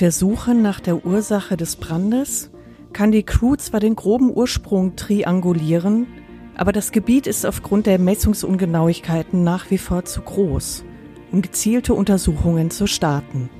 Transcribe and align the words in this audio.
der 0.00 0.12
Suche 0.12 0.54
nach 0.54 0.80
der 0.80 1.04
Ursache 1.04 1.56
des 1.56 1.76
Brandes 1.76 2.50
kann 2.92 3.10
die 3.10 3.24
Crew 3.24 3.56
zwar 3.56 3.80
den 3.80 3.96
groben 3.96 4.30
Ursprung 4.30 4.96
triangulieren, 4.96 6.06
aber 6.54 6.72
das 6.72 6.92
Gebiet 6.92 7.26
ist 7.26 7.44
aufgrund 7.44 7.86
der 7.86 7.98
Messungsungenauigkeiten 7.98 9.42
nach 9.42 9.70
wie 9.70 9.78
vor 9.78 10.04
zu 10.04 10.20
groß, 10.20 10.84
um 11.32 11.42
gezielte 11.42 11.94
Untersuchungen 11.94 12.70
zu 12.70 12.86
starten. 12.86 13.50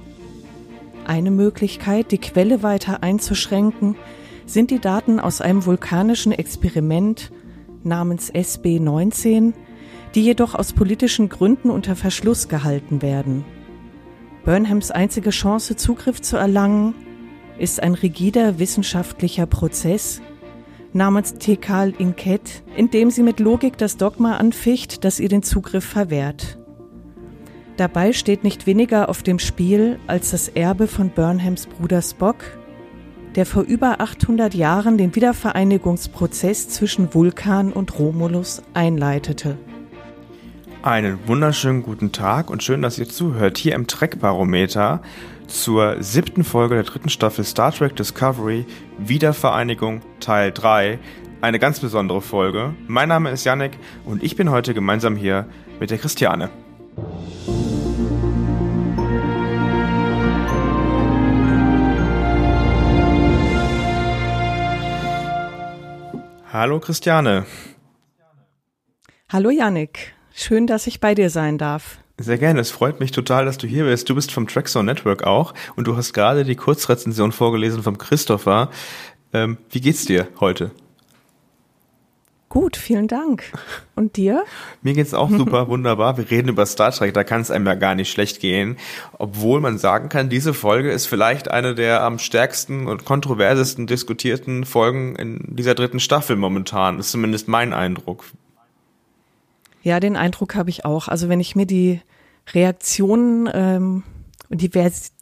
Eine 1.07 1.31
Möglichkeit, 1.31 2.13
die 2.13 2.19
Quelle 2.19 2.63
weiter 2.63 3.03
einzuschränken, 3.03 3.97
sind 4.47 4.71
die 4.71 4.81
Daten 4.81 5.21
aus 5.21 5.41
einem 5.41 5.67
vulkanischen 5.67 6.33
Experiment 6.33 7.33
namens 7.83 8.33
SB19, 8.33 9.55
die 10.15 10.23
jedoch 10.23 10.55
aus 10.55 10.73
politischen 10.73 11.29
Gründen 11.29 11.71
unter 11.71 11.97
Verschluss 11.97 12.49
gehalten 12.49 13.03
werden. 13.03 13.45
Burnhams 14.45 14.91
einzige 14.91 15.31
Chance, 15.31 15.77
Zugriff 15.77 16.21
zu 16.21 16.37
erlangen, 16.37 16.95
ist 17.59 17.83
ein 17.83 17.95
rigider 17.95 18.59
wissenschaftlicher 18.59 19.47
Prozess 19.47 20.21
namens 20.93 21.35
Tekal 21.35 21.93
Inket, 21.99 22.63
in 22.77 22.91
dem 22.91 23.11
sie 23.11 23.23
mit 23.23 23.41
Logik 23.41 23.77
das 23.79 23.97
Dogma 23.97 24.37
anficht, 24.37 25.05
das 25.05 25.21
ihr 25.21 25.29
den 25.29 25.43
Zugriff 25.43 25.85
verwehrt. 25.85 26.59
Dabei 27.77 28.13
steht 28.13 28.43
nicht 28.43 28.67
weniger 28.67 29.09
auf 29.09 29.23
dem 29.23 29.39
Spiel 29.39 29.99
als 30.07 30.31
das 30.31 30.49
Erbe 30.49 30.89
von 30.89 31.11
Burnhams 31.11 31.67
Bruder 31.67 32.03
Spock, 32.03 32.37
der 33.37 33.47
vor 33.47 33.63
über 33.63 34.01
800 34.01 34.55
Jahren 34.55 34.99
den 34.99 35.15
Wiedervereinigungsprozess 35.15 36.69
zwischen 36.69 37.15
Vulkan 37.15 37.73
und 37.73 37.99
Romulus 37.99 38.63
einleitete. 38.75 39.59
Einen 40.89 41.29
wunderschönen 41.29 41.83
guten 41.83 42.13
Tag 42.13 42.49
und 42.49 42.63
schön, 42.63 42.81
dass 42.81 42.99
ihr 42.99 43.07
zuhört 43.07 43.59
hier 43.59 43.75
im 43.75 43.87
Trek-Barometer 43.87 45.03
zur 45.47 46.03
siebten 46.03 46.45
Folge 46.45 46.77
der 46.77 46.85
dritten 46.85 47.11
Staffel 47.11 47.45
Star 47.45 47.73
Trek 47.73 47.95
Discovery 47.95 48.65
Wiedervereinigung 48.97 50.01
Teil 50.19 50.51
3. 50.51 50.99
Eine 51.43 51.59
ganz 51.59 51.81
besondere 51.81 52.23
Folge. 52.23 52.75
Mein 52.87 53.11
Name 53.11 53.31
ist 53.31 53.45
Yannick 53.45 53.73
und 54.07 54.23
ich 54.23 54.35
bin 54.35 54.49
heute 54.49 54.73
gemeinsam 54.73 55.15
hier 55.15 55.47
mit 55.79 55.91
der 55.91 55.99
Christiane. 55.99 56.49
Hallo 66.51 66.81
Christiane. 66.81 67.45
Hallo 69.29 69.51
Yannick. 69.51 70.18
Schön, 70.41 70.69
dass 70.69 70.87
ich 70.87 71.01
bei 71.01 71.17
dir 71.17 71.31
sein 71.31 71.59
darf. 71.59 71.99
Sehr 72.17 72.39
gerne. 72.39 72.61
Es 72.61 72.71
freut 72.71 73.01
mich 73.01 73.11
total, 73.11 73.45
dass 73.45 73.59
du 73.59 73.67
hier 73.67 73.87
bist. 73.87 74.09
Du 74.09 74.15
bist 74.15 74.31
vom 74.31 74.47
Trackzone 74.47 74.85
Network 74.85 75.25
auch 75.25 75.53
und 75.75 75.89
du 75.89 75.97
hast 75.97 76.13
gerade 76.13 76.45
die 76.45 76.55
Kurzrezension 76.55 77.33
vorgelesen 77.33 77.83
vom 77.83 77.99
Christopher. 77.99 78.71
Ähm, 79.33 79.59
wie 79.71 79.81
geht's 79.81 80.05
dir 80.05 80.29
heute? 80.39 80.71
Gut, 82.51 82.77
vielen 82.77 83.09
Dank. 83.09 83.51
Und 83.97 84.17
dir? 84.17 84.45
Mir 84.81 84.95
geht's 84.95 85.13
auch 85.13 85.29
super, 85.37 85.67
wunderbar. 85.67 86.17
Wir 86.19 86.31
reden 86.31 86.47
über 86.47 86.67
Star 86.67 86.93
Trek, 86.93 87.15
da 87.15 87.25
kann 87.25 87.41
es 87.41 87.51
einem 87.51 87.67
ja 87.67 87.75
gar 87.75 87.97
nicht 87.97 88.13
schlecht 88.13 88.39
gehen. 88.39 88.77
Obwohl 89.19 89.61
man 89.61 89.77
sagen 89.77 90.09
kann, 90.09 90.29
diese 90.29 90.55
Folge 90.55 90.93
ist 90.93 91.07
vielleicht 91.07 91.51
eine 91.51 91.75
der 91.75 92.05
am 92.05 92.21
stärksten 92.21 92.87
und 92.87 93.05
kontroversesten 93.05 93.89
diskutierten 93.89 94.65
Folgen 94.65 95.17
in 95.17 95.41
dieser 95.49 95.75
dritten 95.75 95.99
Staffel 95.99 96.37
momentan. 96.37 96.99
Das 96.99 97.07
ist 97.07 97.13
zumindest 97.13 97.49
mein 97.49 97.73
Eindruck. 97.73 98.25
Ja, 99.89 100.01
den 100.01 100.17
Eindruck 100.17 100.55
habe 100.55 100.69
ich 100.69 100.85
auch. 100.85 101.09
Also 101.09 101.31
wenn 101.31 101.41
ich 101.41 101.57
mir 101.57 101.65
die 101.65 102.03
Reaktionen 102.53 103.49
ähm, 103.51 104.03
und 104.51 104.61
die, 104.61 104.71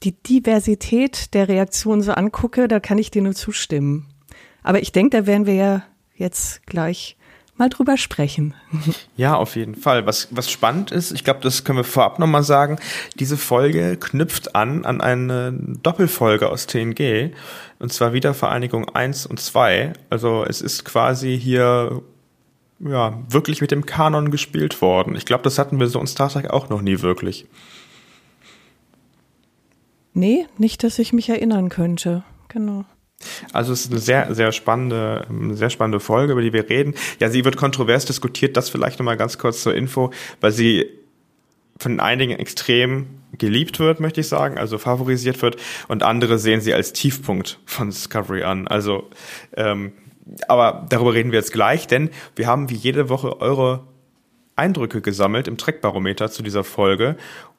die 0.03 0.11
Diversität 0.11 1.35
der 1.35 1.47
Reaktionen 1.47 2.03
so 2.03 2.11
angucke, 2.11 2.67
da 2.67 2.81
kann 2.81 2.99
ich 2.99 3.13
dir 3.13 3.23
nur 3.23 3.37
zustimmen. 3.37 4.09
Aber 4.65 4.83
ich 4.83 4.91
denke, 4.91 5.17
da 5.17 5.25
werden 5.25 5.47
wir 5.47 5.55
ja 5.55 5.83
jetzt 6.17 6.67
gleich 6.67 7.17
mal 7.57 7.69
drüber 7.69 7.97
sprechen. 7.97 8.55
Ja, 9.17 9.37
auf 9.37 9.55
jeden 9.55 9.77
Fall. 9.77 10.05
Was, 10.05 10.29
was 10.33 10.51
spannend 10.51 10.91
ist, 10.91 11.13
ich 11.13 11.23
glaube, 11.23 11.41
das 11.41 11.63
können 11.63 11.79
wir 11.79 11.85
vorab 11.85 12.19
nochmal 12.19 12.43
sagen, 12.43 12.79
diese 13.21 13.37
Folge 13.37 13.97
knüpft 13.97 14.57
an 14.57 14.85
an 14.85 15.01
eine 15.01 15.55
Doppelfolge 15.83 16.51
aus 16.51 16.67
TNG, 16.67 17.31
und 17.79 17.93
zwar 17.93 18.13
Wiedervereinigung 18.13 18.89
1 18.89 19.27
und 19.27 19.39
2. 19.39 19.93
Also 20.11 20.45
es 20.45 20.61
ist 20.61 20.85
quasi 20.85 21.39
hier 21.41 22.03
ja, 22.81 23.19
wirklich 23.29 23.61
mit 23.61 23.71
dem 23.71 23.87
Kanon 23.87 24.31
gespielt 24.31 24.81
worden. 24.83 25.17
Ich 25.17 25.25
glaube, 25.25 25.45
das 25.45 25.59
hatten 25.59 25.81
wir 25.81 25.87
so 25.87 26.01
in 26.01 26.07
Star 26.07 26.29
Trek 26.29 26.51
auch 26.51 26.69
noch 26.69 26.83
nie 26.83 27.01
wirklich. 27.03 27.47
Nee, 30.13 30.47
nicht, 30.59 30.83
dass 30.83 30.99
ich 30.99 31.13
mich 31.13 31.29
erinnern 31.29 31.69
könnte. 31.69 32.23
Genau. 32.49 32.85
Also 33.53 33.73
es 33.73 33.87
ist 33.87 33.93
eine 33.93 34.01
sehr, 34.01 34.35
sehr 34.35 34.53
spannende, 34.53 35.27
sehr 35.53 35.71
spannende 35.71 36.01
Folge, 36.01 36.33
über 36.33 36.43
die 36.43 36.53
wir 36.53 36.69
reden. 36.69 36.95
Ja, 37.19 37.31
sie 37.31 37.45
wird 37.45 37.57
kontrovers 37.57 38.05
diskutiert, 38.05 38.57
das 38.57 38.69
vielleicht 38.69 38.99
nochmal 38.99 39.17
ganz 39.17 39.39
kurz 39.39 39.63
zur 39.63 39.75
Info, 39.75 40.11
weil 40.41 40.53
sie 40.53 40.87
von 41.79 42.01
einigen 42.01 42.33
extrem 42.33 43.07
geliebt 43.37 43.79
wird, 43.79 44.01
möchte 44.01 44.21
ich 44.21 44.29
sagen, 44.29 44.59
also 44.59 44.79
favorisiert 44.79 45.43
wird, 45.43 45.57
und 45.89 46.03
andere 46.03 46.39
sehen 46.39 46.61
sie 46.61 46.73
als 46.73 46.93
Tiefpunkt 46.93 47.59
von 47.67 47.91
Discovery 47.91 48.45
an. 48.45 48.67
Also 48.69 49.11
ähm, 49.57 49.93
aber 50.49 50.87
darüber 50.89 51.15
reden 51.15 51.33
wir 51.33 51.39
jetzt 51.39 51.53
gleich, 51.53 51.87
denn 51.87 52.11
wir 52.35 52.47
haben 52.47 52.71
wie 52.71 52.75
jede 52.75 53.09
Woche 53.09 53.41
eure 53.41 53.85
Eindrücke 54.57 55.01
gesammelt 55.01 55.49
im 55.49 55.59
Trackbarometer 55.59 56.31
zu 56.31 56.43
dieser 56.43 56.65
Folge 56.65 57.17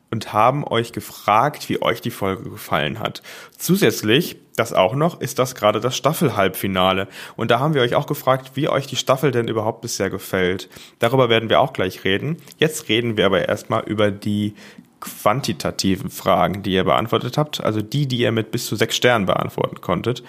und 0.09 0.33
haben 0.33 0.66
euch 0.66 0.94
gefragt, 0.94 1.69
wie 1.69 1.81
euch 1.81 2.01
die 2.01 2.11
Folge 2.11 2.50
gefallen 2.50 3.00
hat. 3.00 3.22
Zusätzlich, 3.57 4.38
das 4.56 4.73
auch 4.73 4.95
noch, 4.95 5.19
ist 5.19 5.38
das 5.38 5.53
gerade 5.53 5.79
das 5.81 5.97
Staffelhalbfinale. 5.97 7.07
Und 7.35 7.51
da 7.51 7.59
haben 7.59 7.73
wir 7.73 7.81
euch 7.81 7.95
auch 7.95 8.07
gefragt, 8.07 8.51
wie 8.56 8.69
euch 8.69 8.88
die 8.88 8.95
Staffel 8.95 9.31
denn 9.31 9.47
überhaupt 9.47 9.81
bisher 9.81 10.09
gefällt. 10.09 10.69
Darüber 11.00 11.29
werden 11.29 11.50
wir 11.50 11.59
auch 11.59 11.73
gleich 11.73 12.03
reden. 12.03 12.38
Jetzt 12.57 12.89
reden 12.89 13.17
wir 13.17 13.25
aber 13.25 13.47
erstmal 13.47 13.83
über 13.83 14.09
die 14.09 14.56
quantitativen 15.00 16.09
Fragen, 16.09 16.63
die 16.63 16.72
ihr 16.72 16.83
beantwortet 16.83 17.38
habt, 17.38 17.63
also 17.63 17.81
die, 17.81 18.07
die 18.07 18.17
ihr 18.17 18.31
mit 18.31 18.50
bis 18.50 18.66
zu 18.66 18.75
sechs 18.75 18.95
Sternen 18.95 19.27
beantworten 19.27 19.79
konntet. 19.81 20.23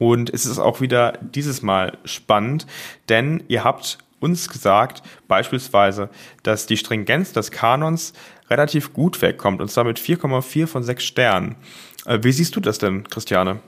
Und 0.00 0.30
es 0.30 0.46
ist 0.46 0.58
auch 0.58 0.80
wieder 0.80 1.18
dieses 1.20 1.60
Mal 1.60 1.98
spannend, 2.06 2.66
denn 3.10 3.44
ihr 3.48 3.64
habt 3.64 3.98
uns 4.18 4.48
gesagt, 4.48 5.02
beispielsweise, 5.28 6.08
dass 6.42 6.64
die 6.64 6.78
Stringenz 6.78 7.34
des 7.34 7.50
Kanons 7.50 8.14
relativ 8.48 8.94
gut 8.94 9.20
wegkommt, 9.20 9.60
und 9.60 9.70
zwar 9.70 9.84
mit 9.84 9.98
4,4 10.00 10.66
von 10.66 10.82
6 10.82 11.04
Sternen. 11.04 11.56
Äh, 12.06 12.20
wie 12.22 12.32
siehst 12.32 12.56
du 12.56 12.60
das 12.60 12.78
denn, 12.78 13.04
Christiane? 13.04 13.60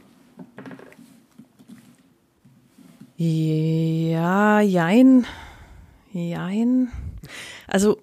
Ja, 3.19 4.63
jein. 4.63 5.27
Jein. 6.15 6.91
Also, 7.67 7.99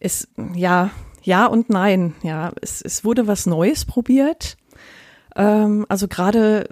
es, 0.00 0.26
ja, 0.56 0.90
ja 1.22 1.46
und 1.46 1.70
nein. 1.70 2.14
Ja, 2.24 2.50
es, 2.60 2.82
es 2.82 3.04
wurde 3.04 3.28
was 3.28 3.46
Neues 3.46 3.84
probiert. 3.84 4.56
Ähm, 5.40 5.86
also 5.88 6.06
gerade 6.06 6.68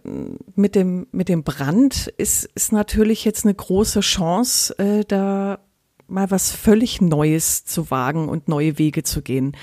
mit 0.55 0.75
dem, 0.75 1.07
mit 1.11 1.31
dem 1.31 1.43
Brand 1.43 2.09
ist, 2.19 2.45
ist 2.55 2.71
natürlich 2.71 3.25
jetzt 3.25 3.47
eine 3.47 3.55
große 3.55 4.01
Chance, 4.01 4.79
äh, 4.79 5.05
da 5.07 5.61
mal 6.07 6.31
was 6.31 6.53
völlig 6.53 7.01
Neues 7.01 7.65
zu 7.65 7.91
wagen 7.91 8.29
und 8.29 8.47
neue 8.47 8.79
Wege 8.79 9.05
zu 9.05 9.23
gehen. 9.23 9.57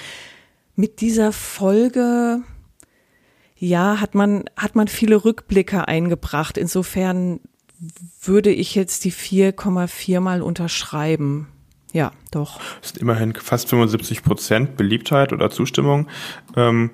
Mit 0.75 1.01
dieser 1.01 1.31
Folge, 1.31 2.41
ja, 3.57 4.01
hat 4.01 4.15
man, 4.15 4.45
hat 4.57 4.75
man 4.75 4.87
viele 4.87 5.23
Rückblicke 5.23 5.87
eingebracht. 5.87 6.57
Insofern 6.57 7.41
würde 8.21 8.51
ich 8.51 8.73
jetzt 8.73 9.05
die 9.05 9.13
4,4 9.13 10.19
mal 10.19 10.41
unterschreiben. 10.41 11.47
Ja, 11.93 12.11
doch. 12.31 12.59
Das 12.81 12.91
ist 12.91 12.97
immerhin 12.97 13.35
fast 13.35 13.69
75 13.69 14.23
Prozent 14.23 14.77
Beliebtheit 14.77 15.31
oder 15.31 15.51
Zustimmung. 15.51 16.07
Ähm, 16.55 16.89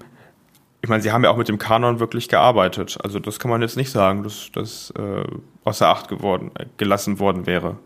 ich 0.82 0.90
meine, 0.90 1.04
sie 1.04 1.12
haben 1.12 1.24
ja 1.24 1.30
auch 1.30 1.38
mit 1.38 1.48
dem 1.48 1.60
Kanon 1.60 2.00
wirklich 2.00 2.28
gearbeitet. 2.28 2.98
Also 3.04 3.20
das 3.20 3.40
kann 3.40 3.52
man 3.52 3.62
jetzt 3.62 3.78
nicht 3.78 3.92
sagen, 3.92 4.24
dass 4.24 4.50
das 4.54 4.92
äh, 4.98 5.24
außer 5.64 5.88
Acht 5.88 6.08
geworden, 6.08 6.52
äh, 6.56 6.66
gelassen 6.78 7.20
worden 7.20 7.46
wäre. 7.46 7.78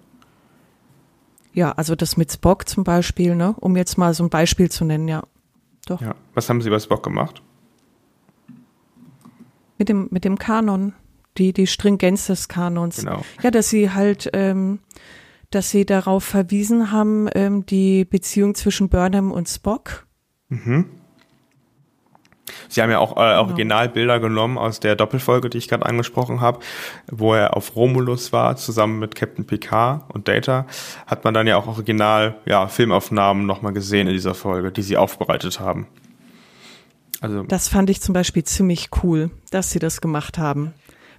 Ja, 1.54 1.72
also 1.74 1.96
das 1.96 2.18
mit 2.18 2.32
Spock 2.32 2.68
zum 2.68 2.84
Beispiel, 2.84 3.36
ne, 3.36 3.56
um 3.60 3.76
jetzt 3.76 3.98
mal 3.98 4.14
so 4.14 4.24
ein 4.24 4.30
Beispiel 4.30 4.70
zu 4.70 4.86
nennen, 4.86 5.08
ja. 5.08 5.24
doch. 5.88 6.02
Ja. 6.02 6.16
Was 6.34 6.50
haben 6.50 6.62
Sie 6.62 6.70
bei 6.70 6.80
Spock 6.80 7.04
gemacht? 7.04 7.42
Mit 9.78 9.90
dem, 9.90 10.08
mit 10.12 10.24
dem 10.24 10.38
Kanon, 10.38 10.94
die, 11.38 11.52
die 11.52 11.68
Stringenz 11.68 12.28
des 12.28 12.48
Kanons. 12.48 12.98
Genau. 12.98 13.24
Ja, 13.42 13.52
dass 13.52 13.70
sie 13.70 13.92
halt, 13.92 14.30
ähm, 14.34 14.80
dass 15.50 15.70
sie 15.70 15.86
darauf 15.86 16.24
verwiesen 16.24 16.92
haben, 16.94 17.28
ähm, 17.36 17.66
die 17.66 18.06
Beziehung 18.06 18.56
zwischen 18.56 18.88
Burnham 18.88 19.32
und 19.32 19.50
Spock. 19.50 20.08
Mhm. 20.48 20.86
Sie 22.70 22.82
haben 22.82 22.92
ja 22.92 23.00
auch 23.00 23.18
äh, 23.18 23.38
Originalbilder 23.38 24.20
genommen 24.20 24.58
aus 24.58 24.80
der 24.80 24.96
Doppelfolge, 24.96 25.50
die 25.50 25.58
ich 25.58 25.68
gerade 25.68 25.86
angesprochen 25.86 26.42
habe, 26.42 26.60
wo 27.12 27.34
er 27.34 27.56
auf 27.56 27.76
Romulus 27.76 28.34
war, 28.34 28.56
zusammen 28.56 29.00
mit 29.00 29.16
Captain 29.16 29.46
Picard 29.46 30.04
und 30.14 30.28
Data. 30.28 30.66
Hat 31.08 31.24
man 31.24 31.34
dann 31.34 31.48
ja 31.48 31.58
auch 31.58 31.68
original 31.68 32.36
ja, 32.46 32.68
Filmaufnahmen 32.68 33.46
nochmal 33.46 33.74
gesehen 33.74 34.08
in 34.08 34.14
dieser 34.14 34.34
Folge, 34.34 34.72
die 34.72 34.82
sie 34.82 34.98
aufbereitet 34.98 35.60
haben. 35.60 35.88
Also 37.22 37.44
das 37.44 37.68
fand 37.68 37.90
ich 37.90 38.02
zum 38.02 38.14
Beispiel 38.14 38.44
ziemlich 38.44 38.90
cool, 39.04 39.32
dass 39.52 39.72
sie 39.72 39.80
das 39.80 40.02
gemacht 40.02 40.38
haben. 40.38 40.74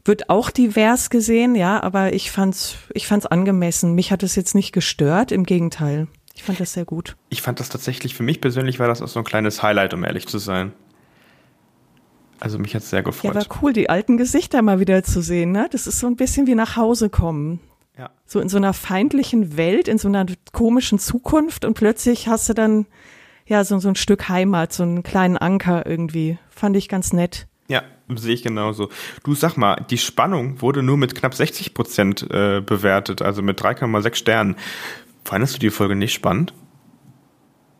Wird 0.04 0.30
auch 0.30 0.50
divers 0.50 1.10
gesehen, 1.10 1.56
ja, 1.56 1.82
aber 1.82 2.12
ich 2.12 2.30
fand's, 2.30 2.76
ich 2.94 3.08
fand's 3.08 3.26
angemessen. 3.26 3.94
Mich 3.94 4.12
hat 4.12 4.22
es 4.22 4.36
jetzt 4.36 4.54
nicht 4.54 4.72
gestört, 4.72 5.32
im 5.32 5.42
Gegenteil. 5.42 6.06
Ich 6.36 6.44
fand 6.44 6.60
das 6.60 6.74
sehr 6.74 6.84
gut. 6.84 7.16
Ich 7.28 7.42
fand 7.42 7.58
das 7.58 7.70
tatsächlich, 7.70 8.14
für 8.14 8.22
mich 8.22 8.40
persönlich 8.40 8.78
war 8.78 8.86
das 8.86 9.02
auch 9.02 9.08
so 9.08 9.18
ein 9.18 9.24
kleines 9.24 9.62
Highlight, 9.62 9.94
um 9.94 10.04
ehrlich 10.04 10.28
zu 10.28 10.38
sein. 10.38 10.72
Also 12.40 12.58
mich 12.58 12.74
hat 12.74 12.82
es 12.82 12.90
sehr 12.90 13.02
gefreut. 13.02 13.34
Ja, 13.34 13.40
war 13.40 13.62
cool, 13.62 13.72
die 13.72 13.88
alten 13.88 14.16
Gesichter 14.16 14.62
mal 14.62 14.80
wieder 14.80 15.02
zu 15.02 15.22
sehen. 15.22 15.52
Ne? 15.52 15.68
Das 15.70 15.86
ist 15.86 16.00
so 16.00 16.06
ein 16.06 16.16
bisschen 16.16 16.46
wie 16.46 16.54
nach 16.54 16.76
Hause 16.76 17.08
kommen. 17.08 17.60
Ja. 17.98 18.10
So 18.26 18.40
in 18.40 18.48
so 18.48 18.58
einer 18.58 18.74
feindlichen 18.74 19.56
Welt, 19.56 19.88
in 19.88 19.98
so 19.98 20.08
einer 20.08 20.26
komischen 20.52 20.98
Zukunft 20.98 21.64
und 21.64 21.74
plötzlich 21.74 22.28
hast 22.28 22.48
du 22.48 22.52
dann 22.52 22.86
ja 23.46 23.64
so, 23.64 23.78
so 23.78 23.88
ein 23.88 23.96
Stück 23.96 24.28
Heimat, 24.28 24.72
so 24.72 24.82
einen 24.82 25.02
kleinen 25.02 25.38
Anker 25.38 25.86
irgendwie. 25.86 26.38
Fand 26.50 26.76
ich 26.76 26.88
ganz 26.88 27.12
nett. 27.12 27.46
Ja, 27.68 27.82
sehe 28.14 28.34
ich 28.34 28.42
genauso. 28.42 28.90
Du 29.24 29.34
sag 29.34 29.56
mal, 29.56 29.84
die 29.90 29.98
Spannung 29.98 30.60
wurde 30.60 30.82
nur 30.82 30.96
mit 30.96 31.14
knapp 31.14 31.34
60 31.34 31.74
Prozent 31.74 32.22
äh, 32.30 32.60
bewertet, 32.60 33.22
also 33.22 33.42
mit 33.42 33.60
3,6 33.60 34.14
Sternen. 34.14 34.56
Fandest 35.24 35.56
du 35.56 35.58
die 35.58 35.70
Folge 35.70 35.96
nicht 35.96 36.12
spannend? 36.12 36.54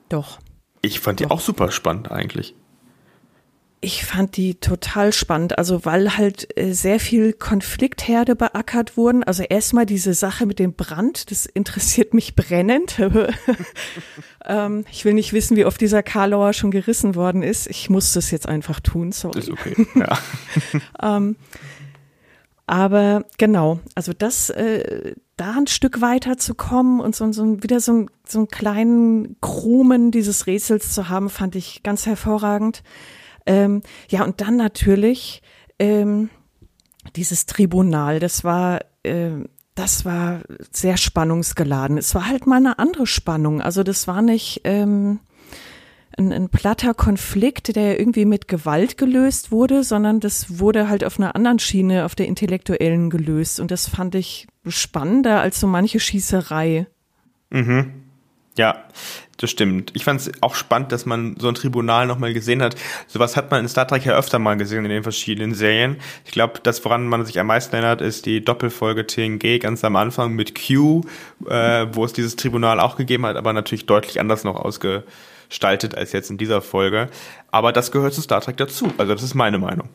Doch. 0.09 0.39
Ich 0.83 1.01
fand 1.01 1.21
Doch. 1.21 1.27
die 1.27 1.31
auch 1.31 1.41
super 1.41 1.71
spannend 1.71 2.11
eigentlich. 2.11 2.55
Ich 3.83 4.05
fand 4.05 4.37
die 4.37 4.55
total 4.55 5.13
spannend, 5.13 5.59
also 5.59 5.85
weil 5.85 6.17
halt 6.17 6.57
äh, 6.59 6.73
sehr 6.73 6.99
viel 6.99 7.35
Konfliktherde 7.35 8.35
beackert 8.35 8.97
wurden. 8.97 9.23
Also 9.23 9.43
erstmal 9.43 9.85
diese 9.85 10.15
Sache 10.15 10.47
mit 10.47 10.59
dem 10.59 10.73
Brand, 10.73 11.31
das 11.31 11.45
interessiert 11.45 12.15
mich 12.15 12.35
brennend. 12.35 12.99
ähm, 14.47 14.85
ich 14.91 15.05
will 15.05 15.13
nicht 15.13 15.33
wissen, 15.35 15.57
wie 15.57 15.67
oft 15.67 15.81
dieser 15.81 16.03
Karlauer 16.03 16.55
schon 16.55 16.71
gerissen 16.71 17.15
worden 17.15 17.43
ist. 17.43 17.67
Ich 17.67 17.91
muss 17.91 18.15
das 18.15 18.31
jetzt 18.31 18.49
einfach 18.49 18.81
tun, 18.81 19.13
sorry. 19.13 19.41
Ist 19.41 19.51
okay, 19.51 19.87
ja. 19.95 20.19
ähm, 21.17 21.37
aber 22.67 23.25
genau, 23.39 23.79
also 23.95 24.13
das, 24.13 24.51
äh, 24.51 25.15
da 25.37 25.53
ein 25.53 25.67
Stück 25.69 26.01
weiter 26.01 26.37
zu 26.39 26.55
kommen 26.55 27.01
und 27.01 27.15
so, 27.15 27.31
so 27.31 27.63
wieder 27.63 27.79
so, 27.79 28.07
so 28.27 28.39
einen 28.41 28.49
kleinen 28.49 29.41
Krumen 29.41 30.11
dieses 30.11 30.47
Rätsels 30.47 30.93
zu 30.93 31.09
haben, 31.09 31.31
fand 31.31 31.55
ich 31.55 31.83
ganz 31.85 32.07
hervorragend. 32.07 32.83
Ähm, 33.47 33.83
ja, 34.09 34.25
und 34.25 34.41
dann 34.41 34.57
natürlich 34.57 35.43
ähm, 35.79 36.31
dieses 37.15 37.47
Tribunal, 37.47 38.19
das 38.19 38.45
war, 38.45 38.81
äh, 39.03 39.31
das 39.75 40.05
war 40.05 40.41
sehr 40.73 40.97
spannungsgeladen. 40.97 41.99
Es 41.99 42.15
war 42.15 42.27
halt 42.29 42.47
mal 42.47 42.57
eine 42.57 42.79
andere 42.79 43.07
Spannung. 43.07 43.61
Also 43.61 43.83
das 43.83 44.09
war 44.09 44.23
nicht 44.23 44.63
ähm, 44.65 45.21
ein, 46.17 46.33
ein 46.33 46.49
platter 46.49 46.95
Konflikt, 46.95 47.77
der 47.77 47.99
irgendwie 47.99 48.25
mit 48.25 48.49
Gewalt 48.49 48.97
gelöst 48.97 49.53
wurde, 49.53 49.85
sondern 49.85 50.21
das 50.21 50.59
wurde 50.59 50.89
halt 50.89 51.05
auf 51.05 51.19
einer 51.19 51.37
anderen 51.37 51.59
Schiene, 51.59 52.05
auf 52.05 52.15
der 52.15 52.27
intellektuellen 52.27 53.11
gelöst. 53.11 53.61
Und 53.61 53.71
das 53.71 53.89
fand 53.89 54.15
ich 54.15 54.47
spannender 54.67 55.41
als 55.41 55.61
so 55.61 55.67
manche 55.67 56.01
Schießerei. 56.01 56.87
Mhm. 57.51 57.93
Ja, 58.57 58.85
das 59.39 59.51
stimmt. 59.51 59.91
Ich 59.95 60.05
fand 60.05 60.21
es 60.21 60.31
auch 60.41 60.55
spannend, 60.55 60.93
dass 60.93 61.05
man 61.05 61.37
so 61.39 61.49
ein 61.49 61.55
Tribunal 61.55 62.07
nochmal 62.07 62.33
gesehen 62.33 62.63
hat. 62.63 62.75
Sowas 63.07 63.37
hat 63.37 63.51
man 63.51 63.61
in 63.61 63.69
Star 63.69 63.87
Trek 63.87 64.05
ja 64.05 64.17
öfter 64.17 64.39
mal 64.39 64.57
gesehen 64.57 64.85
in 64.85 64.91
den 64.91 65.03
verschiedenen 65.03 65.55
Serien. 65.55 65.97
Ich 66.25 66.33
glaube, 66.33 66.61
das, 66.63 66.85
woran 66.85 67.07
man 67.07 67.27
sich 67.27 67.39
am 67.39 67.47
meisten 67.49 67.75
erinnert, 67.75 68.01
ist 68.01 68.27
die 68.27 68.43
Doppelfolge 68.43 69.07
TNG 69.07 69.59
ganz 69.61 69.85
am 69.85 69.97
Anfang 69.97 70.33
mit 70.33 70.55
Q, 70.55 71.03
äh, 71.49 71.87
wo 71.93 72.05
es 72.05 72.13
dieses 72.13 72.37
Tribunal 72.37 72.81
auch 72.81 72.97
gegeben 72.97 73.27
hat, 73.27 73.37
aber 73.37 73.53
natürlich 73.53 73.87
deutlich 73.87 74.21
anders 74.21 74.45
noch 74.45 74.57
ausgestaltet 74.57 75.95
als 75.95 76.13
jetzt 76.13 76.31
in 76.31 76.39
dieser 76.39 76.63
Folge. 76.63 77.09
Aber 77.51 77.73
das 77.73 77.93
gehört 77.93 78.15
zu 78.15 78.23
Star 78.23 78.41
Trek 78.41 78.57
dazu. 78.57 78.93
Also 78.97 79.13
das 79.13 79.23
ist 79.23 79.35
meine 79.35 79.59
Meinung. 79.59 79.89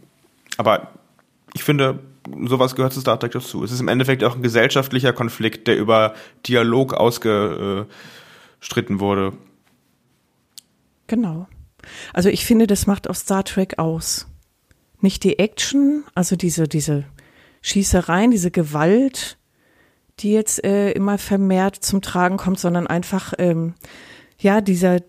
Aber 0.58 0.90
ich 1.54 1.64
finde, 1.64 2.00
sowas 2.46 2.76
gehört 2.76 2.94
zu 2.94 3.02
Star 3.02 3.20
Trek 3.20 3.32
dazu. 3.32 3.64
Es 3.64 3.72
ist 3.72 3.80
im 3.80 3.88
Endeffekt 3.88 4.24
auch 4.24 4.36
ein 4.36 4.44
gesellschaftlicher 4.44 5.14
Konflikt, 5.14 5.68
der 5.68 5.78
über 5.78 6.14
Dialog 6.46 6.94
ausge 6.94 7.88
äh, 7.90 7.94
gestritten 8.62 9.02
wurde. 9.02 9.34
Genau. 11.08 11.48
Also 12.14 12.30
ich 12.30 12.46
finde, 12.46 12.68
das 12.68 12.88
macht 12.88 13.10
auch 13.10 13.16
Star 13.16 13.44
Trek 13.44 13.78
aus. 13.80 14.28
Nicht 15.02 15.24
die 15.24 15.40
Action, 15.40 16.06
also 16.16 16.36
diese, 16.38 16.68
diese 16.68 17.04
Schießereien, 17.62 18.32
diese 18.32 18.52
Gewalt, 18.52 19.38
die 20.20 20.32
jetzt 20.32 20.64
äh, 20.64 20.92
immer 20.92 21.18
vermehrt 21.18 21.76
zum 21.76 22.02
Tragen 22.02 22.38
kommt, 22.38 22.60
sondern 22.60 22.88
einfach, 22.88 23.34
ähm, 23.40 23.74
ja, 24.38 24.62
dieser, 24.62 25.00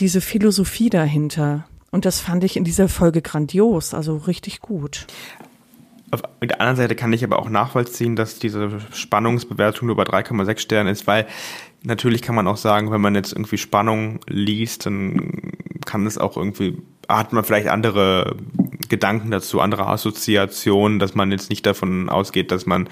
diese 0.00 0.20
Philosophie 0.20 0.90
dahinter. 0.90 1.68
Und 1.90 2.04
das 2.04 2.20
fand 2.20 2.44
ich 2.44 2.56
in 2.56 2.64
dieser 2.64 2.88
Folge 2.88 3.22
grandios, 3.22 3.94
also 3.94 4.16
richtig 4.16 4.60
gut. 4.60 5.06
Auf 6.10 6.22
der 6.40 6.60
anderen 6.60 6.76
Seite 6.76 6.94
kann 6.94 7.12
ich 7.12 7.22
aber 7.22 7.38
auch 7.38 7.50
nachvollziehen, 7.50 8.16
dass 8.16 8.38
diese 8.38 8.80
Spannungsbewertung 8.92 9.86
nur 9.86 9.96
bei 9.96 10.04
3,6 10.04 10.58
Sternen 10.58 10.90
ist, 10.90 11.06
weil 11.06 11.26
natürlich 11.82 12.22
kann 12.22 12.34
man 12.34 12.46
auch 12.46 12.56
sagen, 12.56 12.90
wenn 12.90 13.00
man 13.00 13.14
jetzt 13.14 13.32
irgendwie 13.32 13.58
Spannung 13.58 14.20
liest, 14.26 14.86
dann 14.86 15.52
kann 15.84 16.06
es 16.06 16.18
auch 16.18 16.36
irgendwie, 16.36 16.78
hat 17.08 17.32
man 17.32 17.44
vielleicht 17.44 17.68
andere 17.68 18.36
Gedanken 18.88 19.30
dazu, 19.30 19.60
andere 19.60 19.86
Assoziationen, 19.86 20.98
dass 20.98 21.14
man 21.14 21.30
jetzt 21.30 21.50
nicht 21.50 21.64
davon 21.66 22.08
ausgeht, 22.08 22.52
dass 22.52 22.66
man 22.66 22.88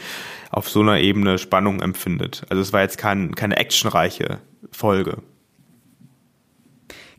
auf 0.50 0.68
so 0.68 0.80
einer 0.80 1.00
Ebene 1.00 1.38
Spannung 1.38 1.80
empfindet. 1.80 2.44
Also 2.48 2.62
es 2.62 2.72
war 2.72 2.82
jetzt 2.82 2.98
kein, 2.98 3.34
keine 3.34 3.56
actionreiche 3.56 4.38
Folge. 4.70 5.18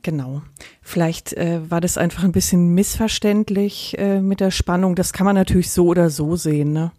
Genau. 0.04 0.42
Vielleicht 0.82 1.34
äh, 1.34 1.60
war 1.70 1.82
das 1.82 1.98
einfach 1.98 2.24
ein 2.24 2.32
bisschen 2.32 2.74
missverständlich 2.74 3.98
äh, 3.98 4.22
mit 4.22 4.40
der 4.40 4.52
Spannung. 4.52 4.96
Das 4.96 5.12
kann 5.12 5.26
man 5.26 5.36
natürlich 5.36 5.72
so 5.72 5.88
oder 5.88 6.10
so 6.10 6.36
sehen. 6.36 6.72
Ne? 6.72 6.92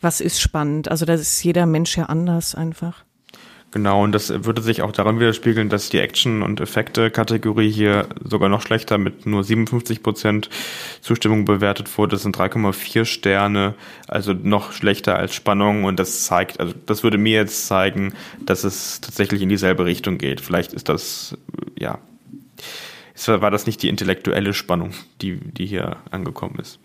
Was 0.00 0.20
ist 0.20 0.40
spannend? 0.40 0.90
Also 0.90 1.04
das 1.04 1.20
ist 1.20 1.42
jeder 1.44 1.66
Mensch 1.66 1.96
ja 1.96 2.06
anders 2.06 2.54
einfach. 2.54 3.04
Genau, 3.70 4.02
und 4.02 4.12
das 4.12 4.30
würde 4.44 4.62
sich 4.62 4.80
auch 4.80 4.92
daran 4.92 5.20
widerspiegeln, 5.20 5.68
dass 5.68 5.90
die 5.90 5.98
Action- 5.98 6.42
und 6.42 6.58
Effekte-Kategorie 6.58 7.70
hier 7.70 8.08
sogar 8.24 8.48
noch 8.48 8.62
schlechter 8.62 8.96
mit 8.96 9.26
nur 9.26 9.44
57 9.44 10.02
Prozent 10.02 10.48
Zustimmung 11.02 11.44
bewertet 11.44 11.98
wurde. 11.98 12.12
Das 12.12 12.22
sind 12.22 12.34
3,4 12.34 13.04
Sterne, 13.04 13.74
also 14.06 14.32
noch 14.32 14.72
schlechter 14.72 15.16
als 15.18 15.34
Spannung. 15.34 15.84
Und 15.84 15.98
das 15.98 16.24
zeigt, 16.24 16.60
also 16.60 16.72
das 16.86 17.02
würde 17.02 17.18
mir 17.18 17.36
jetzt 17.36 17.66
zeigen, 17.66 18.14
dass 18.40 18.64
es 18.64 19.02
tatsächlich 19.02 19.42
in 19.42 19.50
dieselbe 19.50 19.84
Richtung 19.84 20.16
geht. 20.16 20.40
Vielleicht 20.40 20.72
ist 20.72 20.88
das, 20.88 21.36
ja, 21.78 21.98
war 23.26 23.50
das 23.50 23.66
nicht 23.66 23.82
die 23.82 23.90
intellektuelle 23.90 24.54
Spannung, 24.54 24.92
die, 25.20 25.36
die 25.36 25.66
hier 25.66 25.96
angekommen 26.10 26.58
ist. 26.58 26.78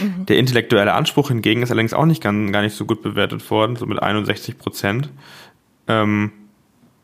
Mhm. 0.00 0.26
Der 0.26 0.38
intellektuelle 0.38 0.94
Anspruch 0.94 1.28
hingegen 1.28 1.62
ist 1.62 1.70
allerdings 1.70 1.94
auch 1.94 2.06
nicht 2.06 2.22
gar, 2.22 2.32
gar 2.32 2.62
nicht 2.62 2.76
so 2.76 2.86
gut 2.86 3.02
bewertet 3.02 3.48
worden, 3.50 3.76
so 3.76 3.86
mit 3.86 4.02
61 4.02 4.58
Prozent. 4.58 5.10
Ähm, 5.86 6.32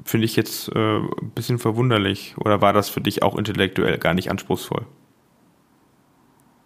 Finde 0.04 0.24
ich 0.24 0.34
jetzt 0.34 0.68
äh, 0.74 0.98
ein 0.98 1.30
bisschen 1.34 1.58
verwunderlich. 1.58 2.34
Oder 2.38 2.60
war 2.60 2.72
das 2.72 2.88
für 2.88 3.00
dich 3.00 3.22
auch 3.22 3.36
intellektuell 3.36 3.98
gar 3.98 4.14
nicht 4.14 4.30
anspruchsvoll? 4.30 4.84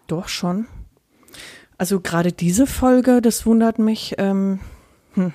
Doch 0.06 0.28
schon. 0.28 0.66
Also 1.76 2.00
gerade 2.00 2.32
diese 2.32 2.66
Folge, 2.66 3.20
das 3.20 3.44
wundert 3.44 3.78
mich. 3.78 4.14
Ähm, 4.16 4.60
hm. 5.14 5.34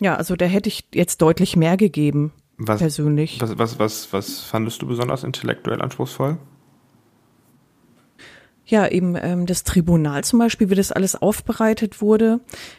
Ja, 0.00 0.14
also 0.14 0.36
da 0.36 0.46
hätte 0.46 0.68
ich 0.68 0.84
jetzt 0.94 1.20
deutlich 1.20 1.56
mehr 1.56 1.76
gegeben 1.76 2.32
was, 2.56 2.78
persönlich. 2.78 3.40
Was, 3.40 3.58
was, 3.58 3.78
was, 3.78 4.12
was 4.12 4.40
fandest 4.40 4.82
du 4.82 4.86
besonders 4.86 5.24
intellektuell 5.24 5.82
anspruchsvoll? 5.82 6.38
Ja, 8.70 8.86
eben 8.86 9.16
ähm, 9.20 9.46
das 9.46 9.64
Tribunal 9.64 10.22
zum 10.22 10.38
Beispiel, 10.38 10.70
wie 10.70 10.76
das 10.76 10.92
alles 10.92 11.20
aufbereitet 11.20 12.00
wurde. 12.00 12.38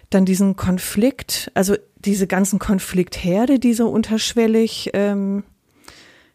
Dann 0.09 0.23
diesen 0.23 0.55
Konflikt, 0.55 1.51
also 1.53 1.75
diese 1.97 2.27
ganzen 2.27 2.59
Konfliktherde, 2.59 3.59
die 3.59 3.73
so 3.73 3.89
unterschwellig 3.89 4.91
ähm, 4.93 5.43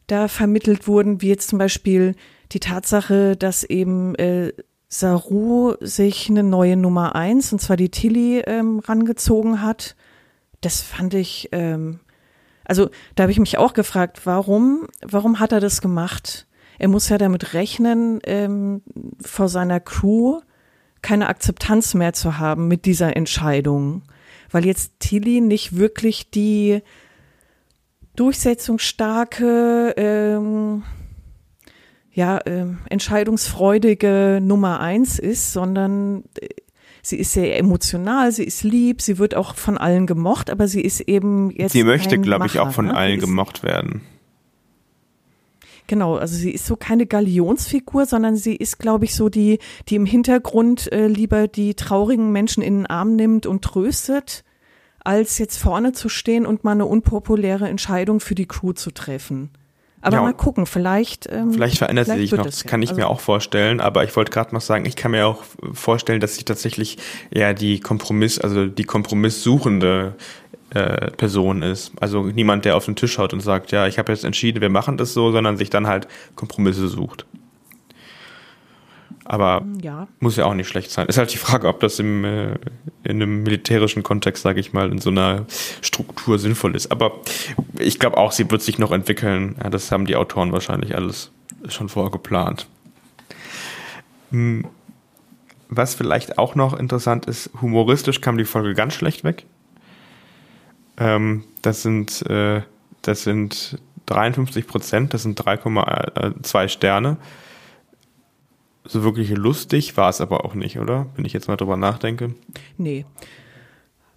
da 0.08 0.28
vermittelt 0.28 0.86
wurden, 0.86 1.22
wie 1.22 1.28
jetzt 1.28 1.48
zum 1.48 1.58
Beispiel 1.58 2.16
die 2.52 2.60
Tatsache, 2.60 3.34
dass 3.34 3.64
eben 3.64 4.14
äh, 4.16 4.52
Saru 4.88 5.74
sich 5.80 6.28
eine 6.28 6.42
neue 6.42 6.76
Nummer 6.76 7.16
eins, 7.16 7.50
und 7.50 7.58
zwar 7.58 7.78
die 7.78 7.88
Tilly, 7.88 8.40
ähm, 8.40 8.80
rangezogen 8.80 9.62
hat. 9.62 9.96
Das 10.60 10.82
fand 10.82 11.14
ich 11.14 11.48
ähm, 11.52 12.00
Also 12.66 12.90
da 13.14 13.22
habe 13.22 13.32
ich 13.32 13.38
mich 13.40 13.56
auch 13.56 13.72
gefragt, 13.72 14.26
warum, 14.26 14.86
warum 15.00 15.40
hat 15.40 15.52
er 15.52 15.60
das 15.60 15.80
gemacht? 15.80 16.46
Er 16.78 16.88
muss 16.88 17.08
ja 17.08 17.18
damit 17.18 17.54
rechnen, 17.54 18.20
ähm, 18.24 18.82
vor 19.20 19.48
seiner 19.48 19.80
Crew 19.80 20.40
keine 21.02 21.28
Akzeptanz 21.28 21.94
mehr 21.94 22.12
zu 22.12 22.38
haben 22.38 22.68
mit 22.68 22.84
dieser 22.84 23.16
Entscheidung, 23.16 24.02
weil 24.50 24.66
jetzt 24.66 24.98
Tilly 24.98 25.40
nicht 25.40 25.76
wirklich 25.76 26.30
die 26.30 26.82
durchsetzungsstarke, 28.16 29.94
ähm, 29.96 30.82
ja, 32.12 32.40
ähm, 32.46 32.78
entscheidungsfreudige 32.88 34.40
Nummer 34.42 34.80
eins 34.80 35.18
ist, 35.18 35.52
sondern 35.52 36.24
äh, 36.40 36.48
sie 37.02 37.18
ist 37.18 37.32
sehr 37.32 37.58
emotional, 37.58 38.32
sie 38.32 38.44
ist 38.44 38.64
lieb, 38.64 39.02
sie 39.02 39.18
wird 39.18 39.34
auch 39.34 39.54
von 39.54 39.76
allen 39.76 40.06
gemocht, 40.06 40.50
aber 40.50 40.66
sie 40.66 40.80
ist 40.80 41.00
eben 41.00 41.50
jetzt. 41.50 41.72
Sie 41.72 41.84
möchte, 41.84 42.18
glaube 42.18 42.46
ich, 42.46 42.58
auch 42.58 42.72
von 42.72 42.86
ne? 42.86 42.96
allen 42.96 43.20
gemocht 43.20 43.62
werden. 43.62 44.00
Genau, 45.86 46.16
also 46.16 46.34
sie 46.34 46.50
ist 46.50 46.66
so 46.66 46.76
keine 46.76 47.06
Galionsfigur, 47.06 48.06
sondern 48.06 48.36
sie 48.36 48.56
ist, 48.56 48.78
glaube 48.78 49.04
ich, 49.04 49.14
so 49.14 49.28
die, 49.28 49.58
die 49.88 49.96
im 49.96 50.06
Hintergrund 50.06 50.90
äh, 50.92 51.06
lieber 51.06 51.48
die 51.48 51.74
traurigen 51.74 52.32
Menschen 52.32 52.62
in 52.62 52.78
den 52.78 52.86
Arm 52.86 53.14
nimmt 53.14 53.46
und 53.46 53.62
tröstet, 53.62 54.44
als 55.00 55.38
jetzt 55.38 55.58
vorne 55.58 55.92
zu 55.92 56.08
stehen 56.08 56.46
und 56.46 56.64
mal 56.64 56.72
eine 56.72 56.86
unpopuläre 56.86 57.68
Entscheidung 57.68 58.20
für 58.20 58.34
die 58.34 58.46
Crew 58.46 58.72
zu 58.72 58.90
treffen. 58.90 59.50
Aber 60.02 60.16
ja, 60.18 60.22
mal 60.22 60.34
gucken, 60.34 60.66
vielleicht. 60.66 61.28
Ähm, 61.32 61.52
vielleicht 61.52 61.78
verändert 61.78 62.06
vielleicht 62.06 62.20
sie 62.20 62.26
sich 62.28 62.36
noch, 62.36 62.44
das 62.44 62.64
kann 62.64 62.82
ich 62.82 62.90
also, 62.90 63.00
mir 63.00 63.08
auch 63.08 63.18
vorstellen. 63.18 63.80
Aber 63.80 64.04
ich 64.04 64.14
wollte 64.14 64.30
gerade 64.30 64.54
noch 64.54 64.60
sagen, 64.60 64.84
ich 64.84 64.94
kann 64.94 65.10
mir 65.10 65.26
auch 65.26 65.42
vorstellen, 65.72 66.20
dass 66.20 66.36
sich 66.36 66.44
tatsächlich 66.44 66.98
eher 67.30 67.54
die 67.54 67.80
Kompromiss, 67.80 68.38
also 68.38 68.66
die 68.66 68.84
kompromisssuchende 68.84 70.14
äh, 70.70 71.10
Person 71.12 71.62
ist. 71.62 71.92
Also 72.00 72.24
niemand, 72.24 72.64
der 72.64 72.76
auf 72.76 72.84
den 72.84 72.96
Tisch 72.96 73.18
haut 73.18 73.32
und 73.32 73.40
sagt, 73.40 73.72
ja, 73.72 73.86
ich 73.86 73.98
habe 73.98 74.12
jetzt 74.12 74.24
entschieden, 74.24 74.60
wir 74.60 74.68
machen 74.68 74.96
das 74.96 75.14
so, 75.14 75.30
sondern 75.30 75.56
sich 75.56 75.70
dann 75.70 75.86
halt 75.86 76.08
Kompromisse 76.34 76.88
sucht. 76.88 77.26
Aber 79.24 79.60
mm, 79.60 79.80
ja. 79.80 80.08
muss 80.20 80.36
ja 80.36 80.44
auch 80.44 80.54
nicht 80.54 80.68
schlecht 80.68 80.90
sein. 80.90 81.06
Ist 81.08 81.18
halt 81.18 81.32
die 81.32 81.38
Frage, 81.38 81.68
ob 81.68 81.80
das 81.80 81.98
im, 81.98 82.24
äh, 82.24 82.54
in 83.02 83.22
einem 83.22 83.42
militärischen 83.42 84.02
Kontext, 84.02 84.42
sage 84.42 84.60
ich 84.60 84.72
mal, 84.72 84.90
in 84.90 84.98
so 84.98 85.10
einer 85.10 85.46
Struktur 85.82 86.38
sinnvoll 86.38 86.76
ist. 86.76 86.92
Aber 86.92 87.20
ich 87.78 87.98
glaube 87.98 88.16
auch, 88.16 88.32
sie 88.32 88.50
wird 88.50 88.62
sich 88.62 88.78
noch 88.78 88.92
entwickeln. 88.92 89.56
Ja, 89.62 89.70
das 89.70 89.90
haben 89.90 90.06
die 90.06 90.16
Autoren 90.16 90.52
wahrscheinlich 90.52 90.94
alles 90.94 91.32
schon 91.68 91.88
vorher 91.88 92.12
geplant. 92.12 92.66
Hm. 94.30 94.64
Was 95.68 95.96
vielleicht 95.96 96.38
auch 96.38 96.54
noch 96.54 96.78
interessant 96.78 97.26
ist, 97.26 97.50
humoristisch 97.60 98.20
kam 98.20 98.38
die 98.38 98.44
Folge 98.44 98.74
ganz 98.74 98.94
schlecht 98.94 99.24
weg. 99.24 99.44
Ähm, 100.98 101.44
das 101.62 101.82
sind, 101.82 102.22
äh, 102.28 102.62
das 103.02 103.22
sind 103.22 103.78
53 104.06 104.66
Prozent, 104.66 105.14
das 105.14 105.22
sind 105.22 105.40
3,2 105.40 106.68
Sterne 106.68 107.18
so 108.88 109.02
wirklich 109.02 109.30
lustig 109.30 109.96
war 109.96 110.08
es 110.08 110.20
aber 110.20 110.44
auch 110.44 110.54
nicht, 110.54 110.78
oder? 110.78 111.06
Wenn 111.14 111.24
ich 111.24 111.32
jetzt 111.32 111.48
mal 111.48 111.56
drüber 111.56 111.76
nachdenke. 111.76 112.34
Nee. 112.76 113.04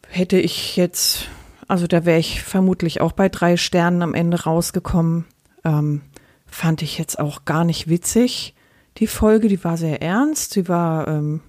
Hätte 0.07 0.39
ich 0.39 0.75
jetzt, 0.75 1.27
also 1.67 1.87
da 1.87 2.05
wäre 2.05 2.19
ich 2.19 2.41
vermutlich 2.41 3.01
auch 3.01 3.11
bei 3.11 3.29
drei 3.29 3.57
Sternen 3.57 4.01
am 4.01 4.13
Ende 4.13 4.43
rausgekommen. 4.43 5.25
Ähm, 5.63 6.01
fand 6.45 6.81
ich 6.81 6.97
jetzt 6.97 7.19
auch 7.19 7.45
gar 7.45 7.63
nicht 7.63 7.89
witzig. 7.89 8.55
Die 8.97 9.07
Folge, 9.07 9.47
die 9.47 9.63
war 9.63 9.77
sehr 9.77 10.01
ernst, 10.01 10.51
sie 10.51 10.67
war 10.67 11.07
ähm, 11.07 11.41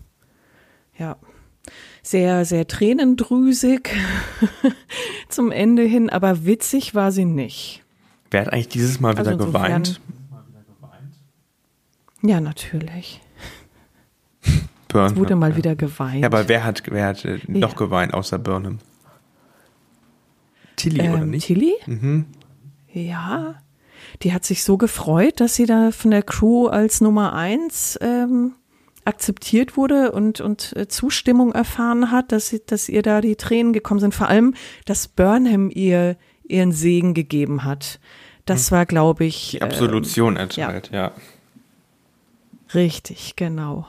ja 0.98 1.16
sehr, 2.10 2.44
sehr 2.44 2.66
tränendrüsig 2.66 3.90
zum 5.28 5.52
Ende 5.52 5.82
hin, 5.82 6.10
aber 6.10 6.44
witzig 6.44 6.94
war 6.94 7.12
sie 7.12 7.24
nicht. 7.24 7.84
Wer 8.30 8.42
hat 8.42 8.52
eigentlich 8.52 8.68
dieses 8.68 9.00
Mal 9.00 9.16
wieder 9.16 9.30
also 9.30 9.46
geweint? 9.46 10.00
Ja, 12.22 12.40
natürlich. 12.40 13.20
Burnham. 14.88 15.12
Es 15.12 15.18
wurde 15.18 15.36
mal 15.36 15.50
ja. 15.52 15.56
wieder 15.56 15.76
geweint. 15.76 16.20
Ja, 16.20 16.26
aber 16.26 16.48
wer 16.48 16.64
hat, 16.64 16.82
wer 16.90 17.06
hat 17.06 17.24
äh, 17.24 17.38
noch 17.46 17.72
ja. 17.72 17.76
geweint 17.76 18.12
außer 18.12 18.38
Burnham? 18.38 18.78
Tilly, 20.76 21.00
ähm, 21.00 21.14
oder 21.14 21.26
nicht? 21.26 21.46
Tilly? 21.46 21.74
Mhm. 21.86 22.26
Ja. 22.92 23.54
Die 24.22 24.32
hat 24.32 24.44
sich 24.44 24.64
so 24.64 24.76
gefreut, 24.76 25.40
dass 25.40 25.54
sie 25.54 25.66
da 25.66 25.92
von 25.92 26.10
der 26.10 26.22
Crew 26.22 26.66
als 26.66 27.00
Nummer 27.00 27.34
eins 27.34 27.98
ähm, 28.02 28.54
akzeptiert 29.04 29.76
wurde 29.76 30.12
und, 30.12 30.40
und 30.40 30.76
äh, 30.76 30.88
Zustimmung 30.88 31.52
erfahren 31.52 32.10
hat, 32.10 32.32
dass, 32.32 32.48
sie, 32.48 32.62
dass 32.64 32.88
ihr 32.88 33.02
da 33.02 33.20
die 33.20 33.36
Tränen 33.36 33.72
gekommen 33.72 34.00
sind. 34.00 34.14
Vor 34.14 34.28
allem, 34.28 34.54
dass 34.84 35.08
Burnham 35.08 35.70
ihr 35.70 36.16
ihren 36.46 36.72
Segen 36.72 37.14
gegeben 37.14 37.64
hat. 37.64 38.00
Das 38.44 38.70
hm. 38.70 38.76
war, 38.76 38.86
glaube 38.86 39.24
ich. 39.24 39.50
Die 39.52 39.62
Absolution 39.62 40.34
ähm, 40.34 40.40
erteilt, 40.40 40.90
ja. 40.92 40.98
ja. 41.08 41.12
Richtig, 42.74 43.34
genau. 43.36 43.86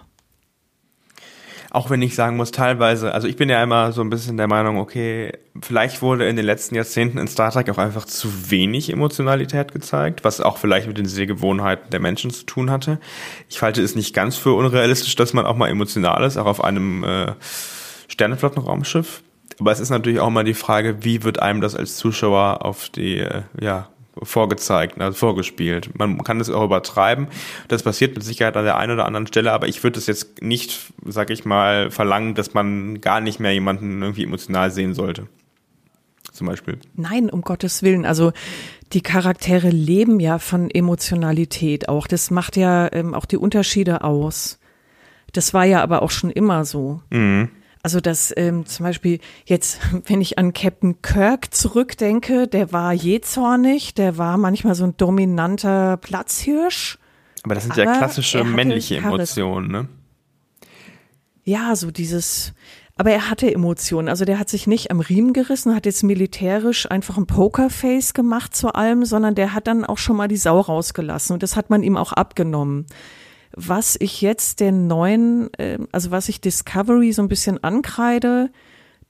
Auch 1.73 1.89
wenn 1.89 2.01
ich 2.01 2.15
sagen 2.15 2.35
muss, 2.35 2.51
teilweise, 2.51 3.13
also 3.13 3.29
ich 3.29 3.37
bin 3.37 3.47
ja 3.47 3.63
immer 3.63 3.93
so 3.93 4.01
ein 4.01 4.09
bisschen 4.09 4.35
der 4.35 4.49
Meinung, 4.49 4.77
okay, 4.77 5.31
vielleicht 5.61 6.01
wurde 6.01 6.27
in 6.27 6.35
den 6.35 6.45
letzten 6.45 6.75
Jahrzehnten 6.75 7.17
in 7.17 7.29
Star 7.29 7.49
Trek 7.49 7.69
auch 7.69 7.77
einfach 7.77 8.03
zu 8.03 8.51
wenig 8.51 8.91
Emotionalität 8.91 9.71
gezeigt, 9.71 10.25
was 10.25 10.41
auch 10.41 10.57
vielleicht 10.57 10.87
mit 10.87 10.97
den 10.97 11.05
Sehgewohnheiten 11.05 11.89
der 11.89 12.01
Menschen 12.01 12.29
zu 12.29 12.45
tun 12.45 12.69
hatte. 12.69 12.99
Ich 13.47 13.61
halte 13.61 13.81
es 13.81 13.95
nicht 13.95 14.13
ganz 14.13 14.35
für 14.35 14.51
unrealistisch, 14.51 15.15
dass 15.15 15.31
man 15.33 15.45
auch 15.45 15.55
mal 15.55 15.69
emotional 15.69 16.25
ist, 16.25 16.35
auch 16.35 16.45
auf 16.45 16.61
einem 16.61 17.05
äh, 17.05 17.35
Sternenflottenraumschiff. 18.09 19.23
Aber 19.57 19.71
es 19.71 19.79
ist 19.79 19.91
natürlich 19.91 20.19
auch 20.19 20.29
mal 20.29 20.43
die 20.43 20.53
Frage, 20.53 21.05
wie 21.05 21.23
wird 21.23 21.41
einem 21.41 21.61
das 21.61 21.75
als 21.75 21.95
Zuschauer 21.95 22.65
auf 22.65 22.89
die, 22.89 23.19
äh, 23.19 23.43
ja, 23.61 23.87
vorgezeigt, 24.23 24.99
also 24.99 25.17
vorgespielt. 25.17 25.97
Man 25.97 26.23
kann 26.23 26.39
es 26.39 26.49
auch 26.49 26.63
übertreiben. 26.63 27.27
Das 27.67 27.83
passiert 27.83 28.15
mit 28.15 28.23
Sicherheit 28.23 28.55
an 28.57 28.65
der 28.65 28.77
einen 28.77 28.93
oder 28.93 29.05
anderen 29.05 29.27
Stelle, 29.27 29.51
aber 29.51 29.67
ich 29.67 29.83
würde 29.83 29.99
es 29.99 30.07
jetzt 30.07 30.41
nicht, 30.41 30.93
sag 31.05 31.29
ich 31.29 31.45
mal, 31.45 31.91
verlangen, 31.91 32.35
dass 32.35 32.53
man 32.53 33.01
gar 33.01 33.21
nicht 33.21 33.39
mehr 33.39 33.53
jemanden 33.53 34.01
irgendwie 34.01 34.23
emotional 34.23 34.71
sehen 34.71 34.93
sollte. 34.93 35.27
Zum 36.31 36.47
Beispiel. 36.47 36.77
Nein, 36.95 37.29
um 37.29 37.41
Gottes 37.41 37.83
Willen. 37.83 38.05
Also 38.05 38.31
die 38.93 39.01
Charaktere 39.01 39.69
leben 39.69 40.19
ja 40.19 40.39
von 40.39 40.71
Emotionalität 40.71 41.89
auch. 41.89 42.07
Das 42.07 42.31
macht 42.31 42.57
ja 42.57 42.91
ähm, 42.93 43.13
auch 43.13 43.25
die 43.25 43.37
Unterschiede 43.37 44.03
aus. 44.03 44.59
Das 45.33 45.53
war 45.53 45.65
ja 45.65 45.81
aber 45.81 46.01
auch 46.01 46.11
schon 46.11 46.29
immer 46.29 46.65
so. 46.65 47.01
Mhm. 47.09 47.49
Also 47.83 47.99
dass 47.99 48.33
ähm, 48.37 48.65
zum 48.65 48.85
Beispiel 48.85 49.19
jetzt, 49.45 49.79
wenn 50.05 50.21
ich 50.21 50.37
an 50.37 50.53
Captain 50.53 51.01
Kirk 51.01 51.53
zurückdenke, 51.53 52.47
der 52.47 52.71
war 52.71 52.93
jähzornig, 52.93 53.93
der 53.93 54.17
war 54.17 54.37
manchmal 54.37 54.75
so 54.75 54.83
ein 54.83 54.95
dominanter 54.97 55.97
Platzhirsch. 55.97 56.97
Aber 57.43 57.55
das 57.55 57.63
sind 57.63 57.75
ja 57.75 57.91
klassische 57.97 58.43
männliche 58.43 58.97
Emotionen, 58.97 59.71
ne? 59.71 59.87
Ja, 61.43 61.75
so 61.75 61.89
dieses, 61.89 62.53
aber 62.97 63.09
er 63.09 63.31
hatte 63.31 63.51
Emotionen. 63.51 64.09
Also 64.09 64.25
der 64.25 64.37
hat 64.37 64.47
sich 64.47 64.67
nicht 64.67 64.91
am 64.91 64.99
Riemen 64.99 65.33
gerissen, 65.33 65.73
hat 65.73 65.87
jetzt 65.87 66.03
militärisch 66.03 66.89
einfach 66.89 67.17
ein 67.17 67.25
Pokerface 67.25 68.13
gemacht 68.13 68.55
zu 68.55 68.75
allem, 68.75 69.05
sondern 69.05 69.33
der 69.33 69.55
hat 69.55 69.65
dann 69.65 69.83
auch 69.83 69.97
schon 69.97 70.17
mal 70.17 70.27
die 70.27 70.37
Sau 70.37 70.59
rausgelassen 70.59 71.33
und 71.33 71.41
das 71.41 71.55
hat 71.55 71.71
man 71.71 71.81
ihm 71.81 71.97
auch 71.97 72.13
abgenommen 72.13 72.85
was 73.55 73.97
ich 73.99 74.21
jetzt 74.21 74.59
den 74.59 74.87
neuen, 74.87 75.53
äh, 75.55 75.79
also 75.91 76.11
was 76.11 76.29
ich 76.29 76.41
Discovery 76.41 77.11
so 77.11 77.21
ein 77.21 77.27
bisschen 77.27 77.63
ankreide, 77.63 78.51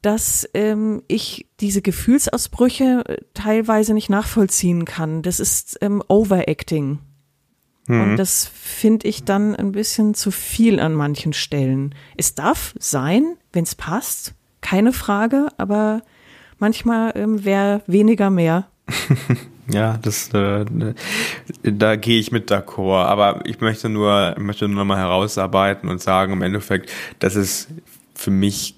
dass 0.02 0.50
ähm, 0.54 1.04
ich 1.08 1.48
diese 1.60 1.82
Gefühlsausbrüche 1.82 3.04
äh, 3.08 3.18
teilweise 3.34 3.94
nicht 3.94 4.10
nachvollziehen 4.10 4.86
kann. 4.86 5.22
Das 5.22 5.40
ist 5.40 5.78
ähm, 5.82 6.02
Overacting. 6.08 7.00
Mhm. 7.88 8.02
Und 8.02 8.18
das 8.18 8.46
finde 8.46 9.08
ich 9.08 9.24
dann 9.24 9.56
ein 9.56 9.72
bisschen 9.72 10.14
zu 10.14 10.32
viel 10.32 10.80
an 10.80 10.94
manchen 10.94 11.34
Stellen. 11.34 11.94
Es 12.18 12.36
darf 12.36 12.74
sein, 12.80 13.38
wenn 13.54 13.64
es 13.64 13.76
passt, 13.76 14.34
keine 14.62 14.94
Frage, 14.94 15.48
aber 15.58 16.02
manchmal 16.58 17.12
ähm, 17.16 17.44
wäre 17.46 17.82
weniger 17.88 18.30
mehr. 18.30 18.70
Ja, 19.72 19.98
das, 20.02 20.34
äh, 20.34 20.66
da 21.64 21.96
gehe 21.96 22.20
ich 22.20 22.32
mit 22.32 22.52
d'accord. 22.52 23.06
Aber 23.06 23.42
ich 23.46 23.62
möchte 23.62 23.90
nur, 23.90 24.36
möchte 24.38 24.68
nur 24.68 24.86
mal 24.86 24.98
herausarbeiten 24.98 25.90
und 25.90 26.02
sagen 26.02 26.34
im 26.34 26.42
Endeffekt, 26.42 26.92
dass 27.20 27.36
es 27.36 27.68
für 28.16 28.32
mich 28.32 28.76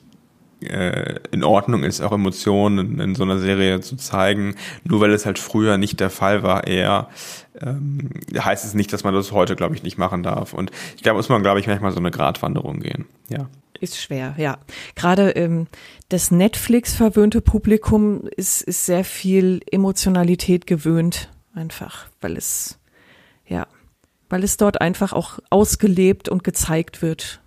äh, 0.62 1.16
in 1.32 1.44
Ordnung 1.44 1.84
ist, 1.84 2.02
auch 2.02 2.12
Emotionen 2.12 2.94
in, 2.94 3.00
in, 3.00 3.16
so 3.16 3.24
einer 3.24 3.40
Serie 3.40 3.82
zu 3.82 3.96
zeigen. 3.96 4.56
Nur 4.84 5.02
weil 5.02 5.12
es 5.12 5.26
halt 5.26 5.40
früher 5.40 5.78
nicht 5.78 6.00
der 6.00 6.10
Fall 6.10 6.44
war, 6.44 6.68
eher 6.68 7.10
ähm, 7.62 8.10
heißt 8.38 8.66
es 8.66 8.74
nicht, 8.74 8.94
dass 8.94 9.04
man 9.04 9.14
das 9.14 9.32
heute, 9.32 9.56
glaube 9.56 9.76
ich, 9.76 9.84
nicht 9.84 9.98
machen 9.98 10.24
darf. 10.24 10.54
Und 10.54 10.72
ich 10.96 11.04
glaube, 11.04 11.18
muss 11.18 11.30
man, 11.30 11.44
glaube 11.44 11.60
ich, 11.60 11.68
manchmal 11.68 11.92
so 11.92 12.00
eine 12.00 12.12
Gratwanderung 12.12 12.80
gehen. 12.80 13.06
Ja. 13.30 13.48
Ist 13.80 14.02
schwer, 14.02 14.34
ja. 14.38 14.58
Gerade 14.96 15.32
ähm, 15.32 15.68
das 16.14 16.30
Netflix-verwöhnte 16.30 17.42
Publikum 17.42 18.28
ist, 18.38 18.62
ist 18.62 18.86
sehr 18.86 19.04
viel 19.04 19.62
Emotionalität 19.72 20.68
gewöhnt, 20.68 21.32
einfach, 21.56 22.06
weil 22.22 22.38
es, 22.38 22.80
ja, 23.48 23.66
weil 24.30 24.44
es 24.44 24.58
dort 24.58 24.80
einfach 24.80 25.12
auch 25.12 25.40
ausgelebt 25.50 26.30
und 26.30 26.44
gezeigt 26.44 27.02
wird. 27.02 27.42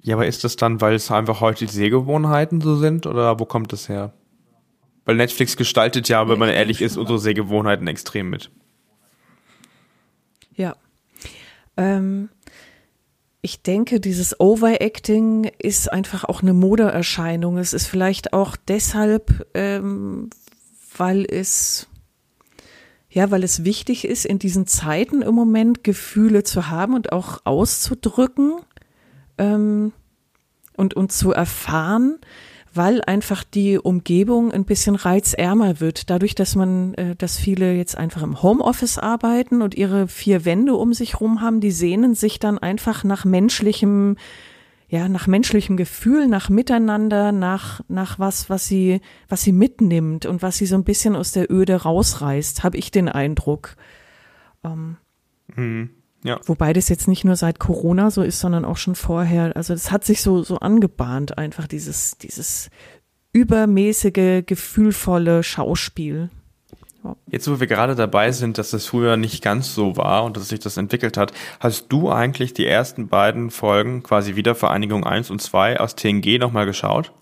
Ja, 0.00 0.14
aber 0.14 0.26
ist 0.26 0.44
das 0.44 0.56
dann, 0.56 0.80
weil 0.80 0.94
es 0.94 1.10
einfach 1.10 1.42
heute 1.42 1.66
die 1.66 1.72
Sehgewohnheiten 1.72 2.62
so 2.62 2.76
sind 2.76 3.04
oder 3.06 3.38
wo 3.38 3.44
kommt 3.44 3.74
das 3.74 3.90
her? 3.90 4.14
Weil 5.04 5.16
Netflix 5.16 5.58
gestaltet 5.58 6.08
ja, 6.08 6.26
wenn 6.26 6.38
man 6.38 6.48
ehrlich 6.48 6.80
ist, 6.80 6.96
unsere 6.96 7.18
Sehgewohnheiten 7.18 7.86
extrem 7.86 8.30
mit. 8.30 8.50
Ja. 10.54 10.74
Ähm, 11.76 12.30
ich 13.46 13.62
denke, 13.62 14.00
dieses 14.00 14.40
Overacting 14.40 15.52
ist 15.60 15.92
einfach 15.92 16.24
auch 16.24 16.42
eine 16.42 16.52
Modeerscheinung. 16.52 17.58
Es 17.58 17.74
ist 17.74 17.86
vielleicht 17.86 18.32
auch 18.32 18.56
deshalb, 18.56 19.46
ähm, 19.54 20.30
weil 20.96 21.24
es 21.24 21.86
ja, 23.08 23.30
weil 23.30 23.44
es 23.44 23.62
wichtig 23.62 24.04
ist, 24.04 24.26
in 24.26 24.40
diesen 24.40 24.66
Zeiten 24.66 25.22
im 25.22 25.36
Moment 25.36 25.84
Gefühle 25.84 26.42
zu 26.42 26.70
haben 26.70 26.94
und 26.94 27.12
auch 27.12 27.38
auszudrücken 27.44 28.54
ähm, 29.38 29.92
und, 30.76 30.94
und 30.94 31.12
zu 31.12 31.30
erfahren, 31.30 32.18
weil 32.76 33.02
einfach 33.02 33.44
die 33.44 33.78
Umgebung 33.78 34.52
ein 34.52 34.64
bisschen 34.64 34.94
reizärmer 34.94 35.80
wird. 35.80 36.10
Dadurch, 36.10 36.34
dass 36.34 36.54
man, 36.54 36.94
äh, 36.94 37.16
dass 37.16 37.38
viele 37.38 37.74
jetzt 37.74 37.96
einfach 37.96 38.22
im 38.22 38.42
Homeoffice 38.42 38.98
arbeiten 38.98 39.62
und 39.62 39.74
ihre 39.74 40.08
vier 40.08 40.44
Wände 40.44 40.74
um 40.74 40.92
sich 40.92 41.20
rum 41.20 41.40
haben, 41.40 41.60
die 41.60 41.70
sehnen 41.70 42.14
sich 42.14 42.38
dann 42.38 42.58
einfach 42.58 43.04
nach 43.04 43.24
menschlichem 43.24 44.16
ja, 44.88 45.08
nach 45.08 45.26
menschlichem 45.26 45.76
Gefühl, 45.76 46.28
nach 46.28 46.48
Miteinander, 46.48 47.32
nach, 47.32 47.80
nach 47.88 48.20
was, 48.20 48.48
was 48.48 48.68
sie, 48.68 49.00
was 49.28 49.42
sie 49.42 49.50
mitnimmt 49.50 50.26
und 50.26 50.42
was 50.42 50.58
sie 50.58 50.66
so 50.66 50.76
ein 50.76 50.84
bisschen 50.84 51.16
aus 51.16 51.32
der 51.32 51.50
Öde 51.50 51.74
rausreißt, 51.74 52.62
habe 52.62 52.76
ich 52.76 52.92
den 52.92 53.08
Eindruck. 53.08 53.74
Ähm, 54.62 54.96
hm, 55.54 55.90
ja. 56.26 56.40
Wobei 56.44 56.72
das 56.72 56.88
jetzt 56.88 57.06
nicht 57.06 57.24
nur 57.24 57.36
seit 57.36 57.60
Corona 57.60 58.10
so 58.10 58.22
ist, 58.22 58.40
sondern 58.40 58.64
auch 58.64 58.76
schon 58.76 58.96
vorher. 58.96 59.56
Also 59.56 59.74
das 59.74 59.92
hat 59.92 60.04
sich 60.04 60.20
so, 60.20 60.42
so 60.42 60.58
angebahnt, 60.58 61.38
einfach 61.38 61.68
dieses, 61.68 62.18
dieses 62.18 62.68
übermäßige, 63.32 64.42
gefühlvolle 64.44 65.44
Schauspiel. 65.44 66.30
Jetzt, 67.30 67.48
wo 67.48 67.60
wir 67.60 67.68
gerade 67.68 67.94
dabei 67.94 68.32
sind, 68.32 68.58
dass 68.58 68.70
das 68.70 68.86
früher 68.86 69.16
nicht 69.16 69.40
ganz 69.40 69.72
so 69.72 69.96
war 69.96 70.24
und 70.24 70.36
dass 70.36 70.48
sich 70.48 70.58
das 70.58 70.76
entwickelt 70.76 71.16
hat, 71.16 71.32
hast 71.60 71.86
du 71.90 72.10
eigentlich 72.10 72.52
die 72.54 72.66
ersten 72.66 73.06
beiden 73.06 73.50
Folgen, 73.52 74.02
quasi 74.02 74.34
Wiedervereinigung 74.34 75.04
1 75.04 75.30
und 75.30 75.40
2 75.40 75.78
aus 75.78 75.94
TNG 75.94 76.38
nochmal 76.40 76.66
geschaut? 76.66 77.12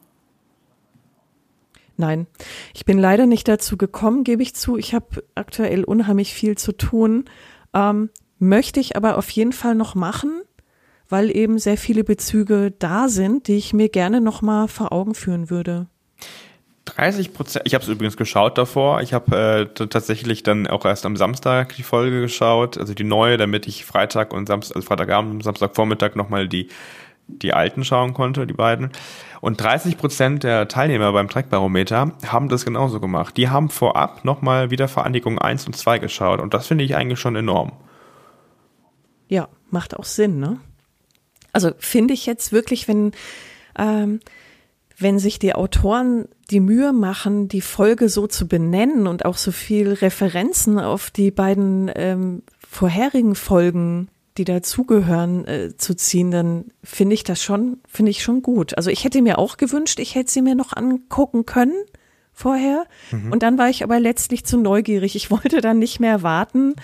Nein, 1.99 2.26
ich 2.75 2.87
bin 2.87 2.99
leider 2.99 3.26
nicht 3.26 3.46
dazu 3.46 3.76
gekommen, 3.76 4.25
gebe 4.25 4.42
ich 4.42 4.54
zu. 4.54 4.78
Ich 4.78 4.94
habe 4.94 5.23
aktuell 5.34 5.84
unheimlich 5.84 6.32
viel 6.32 6.56
zu 6.56 6.73
tun. 6.73 7.26
Ähm, 7.75 8.08
möchte 8.49 8.81
ich 8.81 8.97
aber 8.97 9.19
auf 9.19 9.31
jeden 9.31 9.53
Fall 9.53 9.75
noch 9.75 9.95
machen, 9.95 10.43
weil 11.09 11.35
eben 11.35 11.59
sehr 11.59 11.77
viele 11.77 12.05
Bezüge 12.05 12.73
da 12.79 13.09
sind, 13.09 13.49
die 13.49 13.57
ich 13.57 13.73
mir 13.73 13.89
gerne 13.89 14.21
nochmal 14.21 14.69
vor 14.69 14.93
Augen 14.93 15.15
führen 15.15 15.51
würde. 15.51 15.87
30 16.87 17.33
Prozent. 17.33 17.67
Ich 17.67 17.75
habe 17.75 17.83
es 17.83 17.89
übrigens 17.89 18.17
geschaut 18.17 18.59
davor. 18.59 19.01
Ich 19.01 19.15
habe 19.15 19.69
äh, 19.79 19.87
tatsächlich 19.87 20.43
dann 20.43 20.67
auch 20.67 20.85
erst 20.85 21.07
am 21.07 21.17
Samstag 21.17 21.75
die 21.77 21.83
Folge 21.83 22.21
geschaut, 22.21 22.77
also 22.77 22.93
die 22.93 23.05
neue, 23.05 23.39
damit 23.39 23.67
ich 23.67 23.85
Freitag 23.85 24.35
und 24.35 24.47
Samstag, 24.47 24.77
also 24.77 24.87
Freitagabend 24.87 25.33
und 25.33 25.43
Samstagvormittag 25.43 26.15
nochmal 26.15 26.49
die 26.49 26.69
die 27.27 27.53
alten 27.53 27.85
schauen 27.85 28.15
konnte, 28.15 28.47
die 28.47 28.55
beiden. 28.55 28.91
Und 29.41 29.61
30 29.61 29.97
Prozent 29.97 30.43
der 30.43 30.69
Teilnehmer 30.69 31.13
beim 31.13 31.29
Trackbarometer 31.29 32.13
haben 32.27 32.49
das 32.49 32.65
genauso 32.65 33.01
gemacht. 33.01 33.37
Die 33.37 33.49
haben 33.49 33.71
vorab 33.71 34.25
nochmal 34.25 34.71
wieder 34.71 34.89
Vereinigung 34.89 35.39
1 35.39 35.67
und 35.67 35.77
2 35.77 35.99
geschaut. 35.99 36.41
Und 36.41 36.55
das 36.55 36.67
finde 36.67 36.85
ich 36.85 36.97
eigentlich 36.97 37.21
schon 37.21 37.37
enorm. 37.37 37.73
Ja, 39.28 39.49
macht 39.71 39.97
auch 39.97 40.04
Sinn, 40.04 40.38
ne? 40.38 40.61
Also 41.52 41.71
finde 41.78 42.14
ich 42.14 42.26
jetzt 42.26 42.52
wirklich, 42.52 42.88
wenn 42.88 43.12
ähm, 43.78 44.21
wenn 44.97 45.19
sich 45.19 45.38
die 45.38 45.54
Autoren 45.54 46.28
die 46.50 46.61
Mühe 46.61 46.93
machen, 46.93 47.49
die 47.49 47.61
Folge 47.61 48.09
so 48.09 48.26
zu 48.26 48.47
benennen 48.47 49.07
und 49.07 49.25
auch 49.25 49.37
so 49.37 49.50
viel 49.50 49.93
Referenzen 49.93 50.78
auf 50.78 51.11
die 51.11 51.31
beiden 51.31 51.90
ähm, 51.95 52.43
vorherigen 52.69 53.35
Folgen, 53.35 54.09
die 54.37 54.45
dazugehören, 54.45 55.47
äh, 55.47 55.76
zu 55.76 55.95
ziehen, 55.97 56.30
dann 56.30 56.67
finde 56.82 57.15
ich 57.15 57.25
das 57.25 57.43
schon, 57.43 57.78
finde 57.89 58.10
ich 58.10 58.23
schon 58.23 58.43
gut. 58.43 58.76
Also 58.76 58.91
ich 58.91 59.04
hätte 59.04 59.23
mir 59.23 59.39
auch 59.39 59.56
gewünscht, 59.56 59.99
ich 60.00 60.15
hätte 60.15 60.30
sie 60.30 60.43
mir 60.43 60.54
noch 60.54 60.73
angucken 60.75 61.47
können 61.47 61.75
vorher. 62.32 62.84
Mhm. 63.10 63.32
Und 63.32 63.43
dann 63.43 63.58
war 63.58 63.69
ich 63.69 63.84
aber 63.84 64.00
letztlich 64.00 64.45
zu 64.45 64.58
neugierig. 64.58 65.17
Ich 65.17 65.30
wollte 65.30 65.60
dann 65.60 65.78
nicht 65.78 66.00
mehr 66.00 66.23
warten 66.23 66.75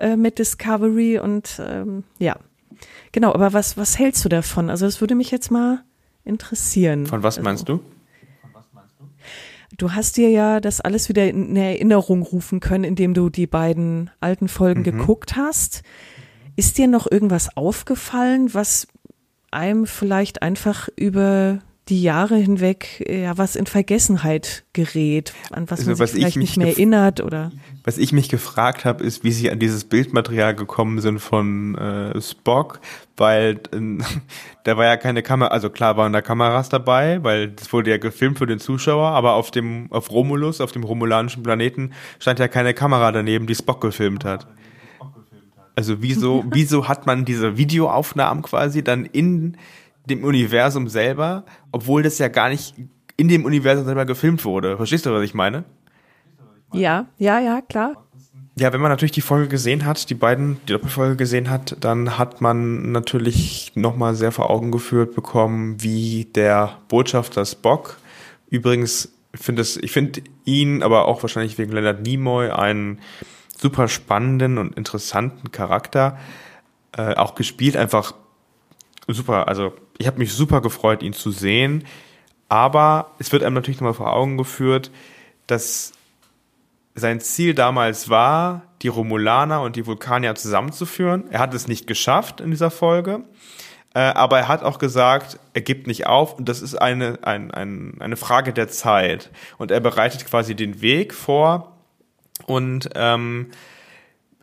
äh, 0.00 0.16
mit 0.16 0.38
Discovery 0.38 1.18
und 1.18 1.60
ähm, 1.64 2.04
ja. 2.18 2.36
Genau, 3.12 3.32
aber 3.34 3.52
was, 3.52 3.76
was 3.76 3.98
hältst 3.98 4.24
du 4.24 4.28
davon? 4.28 4.70
Also 4.70 4.86
das 4.86 5.00
würde 5.00 5.14
mich 5.14 5.30
jetzt 5.30 5.50
mal 5.50 5.84
interessieren. 6.24 7.06
Von 7.06 7.22
was 7.22 7.40
meinst 7.40 7.68
also, 7.68 7.82
du? 7.82 7.84
Du 9.76 9.92
hast 9.92 10.16
dir 10.16 10.30
ja 10.30 10.60
das 10.60 10.80
alles 10.80 11.08
wieder 11.08 11.28
in 11.28 11.56
Erinnerung 11.56 12.22
rufen 12.22 12.60
können, 12.60 12.84
indem 12.84 13.14
du 13.14 13.30
die 13.30 13.46
beiden 13.46 14.10
alten 14.20 14.48
Folgen 14.48 14.80
mhm. 14.80 14.84
geguckt 14.84 15.36
hast. 15.36 15.82
Ist 16.56 16.78
dir 16.78 16.88
noch 16.88 17.10
irgendwas 17.10 17.56
aufgefallen, 17.56 18.52
was 18.52 18.88
einem 19.50 19.86
vielleicht 19.86 20.42
einfach 20.42 20.88
über 20.96 21.60
die 21.90 22.02
Jahre 22.02 22.36
hinweg 22.36 23.04
ja 23.06 23.36
was 23.36 23.56
in 23.56 23.66
Vergessenheit 23.66 24.64
gerät, 24.72 25.34
an 25.50 25.68
was 25.68 25.80
also, 25.80 25.90
man 25.90 25.96
sich 25.96 26.10
vielleicht 26.10 26.36
nicht 26.36 26.56
mehr 26.56 26.68
erinnert 26.68 27.20
oder 27.20 27.50
was 27.84 27.98
ich 27.98 28.12
mich 28.12 28.28
gefragt 28.28 28.84
habe, 28.84 29.02
ist, 29.04 29.24
wie 29.24 29.32
sie 29.32 29.50
an 29.50 29.58
dieses 29.58 29.84
Bildmaterial 29.84 30.54
gekommen 30.54 31.00
sind 31.00 31.18
von 31.18 31.74
äh, 31.76 32.20
Spock, 32.20 32.80
weil 33.16 33.60
äh, 33.72 33.98
da 34.64 34.76
war 34.76 34.84
ja 34.84 34.96
keine 34.96 35.22
Kamera, 35.22 35.50
also 35.50 35.68
klar 35.68 35.96
waren 35.96 36.12
da 36.12 36.22
Kameras 36.22 36.68
dabei, 36.68 37.22
weil 37.24 37.48
das 37.48 37.72
wurde 37.72 37.90
ja 37.90 37.98
gefilmt 37.98 38.38
für 38.38 38.46
den 38.46 38.60
Zuschauer, 38.60 39.08
aber 39.08 39.34
auf 39.34 39.50
dem 39.50 39.88
auf 39.90 40.10
Romulus, 40.10 40.60
auf 40.60 40.72
dem 40.72 40.84
romulanischen 40.84 41.42
Planeten 41.42 41.92
stand 42.20 42.38
ja 42.38 42.48
keine 42.48 42.72
Kamera 42.72 43.10
daneben, 43.10 43.46
die 43.46 43.54
Spock 43.54 43.80
gefilmt 43.80 44.24
hat. 44.24 44.46
Also 45.74 46.02
wieso 46.02 46.44
wieso 46.50 46.88
hat 46.88 47.06
man 47.06 47.24
diese 47.24 47.56
Videoaufnahmen 47.56 48.42
quasi 48.42 48.84
dann 48.84 49.04
in 49.06 49.56
dem 50.10 50.24
Universum 50.24 50.88
selber, 50.88 51.44
obwohl 51.72 52.02
das 52.02 52.18
ja 52.18 52.28
gar 52.28 52.48
nicht 52.48 52.74
in 53.16 53.28
dem 53.28 53.44
Universum 53.44 53.84
selber 53.84 54.04
gefilmt 54.04 54.44
wurde. 54.44 54.76
Verstehst 54.76 55.06
du, 55.06 55.12
was 55.12 55.22
ich 55.22 55.34
meine? 55.34 55.64
Ja, 56.72 57.06
ja, 57.18 57.38
ja, 57.40 57.60
klar. 57.60 58.04
Ja, 58.56 58.72
wenn 58.72 58.80
man 58.80 58.90
natürlich 58.90 59.12
die 59.12 59.20
Folge 59.20 59.48
gesehen 59.48 59.86
hat, 59.86 60.10
die 60.10 60.14
beiden, 60.14 60.60
die 60.66 60.72
Doppelfolge 60.72 61.16
gesehen 61.16 61.48
hat, 61.48 61.76
dann 61.80 62.18
hat 62.18 62.40
man 62.40 62.92
natürlich 62.92 63.72
nochmal 63.74 64.14
sehr 64.14 64.32
vor 64.32 64.50
Augen 64.50 64.70
geführt 64.70 65.14
bekommen, 65.14 65.82
wie 65.82 66.26
der 66.34 66.78
Botschafter 66.88 67.44
Spock, 67.46 67.96
übrigens, 68.50 69.12
finde 69.34 69.62
ich 69.62 69.92
finde 69.92 70.22
ihn, 70.44 70.82
aber 70.82 71.06
auch 71.06 71.22
wahrscheinlich 71.22 71.56
wegen 71.56 71.72
Leonard 71.72 72.02
Nimoy, 72.02 72.50
einen 72.50 72.98
super 73.56 73.88
spannenden 73.88 74.58
und 74.58 74.76
interessanten 74.76 75.52
Charakter, 75.52 76.18
äh, 76.96 77.14
auch 77.14 77.34
gespielt, 77.34 77.76
einfach 77.76 78.14
super, 79.06 79.48
also 79.48 79.72
ich 80.00 80.06
habe 80.06 80.18
mich 80.18 80.32
super 80.32 80.62
gefreut, 80.62 81.02
ihn 81.02 81.12
zu 81.12 81.30
sehen. 81.30 81.84
Aber 82.48 83.12
es 83.18 83.30
wird 83.32 83.44
einem 83.44 83.54
natürlich 83.54 83.80
nochmal 83.80 83.94
vor 83.94 84.12
Augen 84.14 84.38
geführt, 84.38 84.90
dass 85.46 85.92
sein 86.94 87.20
Ziel 87.20 87.54
damals 87.54 88.08
war, 88.08 88.62
die 88.80 88.88
Romulaner 88.88 89.60
und 89.60 89.76
die 89.76 89.86
Vulkanier 89.86 90.34
zusammenzuführen. 90.34 91.24
Er 91.30 91.40
hat 91.40 91.52
es 91.52 91.68
nicht 91.68 91.86
geschafft 91.86 92.40
in 92.40 92.50
dieser 92.50 92.70
Folge. 92.70 93.24
Äh, 93.92 94.00
aber 94.00 94.38
er 94.38 94.48
hat 94.48 94.62
auch 94.62 94.78
gesagt, 94.78 95.38
er 95.52 95.60
gibt 95.60 95.86
nicht 95.86 96.06
auf 96.06 96.34
und 96.38 96.48
das 96.48 96.62
ist 96.62 96.76
eine, 96.76 97.18
ein, 97.22 97.50
ein, 97.50 97.96
eine 98.00 98.16
Frage 98.16 98.54
der 98.54 98.68
Zeit. 98.68 99.30
Und 99.58 99.70
er 99.70 99.80
bereitet 99.80 100.24
quasi 100.24 100.54
den 100.54 100.80
Weg 100.80 101.12
vor 101.12 101.76
und 102.46 102.88
ähm, 102.94 103.50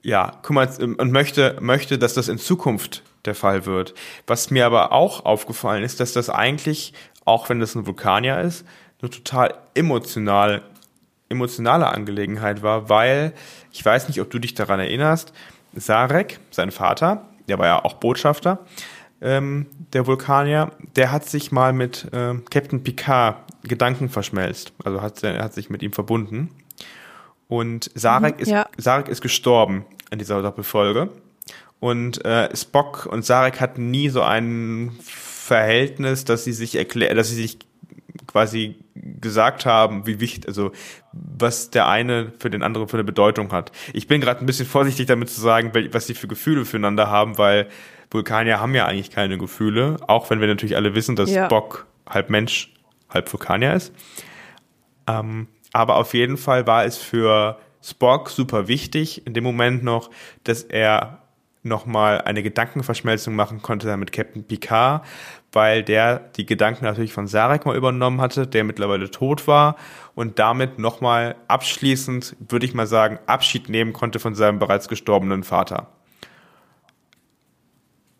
ja, 0.03 0.33
kümmert 0.43 0.79
und 0.79 1.11
möchte, 1.11 1.57
möchte, 1.61 1.97
dass 1.97 2.13
das 2.13 2.27
in 2.27 2.37
Zukunft 2.37 3.01
der 3.27 3.35
Fall 3.35 3.65
wird. 3.65 3.93
Was 4.25 4.49
mir 4.49 4.65
aber 4.65 4.91
auch 4.91 5.25
aufgefallen 5.25 5.83
ist, 5.83 5.99
dass 5.99 6.13
das 6.13 6.29
eigentlich, 6.29 6.93
auch 7.25 7.49
wenn 7.49 7.59
das 7.59 7.75
ein 7.75 7.85
Vulkanier 7.85 8.41
ist, 8.41 8.65
eine 9.01 9.11
total 9.11 9.53
emotional, 9.75 10.63
emotionale 11.29 11.87
Angelegenheit 11.87 12.63
war, 12.63 12.89
weil, 12.89 13.33
ich 13.71 13.85
weiß 13.85 14.07
nicht, 14.07 14.21
ob 14.21 14.29
du 14.31 14.39
dich 14.39 14.53
daran 14.55 14.79
erinnerst, 14.79 15.33
Sarek, 15.73 16.39
sein 16.49 16.71
Vater, 16.71 17.25
der 17.47 17.59
war 17.59 17.67
ja 17.67 17.83
auch 17.83 17.93
Botschafter, 17.95 18.65
ähm, 19.21 19.67
der 19.93 20.07
Vulkanier, 20.07 20.71
der 20.95 21.11
hat 21.11 21.25
sich 21.25 21.51
mal 21.51 21.73
mit 21.73 22.07
äh, 22.13 22.35
Captain 22.49 22.83
Picard 22.83 23.37
Gedanken 23.63 24.09
verschmelzt. 24.09 24.73
Also 24.83 25.01
hat, 25.01 25.23
er 25.23 25.43
hat 25.43 25.53
sich 25.53 25.69
mit 25.69 25.81
ihm 25.83 25.91
verbunden. 25.91 26.49
Und 27.47 27.91
Sarek, 27.95 28.39
mhm, 28.39 28.45
ja. 28.45 28.61
ist, 28.75 28.83
Sarek 28.83 29.07
ist 29.07 29.21
gestorben 29.21 29.85
in 30.11 30.19
dieser 30.19 30.41
Doppelfolge. 30.41 31.09
Und 31.79 32.23
äh, 32.25 32.55
Spock 32.55 33.05
und 33.05 33.23
Sarek 33.23 33.59
hatten 33.59 33.91
nie 33.91 34.09
so 34.09 34.21
ein 34.21 34.97
Verhältnis, 35.01 36.25
dass 36.25 36.43
sie 36.43 36.53
sich 36.53 36.75
erklären, 36.75 37.15
dass 37.15 37.29
sie 37.29 37.35
sich 37.35 37.59
quasi 38.25 38.75
gesagt 38.95 39.65
haben, 39.65 40.05
wie 40.05 40.19
wichtig, 40.19 40.47
also 40.47 40.71
was 41.13 41.69
der 41.69 41.87
eine 41.87 42.33
für 42.39 42.49
den 42.49 42.63
anderen 42.63 42.87
für 42.87 42.97
eine 42.97 43.03
Bedeutung 43.03 43.51
hat. 43.51 43.71
Ich 43.93 44.07
bin 44.07 44.21
gerade 44.21 44.41
ein 44.41 44.45
bisschen 44.45 44.65
vorsichtig 44.65 45.07
damit 45.07 45.29
zu 45.29 45.39
sagen, 45.39 45.71
was 45.91 46.07
sie 46.07 46.13
für 46.13 46.27
Gefühle 46.27 46.65
füreinander 46.65 47.09
haben, 47.09 47.37
weil 47.37 47.67
Vulkanier 48.11 48.59
haben 48.59 48.73
ja 48.73 48.85
eigentlich 48.85 49.11
keine 49.11 49.37
Gefühle, 49.37 49.97
auch 50.07 50.29
wenn 50.29 50.39
wir 50.39 50.47
natürlich 50.47 50.75
alle 50.75 50.95
wissen, 50.95 51.15
dass 51.15 51.31
ja. 51.31 51.45
Spock 51.45 51.85
halb 52.07 52.29
Mensch, 52.29 52.73
halb 53.09 53.31
Vulkanier 53.31 53.73
ist. 53.73 53.93
Ähm, 55.07 55.47
aber 55.73 55.97
auf 55.97 56.13
jeden 56.13 56.37
Fall 56.37 56.67
war 56.67 56.85
es 56.85 56.97
für 56.97 57.57
Spock 57.83 58.29
super 58.29 58.67
wichtig 58.67 59.25
in 59.25 59.33
dem 59.33 59.43
Moment 59.43 59.83
noch, 59.83 60.09
dass 60.43 60.63
er 60.63 61.21
nochmal 61.67 62.21
eine 62.21 62.43
Gedankenverschmelzung 62.43 63.35
machen 63.35 63.61
konnte 63.61 63.95
mit 63.97 64.11
Captain 64.11 64.43
Picard, 64.43 65.05
weil 65.51 65.83
der 65.83 66.19
die 66.35 66.45
Gedanken 66.45 66.85
natürlich 66.85 67.13
von 67.13 67.27
Sarek 67.27 67.65
mal 67.65 67.75
übernommen 67.75 68.21
hatte, 68.21 68.47
der 68.47 68.63
mittlerweile 68.63 69.09
tot 69.11 69.47
war 69.47 69.75
und 70.15 70.39
damit 70.39 70.79
nochmal 70.79 71.35
abschließend, 71.47 72.35
würde 72.49 72.65
ich 72.65 72.73
mal 72.73 72.87
sagen, 72.87 73.19
Abschied 73.25 73.69
nehmen 73.69 73.93
konnte 73.93 74.19
von 74.19 74.35
seinem 74.35 74.59
bereits 74.59 74.87
gestorbenen 74.87 75.43
Vater. 75.43 75.87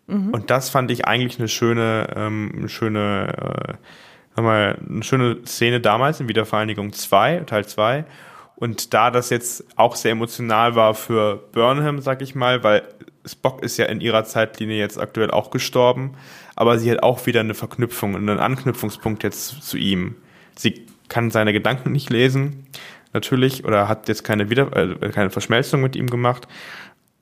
Mhm. 0.08 0.30
Und 0.30 0.50
das 0.50 0.70
fand 0.70 0.90
ich 0.90 1.06
eigentlich 1.06 1.38
eine 1.38 1.48
schöne, 1.48 2.08
ähm, 2.16 2.68
schöne, 2.68 3.76
äh, 4.36 4.40
mal, 4.40 4.78
eine 4.88 5.02
schöne 5.02 5.44
Szene 5.44 5.80
damals 5.80 6.20
in 6.20 6.28
Wiedervereinigung 6.28 6.92
2, 6.92 7.40
Teil 7.46 7.66
2. 7.66 8.04
Und 8.56 8.92
da 8.92 9.12
das 9.12 9.30
jetzt 9.30 9.64
auch 9.76 9.94
sehr 9.94 10.12
emotional 10.12 10.74
war 10.74 10.94
für 10.94 11.36
Burnham, 11.52 12.00
sag 12.00 12.22
ich 12.22 12.34
mal, 12.34 12.64
weil 12.64 12.82
Spock 13.24 13.62
ist 13.62 13.76
ja 13.76 13.86
in 13.86 14.00
ihrer 14.00 14.24
Zeitlinie 14.24 14.78
jetzt 14.78 14.98
aktuell 14.98 15.30
auch 15.30 15.50
gestorben, 15.50 16.14
aber 16.56 16.78
sie 16.78 16.90
hat 16.90 17.02
auch 17.02 17.26
wieder 17.26 17.40
eine 17.40 17.54
Verknüpfung 17.54 18.14
und 18.14 18.28
einen 18.28 18.38
Anknüpfungspunkt 18.38 19.22
jetzt 19.22 19.62
zu 19.62 19.76
ihm. 19.76 20.16
Sie 20.56 20.86
kann 21.08 21.30
seine 21.30 21.52
Gedanken 21.52 21.92
nicht 21.92 22.10
lesen, 22.10 22.66
natürlich, 23.12 23.64
oder 23.64 23.88
hat 23.88 24.08
jetzt 24.08 24.24
keine, 24.24 24.50
wieder 24.50 24.74
äh, 24.76 25.10
keine 25.10 25.30
Verschmelzung 25.30 25.80
mit 25.80 25.96
ihm 25.96 26.08
gemacht, 26.08 26.48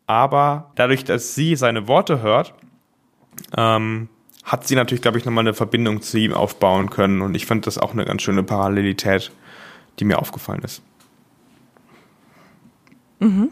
aber 0.07 0.71
dadurch, 0.77 1.05
dass 1.05 1.35
sie 1.35 1.57
seine 1.57 1.89
Worte 1.89 2.23
hört, 2.23 2.55
ähm, 3.57 4.09
hat 4.45 4.67
sie 4.67 4.77
natürlich, 4.77 5.03
glaube 5.03 5.19
ich, 5.19 5.25
nochmal 5.25 5.43
eine 5.43 5.55
Verbindung 5.55 6.03
zu 6.03 6.19
ihm 6.19 6.33
aufbauen 6.33 6.91
können 6.91 7.21
und 7.21 7.35
ich 7.35 7.47
fand 7.47 7.67
das 7.67 7.79
auch 7.79 7.93
eine 7.93 8.05
ganz 8.05 8.23
schöne 8.23 8.45
Parallelität, 8.45 9.33
die 9.99 10.05
mir 10.05 10.19
aufgefallen 10.19 10.63
ist. 10.63 10.83
Mhm. 13.19 13.51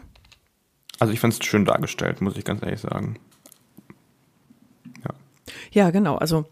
Also 0.99 1.13
ich 1.13 1.19
fand 1.19 1.33
es 1.33 1.45
schön 1.45 1.65
dargestellt, 1.65 2.21
muss 2.21 2.37
ich 2.37 2.45
ganz 2.45 2.61
ehrlich 2.63 2.79
sagen. 2.79 3.17
Ja, 5.03 5.13
ja 5.71 5.89
genau. 5.91 6.15
Also 6.15 6.45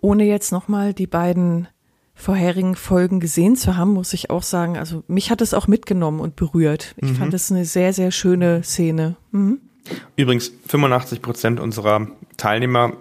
ohne 0.00 0.24
jetzt 0.24 0.52
nochmal 0.52 0.92
die 0.92 1.06
beiden 1.06 1.68
vorherigen 2.14 2.76
Folgen 2.76 3.20
gesehen 3.20 3.56
zu 3.56 3.76
haben, 3.76 3.92
muss 3.92 4.12
ich 4.12 4.30
auch 4.30 4.42
sagen, 4.42 4.76
also 4.76 5.02
mich 5.08 5.30
hat 5.30 5.40
es 5.40 5.52
auch 5.52 5.66
mitgenommen 5.66 6.20
und 6.20 6.36
berührt. 6.36 6.94
Ich 6.98 7.10
mhm. 7.10 7.16
fand 7.16 7.34
es 7.34 7.50
eine 7.50 7.64
sehr, 7.64 7.92
sehr 7.92 8.10
schöne 8.10 8.62
Szene. 8.62 9.16
Mhm. 9.32 9.60
Übrigens, 10.16 10.52
85 10.68 11.20
Prozent 11.20 11.60
unserer 11.60 12.08
Teilnehmer 12.36 12.94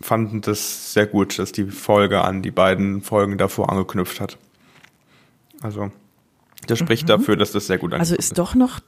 fanden 0.00 0.40
das 0.40 0.92
sehr 0.92 1.06
gut, 1.06 1.38
dass 1.38 1.52
die 1.52 1.64
Folge 1.66 2.22
an 2.22 2.42
die 2.42 2.50
beiden 2.50 3.02
Folgen 3.02 3.38
davor 3.38 3.70
angeknüpft 3.70 4.20
hat. 4.20 4.38
Also, 5.60 5.90
das 6.66 6.78
spricht 6.78 7.04
mhm. 7.04 7.08
dafür, 7.08 7.36
dass 7.36 7.52
das 7.52 7.66
sehr 7.66 7.78
gut 7.78 7.94
Also 7.94 8.14
ist, 8.14 8.30
ist 8.30 8.38
doch 8.38 8.54
noch 8.54 8.80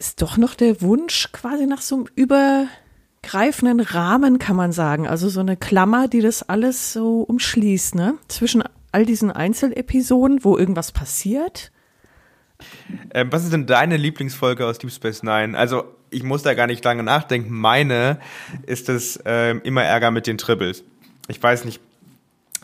ist 0.00 0.22
doch 0.22 0.38
noch 0.38 0.54
der 0.54 0.80
Wunsch 0.80 1.28
quasi 1.30 1.66
nach 1.66 1.82
so 1.82 1.96
einem 1.96 2.06
übergreifenden 2.16 3.80
Rahmen, 3.80 4.38
kann 4.38 4.56
man 4.56 4.72
sagen. 4.72 5.06
Also 5.06 5.28
so 5.28 5.40
eine 5.40 5.56
Klammer, 5.56 6.08
die 6.08 6.22
das 6.22 6.42
alles 6.48 6.92
so 6.92 7.20
umschließt, 7.22 7.94
ne? 7.94 8.14
Zwischen 8.26 8.64
all 8.92 9.04
diesen 9.04 9.30
Einzelepisoden, 9.30 10.42
wo 10.42 10.56
irgendwas 10.56 10.90
passiert. 10.90 11.70
Ähm, 13.12 13.30
was 13.30 13.44
ist 13.44 13.52
denn 13.52 13.66
deine 13.66 13.96
Lieblingsfolge 13.96 14.66
aus 14.66 14.78
Deep 14.78 14.90
Space 14.90 15.22
Nine? 15.22 15.56
Also, 15.56 15.84
ich 16.10 16.22
muss 16.22 16.42
da 16.42 16.54
gar 16.54 16.66
nicht 16.66 16.84
lange 16.84 17.02
nachdenken. 17.02 17.54
Meine 17.54 18.18
ist 18.66 18.88
es 18.88 19.20
ähm, 19.24 19.60
immer 19.64 19.84
Ärger 19.84 20.10
mit 20.10 20.26
den 20.26 20.38
Tribbles. 20.38 20.82
Ich 21.28 21.42
weiß 21.42 21.64
nicht, 21.66 21.78
äh, 21.78 21.89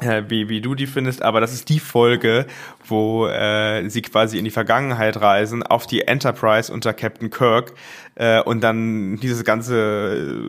wie, 0.00 0.48
wie 0.48 0.60
du 0.60 0.74
die 0.74 0.86
findest, 0.86 1.22
aber 1.22 1.40
das 1.40 1.52
ist 1.52 1.68
die 1.68 1.80
Folge, 1.80 2.46
wo 2.86 3.26
äh, 3.26 3.88
sie 3.88 4.02
quasi 4.02 4.38
in 4.38 4.44
die 4.44 4.50
Vergangenheit 4.50 5.20
reisen, 5.20 5.62
auf 5.62 5.86
die 5.86 6.02
Enterprise 6.02 6.72
unter 6.72 6.92
Captain 6.92 7.30
Kirk 7.30 7.72
äh, 8.14 8.42
und 8.42 8.60
dann 8.60 9.16
dieses 9.16 9.42
ganze 9.44 10.46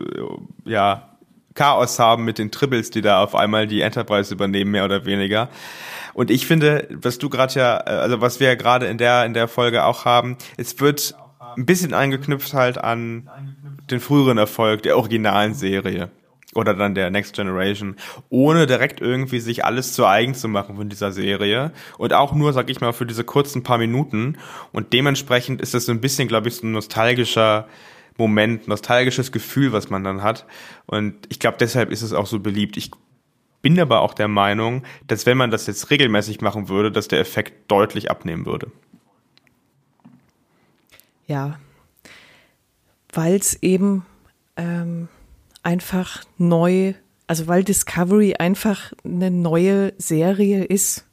äh, 0.66 0.70
ja, 0.70 1.08
Chaos 1.54 1.98
haben 1.98 2.24
mit 2.24 2.38
den 2.38 2.50
Tribbles, 2.50 2.90
die 2.90 3.00
da 3.00 3.22
auf 3.22 3.34
einmal 3.34 3.66
die 3.66 3.80
Enterprise 3.80 4.32
übernehmen, 4.32 4.70
mehr 4.70 4.84
oder 4.84 5.06
weniger. 5.06 5.48
Und 6.12 6.30
ich 6.30 6.46
finde, 6.46 6.86
was 6.90 7.18
du 7.18 7.30
gerade 7.30 7.54
ja, 7.54 7.78
äh, 7.78 7.90
also 7.90 8.20
was 8.20 8.40
wir 8.40 8.48
ja 8.48 8.54
gerade 8.54 8.86
in 8.86 8.98
der, 8.98 9.24
in 9.24 9.32
der 9.32 9.48
Folge 9.48 9.84
auch 9.84 10.04
haben, 10.04 10.36
es 10.58 10.78
wird 10.78 11.14
ein 11.56 11.64
bisschen 11.64 11.94
angeknüpft 11.94 12.52
halt 12.52 12.76
an 12.76 13.30
den 13.90 14.00
früheren 14.00 14.36
Erfolg 14.36 14.82
der 14.82 14.98
originalen 14.98 15.54
Serie 15.54 16.10
oder 16.58 16.74
dann 16.74 16.96
der 16.96 17.10
Next 17.10 17.36
Generation, 17.36 17.94
ohne 18.30 18.66
direkt 18.66 19.00
irgendwie 19.00 19.38
sich 19.38 19.64
alles 19.64 19.92
zu 19.92 20.04
eigen 20.04 20.34
zu 20.34 20.48
machen 20.48 20.76
von 20.76 20.88
dieser 20.88 21.12
Serie 21.12 21.72
und 21.98 22.12
auch 22.12 22.34
nur, 22.34 22.52
sag 22.52 22.68
ich 22.68 22.80
mal, 22.80 22.92
für 22.92 23.06
diese 23.06 23.22
kurzen 23.22 23.62
paar 23.62 23.78
Minuten 23.78 24.36
und 24.72 24.92
dementsprechend 24.92 25.60
ist 25.60 25.72
das 25.72 25.86
so 25.86 25.92
ein 25.92 26.00
bisschen, 26.00 26.26
glaube 26.26 26.48
ich, 26.48 26.56
so 26.56 26.66
ein 26.66 26.72
nostalgischer 26.72 27.68
Moment, 28.16 28.66
nostalgisches 28.66 29.30
Gefühl, 29.30 29.72
was 29.72 29.88
man 29.88 30.02
dann 30.02 30.24
hat 30.24 30.46
und 30.86 31.14
ich 31.28 31.38
glaube, 31.38 31.58
deshalb 31.60 31.92
ist 31.92 32.02
es 32.02 32.12
auch 32.12 32.26
so 32.26 32.40
beliebt. 32.40 32.76
Ich 32.76 32.90
bin 33.62 33.78
aber 33.78 34.00
auch 34.00 34.14
der 34.14 34.28
Meinung, 34.28 34.82
dass 35.06 35.26
wenn 35.26 35.36
man 35.36 35.52
das 35.52 35.68
jetzt 35.68 35.90
regelmäßig 35.90 36.40
machen 36.40 36.68
würde, 36.68 36.90
dass 36.90 37.06
der 37.06 37.20
Effekt 37.20 37.70
deutlich 37.70 38.10
abnehmen 38.10 38.46
würde. 38.46 38.72
Ja, 41.28 41.60
weil 43.12 43.36
es 43.36 43.62
eben 43.62 44.04
ähm 44.56 45.08
einfach 45.62 46.24
neu, 46.36 46.94
also 47.26 47.46
weil 47.46 47.64
Discovery 47.64 48.34
einfach 48.38 48.92
eine 49.04 49.30
neue 49.30 49.92
Serie 49.98 50.64
ist. 50.64 51.06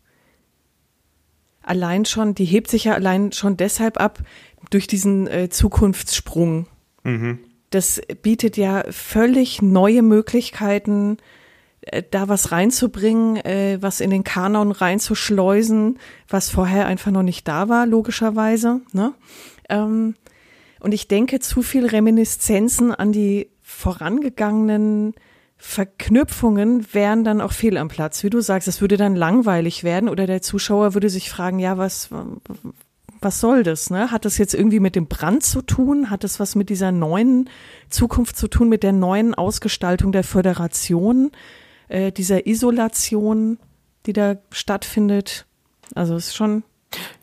Allein 1.62 2.06
schon, 2.06 2.36
die 2.36 2.46
hebt 2.46 2.70
sich 2.70 2.86
ja 2.86 2.94
allein 2.94 3.32
schon 3.32 3.58
deshalb 3.58 4.00
ab 4.00 4.20
durch 4.70 4.88
diesen 4.88 5.28
äh, 5.28 5.50
Zukunftssprung. 5.50 6.68
Mhm. 7.04 7.40
Das 7.72 8.02
bietet 8.22 8.58
ja 8.58 8.84
völlig 8.90 9.62
neue 9.62 10.02
Möglichkeiten, 10.02 11.18
äh, 11.82 12.04
da 12.10 12.30
was 12.30 12.52
reinzubringen, 12.52 13.38
äh, 13.38 13.78
was 13.82 14.00
in 14.00 14.10
den 14.10 14.24
Kanon 14.24 14.72
reinzuschleusen, 14.72 16.00
was 16.30 16.50
vorher 16.50 16.88
einfach 16.88 17.12
noch 17.12 17.24
nicht 17.24 17.48
da 17.48 17.70
war, 17.70 17.86
logischerweise. 17.86 18.82
Ne? 18.94 19.14
Ähm, 19.70 20.16
und 20.80 20.94
ich 20.94 21.08
denke, 21.08 21.40
zu 21.40 21.62
viel 21.62 21.86
Reminiszenzen 21.88 22.94
an 22.94 23.12
die 23.12 23.50
vorangegangenen 23.76 25.14
Verknüpfungen 25.58 26.94
wären 26.94 27.24
dann 27.24 27.42
auch 27.42 27.52
fehl 27.52 27.78
am 27.78 27.88
Platz. 27.88 28.24
Wie 28.24 28.30
du 28.30 28.42
sagst, 28.42 28.68
es 28.68 28.82
würde 28.82 28.98
dann 28.98 29.16
langweilig 29.16 29.84
werden 29.84 30.10
oder 30.10 30.28
der 30.28 30.42
Zuschauer 30.42 30.94
würde 30.94 31.10
sich 31.10 31.30
fragen, 31.30 31.60
ja, 31.60 31.78
was, 31.78 32.10
was 33.22 33.40
soll 33.40 33.64
das? 33.64 33.90
Ne? 33.90 34.12
Hat 34.12 34.26
das 34.26 34.38
jetzt 34.38 34.54
irgendwie 34.54 34.80
mit 34.80 34.96
dem 34.96 35.08
Brand 35.08 35.44
zu 35.44 35.62
tun? 35.62 36.10
Hat 36.10 36.24
das 36.24 36.40
was 36.40 36.56
mit 36.56 36.70
dieser 36.70 36.92
neuen 36.92 37.50
Zukunft 37.90 38.38
zu 38.38 38.48
tun, 38.48 38.70
mit 38.70 38.84
der 38.84 38.92
neuen 38.92 39.34
Ausgestaltung 39.34 40.12
der 40.12 40.24
Föderation, 40.24 41.32
äh, 41.88 42.12
dieser 42.12 42.48
Isolation, 42.48 43.58
die 44.06 44.14
da 44.14 44.36
stattfindet? 44.52 45.46
Also 45.94 46.16
es 46.16 46.28
ist 46.28 46.36
schon 46.36 46.64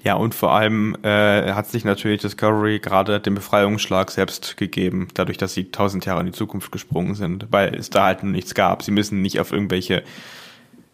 ja, 0.02 0.14
und 0.14 0.34
vor 0.34 0.52
allem 0.52 0.96
äh, 1.02 1.52
hat 1.52 1.68
sich 1.68 1.84
natürlich 1.84 2.20
Discovery 2.20 2.78
gerade 2.78 3.20
den 3.20 3.34
Befreiungsschlag 3.34 4.10
selbst 4.10 4.56
gegeben, 4.56 5.08
dadurch, 5.14 5.38
dass 5.38 5.54
sie 5.54 5.70
tausend 5.70 6.04
Jahre 6.06 6.20
in 6.20 6.26
die 6.26 6.32
Zukunft 6.32 6.72
gesprungen 6.72 7.14
sind, 7.14 7.46
weil 7.50 7.74
es 7.74 7.90
da 7.90 8.06
halt 8.06 8.22
nichts 8.22 8.54
gab. 8.54 8.82
Sie 8.82 8.90
müssen 8.90 9.22
nicht 9.22 9.40
auf 9.40 9.52
irgendwelche 9.52 10.02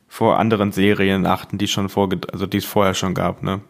vor 0.09 0.38
anderen 0.38 0.73
Serien 0.73 1.27
achten, 1.27 1.59
die 1.59 1.69
schon 1.69 1.88
vor, 1.88 2.09
also 2.33 2.47
die 2.47 2.59
es 2.59 2.64
vorher 2.64 2.95
schon 2.95 3.14
gab, 3.14 3.43
ne? 3.43 3.61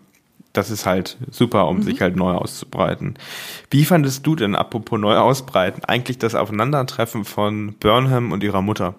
Das 0.52 0.70
ist 0.70 0.86
halt 0.86 1.18
super, 1.30 1.68
um 1.68 1.78
mhm. 1.78 1.82
sich 1.82 2.00
halt 2.00 2.16
neu 2.16 2.32
auszubreiten. 2.32 3.18
Wie 3.70 3.84
fandest 3.84 4.26
du 4.26 4.34
denn, 4.34 4.56
apropos 4.56 4.98
neu 4.98 5.16
ausbreiten, 5.16 5.84
eigentlich 5.84 6.18
das 6.18 6.34
Aufeinandertreffen 6.34 7.24
von 7.24 7.74
Burnham 7.74 8.32
und 8.32 8.42
ihrer 8.42 8.62
Mutter? 8.62 8.94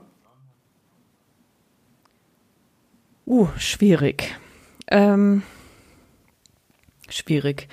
Uh, 3.25 3.47
schwierig. 3.57 4.35
Ähm 4.89 5.43
schwierig. 7.11 7.67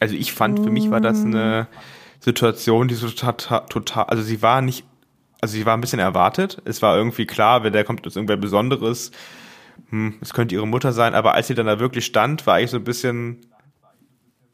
Also 0.00 0.14
ich 0.14 0.32
fand, 0.32 0.60
für 0.60 0.70
mich 0.70 0.90
war 0.90 1.00
das 1.00 1.24
eine 1.24 1.68
Situation, 2.20 2.88
die 2.88 2.94
so 2.94 3.08
total, 3.08 3.66
total, 3.68 4.04
also 4.04 4.22
sie 4.22 4.40
war 4.42 4.62
nicht, 4.62 4.84
also 5.40 5.52
sie 5.52 5.66
war 5.66 5.76
ein 5.76 5.80
bisschen 5.80 5.98
erwartet. 5.98 6.60
Es 6.64 6.80
war 6.82 6.96
irgendwie 6.96 7.26
klar, 7.26 7.62
wenn 7.64 7.72
der 7.72 7.84
kommt 7.84 8.04
jetzt 8.04 8.16
irgendwer 8.16 8.36
Besonderes, 8.36 9.10
hm, 9.90 10.14
es 10.20 10.32
könnte 10.32 10.54
ihre 10.54 10.66
Mutter 10.66 10.92
sein, 10.92 11.14
aber 11.14 11.34
als 11.34 11.48
sie 11.48 11.54
dann 11.54 11.66
da 11.66 11.80
wirklich 11.80 12.06
stand, 12.06 12.46
war 12.46 12.60
ich 12.60 12.70
so 12.70 12.76
ein 12.76 12.84
bisschen 12.84 13.38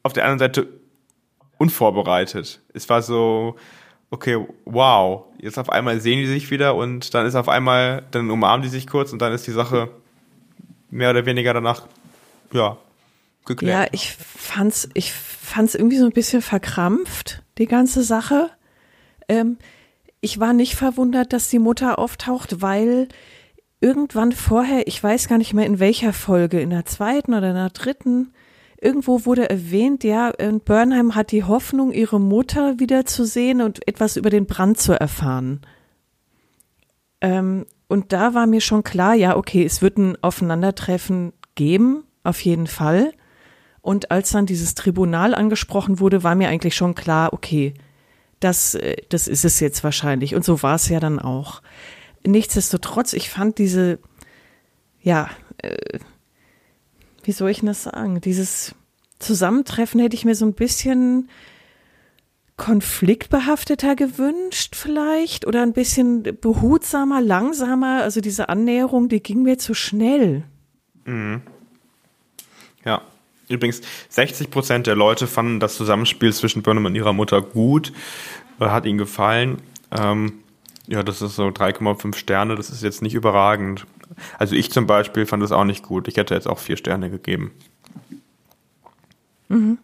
auf 0.03 0.13
der 0.13 0.23
anderen 0.23 0.39
Seite 0.39 0.67
unvorbereitet. 1.57 2.61
Es 2.73 2.89
war 2.89 3.01
so, 3.01 3.55
okay, 4.09 4.37
wow, 4.65 5.25
jetzt 5.39 5.57
auf 5.57 5.69
einmal 5.69 5.99
sehen 5.99 6.19
die 6.19 6.27
sich 6.27 6.49
wieder 6.51 6.75
und 6.75 7.13
dann 7.13 7.25
ist 7.25 7.35
auf 7.35 7.49
einmal, 7.49 8.03
dann 8.11 8.29
umarmen 8.29 8.63
die 8.63 8.69
sich 8.69 8.87
kurz 8.87 9.11
und 9.11 9.21
dann 9.21 9.33
ist 9.33 9.47
die 9.47 9.51
Sache 9.51 9.89
mehr 10.89 11.09
oder 11.09 11.25
weniger 11.25 11.53
danach, 11.53 11.87
ja, 12.53 12.77
geklärt. 13.47 13.87
Ja, 13.87 13.89
ich 13.91 14.13
fand's, 14.13 14.87
ich 14.93 15.11
fand's 15.13 15.73
irgendwie 15.73 15.97
so 15.97 16.05
ein 16.05 16.11
bisschen 16.11 16.41
verkrampft, 16.41 17.41
die 17.57 17.65
ganze 17.65 18.03
Sache. 18.03 18.51
Ähm, 19.27 19.57
ich 20.21 20.39
war 20.39 20.53
nicht 20.53 20.75
verwundert, 20.75 21.33
dass 21.33 21.49
die 21.49 21.59
Mutter 21.59 21.99
auftaucht, 21.99 22.61
weil 22.61 23.07
irgendwann 23.79 24.31
vorher, 24.31 24.87
ich 24.87 25.01
weiß 25.01 25.27
gar 25.27 25.37
nicht 25.37 25.53
mehr 25.53 25.65
in 25.65 25.79
welcher 25.79 26.13
Folge, 26.13 26.59
in 26.59 26.69
der 26.69 26.85
zweiten 26.85 27.33
oder 27.33 27.49
in 27.49 27.55
der 27.55 27.69
dritten, 27.69 28.33
irgendwo 28.79 29.25
wurde 29.25 29.49
erwähnt, 29.49 30.03
ja, 30.03 30.31
Burnham 30.65 31.15
hat 31.15 31.31
die 31.31 31.43
Hoffnung, 31.43 31.91
ihre 31.91 32.19
Mutter 32.19 32.79
wiederzusehen 32.79 33.61
und 33.61 33.87
etwas 33.87 34.17
über 34.17 34.29
den 34.29 34.45
Brand 34.45 34.79
zu 34.79 34.93
erfahren. 34.93 35.61
Ähm, 37.21 37.65
und 37.87 38.13
da 38.13 38.33
war 38.33 38.47
mir 38.47 38.61
schon 38.61 38.83
klar, 38.83 39.15
ja, 39.15 39.37
okay, 39.37 39.63
es 39.63 39.81
wird 39.81 39.97
ein 39.97 40.17
Aufeinandertreffen 40.21 41.33
geben, 41.55 42.03
auf 42.23 42.41
jeden 42.41 42.67
Fall. 42.67 43.13
Und 43.87 44.11
als 44.11 44.31
dann 44.31 44.45
dieses 44.45 44.75
Tribunal 44.75 45.33
angesprochen 45.33 46.01
wurde, 46.01 46.21
war 46.21 46.35
mir 46.35 46.49
eigentlich 46.49 46.75
schon 46.75 46.93
klar, 46.93 47.31
okay, 47.31 47.73
das, 48.41 48.75
äh, 48.75 48.97
das 49.07 49.29
ist 49.29 49.45
es 49.45 49.61
jetzt 49.61 49.81
wahrscheinlich. 49.81 50.35
Und 50.35 50.43
so 50.43 50.61
war 50.61 50.75
es 50.75 50.89
ja 50.89 50.99
dann 50.99 51.19
auch. 51.19 51.61
Nichtsdestotrotz, 52.25 53.13
ich 53.13 53.29
fand 53.29 53.59
diese, 53.59 53.99
ja, 55.01 55.29
äh, 55.59 55.99
wie 57.23 57.31
soll 57.31 57.49
ich 57.49 57.61
das 57.61 57.83
sagen, 57.83 58.19
dieses 58.19 58.75
Zusammentreffen 59.19 60.01
hätte 60.01 60.17
ich 60.17 60.25
mir 60.25 60.35
so 60.35 60.45
ein 60.45 60.53
bisschen 60.53 61.29
konfliktbehafteter 62.57 63.95
gewünscht 63.95 64.75
vielleicht 64.75 65.47
oder 65.47 65.61
ein 65.63 65.71
bisschen 65.71 66.23
behutsamer, 66.23 67.21
langsamer. 67.21 68.03
Also 68.03 68.19
diese 68.19 68.49
Annäherung, 68.49 69.07
die 69.07 69.23
ging 69.23 69.43
mir 69.43 69.57
zu 69.57 69.73
schnell. 69.73 70.43
Mhm. 71.05 71.41
Ja. 72.83 73.01
Übrigens, 73.49 73.81
60 74.09 74.49
Prozent 74.49 74.87
der 74.87 74.95
Leute 74.95 75.27
fanden 75.27 75.59
das 75.59 75.75
Zusammenspiel 75.75 76.33
zwischen 76.33 76.63
Burnham 76.63 76.85
und 76.85 76.95
ihrer 76.95 77.13
Mutter 77.13 77.41
gut, 77.41 77.93
äh, 78.59 78.65
hat 78.65 78.85
ihnen 78.85 78.97
gefallen. 78.97 79.57
Ähm, 79.91 80.39
ja, 80.87 81.03
das 81.03 81.21
ist 81.21 81.35
so 81.35 81.47
3,5 81.47 82.15
Sterne, 82.15 82.55
das 82.55 82.69
ist 82.69 82.83
jetzt 82.83 83.01
nicht 83.01 83.13
überragend. 83.13 83.85
Also 84.37 84.55
ich 84.55 84.71
zum 84.71 84.87
Beispiel 84.87 85.25
fand 85.25 85.43
es 85.43 85.51
auch 85.51 85.65
nicht 85.65 85.83
gut. 85.83 86.07
Ich 86.07 86.15
hätte 86.15 86.33
jetzt 86.33 86.47
auch 86.47 86.59
vier 86.59 86.77
Sterne 86.77 87.09
gegeben. 87.09 87.51
Mhm. 89.49 89.77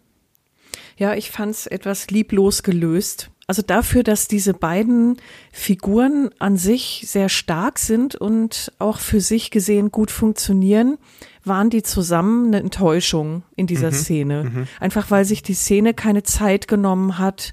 Ja, 0.96 1.14
ich 1.14 1.30
fand 1.30 1.52
es 1.52 1.66
etwas 1.66 2.08
lieblos 2.08 2.62
gelöst. 2.62 3.30
Also 3.46 3.60
dafür, 3.60 4.02
dass 4.02 4.26
diese 4.26 4.54
beiden 4.54 5.18
Figuren 5.52 6.30
an 6.38 6.56
sich 6.56 7.04
sehr 7.06 7.28
stark 7.28 7.78
sind 7.78 8.14
und 8.14 8.72
auch 8.78 8.98
für 8.98 9.20
sich 9.20 9.50
gesehen 9.50 9.90
gut 9.90 10.10
funktionieren, 10.10 10.96
waren 11.44 11.68
die 11.68 11.82
zusammen 11.82 12.46
eine 12.46 12.60
Enttäuschung 12.60 13.42
in 13.54 13.66
dieser 13.66 13.90
mhm. 13.90 13.94
Szene. 13.94 14.44
Mhm. 14.44 14.68
Einfach 14.80 15.10
weil 15.10 15.26
sich 15.26 15.42
die 15.42 15.54
Szene 15.54 15.92
keine 15.92 16.22
Zeit 16.22 16.68
genommen 16.68 17.18
hat, 17.18 17.52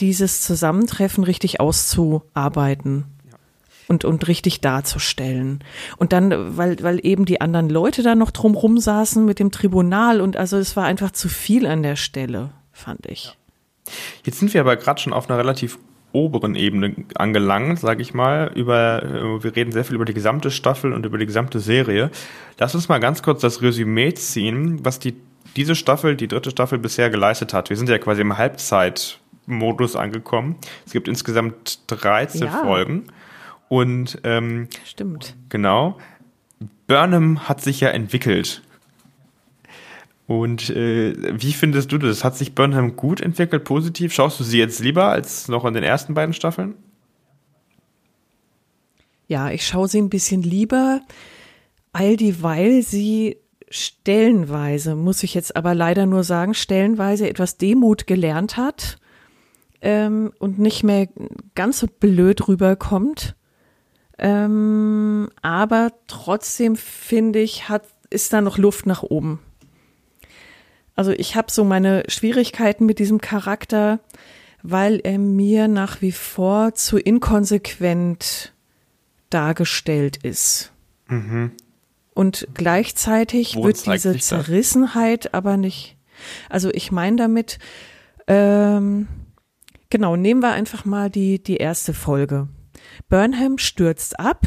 dieses 0.00 0.40
Zusammentreffen 0.42 1.24
richtig 1.24 1.60
auszuarbeiten 1.60 3.04
und, 3.88 4.04
und 4.04 4.28
richtig 4.28 4.60
darzustellen. 4.60 5.64
Und 5.96 6.12
dann, 6.12 6.56
weil, 6.56 6.82
weil 6.82 7.04
eben 7.04 7.24
die 7.24 7.40
anderen 7.40 7.68
Leute 7.68 8.02
da 8.02 8.14
noch 8.14 8.30
drumrum 8.30 8.78
saßen 8.78 9.24
mit 9.24 9.38
dem 9.38 9.50
Tribunal 9.50 10.20
und 10.20 10.36
also 10.36 10.56
es 10.56 10.76
war 10.76 10.84
einfach 10.84 11.10
zu 11.10 11.28
viel 11.28 11.66
an 11.66 11.82
der 11.82 11.96
Stelle 11.96 12.50
fand 12.72 13.06
ich. 13.06 13.37
Jetzt 14.24 14.38
sind 14.38 14.52
wir 14.54 14.60
aber 14.60 14.76
gerade 14.76 15.00
schon 15.00 15.12
auf 15.12 15.28
einer 15.28 15.38
relativ 15.38 15.78
oberen 16.12 16.54
Ebene 16.54 16.94
angelangt, 17.14 17.80
sage 17.80 18.02
ich 18.02 18.14
mal. 18.14 18.50
Über, 18.54 19.02
äh, 19.02 19.44
wir 19.44 19.54
reden 19.54 19.72
sehr 19.72 19.84
viel 19.84 19.96
über 19.96 20.04
die 20.04 20.14
gesamte 20.14 20.50
Staffel 20.50 20.92
und 20.92 21.04
über 21.04 21.18
die 21.18 21.26
gesamte 21.26 21.60
Serie. 21.60 22.10
Lass 22.58 22.74
uns 22.74 22.88
mal 22.88 22.98
ganz 22.98 23.22
kurz 23.22 23.42
das 23.42 23.62
Resümee 23.62 24.14
ziehen, 24.14 24.84
was 24.84 24.98
die 24.98 25.16
diese 25.56 25.74
Staffel, 25.74 26.14
die 26.14 26.28
dritte 26.28 26.50
Staffel 26.50 26.78
bisher 26.78 27.10
geleistet 27.10 27.52
hat. 27.52 27.70
Wir 27.70 27.76
sind 27.76 27.88
ja 27.88 27.98
quasi 27.98 28.20
im 28.20 28.36
Halbzeitmodus 28.38 29.96
angekommen. 29.96 30.56
Es 30.86 30.92
gibt 30.92 31.08
insgesamt 31.08 31.80
13 31.88 32.42
ja. 32.42 32.48
Folgen. 32.62 33.06
Und 33.68 34.18
ähm, 34.24 34.68
stimmt. 34.84 35.34
Genau. 35.48 35.98
Burnham 36.86 37.48
hat 37.48 37.60
sich 37.60 37.80
ja 37.80 37.88
entwickelt 37.88 38.62
und 40.28 40.68
äh, 40.68 41.14
wie 41.40 41.54
findest 41.54 41.90
du 41.90 41.96
das? 41.96 42.22
Hat 42.22 42.36
sich 42.36 42.54
Burnham 42.54 42.96
gut 42.96 43.22
entwickelt, 43.22 43.64
positiv? 43.64 44.12
Schaust 44.12 44.38
du 44.38 44.44
sie 44.44 44.58
jetzt 44.58 44.78
lieber 44.78 45.06
als 45.06 45.48
noch 45.48 45.64
in 45.64 45.72
den 45.72 45.82
ersten 45.82 46.12
beiden 46.12 46.34
Staffeln? 46.34 46.74
Ja, 49.26 49.50
ich 49.50 49.66
schaue 49.66 49.88
sie 49.88 49.98
ein 49.98 50.10
bisschen 50.10 50.42
lieber, 50.42 51.00
all 51.94 52.18
dieweil 52.18 52.82
sie 52.82 53.38
stellenweise, 53.70 54.96
muss 54.96 55.22
ich 55.22 55.32
jetzt 55.32 55.56
aber 55.56 55.74
leider 55.74 56.04
nur 56.04 56.24
sagen, 56.24 56.52
stellenweise 56.52 57.26
etwas 57.26 57.56
Demut 57.56 58.06
gelernt 58.06 58.58
hat 58.58 58.98
ähm, 59.80 60.34
und 60.38 60.58
nicht 60.58 60.84
mehr 60.84 61.08
ganz 61.54 61.78
so 61.78 61.86
blöd 61.86 62.48
rüberkommt. 62.48 63.34
Ähm, 64.18 65.30
aber 65.40 65.92
trotzdem 66.06 66.76
finde 66.76 67.38
ich, 67.38 67.70
hat, 67.70 67.84
ist 68.10 68.34
da 68.34 68.42
noch 68.42 68.58
Luft 68.58 68.84
nach 68.84 69.02
oben. 69.02 69.40
Also 70.98 71.12
ich 71.12 71.36
habe 71.36 71.48
so 71.48 71.62
meine 71.62 72.02
Schwierigkeiten 72.08 72.84
mit 72.84 72.98
diesem 72.98 73.20
Charakter, 73.20 74.00
weil 74.64 74.98
er 74.98 75.16
mir 75.20 75.68
nach 75.68 76.02
wie 76.02 76.10
vor 76.10 76.74
zu 76.74 76.98
inkonsequent 76.98 78.52
dargestellt 79.30 80.16
ist. 80.16 80.72
Mhm. 81.06 81.52
Und 82.14 82.48
gleichzeitig 82.52 83.54
Wo 83.54 83.62
wird 83.62 83.86
diese 83.86 84.18
Zerrissenheit 84.18 85.34
aber 85.34 85.56
nicht. 85.56 85.96
Also 86.48 86.68
ich 86.72 86.90
meine 86.90 87.14
damit, 87.14 87.60
ähm, 88.26 89.06
genau, 89.90 90.16
nehmen 90.16 90.42
wir 90.42 90.50
einfach 90.50 90.84
mal 90.84 91.10
die, 91.10 91.40
die 91.40 91.58
erste 91.58 91.94
Folge. 91.94 92.48
Burnham 93.08 93.58
stürzt 93.58 94.18
ab, 94.18 94.44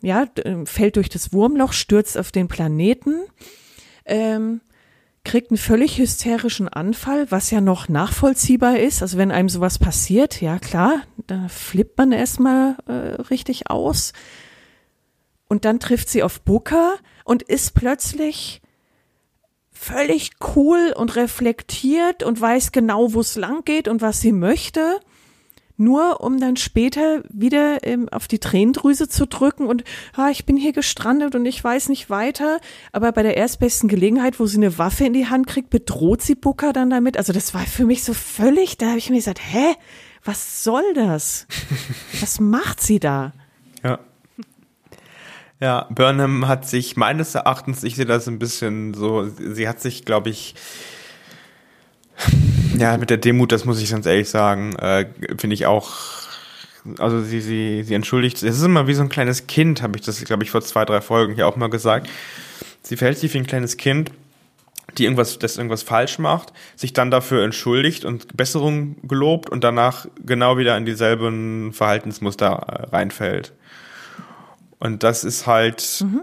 ja, 0.00 0.26
fällt 0.64 0.94
durch 0.94 1.08
das 1.08 1.32
Wurmloch, 1.32 1.72
stürzt 1.72 2.16
auf 2.16 2.30
den 2.30 2.46
Planeten. 2.46 3.22
Ähm, 4.04 4.60
kriegt 5.28 5.50
einen 5.50 5.58
völlig 5.58 5.98
hysterischen 5.98 6.68
Anfall, 6.68 7.30
was 7.30 7.50
ja 7.50 7.60
noch 7.60 7.88
nachvollziehbar 7.90 8.78
ist. 8.78 9.02
Also 9.02 9.18
wenn 9.18 9.30
einem 9.30 9.50
sowas 9.50 9.78
passiert, 9.78 10.40
ja 10.40 10.58
klar, 10.58 11.02
da 11.26 11.48
flippt 11.48 11.98
man 11.98 12.12
erstmal 12.12 12.76
äh, 12.86 13.20
richtig 13.30 13.70
aus. 13.70 14.14
Und 15.46 15.66
dann 15.66 15.80
trifft 15.80 16.08
sie 16.08 16.22
auf 16.22 16.40
Booker 16.40 16.94
und 17.24 17.42
ist 17.42 17.74
plötzlich 17.74 18.62
völlig 19.70 20.30
cool 20.56 20.94
und 20.96 21.14
reflektiert 21.14 22.22
und 22.22 22.40
weiß 22.40 22.72
genau, 22.72 23.12
wo 23.12 23.20
es 23.20 23.36
lang 23.36 23.64
geht 23.64 23.86
und 23.86 24.00
was 24.00 24.22
sie 24.22 24.32
möchte 24.32 24.98
nur 25.78 26.20
um 26.20 26.40
dann 26.40 26.56
später 26.56 27.22
wieder 27.28 27.78
ähm, 27.86 28.08
auf 28.10 28.28
die 28.28 28.38
Tränendrüse 28.38 29.08
zu 29.08 29.26
drücken 29.26 29.66
und 29.66 29.84
ah, 30.14 30.28
ich 30.30 30.44
bin 30.44 30.56
hier 30.56 30.72
gestrandet 30.72 31.34
und 31.34 31.46
ich 31.46 31.62
weiß 31.62 31.88
nicht 31.88 32.10
weiter. 32.10 32.60
Aber 32.92 33.12
bei 33.12 33.22
der 33.22 33.36
erstbesten 33.36 33.88
Gelegenheit, 33.88 34.40
wo 34.40 34.46
sie 34.46 34.58
eine 34.58 34.76
Waffe 34.76 35.04
in 35.04 35.12
die 35.12 35.28
Hand 35.28 35.46
kriegt, 35.46 35.70
bedroht 35.70 36.22
sie 36.22 36.34
Booker 36.34 36.72
dann 36.72 36.90
damit. 36.90 37.16
Also 37.16 37.32
das 37.32 37.54
war 37.54 37.62
für 37.62 37.84
mich 37.84 38.02
so 38.02 38.12
völlig, 38.12 38.76
da 38.76 38.88
habe 38.88 38.98
ich 38.98 39.08
mir 39.08 39.16
gesagt, 39.16 39.40
hä, 39.40 39.74
was 40.24 40.64
soll 40.64 40.94
das? 40.94 41.46
was 42.20 42.40
macht 42.40 42.82
sie 42.82 42.98
da? 42.98 43.32
Ja. 43.82 44.00
Ja, 45.60 45.88
Burnham 45.90 46.46
hat 46.46 46.68
sich 46.68 46.96
meines 46.96 47.34
Erachtens, 47.34 47.82
ich 47.82 47.96
sehe 47.96 48.06
das 48.06 48.28
ein 48.28 48.38
bisschen 48.38 48.94
so, 48.94 49.28
sie 49.28 49.68
hat 49.68 49.80
sich, 49.80 50.04
glaube 50.04 50.30
ich, 50.30 50.54
ja, 52.76 52.96
mit 52.96 53.10
der 53.10 53.16
Demut, 53.16 53.52
das 53.52 53.64
muss 53.64 53.80
ich 53.80 53.90
ganz 53.90 54.06
ehrlich 54.06 54.28
sagen, 54.28 54.74
äh, 54.76 55.06
finde 55.38 55.54
ich 55.54 55.66
auch. 55.66 55.90
Also 56.98 57.22
sie, 57.22 57.40
sie, 57.40 57.82
sie 57.82 57.94
entschuldigt. 57.94 58.42
Es 58.42 58.56
ist 58.56 58.62
immer 58.62 58.86
wie 58.86 58.94
so 58.94 59.02
ein 59.02 59.08
kleines 59.08 59.46
Kind, 59.46 59.82
habe 59.82 59.98
ich 59.98 60.04
das, 60.04 60.24
glaube 60.24 60.44
ich, 60.44 60.50
vor 60.50 60.62
zwei, 60.62 60.84
drei 60.84 61.00
Folgen 61.00 61.34
hier 61.34 61.46
auch 61.46 61.56
mal 61.56 61.68
gesagt. 61.68 62.08
Sie 62.82 62.96
verhält 62.96 63.18
sich 63.18 63.34
wie 63.34 63.38
ein 63.38 63.46
kleines 63.46 63.76
Kind, 63.76 64.10
die 64.96 65.04
irgendwas, 65.04 65.38
das 65.38 65.58
irgendwas 65.58 65.82
falsch 65.82 66.18
macht, 66.18 66.52
sich 66.76 66.92
dann 66.92 67.10
dafür 67.10 67.44
entschuldigt 67.44 68.04
und 68.04 68.36
Besserung 68.36 68.96
gelobt 69.06 69.50
und 69.50 69.64
danach 69.64 70.06
genau 70.24 70.56
wieder 70.56 70.76
in 70.78 70.86
dieselben 70.86 71.72
Verhaltensmuster 71.72 72.46
äh, 72.48 72.96
reinfällt. 72.96 73.52
Und 74.78 75.02
das 75.02 75.24
ist 75.24 75.46
halt, 75.46 76.02
mhm 76.02 76.22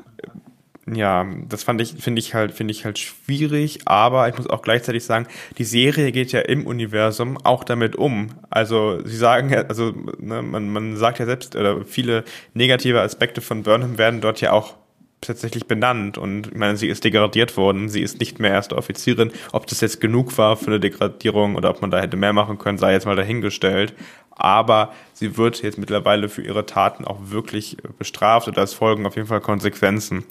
ja, 0.87 1.25
das 1.49 1.63
fand 1.63 1.81
ich, 1.81 1.95
finde 1.99 2.19
ich 2.19 2.35
halt, 2.35 2.51
finde 2.51 2.71
ich 2.71 2.85
halt 2.85 2.99
schwierig, 2.99 3.79
aber 3.85 4.29
ich 4.29 4.37
muss 4.37 4.47
auch 4.47 4.61
gleichzeitig 4.61 5.03
sagen, 5.03 5.25
die 5.57 5.63
Serie 5.63 6.11
geht 6.11 6.31
ja 6.31 6.41
im 6.41 6.67
Universum 6.67 7.37
auch 7.43 7.63
damit 7.63 7.95
um. 7.95 8.29
Also 8.51 9.03
sie 9.03 9.17
sagen 9.17 9.49
ja, 9.49 9.61
also 9.63 9.93
ne, 10.19 10.43
man, 10.43 10.69
man 10.71 10.95
sagt 10.95 11.17
ja 11.17 11.25
selbst, 11.25 11.55
oder 11.55 11.83
viele 11.85 12.23
negative 12.53 13.01
Aspekte 13.01 13.41
von 13.41 13.63
Burnham 13.63 13.97
werden 13.97 14.21
dort 14.21 14.41
ja 14.41 14.51
auch 14.51 14.75
tatsächlich 15.21 15.65
benannt 15.65 16.19
und 16.19 16.47
ich 16.47 16.55
meine, 16.55 16.77
sie 16.77 16.87
ist 16.87 17.03
degradiert 17.03 17.57
worden, 17.57 17.89
sie 17.89 18.01
ist 18.01 18.19
nicht 18.19 18.39
mehr 18.39 18.51
erste 18.51 18.77
Offizierin. 18.77 19.31
Ob 19.51 19.65
das 19.65 19.81
jetzt 19.81 19.99
genug 19.99 20.37
war 20.37 20.55
für 20.55 20.67
eine 20.67 20.79
Degradierung 20.79 21.55
oder 21.55 21.71
ob 21.71 21.81
man 21.81 21.89
da 21.89 21.99
hätte 21.99 22.15
mehr 22.17 22.33
machen 22.33 22.59
können, 22.59 22.77
sei 22.77 22.93
jetzt 22.93 23.07
mal 23.07 23.15
dahingestellt. 23.15 23.93
Aber 24.29 24.93
sie 25.13 25.37
wird 25.37 25.63
jetzt 25.63 25.79
mittlerweile 25.79 26.29
für 26.29 26.43
ihre 26.43 26.65
Taten 26.65 27.05
auch 27.05 27.17
wirklich 27.21 27.77
bestraft 27.97 28.47
oder 28.47 28.61
es 28.61 28.73
folgen 28.73 29.07
auf 29.07 29.15
jeden 29.15 29.27
Fall 29.27 29.41
Konsequenzen. 29.41 30.25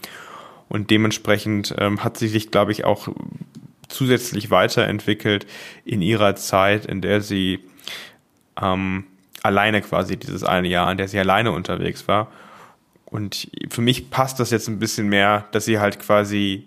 Und 0.69 0.91
dementsprechend 0.91 1.75
ähm, 1.79 2.03
hat 2.03 2.17
sie 2.17 2.29
sich, 2.29 2.51
glaube 2.51 2.73
ich, 2.73 2.85
auch 2.85 3.09
zusätzlich 3.89 4.51
weiterentwickelt 4.51 5.47
in 5.85 6.03
ihrer 6.03 6.37
Zeit, 6.37 6.87
in 6.87 7.01
der 7.01 7.21
sie 7.21 7.61
ähm, 8.61 9.05
alleine 9.43 9.83
quasi 9.83 10.17
dieses 10.17 10.43
eine 10.43 10.69
Jahr, 10.69 10.91
in 10.91 10.99
der 10.99 11.09
sie 11.09 11.19
alleine 11.19 11.53
unterwegs 11.53 12.09
war. 12.09 12.31
Und 13.05 13.49
für 13.71 13.83
mich 13.83 14.11
passt 14.11 14.41
das 14.41 14.51
jetzt 14.51 14.69
ein 14.69 14.79
bisschen 14.79 15.09
mehr, 15.09 15.47
dass 15.53 15.67
sie 15.67 15.79
halt 15.79 16.01
quasi 16.01 16.67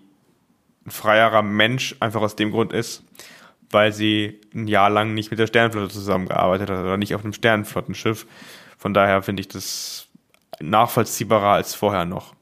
ein 0.86 0.92
freierer 0.92 1.42
Mensch 1.42 1.96
einfach 2.00 2.22
aus 2.22 2.36
dem 2.36 2.52
Grund 2.52 2.72
ist, 2.72 3.04
weil 3.70 3.92
sie 3.92 4.40
ein 4.54 4.68
Jahr 4.68 4.90
lang 4.90 5.14
nicht 5.14 5.32
mit 5.32 5.40
der 5.40 5.48
Sternenflotte 5.48 5.90
zusammengearbeitet 5.90 6.70
hat 6.70 6.80
oder 6.80 6.96
nicht 6.98 7.16
auf 7.16 7.24
einem 7.24 7.34
Sternenflottenschiff. 7.34 8.26
Von 8.78 8.94
daher 8.94 9.22
finde 9.24 9.42
ich 9.42 9.50
das 9.50 10.08
nachvollziehbarer 10.62 11.54
als 11.54 11.76
vorher 11.76 12.06
noch. 12.06 12.37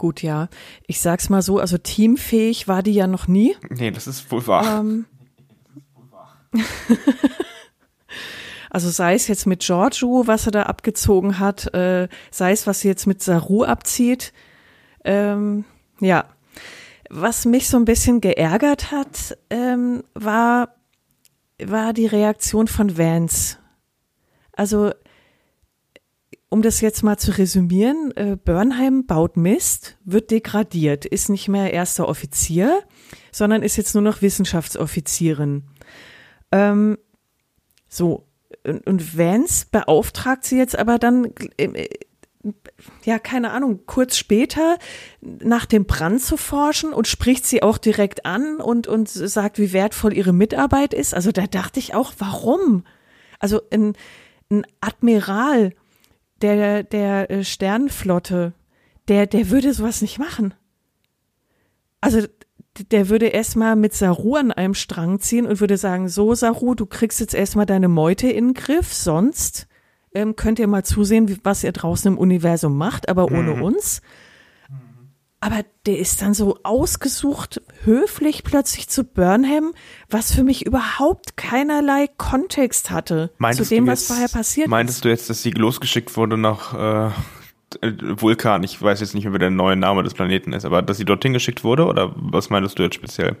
Gut, 0.00 0.22
ja. 0.22 0.48
Ich 0.86 0.98
sag's 0.98 1.28
mal 1.28 1.42
so, 1.42 1.58
also 1.58 1.76
teamfähig 1.76 2.68
war 2.68 2.82
die 2.82 2.94
ja 2.94 3.06
noch 3.06 3.28
nie. 3.28 3.54
Nee, 3.68 3.90
das 3.90 4.06
ist 4.06 4.32
wohl 4.32 4.46
wahr. 4.46 4.80
Ähm, 4.80 5.04
also 8.70 8.88
sei 8.88 9.12
es 9.12 9.28
jetzt 9.28 9.46
mit 9.46 9.60
Giorgio, 9.60 10.22
was 10.24 10.46
er 10.46 10.52
da 10.52 10.62
abgezogen 10.62 11.38
hat, 11.38 11.74
äh, 11.74 12.08
sei 12.30 12.52
es, 12.52 12.66
was 12.66 12.80
sie 12.80 12.88
jetzt 12.88 13.06
mit 13.06 13.22
Saru 13.22 13.64
abzieht. 13.64 14.32
Ähm, 15.04 15.66
ja. 16.00 16.24
Was 17.10 17.44
mich 17.44 17.68
so 17.68 17.76
ein 17.76 17.84
bisschen 17.84 18.22
geärgert 18.22 18.92
hat, 18.92 19.36
ähm, 19.50 20.02
war, 20.14 20.76
war 21.62 21.92
die 21.92 22.06
Reaktion 22.06 22.68
von 22.68 22.96
Vance. 22.96 23.58
Also 24.56 24.92
um 26.50 26.62
das 26.62 26.80
jetzt 26.80 27.02
mal 27.02 27.16
zu 27.16 27.38
resümieren, 27.38 28.12
äh, 28.16 28.36
Burnheim 28.36 29.06
baut 29.06 29.36
Mist, 29.36 29.96
wird 30.04 30.32
degradiert, 30.32 31.06
ist 31.06 31.30
nicht 31.30 31.48
mehr 31.48 31.72
erster 31.72 32.08
Offizier, 32.08 32.82
sondern 33.30 33.62
ist 33.62 33.76
jetzt 33.76 33.94
nur 33.94 34.02
noch 34.02 34.20
Wissenschaftsoffizierin. 34.20 35.62
Ähm, 36.50 36.98
so, 37.88 38.26
und, 38.64 39.16
Vance 39.16 39.66
beauftragt 39.70 40.44
sie 40.44 40.58
jetzt 40.58 40.76
aber 40.76 40.98
dann, 40.98 41.32
äh, 41.56 41.88
ja, 43.04 43.20
keine 43.20 43.52
Ahnung, 43.52 43.80
kurz 43.86 44.16
später 44.16 44.78
nach 45.20 45.66
dem 45.66 45.84
Brand 45.84 46.20
zu 46.20 46.36
forschen 46.36 46.92
und 46.92 47.06
spricht 47.06 47.46
sie 47.46 47.62
auch 47.62 47.78
direkt 47.78 48.26
an 48.26 48.56
und, 48.56 48.88
und 48.88 49.08
sagt, 49.08 49.58
wie 49.60 49.72
wertvoll 49.72 50.14
ihre 50.14 50.32
Mitarbeit 50.32 50.94
ist. 50.94 51.14
Also 51.14 51.30
da 51.30 51.46
dachte 51.46 51.78
ich 51.78 51.94
auch, 51.94 52.12
warum? 52.18 52.84
Also 53.38 53.60
ein, 53.70 53.94
ein 54.50 54.66
Admiral 54.80 55.74
der, 56.42 56.82
der 56.82 57.30
äh, 57.30 57.44
Sternenflotte, 57.44 58.52
der, 59.08 59.26
der 59.26 59.50
würde 59.50 59.72
sowas 59.72 60.02
nicht 60.02 60.18
machen. 60.18 60.54
Also 62.00 62.26
der 62.90 63.08
würde 63.08 63.26
erstmal 63.26 63.76
mit 63.76 63.94
Saru 63.94 64.36
an 64.36 64.52
einem 64.52 64.74
Strang 64.74 65.20
ziehen 65.20 65.46
und 65.46 65.60
würde 65.60 65.76
sagen, 65.76 66.08
so 66.08 66.34
Saru, 66.34 66.74
du 66.74 66.86
kriegst 66.86 67.20
jetzt 67.20 67.34
erstmal 67.34 67.66
deine 67.66 67.88
Meute 67.88 68.28
in 68.28 68.48
den 68.48 68.54
Griff, 68.54 68.94
sonst 68.94 69.66
ähm, 70.14 70.36
könnt 70.36 70.58
ihr 70.58 70.66
mal 70.66 70.84
zusehen, 70.84 71.38
was 71.42 71.64
ihr 71.64 71.72
draußen 71.72 72.12
im 72.12 72.18
Universum 72.18 72.76
macht, 72.76 73.08
aber 73.08 73.26
ohne 73.26 73.56
mhm. 73.56 73.62
uns. 73.62 74.02
Aber 75.42 75.64
der 75.86 75.98
ist 75.98 76.20
dann 76.20 76.34
so 76.34 76.58
ausgesucht, 76.64 77.62
höflich 77.84 78.44
plötzlich 78.44 78.88
zu 78.88 79.04
Burnham, 79.04 79.72
was 80.10 80.34
für 80.34 80.44
mich 80.44 80.66
überhaupt 80.66 81.38
keinerlei 81.38 82.08
Kontext 82.18 82.90
hatte 82.90 83.32
meintest 83.38 83.70
zu 83.70 83.74
dem, 83.74 83.86
jetzt, 83.86 84.02
was 84.02 84.06
vorher 84.08 84.28
passiert 84.28 84.68
meintest 84.68 84.98
ist. 84.98 85.02
Meintest 85.02 85.04
du 85.04 85.08
jetzt, 85.08 85.30
dass 85.30 85.42
sie 85.42 85.52
losgeschickt 85.52 86.14
wurde 86.18 86.36
nach 86.36 86.74
äh, 86.74 87.10
Vulkan? 88.20 88.62
Ich 88.64 88.80
weiß 88.82 89.00
jetzt 89.00 89.14
nicht 89.14 89.24
mehr, 89.24 89.32
wie 89.32 89.38
der 89.38 89.48
neue 89.48 89.76
Name 89.76 90.02
des 90.02 90.12
Planeten 90.12 90.52
ist, 90.52 90.66
aber 90.66 90.82
dass 90.82 90.98
sie 90.98 91.06
dorthin 91.06 91.32
geschickt 91.32 91.64
wurde 91.64 91.86
oder 91.86 92.12
was 92.16 92.50
meintest 92.50 92.78
du 92.78 92.82
jetzt 92.82 92.96
speziell? 92.96 93.36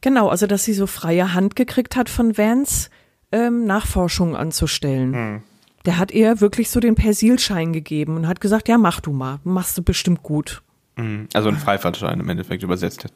Genau, 0.00 0.28
also 0.28 0.46
dass 0.46 0.62
sie 0.64 0.74
so 0.74 0.86
freie 0.86 1.34
Hand 1.34 1.56
gekriegt 1.56 1.96
hat 1.96 2.08
von 2.08 2.38
Vance, 2.38 2.88
ähm, 3.32 3.64
Nachforschungen 3.64 4.36
anzustellen. 4.36 5.12
Hm 5.12 5.42
der 5.86 5.98
hat 5.98 6.10
ihr 6.10 6.40
wirklich 6.40 6.70
so 6.70 6.80
den 6.80 6.94
Persilschein 6.94 7.72
gegeben 7.72 8.16
und 8.16 8.28
hat 8.28 8.40
gesagt, 8.40 8.68
ja, 8.68 8.78
mach 8.78 9.00
du 9.00 9.12
mal, 9.12 9.38
machst 9.44 9.78
du 9.78 9.82
bestimmt 9.82 10.22
gut. 10.22 10.62
Mhm. 10.96 11.28
Also 11.32 11.48
ein 11.48 11.56
Freifahrtschein 11.56 12.20
im 12.20 12.28
Endeffekt 12.28 12.62
übersetzt. 12.62 13.06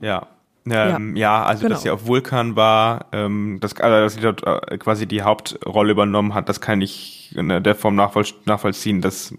Ja. 0.00 0.26
Ähm, 0.64 1.16
ja, 1.16 1.40
ja, 1.40 1.44
also 1.44 1.62
genau. 1.62 1.74
dass 1.74 1.82
sie 1.82 1.90
auf 1.90 2.06
Vulkan 2.06 2.54
war, 2.54 3.06
ähm, 3.10 3.58
dass, 3.60 3.76
also, 3.80 4.04
dass 4.04 4.14
sie 4.14 4.20
dort 4.20 4.46
äh, 4.46 4.78
quasi 4.78 5.06
die 5.06 5.22
Hauptrolle 5.22 5.90
übernommen 5.90 6.34
hat, 6.34 6.48
das 6.48 6.60
kann 6.60 6.80
ich 6.80 7.34
in 7.34 7.48
der 7.48 7.74
Form 7.74 7.96
nachvoll 7.96 8.26
nachvollziehen, 8.44 9.00
dass 9.00 9.34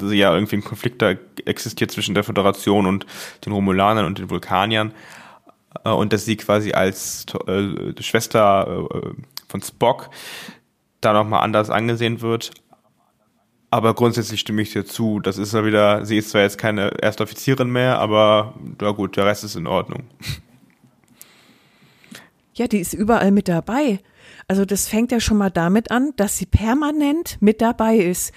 sie 0.00 0.16
ja 0.16 0.32
irgendwie 0.32 0.56
ein 0.56 0.64
Konflikt 0.64 1.02
da 1.02 1.14
existiert 1.46 1.90
zwischen 1.90 2.14
der 2.14 2.22
Föderation 2.22 2.86
und 2.86 3.06
den 3.44 3.52
Romulanern 3.52 4.04
und 4.04 4.18
den 4.18 4.30
Vulkaniern 4.30 4.92
äh, 5.84 5.90
und 5.90 6.12
dass 6.12 6.24
sie 6.24 6.36
quasi 6.36 6.72
als 6.72 7.26
äh, 7.46 8.00
Schwester 8.00 8.86
äh, 8.92 9.22
von 9.48 9.62
Spock 9.62 10.10
da 11.00 11.12
nochmal 11.12 11.42
anders 11.42 11.70
angesehen 11.70 12.20
wird. 12.20 12.50
Aber 13.70 13.94
grundsätzlich 13.94 14.40
stimme 14.40 14.62
ich 14.62 14.72
dir 14.72 14.86
zu. 14.86 15.20
Das 15.20 15.36
ist 15.36 15.52
ja 15.52 15.64
wieder, 15.64 16.04
sie 16.06 16.16
ist 16.16 16.30
zwar 16.30 16.40
jetzt 16.40 16.56
keine 16.56 16.90
erste 17.02 17.22
Offizierin 17.22 17.70
mehr, 17.70 17.98
aber 17.98 18.54
na 18.80 18.92
gut, 18.92 19.16
der 19.16 19.26
Rest 19.26 19.44
ist 19.44 19.56
in 19.56 19.66
Ordnung. 19.66 20.04
Ja, 22.54 22.66
die 22.66 22.78
ist 22.78 22.94
überall 22.94 23.30
mit 23.30 23.46
dabei. 23.46 24.00
Also 24.48 24.64
das 24.64 24.88
fängt 24.88 25.12
ja 25.12 25.20
schon 25.20 25.36
mal 25.36 25.50
damit 25.50 25.90
an, 25.90 26.12
dass 26.16 26.38
sie 26.38 26.46
permanent 26.46 27.36
mit 27.40 27.60
dabei 27.60 27.96
ist. 27.96 28.32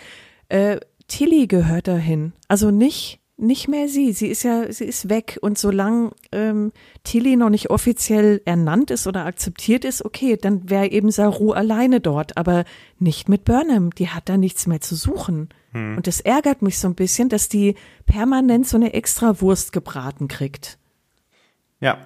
Äh, 0.50 0.80
Tilly 1.08 1.47
gehört 1.47 1.88
dahin. 1.88 2.34
Also 2.47 2.69
nicht 2.69 3.20
nicht 3.41 3.67
mehr 3.67 3.88
sie. 3.88 4.13
Sie 4.13 4.27
ist 4.27 4.43
ja, 4.43 4.71
sie 4.71 4.86
ist 4.86 5.10
weg. 5.10 5.38
Und 5.41 5.58
solange 5.58 6.12
ähm, 6.32 6.71
Tilly 7.04 7.36
noch 7.36 7.49
nicht 7.49 7.69
offiziell 7.69 8.41
ernannt 8.45 8.91
ist 8.91 9.08
oder 9.08 9.25
akzeptiert 9.25 9.84
ist, 9.84 10.06
okay, 10.06 10.38
dann 10.38 10.69
wäre 10.69 10.89
eben 10.89 11.12
Saru 11.12 11.51
alleine 11.51 11.99
dort, 11.99 12.38
aber 12.38 12.63
nicht 12.99 13.30
mit 13.30 13.43
Burnham. 13.43 13.89
Die 13.95 14.10
hat 14.10 14.30
da 14.30 14.38
nichts 14.38 14.67
mehr 14.67 14.82
zu 14.82 14.95
suchen. 14.95 15.49
Hm. 15.71 15.97
Und 15.97 16.08
das 16.08 16.21
ärgert 16.21 16.62
mich 16.62 16.77
so 16.77 16.88
ein 16.88 16.95
bisschen, 16.95 17.30
dass 17.30 17.49
die 17.49 17.75
permanent 18.06 18.67
so 18.67 18.77
eine 18.77 18.93
extra 18.93 19.41
Wurst 19.41 19.71
gebraten 19.71 20.27
kriegt. 20.27 20.77
Ja. 21.80 21.97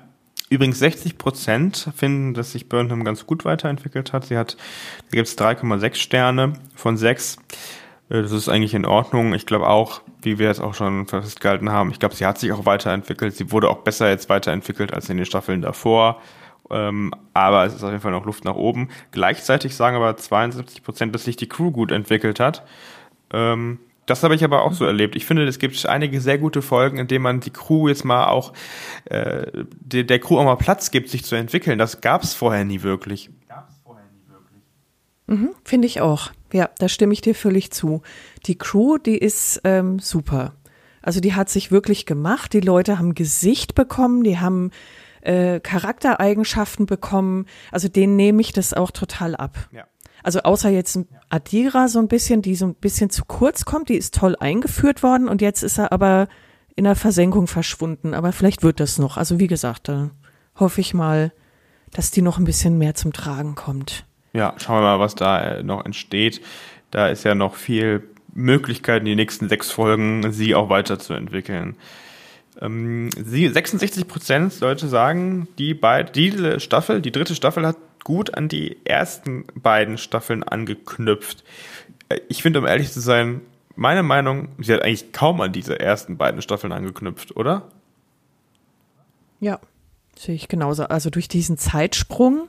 Übrigens 0.48 0.78
60 0.78 1.18
Prozent 1.18 1.90
finden, 1.96 2.36
dass 2.36 2.52
sich 2.52 2.70
Burnham 2.70 3.04
ganz 3.04 3.26
gut 3.26 3.46
weiterentwickelt 3.46 4.14
hat. 4.14 4.26
Sie 4.26 4.38
hat, 4.38 4.58
da 5.10 5.18
gibt 5.18 5.28
es 5.28 5.38
3,6 5.38 5.96
Sterne 5.96 6.54
von 6.76 6.98
6. 6.98 7.38
Äh, 8.10 8.22
das 8.22 8.32
ist 8.32 8.50
eigentlich 8.50 8.74
in 8.74 8.86
Ordnung. 8.86 9.34
Ich 9.34 9.46
glaube 9.46 9.68
auch, 9.68 10.02
wie 10.22 10.40
wir 10.40 10.48
jetzt 10.48 10.62
auch 10.62 10.74
schon 10.74 11.08
festgehalten 11.08 11.72
haben, 11.72 11.92
ich 11.92 12.00
glaube, 12.00 12.16
sie 12.16 12.26
hat 12.26 12.40
sich 12.40 12.52
auch 12.52 12.66
weiterentwickelt. 12.66 13.36
Sie 13.36 13.52
wurde 13.52 13.70
auch 13.70 13.80
besser 13.80 14.10
jetzt 14.10 14.30
weiterentwickelt 14.30 14.94
als 14.94 15.10
in 15.10 15.18
den 15.18 15.26
Staffeln 15.26 15.62
davor. 15.62 16.22
Ähm, 16.72 17.14
aber 17.34 17.66
es 17.66 17.76
ist 17.76 17.84
auf 17.84 17.92
jeden 17.92 18.02
Fall 18.02 18.12
noch 18.12 18.26
Luft 18.26 18.44
nach 18.44 18.56
oben. 18.56 18.90
Gleichzeitig 19.12 19.76
sagen 19.76 19.96
aber 19.96 20.18
72 20.18 20.84
Prozent, 20.84 21.14
dass 21.14 21.26
sich 21.26 21.36
die 21.36 21.48
Crew 21.48 21.72
gut 21.72 21.92
entwickelt 21.92 22.40
hat. 22.40 22.66
Ähm, 23.32 23.80
das 24.06 24.24
habe 24.24 24.36
ich 24.36 24.44
aber 24.44 24.64
auch 24.64 24.74
so 24.74 24.86
erlebt. 24.86 25.16
Ich 25.16 25.26
finde, 25.26 25.46
es 25.46 25.58
gibt 25.58 25.84
einige 25.88 26.22
sehr 26.22 26.38
gute 26.38 26.62
Folgen, 26.62 26.98
in 26.98 27.08
denen 27.08 27.24
man 27.24 27.40
die 27.40 27.50
Crew 27.50 27.88
jetzt 27.88 28.06
mal 28.06 28.28
auch, 28.28 28.54
äh, 29.06 29.48
der, 29.80 30.04
der 30.04 30.20
Crew 30.20 30.38
auch 30.38 30.44
mal 30.44 30.56
Platz 30.56 30.92
gibt, 30.92 31.10
sich 31.10 31.24
zu 31.24 31.36
entwickeln. 31.36 31.80
Das 31.80 32.02
gab 32.02 32.24
es 32.24 32.34
vorher 32.34 32.66
nie 32.66 32.84
wirklich. 32.84 33.32
Mhm, 35.28 35.52
Finde 35.64 35.88
ich 35.88 36.02
auch. 36.02 36.32
Ja, 36.54 36.70
da 36.78 36.88
stimme 36.88 37.14
ich 37.14 37.22
dir 37.22 37.36
völlig 37.36 37.72
zu. 37.72 38.02
Die 38.46 38.58
Crew, 38.58 38.98
die 38.98 39.18
ist 39.18 39.62
ähm, 39.64 40.00
super. 40.00 40.54
Also 41.02 41.20
die 41.20 41.34
hat 41.34 41.50
sich 41.50 41.72
wirklich 41.72 42.06
gemacht. 42.06 42.54
Die 42.54 42.62
Leute 42.62 42.98
haben 42.98 43.16
Gesicht 43.16 43.76
bekommen, 43.76 44.24
die 44.24 44.40
haben 44.40 44.72
äh, 45.22 45.60
Charaktereigenschaften 45.60 46.86
bekommen. 46.86 47.46
Also 47.72 47.88
denen 47.88 48.16
nehme 48.16 48.42
ich 48.42 48.54
das 48.54 48.74
auch 48.74 48.92
total 48.92 49.36
ab. 49.36 49.70
Ja. 49.72 49.86
Also 50.24 50.42
außer 50.42 50.70
jetzt 50.70 51.00
Adira 51.30 51.88
so 51.88 52.00
ein 52.00 52.08
bisschen, 52.08 52.42
die 52.42 52.56
so 52.56 52.66
ein 52.66 52.76
bisschen 52.76 53.10
zu 53.10 53.26
kurz 53.26 53.66
kommt, 53.66 53.90
die 53.90 53.98
ist 53.98 54.16
toll 54.16 54.36
eingeführt 54.40 55.04
worden 55.04 55.28
und 55.28 55.42
jetzt 55.42 55.62
ist 55.62 55.78
er 55.78 55.92
aber 55.92 56.28
in 56.76 56.86
der 56.86 56.96
Versenkung 56.96 57.46
verschwunden. 57.48 58.14
Aber 58.14 58.32
vielleicht 58.32 58.64
wird 58.64 58.80
das 58.80 58.98
noch. 58.98 59.18
Also 59.18 59.40
wie 59.40 59.48
gesagt, 59.48 59.88
da 59.88 60.10
hoffe 60.56 60.82
ich 60.82 60.94
mal, 60.94 61.32
dass 61.92 62.12
die 62.12 62.24
noch 62.24 62.40
ein 62.40 62.46
bisschen 62.46 62.78
mehr 62.78 62.96
zum 62.96 63.14
Tragen 63.14 63.56
kommt 63.56 64.06
ja, 64.36 64.54
schauen 64.58 64.78
wir 64.78 64.82
mal, 64.82 65.00
was 65.00 65.16
da 65.16 65.42
äh, 65.42 65.64
noch 65.64 65.86
entsteht. 65.86 66.42
Da 66.92 67.08
ist 67.08 67.24
ja 67.24 67.36
noch 67.36 67.56
viel 67.56 68.04
Möglichkeiten, 68.34 69.06
die 69.06 69.16
nächsten 69.16 69.48
sechs 69.48 69.72
Folgen 69.72 70.32
sie 70.32 70.56
auch 70.56 70.70
weiterzuentwickeln. 70.70 71.78
Ähm, 72.62 73.10
sie, 73.12 73.48
66 73.48 74.08
Prozent 74.08 74.60
Leute 74.60 74.88
sagen, 74.88 75.48
die 75.58 75.74
beide, 75.74 76.12
die 76.12 76.60
Staffel, 76.60 77.02
die 77.02 77.12
dritte 77.12 77.34
Staffel 77.34 77.66
hat 77.66 77.78
gut 78.04 78.36
an 78.36 78.50
die 78.50 78.78
ersten 78.86 79.46
beiden 79.56 79.98
Staffeln 79.98 80.44
angeknüpft. 80.44 81.44
Äh, 82.10 82.20
ich 82.28 82.42
finde, 82.42 82.60
um 82.60 82.68
ehrlich 82.68 82.92
zu 82.92 83.00
sein, 83.00 83.42
meine 83.78 84.04
Meinung, 84.04 84.50
sie 84.60 84.74
hat 84.74 84.84
eigentlich 84.84 85.14
kaum 85.14 85.40
an 85.42 85.54
diese 85.54 85.80
ersten 85.80 86.18
beiden 86.18 86.42
Staffeln 86.42 86.74
angeknüpft, 86.74 87.36
oder? 87.38 87.70
Ja, 89.40 89.60
sehe 90.18 90.36
ich 90.36 90.48
genauso. 90.50 90.84
Also 90.84 91.10
durch 91.10 91.28
diesen 91.28 91.58
Zeitsprung 91.58 92.48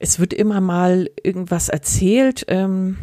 es 0.00 0.18
wird 0.18 0.32
immer 0.32 0.60
mal 0.60 1.08
irgendwas 1.22 1.68
erzählt. 1.68 2.44
Ähm, 2.48 2.96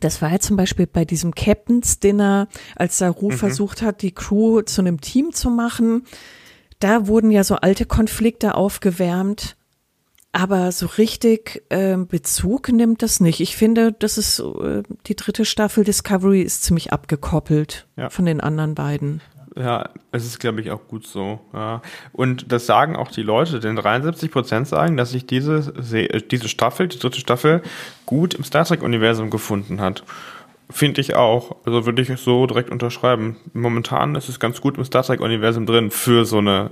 das 0.00 0.22
war 0.22 0.32
ja 0.32 0.38
zum 0.38 0.56
Beispiel 0.56 0.86
bei 0.86 1.04
diesem 1.04 1.34
Captain's 1.34 2.00
Dinner, 2.00 2.48
als 2.76 2.96
Saru 2.96 3.30
mhm. 3.30 3.36
versucht 3.36 3.82
hat, 3.82 4.00
die 4.00 4.12
Crew 4.12 4.62
zu 4.62 4.80
einem 4.80 5.02
Team 5.02 5.32
zu 5.32 5.50
machen. 5.50 6.06
Da 6.78 7.06
wurden 7.06 7.30
ja 7.30 7.44
so 7.44 7.56
alte 7.56 7.84
Konflikte 7.84 8.54
aufgewärmt. 8.54 9.56
aber 10.32 10.72
so 10.72 10.86
richtig 10.86 11.62
äh, 11.68 11.96
Bezug 11.98 12.70
nimmt 12.70 13.02
das 13.02 13.20
nicht. 13.20 13.40
Ich 13.40 13.54
finde, 13.56 13.92
das 13.92 14.16
ist 14.16 14.38
äh, 14.38 14.82
die 15.06 15.14
dritte 15.14 15.44
Staffel 15.44 15.84
Discovery 15.84 16.40
ist 16.40 16.62
ziemlich 16.62 16.90
abgekoppelt 16.92 17.86
ja. 17.96 18.08
von 18.08 18.24
den 18.24 18.40
anderen 18.40 18.74
beiden. 18.74 19.20
Ja, 19.56 19.90
es 20.12 20.24
ist, 20.24 20.38
glaube 20.38 20.60
ich, 20.60 20.70
auch 20.70 20.88
gut 20.88 21.06
so. 21.06 21.40
Ja. 21.52 21.82
Und 22.12 22.50
das 22.52 22.66
sagen 22.66 22.96
auch 22.96 23.10
die 23.10 23.22
Leute, 23.22 23.60
denn 23.60 23.76
73 23.76 24.30
Prozent 24.30 24.66
sagen, 24.66 24.96
dass 24.96 25.10
sich 25.10 25.26
diese, 25.26 25.72
diese 26.30 26.48
Staffel, 26.48 26.88
die 26.88 26.98
dritte 26.98 27.20
Staffel, 27.20 27.62
gut 28.06 28.34
im 28.34 28.44
Star 28.44 28.64
Trek-Universum 28.64 29.30
gefunden 29.30 29.80
hat. 29.80 30.04
Finde 30.70 31.02
ich 31.02 31.16
auch. 31.16 31.56
Also 31.66 31.84
würde 31.84 32.00
ich 32.00 32.08
so 32.18 32.46
direkt 32.46 32.70
unterschreiben. 32.70 33.36
Momentan 33.52 34.14
ist 34.14 34.30
es 34.30 34.40
ganz 34.40 34.60
gut 34.60 34.78
im 34.78 34.84
Star 34.84 35.02
Trek-Universum 35.02 35.66
drin 35.66 35.90
für 35.90 36.24
so 36.24 36.38
eine 36.38 36.70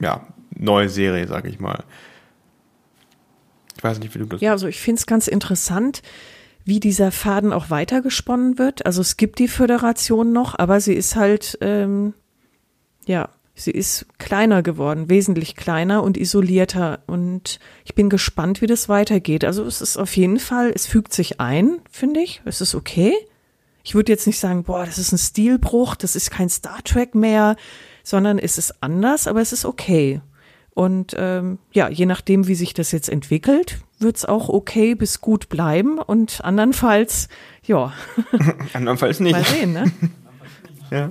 ja, 0.00 0.26
neue 0.56 0.88
Serie, 0.88 1.26
sag 1.26 1.46
ich 1.46 1.58
mal. 1.58 1.82
Ich 3.76 3.82
weiß 3.82 3.98
nicht, 3.98 4.14
wie 4.14 4.20
du 4.20 4.26
das. 4.26 4.40
Ja, 4.40 4.52
also 4.52 4.68
ich 4.68 4.80
finde 4.80 5.00
es 5.00 5.06
ganz 5.06 5.26
interessant, 5.26 6.02
wie 6.64 6.80
dieser 6.80 7.10
Faden 7.10 7.52
auch 7.52 7.70
weitergesponnen 7.70 8.58
wird. 8.58 8.86
Also 8.86 9.00
es 9.00 9.16
gibt 9.16 9.38
die 9.38 9.48
Föderation 9.48 10.32
noch, 10.32 10.58
aber 10.58 10.80
sie 10.80 10.94
ist 10.94 11.16
halt, 11.16 11.58
ähm, 11.60 12.14
ja, 13.06 13.28
sie 13.54 13.72
ist 13.72 14.06
kleiner 14.18 14.62
geworden, 14.62 15.10
wesentlich 15.10 15.56
kleiner 15.56 16.02
und 16.02 16.16
isolierter. 16.16 17.00
Und 17.06 17.58
ich 17.84 17.94
bin 17.94 18.08
gespannt, 18.08 18.62
wie 18.62 18.66
das 18.66 18.88
weitergeht. 18.88 19.44
Also 19.44 19.64
es 19.64 19.80
ist 19.80 19.96
auf 19.96 20.16
jeden 20.16 20.38
Fall, 20.38 20.72
es 20.74 20.86
fügt 20.86 21.12
sich 21.12 21.40
ein, 21.40 21.80
finde 21.90 22.20
ich. 22.20 22.42
Es 22.44 22.60
ist 22.60 22.74
okay. 22.74 23.12
Ich 23.84 23.94
würde 23.94 24.12
jetzt 24.12 24.26
nicht 24.26 24.38
sagen, 24.38 24.62
boah, 24.62 24.86
das 24.86 24.98
ist 24.98 25.12
ein 25.12 25.18
Stilbruch, 25.18 25.96
das 25.96 26.14
ist 26.14 26.30
kein 26.30 26.48
Star 26.48 26.82
Trek 26.84 27.16
mehr, 27.16 27.56
sondern 28.04 28.38
es 28.38 28.56
ist 28.56 28.82
anders, 28.82 29.26
aber 29.26 29.40
es 29.40 29.52
ist 29.52 29.64
okay. 29.64 30.20
Und 30.74 31.14
ähm, 31.18 31.58
ja, 31.72 31.88
je 31.88 32.06
nachdem, 32.06 32.46
wie 32.46 32.54
sich 32.54 32.72
das 32.72 32.92
jetzt 32.92 33.08
entwickelt, 33.08 33.80
wird 33.98 34.16
es 34.16 34.24
auch 34.24 34.48
okay 34.48 34.94
bis 34.94 35.20
gut 35.20 35.48
bleiben 35.48 35.98
und 35.98 36.42
andernfalls, 36.42 37.28
ja. 37.64 37.92
andernfalls 38.72 39.20
nicht. 39.20 39.32
Mal 39.32 39.44
sehen, 39.44 39.72
ne? 39.74 39.92
ja. 40.90 41.10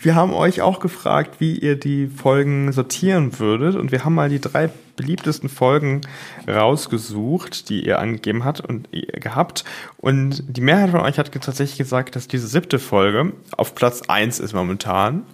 Wir 0.00 0.14
haben 0.14 0.34
euch 0.34 0.60
auch 0.60 0.80
gefragt, 0.80 1.40
wie 1.40 1.58
ihr 1.58 1.76
die 1.76 2.08
Folgen 2.08 2.72
sortieren 2.72 3.38
würdet 3.38 3.74
und 3.74 3.90
wir 3.90 4.04
haben 4.04 4.14
mal 4.14 4.28
die 4.28 4.40
drei 4.40 4.70
beliebtesten 4.96 5.48
Folgen 5.48 6.02
rausgesucht, 6.46 7.68
die 7.68 7.86
ihr 7.86 7.98
angegeben 7.98 8.44
habt 8.44 8.60
und 8.60 8.88
gehabt. 8.92 9.64
Und 9.96 10.44
die 10.48 10.62
Mehrheit 10.62 10.90
von 10.90 11.00
euch 11.00 11.18
hat 11.18 11.32
tatsächlich 11.32 11.78
gesagt, 11.78 12.16
dass 12.16 12.28
diese 12.28 12.48
siebte 12.48 12.78
Folge 12.78 13.32
auf 13.56 13.74
Platz 13.74 14.02
eins 14.08 14.40
ist 14.40 14.54
momentan 14.54 15.24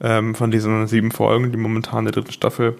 ähm, 0.00 0.34
von 0.34 0.50
diesen 0.50 0.86
sieben 0.86 1.10
Folgen, 1.10 1.52
die 1.52 1.58
momentan 1.58 2.00
in 2.00 2.04
der 2.06 2.12
dritten 2.12 2.32
Staffel 2.32 2.76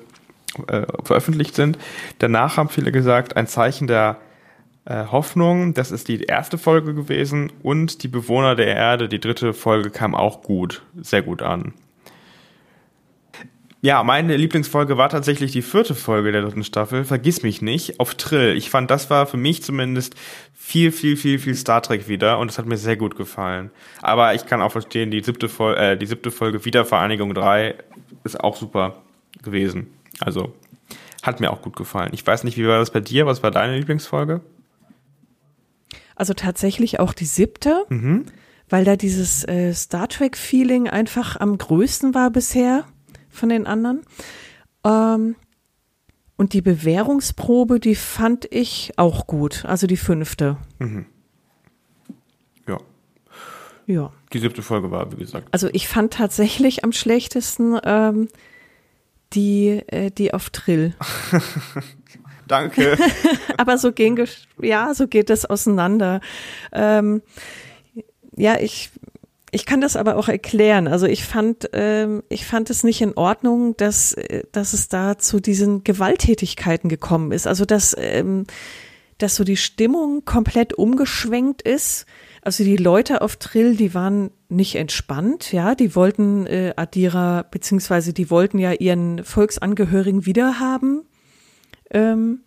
äh, 0.69 0.83
veröffentlicht 1.03 1.55
sind. 1.55 1.79
Danach 2.19 2.57
haben 2.57 2.69
viele 2.69 2.93
gesagt, 2.93 3.37
ein 3.37 3.47
Zeichen 3.47 3.87
der 3.87 4.19
äh, 4.85 5.07
Hoffnung, 5.07 5.75
das 5.75 5.91
ist 5.91 6.09
die 6.09 6.23
erste 6.23 6.59
Folge 6.59 6.95
gewesen 6.95 7.53
und 7.63 8.03
die 8.03 8.09
Bewohner 8.09 8.55
der 8.55 8.69
Erde, 8.69 9.09
die 9.09 9.21
dritte 9.21 9.53
Folge 9.53 9.91
kam 9.91 10.15
auch 10.15 10.43
gut, 10.43 10.83
sehr 10.97 11.23
gut 11.23 11.43
an. 11.43 11.75
Ja, 13.83 14.03
meine 14.03 14.37
Lieblingsfolge 14.37 14.97
war 14.97 15.11
tatsächlich 15.11 15.53
die 15.53 15.63
vierte 15.63 15.95
Folge 15.95 16.33
der 16.33 16.43
dritten 16.43 16.65
Staffel, 16.65 17.05
Vergiss 17.05 17.43
mich 17.43 17.63
nicht, 17.63 18.01
auf 18.01 18.15
Trill. 18.15 18.57
Ich 18.57 18.71
fand, 18.71 18.91
das 18.91 19.11
war 19.11 19.27
für 19.27 19.37
mich 19.37 19.63
zumindest 19.63 20.17
viel, 20.67 20.91
viel, 20.91 21.17
viel, 21.17 21.39
viel 21.39 21.55
Star 21.55 21.81
Trek 21.81 22.09
wieder 22.09 22.41
und 22.41 22.51
es 22.51 22.59
hat 22.59 22.67
mir 22.67 22.77
sehr 22.77 22.97
gut 22.97 23.17
gefallen. 23.17 23.71
Aber 24.03 24.35
ich 24.35 24.47
kann 24.47 24.61
auch 24.61 24.73
verstehen, 24.73 25.13
die 25.13 25.23
siebte, 25.23 25.49
Folge, 25.49 25.81
äh, 25.81 25.97
die 25.97 26.07
siebte 26.07 26.33
Folge 26.33 26.65
Wiedervereinigung 26.65 27.35
3 27.35 27.77
ist 28.25 28.43
auch 28.43 28.57
super 28.57 29.01
gewesen. 29.45 29.87
Also 30.19 30.53
hat 31.23 31.39
mir 31.39 31.53
auch 31.53 31.63
gut 31.63 31.77
gefallen. 31.77 32.11
Ich 32.15 32.27
weiß 32.27 32.43
nicht, 32.43 32.59
wie 32.59 32.67
war 32.67 32.81
das 32.81 32.91
bei 32.91 32.99
dir? 32.99 33.27
Was 33.27 33.45
war 33.45 33.53
deine 33.53 33.79
Lieblingsfolge? 33.79 34.41
Also 36.17 36.35
tatsächlich 36.35 36.99
auch 36.99 37.15
die 37.15 37.27
siebte, 37.27 37.85
mhm. 37.89 38.27
weil 38.69 38.85
da 38.85 38.97
dieses 38.97 39.47
äh, 39.47 39.73
Star 39.73 40.09
Trek-Feeling 40.09 40.89
einfach 40.89 41.37
am 41.39 41.59
größten 41.59 42.13
war 42.13 42.31
bisher 42.31 42.83
von 43.31 43.51
den 43.51 43.69
anderen. 43.69 44.03
Ähm, 44.85 45.37
und 46.37 46.53
die 46.53 46.63
Bewährungsprobe, 46.63 47.81
die 47.81 47.95
fand 47.95 48.47
ich 48.53 48.93
auch 48.97 49.27
gut, 49.27 49.65
also 49.65 49.87
die 49.87 49.97
fünfte. 49.97 50.59
Mhm. 50.79 51.07
Ja. 52.69 52.79
Ja. 53.87 54.13
Die 54.33 54.39
siebte 54.39 54.63
Folge 54.63 54.91
war, 54.91 55.11
wie 55.13 55.17
gesagt. 55.17 55.49
Also 55.53 55.69
ich 55.73 55.89
fand 55.89 56.13
tatsächlich 56.13 56.85
am 56.85 56.93
schlechtesten 56.93 57.79
ähm, 57.85 58.29
die, 59.33 59.83
äh, 59.87 60.11
die 60.11 60.35
auf 60.35 60.51
Trill. 60.51 60.95
Danke. 62.49 62.97
Aber 63.57 63.79
so 63.79 63.93
gehen, 63.93 64.23
ja, 64.61 64.95
so 64.95 65.09
geht 65.09 65.31
es 65.31 65.45
auseinander. 65.47 66.21
Ähm, 66.73 67.23
ja, 68.37 68.59
ich 68.61 68.91
ich 69.57 69.65
kann 69.65 69.81
das 69.81 69.97
aber 69.97 70.17
auch 70.17 70.29
erklären. 70.29 70.87
Also 70.87 71.07
ich 71.07 71.25
fand, 71.25 71.71
ähm, 71.73 72.23
ich 72.29 72.45
fand 72.45 72.69
es 72.69 72.85
nicht 72.85 73.01
in 73.01 73.15
Ordnung, 73.15 73.75
dass, 73.79 74.13
äh, 74.13 74.43
dass 74.53 74.75
es 74.75 74.89
da 74.89 75.17
zu 75.17 75.41
diesen 75.41 75.83
Gewalttätigkeiten 75.83 76.91
gekommen 76.91 77.33
ist. 77.33 77.47
Also 77.47 77.65
dass, 77.65 77.97
ähm, 77.99 78.45
dass 79.17 79.35
so 79.35 79.45
die 79.45 79.57
Stimmung 79.57 80.27
komplett 80.27 80.75
umgeschwenkt 80.75 81.63
ist. 81.63 82.05
Also 82.43 82.65
die 82.65 82.77
Leute 82.77 83.23
auf 83.23 83.37
Trill, 83.37 83.77
die 83.77 83.95
waren 83.95 84.31
nicht 84.51 84.75
entspannt, 84.75 85.53
ja, 85.53 85.75
die 85.75 85.97
wollten 85.97 86.47
äh, 86.47 86.75
Adira, 86.77 87.43
beziehungsweise 87.51 88.13
die 88.13 88.29
wollten 88.29 88.59
ja 88.59 88.73
ihren 88.73 89.25
Volksangehörigen 89.25 90.27
wiederhaben. 90.27 91.07
Ähm, 91.91 92.41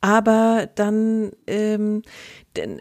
aber 0.00 0.68
dann 0.72 1.32
ähm, 1.48 2.02
denn 2.56 2.80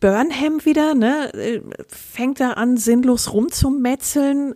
Burnham 0.00 0.64
wieder, 0.64 0.94
ne, 0.94 1.32
äh, 1.34 1.60
fängt 1.88 2.40
da 2.40 2.52
an, 2.52 2.76
sinnlos 2.76 3.32
rumzumetzeln. 3.32 4.54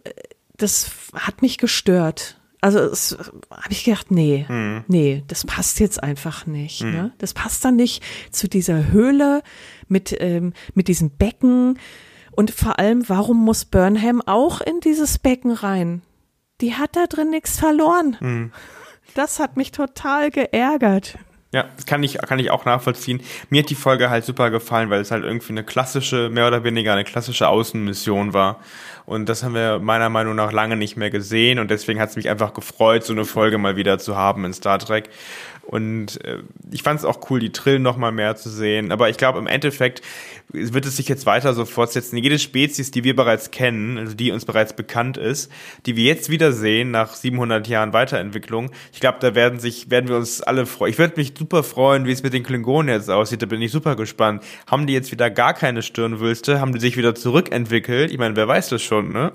Das 0.57 0.91
hat 1.15 1.43
mich 1.43 1.59
gestört. 1.59 2.41
Also 2.63 2.79
habe 2.79 3.71
ich 3.71 3.85
gedacht, 3.85 4.11
nee, 4.11 4.45
mhm. 4.49 4.85
nee, 4.87 5.25
das 5.29 5.47
passt 5.47 5.81
jetzt 5.81 6.03
einfach 6.03 6.47
nicht. 6.47 6.83
Mhm. 6.83 6.91
Ne? 6.91 7.13
Das 7.19 7.33
passt 7.33 7.65
dann 7.65 7.77
nicht 7.77 8.03
zu 8.31 8.49
dieser 8.49 8.93
Höhle 8.93 9.43
mit, 9.89 10.15
ähm, 10.21 10.53
mit 10.75 10.89
diesem 10.89 11.11
Becken. 11.11 11.79
Und 12.33 12.51
vor 12.51 12.79
allem, 12.79 13.09
warum 13.09 13.39
muss 13.39 13.65
Burnham 13.65 14.21
auch 14.21 14.61
in 14.61 14.81
dieses 14.81 15.19
Becken 15.19 15.53
rein? 15.53 16.03
Die 16.61 16.75
hat 16.75 16.97
da 16.97 17.07
drin 17.07 17.31
nichts 17.31 17.59
verloren. 17.59 18.17
Mhm. 18.21 18.53
Das 19.15 19.41
hat 19.41 19.57
mich 19.57 19.73
total 19.73 20.31
geärgert. 20.31 21.19
Ja, 21.53 21.65
das 21.75 21.85
kann 21.85 22.01
ich, 22.05 22.17
kann 22.19 22.39
ich 22.39 22.53
auch 22.53 22.65
nachvollziehen. 22.65 23.23
Mir 23.49 23.63
hat 23.63 23.71
die 23.71 23.75
Folge 23.75 24.09
halt 24.09 24.25
super 24.25 24.51
gefallen, 24.51 24.89
weil 24.89 25.01
es 25.01 25.11
halt 25.11 25.25
irgendwie 25.25 25.51
eine 25.51 25.65
klassische, 25.65 26.31
mehr 26.31 26.47
oder 26.47 26.63
weniger 26.63 26.93
eine 26.93 27.03
klassische 27.03 27.49
Außenmission 27.49 28.33
war. 28.33 28.61
Und 29.05 29.29
das 29.29 29.43
haben 29.43 29.55
wir 29.55 29.81
meiner 29.81 30.11
Meinung 30.11 30.37
nach 30.37 30.53
lange 30.53 30.77
nicht 30.77 30.97
mehr 30.97 31.11
gesehen. 31.11 31.59
Und 31.59 31.69
deswegen 31.73 31.99
hat 31.99 32.11
es 32.11 32.17
mich 32.17 32.29
einfach 32.29 32.55
gefreut, 32.55 33.03
so 33.03 33.13
eine 33.13 33.25
Folge 33.25 33.59
mal 33.59 33.75
wieder 33.75 33.99
zu 33.99 34.17
haben 34.17 34.45
in 34.45 34.53
Star 34.53 34.79
Trek. 34.79 35.11
Und 35.71 36.25
äh, 36.25 36.39
ich 36.73 36.83
fand 36.83 36.99
es 36.99 37.05
auch 37.05 37.31
cool, 37.31 37.39
die 37.39 37.53
Trillen 37.53 37.83
noch 37.83 37.97
mal 37.97 38.11
mehr 38.11 38.35
zu 38.35 38.51
sehen. 38.51 38.91
Aber 38.91 39.09
ich 39.09 39.17
glaube, 39.17 39.39
im 39.39 39.47
Endeffekt 39.47 40.03
wird 40.49 40.85
es 40.85 40.97
sich 40.97 41.07
jetzt 41.07 41.27
weiter 41.27 41.55
so 41.55 41.65
fortsetzen. 41.65 42.17
Jede 42.17 42.41
Spezies, 42.41 42.91
die 42.91 43.05
wir 43.05 43.15
bereits 43.15 43.53
kennen, 43.53 43.97
also 43.97 44.15
die 44.15 44.33
uns 44.33 44.45
bereits 44.45 44.73
bekannt 44.73 45.17
ist, 45.17 45.49
die 45.87 45.95
wir 45.95 46.03
jetzt 46.03 46.29
wieder 46.29 46.51
sehen 46.51 46.91
nach 46.91 47.15
700 47.15 47.69
Jahren 47.69 47.93
Weiterentwicklung, 47.93 48.73
ich 48.93 48.99
glaube, 48.99 49.19
da 49.21 49.37
werden 49.37 49.61
sich, 49.61 49.93
werden 49.93 50.09
wir 50.09 50.17
uns 50.17 50.43
alle 50.43 50.67
freuen. 50.67 50.91
Ich 50.91 50.99
würde 50.99 51.15
mich 51.17 51.35
super 51.39 51.63
freuen, 51.63 52.05
wie 52.05 52.11
es 52.11 52.25
mit 52.25 52.33
den 52.33 52.43
Klingonen 52.43 52.93
jetzt 52.93 53.09
aussieht. 53.09 53.41
Da 53.41 53.47
bin 53.47 53.63
ich 53.63 53.71
super 53.71 53.95
gespannt. 53.95 54.43
Haben 54.67 54.89
die 54.89 54.93
jetzt 54.93 55.13
wieder 55.13 55.31
gar 55.31 55.55
keine 55.55 55.83
Stirnwülste? 55.83 56.59
Haben 56.59 56.73
die 56.73 56.81
sich 56.81 56.97
wieder 56.97 57.15
zurückentwickelt? 57.15 58.11
Ich 58.11 58.19
meine, 58.19 58.35
wer 58.35 58.49
weiß 58.49 58.71
das 58.71 58.83
schon, 58.83 59.13
ne? 59.13 59.31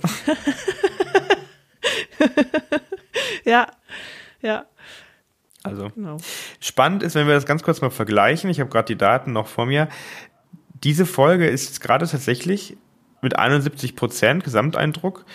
ja, 3.46 3.68
ja. 4.42 4.66
Also 5.66 5.90
genau. 5.90 6.18
spannend 6.60 7.04
ist, 7.04 7.16
wenn 7.16 7.28
wir 7.28 7.34
das 7.34 7.46
ganz 7.46 7.64
kurz 7.64 7.82
mal 7.82 7.90
vergleichen. 7.90 8.50
Ich 8.50 8.60
habe 8.60 8.70
gerade 8.70 8.88
die 8.88 8.98
Daten 8.98 9.34
noch 9.34 9.48
vor 9.48 9.66
mir. 9.66 9.88
Diese 10.84 11.06
Folge 11.06 11.48
ist 11.48 11.82
gerade 11.82 12.08
tatsächlich 12.08 12.78
mit 13.22 13.38
71 13.38 13.96
Prozent 13.96 14.44
Gesamteindruck 14.44 15.26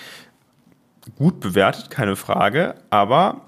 gut 1.16 1.40
bewertet, 1.40 1.90
keine 1.90 2.16
Frage. 2.16 2.76
Aber 2.90 3.42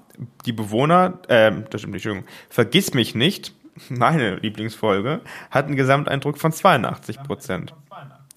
die 0.45 0.53
Bewohner, 0.53 1.19
äh, 1.27 1.51
das 1.69 1.81
stimmt 1.81 1.93
nicht, 1.93 2.05
Entschuldigung, 2.05 2.29
vergiss 2.49 2.93
mich 2.93 3.15
nicht, 3.15 3.53
meine 3.89 4.35
Lieblingsfolge, 4.35 5.21
hat 5.49 5.65
einen 5.65 5.75
Gesamteindruck 5.75 6.37
von 6.37 6.51
82 6.51 7.23
Prozent. 7.23 7.73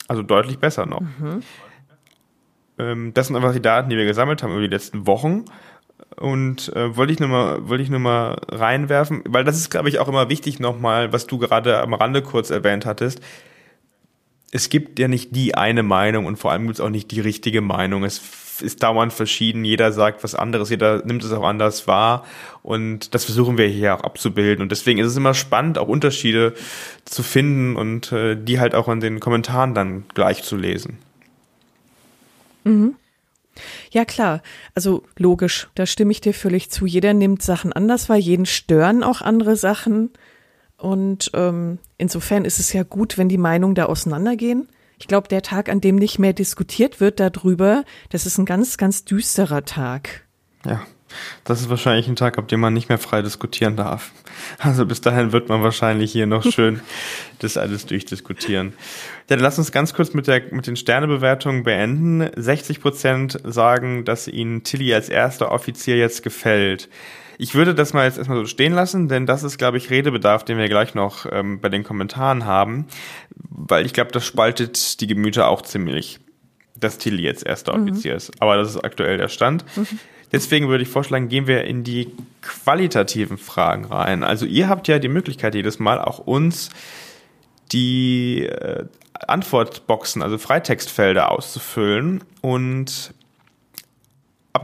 Also 0.09 0.22
deutlich 0.22 0.59
besser 0.59 0.86
noch. 0.86 1.01
Mhm. 1.01 1.42
Ähm, 2.78 3.14
das 3.14 3.26
sind 3.26 3.36
einfach 3.36 3.53
die 3.53 3.62
Daten, 3.62 3.90
die 3.90 3.97
wir 3.97 4.05
gesammelt 4.05 4.42
haben 4.42 4.53
über 4.53 4.61
die 4.61 4.68
letzten 4.68 5.07
Wochen. 5.07 5.44
Und 6.16 6.74
äh, 6.74 6.97
wollte 6.97 7.12
ich 7.12 7.20
nur 7.20 7.28
mal, 7.28 7.68
wollte 7.68 7.82
ich 7.82 7.90
nur 7.90 8.01
mal 8.01 8.38
reinwerfen, 8.49 9.22
weil 9.26 9.44
das 9.44 9.57
ist, 9.57 9.70
glaube 9.70 9.88
ich, 9.88 9.99
auch 9.99 10.09
immer 10.09 10.28
wichtig 10.28 10.61
nochmal, 10.61 11.12
was 11.12 11.26
du 11.26 11.38
gerade 11.38 11.80
am 11.80 11.94
Rande 11.94 12.22
kurz 12.22 12.51
erwähnt 12.51 12.86
hattest. 12.86 13.20
es 14.53 14.68
gibt 14.70 14.99
ja 14.99 15.09
nicht 15.09 15.34
die 15.34 15.55
eine 15.55 15.82
Meinung 15.82 16.26
und 16.26 16.36
vor 16.36 16.53
allem 16.53 16.66
gibt 16.66 16.78
es 16.78 16.80
auch 16.80 16.90
nicht 16.90 17.11
die 17.11 17.20
richtige 17.20 17.61
Meinung. 17.61 18.05
Es 18.05 18.20
ist 18.62 18.82
dauernd 18.82 19.12
verschieden, 19.12 19.64
jeder 19.64 19.92
sagt 19.92 20.24
was 20.24 20.34
anderes, 20.34 20.70
jeder 20.70 21.05
nimmt 21.05 21.22
es 21.24 21.32
auch 21.32 21.44
anders 21.44 21.86
wahr 21.86 22.24
und 22.62 23.14
das 23.14 23.24
versuchen 23.24 23.59
wir 23.59 23.66
hier 23.66 23.94
auch 23.94 24.01
abzubilden 24.01 24.62
und 24.62 24.72
deswegen 24.72 24.99
ist 24.99 25.09
es 25.09 25.16
immer 25.16 25.34
spannend, 25.34 25.78
auch 25.78 25.88
Unterschiede 25.88 26.55
zu 27.05 27.22
finden 27.22 27.76
und 27.76 28.12
äh, 28.12 28.36
die 28.36 28.59
halt 28.59 28.74
auch 28.74 28.88
in 28.88 29.01
den 29.01 29.20
Kommentaren 29.20 29.74
dann 29.74 30.05
gleich 30.14 30.42
zu 30.42 30.57
lesen. 30.57 30.99
Mhm. 32.64 32.94
Ja, 33.90 34.04
klar. 34.04 34.42
Also 34.74 35.02
logisch, 35.18 35.68
da 35.74 35.86
stimme 35.86 36.12
ich 36.12 36.20
dir 36.20 36.34
völlig 36.34 36.70
zu. 36.70 36.86
Jeder 36.86 37.14
nimmt 37.14 37.42
Sachen 37.42 37.72
anders 37.72 38.09
wahr, 38.09 38.16
jeden 38.16 38.46
stören 38.46 39.02
auch 39.02 39.20
andere 39.20 39.57
Sachen. 39.57 40.11
Und 40.76 41.30
ähm, 41.34 41.78
insofern 41.98 42.44
ist 42.44 42.59
es 42.59 42.72
ja 42.72 42.82
gut, 42.82 43.18
wenn 43.18 43.28
die 43.28 43.38
Meinungen 43.38 43.74
da 43.74 43.86
auseinandergehen. 43.86 44.68
Ich 44.98 45.09
glaube, 45.09 45.28
der 45.28 45.42
Tag, 45.42 45.68
an 45.68 45.80
dem 45.80 45.96
nicht 45.96 46.18
mehr 46.18 46.32
diskutiert 46.32 47.00
wird 47.00 47.20
darüber, 47.20 47.84
das 48.11 48.26
ist 48.26 48.38
ein 48.38 48.46
ganz, 48.46 48.78
ganz 48.78 49.04
düsterer 49.04 49.64
Tag. 49.64 50.24
Ja, 50.64 50.86
das 51.44 51.60
ist 51.60 51.70
wahrscheinlich 51.70 52.08
ein 52.08 52.16
Tag, 52.16 52.38
ab 52.38 52.48
dem 52.48 52.60
man 52.60 52.74
nicht 52.74 52.88
mehr 52.88 52.98
frei 52.98 53.22
diskutieren 53.22 53.76
darf. 53.76 54.12
Also 54.58 54.86
bis 54.86 55.00
dahin 55.00 55.32
wird 55.32 55.48
man 55.48 55.62
wahrscheinlich 55.62 56.12
hier 56.12 56.26
noch 56.26 56.44
schön 56.44 56.80
das 57.38 57.56
alles 57.56 57.86
durchdiskutieren. 57.86 58.72
Ja, 59.28 59.36
dann 59.36 59.40
lass 59.40 59.58
uns 59.58 59.72
ganz 59.72 59.94
kurz 59.94 60.14
mit, 60.14 60.26
der, 60.26 60.42
mit 60.52 60.66
den 60.66 60.76
Sternebewertungen 60.76 61.64
beenden. 61.64 62.30
60 62.36 62.80
Prozent 62.80 63.38
sagen, 63.44 64.04
dass 64.04 64.28
ihnen 64.28 64.62
Tilly 64.62 64.94
als 64.94 65.08
erster 65.08 65.50
Offizier 65.50 65.96
jetzt 65.96 66.22
gefällt. 66.22 66.88
Ich 67.38 67.54
würde 67.54 67.74
das 67.74 67.92
mal 67.92 68.06
jetzt 68.06 68.18
erstmal 68.18 68.38
so 68.38 68.46
stehen 68.46 68.72
lassen, 68.72 69.08
denn 69.08 69.26
das 69.26 69.42
ist, 69.42 69.58
glaube 69.58 69.76
ich, 69.76 69.90
Redebedarf, 69.90 70.44
den 70.44 70.58
wir 70.58 70.68
gleich 70.68 70.94
noch 70.94 71.26
ähm, 71.30 71.60
bei 71.60 71.68
den 71.68 71.84
Kommentaren 71.84 72.46
haben, 72.46 72.86
weil 73.34 73.84
ich 73.84 73.92
glaube, 73.92 74.12
das 74.12 74.24
spaltet 74.24 75.00
die 75.00 75.06
Gemüter 75.06 75.48
auch 75.48 75.62
ziemlich, 75.62 76.18
dass 76.76 76.98
Tilly 76.98 77.22
jetzt 77.22 77.44
erster 77.44 77.76
mhm. 77.76 77.82
Offizier 77.82 78.14
ist. 78.14 78.32
Aber 78.40 78.56
das 78.56 78.70
ist 78.70 78.82
aktuell 78.82 79.18
der 79.18 79.28
Stand. 79.28 79.64
Mhm. 79.76 79.98
Deswegen 80.32 80.68
würde 80.68 80.82
ich 80.82 80.88
vorschlagen, 80.88 81.28
gehen 81.28 81.46
wir 81.46 81.64
in 81.64 81.84
die 81.84 82.12
qualitativen 82.42 83.38
Fragen 83.38 83.84
rein. 83.86 84.24
Also 84.24 84.44
ihr 84.44 84.68
habt 84.68 84.88
ja 84.88 84.98
die 84.98 85.08
Möglichkeit 85.08 85.54
jedes 85.54 85.78
Mal 85.78 86.00
auch 86.00 86.18
uns 86.18 86.70
die 87.72 88.46
äh, 88.46 88.84
Antwortboxen, 89.26 90.22
also 90.22 90.38
Freitextfelder 90.38 91.30
auszufüllen 91.30 92.22
und 92.42 93.14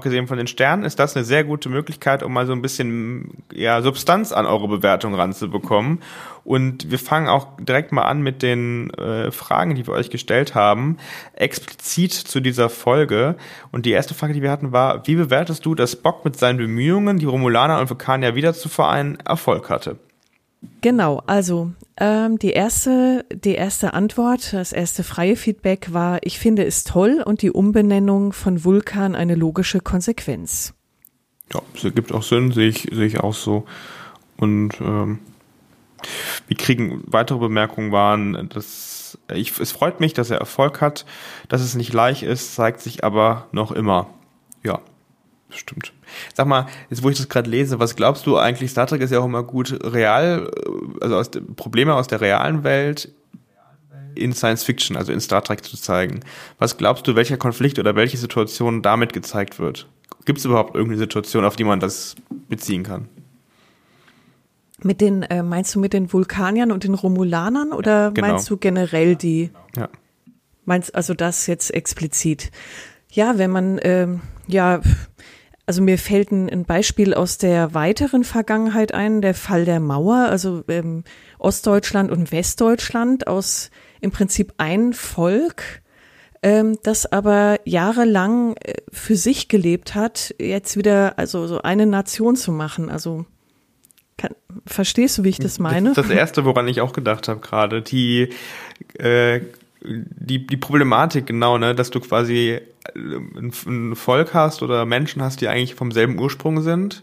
abgesehen 0.03 0.27
von 0.27 0.37
den 0.37 0.49
Sternen, 0.49 0.85
ist 0.85 0.99
das 0.99 1.15
eine 1.15 1.25
sehr 1.25 1.45
gute 1.45 1.69
Möglichkeit, 1.69 2.25
um 2.25 2.33
mal 2.33 2.45
so 2.45 2.53
ein 2.53 2.61
bisschen 2.61 3.45
ja, 3.55 3.81
Substanz 3.83 4.33
an 4.33 4.47
eure 4.47 4.67
Bewertung 4.67 5.15
ranzubekommen. 5.15 6.01
Und 6.43 6.91
wir 6.91 6.99
fangen 6.99 7.29
auch 7.29 7.47
direkt 7.61 7.93
mal 7.93 8.03
an 8.03 8.21
mit 8.21 8.43
den 8.43 8.91
äh, 8.95 9.31
Fragen, 9.31 9.77
die 9.77 9.87
wir 9.87 9.95
euch 9.95 10.11
gestellt 10.11 10.57
haben, 10.57 10.97
explizit 11.35 12.13
zu 12.13 12.41
dieser 12.41 12.69
Folge. 12.69 13.37
Und 13.71 13.87
die 13.87 13.93
erste 13.93 14.15
Frage, 14.15 14.33
die 14.33 14.43
wir 14.43 14.51
hatten, 14.51 14.73
war, 14.73 15.07
wie 15.07 15.15
bewertest 15.15 15.65
du, 15.65 15.77
dass 15.77 15.95
Bock 15.95 16.25
mit 16.25 16.37
seinen 16.37 16.59
Bemühungen, 16.59 17.19
die 17.21 17.27
Romulaner 17.27 17.79
und 17.79 17.89
Vulkanier 17.89 18.35
wieder 18.35 18.55
zu 18.55 18.69
vereinen, 18.69 19.19
Erfolg 19.25 19.71
hatte? 19.71 19.99
Genau, 20.81 21.23
also 21.27 21.73
ähm, 21.97 22.39
die 22.39 22.51
erste, 22.51 23.25
die 23.33 23.55
erste 23.55 23.95
Antwort, 23.95 24.53
das 24.53 24.73
erste 24.73 25.05
freie 25.05 25.37
Feedback 25.37 25.93
war, 25.93 26.19
ich 26.23 26.39
finde 26.39 26.65
es 26.65 26.85
toll 26.85 27.23
und 27.25 27.43
die 27.43 27.51
Umbenennung 27.51 28.33
von 28.33 28.65
Vulkan 28.65 29.15
eine 29.15 29.35
logische 29.35 29.81
Konsequenz. 29.81 30.75
Ja, 31.53 31.63
es 31.75 31.85
ergibt 31.85 32.13
auch 32.13 32.23
Sinn, 32.23 32.53
sehe 32.53 32.69
ich, 32.69 32.89
sehe 32.93 33.07
ich 33.07 33.21
auch 33.21 33.35
so. 33.35 33.65
Und 34.37 34.81
ähm, 34.81 35.19
wir 36.49 36.57
kriegen 36.57 37.03
weitere 37.07 37.39
Bemerkungen 37.39 37.93
waren, 37.93 38.49
dass 38.49 39.19
ich, 39.33 39.59
es 39.61 39.73
freut 39.73 40.01
mich, 40.01 40.15
dass 40.15 40.31
er 40.31 40.39
Erfolg 40.39 40.81
hat, 40.81 41.05
dass 41.49 41.61
es 41.61 41.75
nicht 41.75 41.93
leicht 41.93 42.23
ist, 42.23 42.55
zeigt 42.55 42.81
sich 42.81 43.05
aber 43.05 43.47
noch 43.53 43.73
immer. 43.73 44.09
Ja, 44.63 44.81
stimmt. 45.51 45.93
Sag 46.35 46.47
mal, 46.47 46.67
jetzt 46.91 47.03
wo 47.03 47.11
ich 47.11 47.17
das 47.17 47.29
gerade 47.29 47.49
lese, 47.49 47.79
was 47.79 47.97
glaubst 47.97 48.27
du 48.27 48.37
eigentlich, 48.37 48.71
Star 48.71 48.87
Trek 48.87 49.01
ist 49.01 49.11
ja 49.11 49.21
auch 49.21 49.25
immer 49.25 49.43
gut 49.43 49.79
real, 49.83 50.51
also 51.01 51.17
aus 51.17 51.31
Probleme 51.57 51.95
aus 51.95 52.09
der 52.09 52.21
realen 52.21 52.65
Welt 52.65 53.13
in 54.15 54.33
Science 54.33 54.65
Fiction, 54.65 54.97
also 54.97 55.13
in 55.13 55.21
Star 55.21 55.43
Trek 55.43 55.65
zu 55.65 55.77
zeigen. 55.77 56.21
Was 56.59 56.77
glaubst 56.77 57.07
du, 57.07 57.15
welcher 57.15 57.37
Konflikt 57.37 57.79
oder 57.79 57.97
welche 57.97 58.17
Situation 58.17 58.83
damit 58.83 59.13
gezeigt 59.13 59.59
wird? 59.59 59.89
Gibt 60.25 60.39
es 60.39 60.45
überhaupt 60.45 60.75
irgendeine 60.75 60.99
Situation, 60.99 61.45
auf 61.45 61.57
die 61.57 61.65
man 61.65 61.81
das 61.81 62.15
beziehen 62.49 62.83
kann? 62.83 63.09
Mit 64.83 65.01
den, 65.01 65.23
äh, 65.23 65.43
meinst 65.43 65.75
du 65.75 65.81
mit 65.81 65.93
den 65.93 66.13
Vulkaniern 66.13 66.73
und 66.73 66.85
den 66.85 66.95
Romulanern 66.95 67.73
oder 67.73 68.11
genau. 68.13 68.29
meinst 68.29 68.51
du 68.51 68.57
generell 68.57 69.17
die? 69.17 69.51
Ja. 69.77 69.89
Meinst 70.65 70.95
also 70.95 71.15
das 71.15 71.47
jetzt 71.47 71.73
explizit? 71.73 72.51
Ja, 73.11 73.39
wenn 73.39 73.51
man, 73.51 73.79
ähm, 73.83 74.21
ja, 74.47 74.81
also 75.73 75.81
mir 75.81 75.97
fällt 75.97 76.31
ein, 76.33 76.51
ein, 76.51 76.67
Beispiel 76.67 77.15
aus 77.15 77.39
der 77.39 77.73
weiteren 77.73 78.25
Vergangenheit 78.25 78.93
ein, 78.93 79.23
der 79.23 79.33
Fall 79.33 79.65
der 79.65 79.81
Mauer, 79.81 80.27
also 80.29 80.63
ähm, 80.69 81.03
Ostdeutschland 81.39 82.11
und 82.11 82.31
Westdeutschland 82.31 83.27
aus 83.27 83.71
im 84.03 84.11
Prinzip 84.11 84.53
ein 84.59 84.93
Volk, 84.93 85.81
ähm, 86.43 86.77
das 86.83 87.11
aber 87.11 87.59
jahrelang 87.65 88.55
äh, 88.57 88.75
für 88.93 89.17
sich 89.17 89.49
gelebt 89.49 89.95
hat, 89.95 90.35
jetzt 90.39 90.77
wieder 90.77 91.19
also 91.19 91.47
so 91.47 91.63
eine 91.63 91.87
Nation 91.87 92.37
zu 92.37 92.53
machen. 92.53 92.91
Also 92.91 93.25
kann, 94.19 94.35
verstehst 94.67 95.17
du, 95.17 95.25
wie 95.25 95.31
ich 95.31 95.39
das 95.39 95.59
meine? 95.59 95.95
Das 95.95 96.05
ist 96.05 96.11
das 96.11 96.19
Erste, 96.19 96.45
woran 96.45 96.69
ich 96.69 96.83
auch 96.83 96.93
gedacht 96.93 97.29
habe 97.29 97.41
gerade. 97.41 97.81
Die 97.81 98.29
äh, 98.99 99.41
die, 99.85 100.47
die 100.47 100.57
Problematik 100.57 101.27
genau, 101.27 101.59
ne, 101.59 101.75
dass 101.75 101.91
du 101.91 102.01
quasi 102.01 102.61
ein, 102.95 103.53
ein 103.67 103.97
Volk 103.97 104.35
hast 104.35 104.63
oder 104.63 104.85
Menschen 104.85 105.23
hast, 105.23 105.41
die 105.41 105.49
eigentlich 105.49 105.75
vom 105.75 105.93
selben 105.93 106.19
Ursprung 106.19 106.63
sind, 106.63 107.03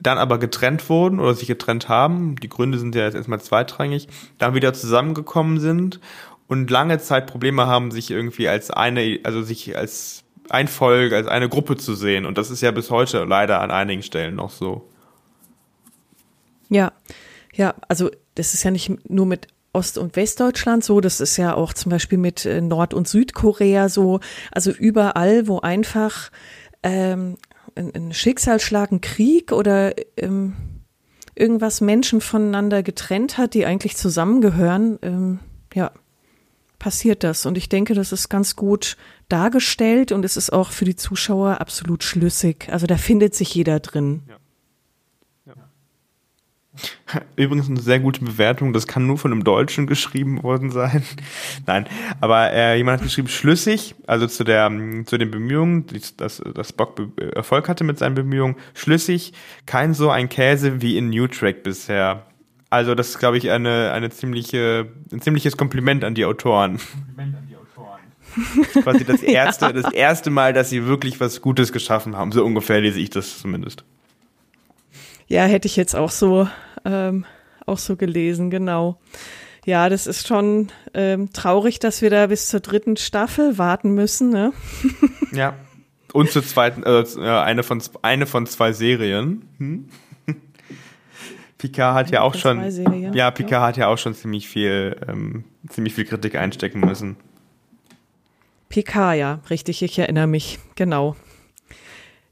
dann 0.00 0.18
aber 0.18 0.38
getrennt 0.38 0.88
wurden 0.88 1.20
oder 1.20 1.34
sich 1.34 1.48
getrennt 1.48 1.88
haben, 1.88 2.36
die 2.36 2.48
Gründe 2.48 2.78
sind 2.78 2.94
ja 2.94 3.04
jetzt 3.04 3.14
erstmal 3.14 3.40
zweitrangig, 3.40 4.08
dann 4.38 4.54
wieder 4.54 4.72
zusammengekommen 4.74 5.60
sind 5.60 6.00
und 6.48 6.70
lange 6.70 6.98
Zeit 6.98 7.26
Probleme 7.26 7.66
haben, 7.66 7.90
sich 7.90 8.10
irgendwie 8.10 8.48
als 8.48 8.70
eine, 8.70 9.20
also 9.22 9.42
sich 9.42 9.76
als 9.76 10.24
ein 10.48 10.68
Volk, 10.68 11.12
als 11.12 11.26
eine 11.26 11.48
Gruppe 11.48 11.76
zu 11.76 11.94
sehen. 11.94 12.24
Und 12.24 12.38
das 12.38 12.50
ist 12.50 12.60
ja 12.60 12.70
bis 12.70 12.90
heute 12.90 13.24
leider 13.24 13.60
an 13.60 13.70
einigen 13.70 14.02
Stellen 14.02 14.36
noch 14.36 14.50
so. 14.50 14.88
Ja, 16.68 16.92
ja, 17.54 17.74
also 17.88 18.10
das 18.34 18.54
ist 18.54 18.62
ja 18.62 18.70
nicht 18.70 19.10
nur 19.10 19.26
mit 19.26 19.48
Ost- 19.76 19.98
und 19.98 20.16
Westdeutschland 20.16 20.82
so. 20.82 21.00
Das 21.00 21.20
ist 21.20 21.36
ja 21.36 21.54
auch 21.54 21.72
zum 21.72 21.90
Beispiel 21.90 22.18
mit 22.18 22.44
äh, 22.44 22.60
Nord- 22.60 22.94
und 22.94 23.06
Südkorea 23.06 23.88
so. 23.88 24.20
Also 24.50 24.70
überall, 24.70 25.46
wo 25.46 25.60
einfach 25.60 26.30
ähm, 26.82 27.36
ein, 27.74 27.94
ein 27.94 28.14
Schicksalsschlag, 28.14 28.90
ein 28.90 29.00
Krieg 29.00 29.52
oder 29.52 29.94
ähm, 30.16 30.54
irgendwas 31.34 31.80
Menschen 31.80 32.20
voneinander 32.20 32.82
getrennt 32.82 33.38
hat, 33.38 33.54
die 33.54 33.66
eigentlich 33.66 33.96
zusammengehören, 33.96 34.98
ähm, 35.02 35.38
ja, 35.74 35.92
passiert 36.78 37.22
das. 37.22 37.46
Und 37.46 37.58
ich 37.58 37.68
denke, 37.68 37.94
das 37.94 38.12
ist 38.12 38.28
ganz 38.28 38.56
gut 38.56 38.96
dargestellt 39.28 40.12
und 40.12 40.24
es 40.24 40.36
ist 40.36 40.52
auch 40.52 40.70
für 40.70 40.84
die 40.84 40.96
Zuschauer 40.96 41.60
absolut 41.60 42.02
schlüssig. 42.02 42.68
Also 42.70 42.86
da 42.86 42.96
findet 42.96 43.34
sich 43.34 43.54
jeder 43.54 43.80
drin. 43.80 44.22
Ja. 44.28 44.36
Übrigens 47.36 47.68
eine 47.68 47.80
sehr 47.80 48.00
gute 48.00 48.24
Bewertung, 48.24 48.72
das 48.72 48.86
kann 48.86 49.06
nur 49.06 49.18
von 49.18 49.32
einem 49.32 49.44
Deutschen 49.44 49.86
geschrieben 49.86 50.42
worden 50.42 50.70
sein. 50.70 51.02
Nein, 51.66 51.86
aber 52.20 52.52
äh, 52.52 52.76
jemand 52.76 52.98
hat 52.98 53.04
geschrieben, 53.06 53.28
schlüssig, 53.28 53.94
also 54.06 54.26
zu 54.26 54.44
der 54.44 54.70
zu 55.06 55.18
den 55.18 55.30
Bemühungen, 55.30 55.86
dass, 56.16 56.42
dass 56.54 56.72
Bock 56.72 57.00
Erfolg 57.34 57.68
hatte 57.68 57.84
mit 57.84 57.98
seinen 57.98 58.14
Bemühungen, 58.14 58.56
schlüssig, 58.74 59.32
kein 59.66 59.94
so 59.94 60.10
ein 60.10 60.28
Käse 60.28 60.82
wie 60.82 60.96
in 60.96 61.10
New 61.10 61.26
Track 61.26 61.62
bisher. 61.62 62.26
Also 62.68 62.94
das 62.94 63.10
ist, 63.10 63.18
glaube 63.18 63.38
ich, 63.38 63.50
eine, 63.50 63.92
eine 63.92 64.10
ziemliche, 64.10 64.88
ein 65.12 65.20
ziemliches 65.20 65.56
Kompliment 65.56 66.04
an 66.04 66.14
die 66.14 66.24
Autoren. 66.24 66.78
Kompliment 66.78 67.36
an 67.36 67.48
die 67.48 67.56
Autoren. 67.56 68.82
quasi 68.82 69.04
das 69.04 69.22
erste, 69.22 69.66
ja. 69.66 69.72
das 69.72 69.92
erste 69.92 70.30
Mal, 70.30 70.52
dass 70.52 70.70
sie 70.70 70.84
wirklich 70.86 71.20
was 71.20 71.40
Gutes 71.40 71.72
geschaffen 71.72 72.16
haben. 72.16 72.32
So 72.32 72.44
ungefähr 72.44 72.80
lese 72.80 72.98
ich 72.98 73.10
das 73.10 73.38
zumindest. 73.38 73.84
Ja, 75.28 75.44
hätte 75.44 75.66
ich 75.66 75.76
jetzt 75.76 75.94
auch 75.94 76.10
so 76.10 76.48
ähm, 76.84 77.24
auch 77.66 77.78
so 77.78 77.96
gelesen, 77.96 78.50
genau. 78.50 78.98
Ja, 79.64 79.88
das 79.88 80.06
ist 80.06 80.28
schon 80.28 80.68
ähm, 80.94 81.32
traurig, 81.32 81.80
dass 81.80 82.00
wir 82.00 82.10
da 82.10 82.28
bis 82.28 82.48
zur 82.48 82.60
dritten 82.60 82.96
Staffel 82.96 83.58
warten 83.58 83.90
müssen. 83.90 84.30
Ne? 84.30 84.52
ja. 85.32 85.56
Und 86.12 86.30
zur 86.30 86.44
zweiten, 86.44 86.84
äh, 86.84 87.04
eine 87.28 87.64
von 87.64 87.82
eine 88.02 88.26
von 88.26 88.46
zwei 88.46 88.72
Serien. 88.72 89.48
Hm? 89.58 89.88
Picard 91.58 91.94
hat 91.94 92.10
ja 92.10 92.22
auch 92.22 92.34
schon, 92.34 92.62
ja, 93.12 93.30
Picard 93.32 93.50
ja. 93.50 93.66
hat 93.66 93.76
ja 93.76 93.88
auch 93.88 93.98
schon 93.98 94.14
ziemlich 94.14 94.48
viel, 94.48 94.96
ähm, 95.08 95.44
ziemlich 95.68 95.94
viel 95.94 96.04
Kritik 96.04 96.36
einstecken 96.36 96.80
müssen. 96.80 97.16
Picard, 98.68 99.16
ja, 99.16 99.40
richtig, 99.50 99.82
ich 99.82 99.98
erinnere 99.98 100.28
mich, 100.28 100.60
genau. 100.76 101.16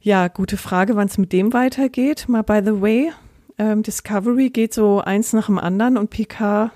Ja, 0.04 0.28
gute 0.28 0.58
Frage, 0.58 0.96
wann 0.96 1.06
es 1.06 1.16
mit 1.16 1.32
dem 1.32 1.54
weitergeht. 1.54 2.28
Mal 2.28 2.42
by 2.42 2.60
the 2.62 2.82
way, 2.82 3.10
ähm, 3.56 3.82
Discovery 3.82 4.50
geht 4.50 4.74
so 4.74 5.00
eins 5.00 5.32
nach 5.32 5.46
dem 5.46 5.58
anderen 5.58 5.96
und 5.96 6.10
Picard, 6.10 6.72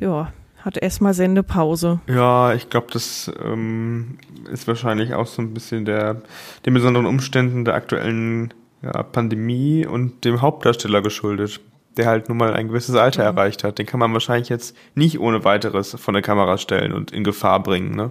ja, 0.00 0.32
hat 0.56 0.78
erstmal 0.78 1.12
Sendepause. 1.12 2.00
Ja, 2.08 2.54
ich 2.54 2.70
glaube, 2.70 2.86
das 2.90 3.30
ähm, 3.44 4.16
ist 4.50 4.66
wahrscheinlich 4.66 5.12
auch 5.12 5.26
so 5.26 5.42
ein 5.42 5.52
bisschen 5.52 5.84
der 5.84 6.22
den 6.64 6.72
besonderen 6.72 7.04
Umständen 7.04 7.66
der 7.66 7.74
aktuellen 7.74 8.54
ja, 8.80 9.02
Pandemie 9.02 9.84
und 9.84 10.24
dem 10.24 10.40
Hauptdarsteller 10.40 11.02
geschuldet, 11.02 11.60
der 11.98 12.06
halt 12.06 12.30
nun 12.30 12.38
mal 12.38 12.54
ein 12.54 12.68
gewisses 12.68 12.94
Alter 12.94 13.30
mhm. 13.30 13.36
erreicht 13.36 13.62
hat. 13.62 13.78
Den 13.78 13.84
kann 13.84 14.00
man 14.00 14.14
wahrscheinlich 14.14 14.48
jetzt 14.48 14.74
nicht 14.94 15.20
ohne 15.20 15.44
weiteres 15.44 15.96
von 16.00 16.14
der 16.14 16.22
Kamera 16.22 16.56
stellen 16.56 16.94
und 16.94 17.10
in 17.10 17.24
Gefahr 17.24 17.62
bringen, 17.62 17.94
ne? 17.94 18.10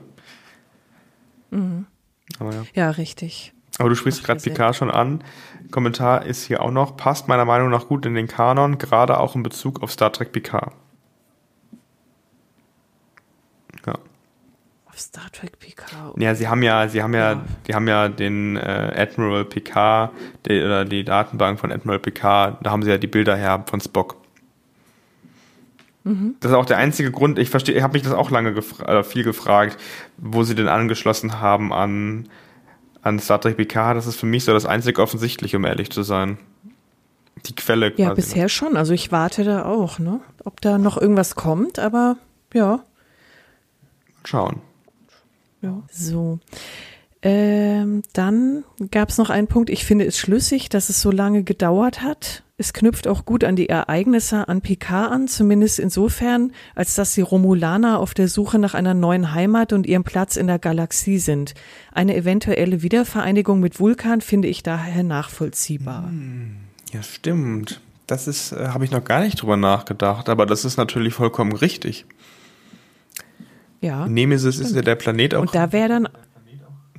Mhm. 1.49 1.87
Ja. 2.39 2.63
ja. 2.75 2.89
richtig. 2.91 3.55
Aber 3.77 3.89
du 3.89 3.95
sprichst 3.95 4.23
gerade 4.23 4.41
Picard 4.41 4.75
schon 4.75 4.91
an. 4.91 5.23
Kommentar 5.71 6.25
ist 6.25 6.43
hier 6.43 6.61
auch 6.61 6.71
noch, 6.71 6.97
passt 6.97 7.27
meiner 7.27 7.45
Meinung 7.45 7.69
nach 7.69 7.87
gut 7.87 8.05
in 8.05 8.15
den 8.15 8.27
Kanon, 8.27 8.77
gerade 8.77 9.19
auch 9.19 9.35
in 9.35 9.43
Bezug 9.43 9.81
auf 9.81 9.91
Star 9.91 10.11
Trek 10.11 10.31
Picard. 10.31 10.73
Ja. 13.85 13.93
Auf 14.85 14.99
Star 14.99 15.31
Trek 15.31 15.57
Picard. 15.59 16.17
Ja, 16.17 16.35
sie 16.35 16.47
haben 16.47 16.63
ja, 16.63 16.87
sie 16.89 17.01
haben 17.01 17.13
ja, 17.13 17.33
ja. 17.33 17.45
die 17.67 17.73
haben 17.73 17.87
ja 17.87 18.09
den 18.09 18.57
äh, 18.57 18.93
Admiral 18.95 19.45
Picard, 19.45 20.11
die, 20.47 20.61
oder 20.61 20.83
die 20.83 21.05
Datenbank 21.05 21.59
von 21.59 21.71
Admiral 21.71 21.99
Picard, 21.99 22.57
da 22.65 22.71
haben 22.71 22.83
sie 22.83 22.89
ja 22.89 22.97
die 22.97 23.07
Bilder 23.07 23.35
her 23.37 23.63
von 23.67 23.79
Spock. 23.79 24.17
Mhm. 26.03 26.35
Das 26.39 26.51
ist 26.51 26.57
auch 26.57 26.65
der 26.65 26.77
einzige 26.77 27.11
Grund, 27.11 27.39
ich 27.39 27.49
verstehe, 27.49 27.75
ich 27.75 27.83
habe 27.83 27.93
mich 27.93 28.01
das 28.01 28.13
auch 28.13 28.31
lange 28.31 28.53
gefra 28.53 28.99
äh, 28.99 29.03
viel 29.03 29.23
gefragt, 29.23 29.77
wo 30.17 30.43
sie 30.43 30.55
denn 30.55 30.67
angeschlossen 30.67 31.39
haben 31.39 31.71
an, 31.71 32.27
an 33.01 33.19
Star 33.19 33.41
Trek 33.41 33.57
Picard. 33.57 33.97
Das 33.97 34.07
ist 34.07 34.15
für 34.15 34.25
mich 34.25 34.43
so 34.43 34.53
das 34.53 34.65
einzig 34.65 34.99
offensichtliche, 34.99 35.57
um 35.57 35.65
ehrlich 35.65 35.89
zu 35.89 36.03
sein. 36.03 36.37
Die 37.45 37.55
Quelle 37.55 37.91
quasi. 37.91 38.01
Ja, 38.01 38.13
bisher 38.13 38.49
schon. 38.49 38.77
Also 38.77 38.93
ich 38.93 39.11
warte 39.11 39.43
da 39.43 39.65
auch, 39.65 39.99
ne? 39.99 40.19
Ob 40.43 40.61
da 40.61 40.77
noch 40.77 40.97
irgendwas 40.97 41.35
kommt, 41.35 41.79
aber 41.79 42.17
ja. 42.53 42.83
Schauen. 44.23 44.61
Ja. 45.61 45.81
So. 45.91 46.39
Ähm, 47.23 48.01
dann 48.13 48.63
gab 48.89 49.09
es 49.09 49.17
noch 49.17 49.29
einen 49.29 49.47
Punkt, 49.47 49.69
ich 49.69 49.85
finde 49.85 50.05
es 50.05 50.17
schlüssig, 50.17 50.69
dass 50.69 50.89
es 50.89 51.01
so 51.01 51.11
lange 51.11 51.43
gedauert 51.43 52.01
hat. 52.01 52.43
Es 52.61 52.73
knüpft 52.73 53.07
auch 53.07 53.25
gut 53.25 53.43
an 53.43 53.55
die 53.55 53.69
Ereignisse 53.69 54.47
an 54.47 54.61
Picard 54.61 55.11
an, 55.11 55.27
zumindest 55.27 55.79
insofern, 55.79 56.51
als 56.75 56.93
dass 56.93 57.15
die 57.15 57.21
Romulaner 57.21 57.97
auf 57.97 58.13
der 58.13 58.27
Suche 58.27 58.59
nach 58.59 58.75
einer 58.75 58.93
neuen 58.93 59.33
Heimat 59.33 59.73
und 59.73 59.87
ihrem 59.87 60.03
Platz 60.03 60.35
in 60.35 60.45
der 60.45 60.59
Galaxie 60.59 61.17
sind. 61.17 61.55
Eine 61.91 62.15
eventuelle 62.15 62.83
Wiedervereinigung 62.83 63.61
mit 63.61 63.79
Vulkan 63.79 64.21
finde 64.21 64.47
ich 64.47 64.61
daher 64.61 65.01
nachvollziehbar. 65.01 66.03
Hm, 66.09 66.57
ja, 66.93 67.01
stimmt. 67.01 67.81
Das 68.05 68.27
ist, 68.27 68.51
äh, 68.51 68.67
habe 68.67 68.85
ich 68.85 68.91
noch 68.91 69.03
gar 69.03 69.21
nicht 69.21 69.41
drüber 69.41 69.57
nachgedacht, 69.57 70.29
aber 70.29 70.45
das 70.45 70.63
ist 70.63 70.77
natürlich 70.77 71.15
vollkommen 71.15 71.53
richtig. 71.53 72.05
Ja. 73.79 74.07
Nemesis 74.07 74.53
stimmt. 74.53 74.69
ist 74.69 74.75
ja 74.75 74.83
der 74.83 74.95
Planet 74.97 75.33
auch. 75.33 75.41
Und 75.41 75.55
da 75.55 75.71
wäre 75.71 75.89
dann. 75.89 76.09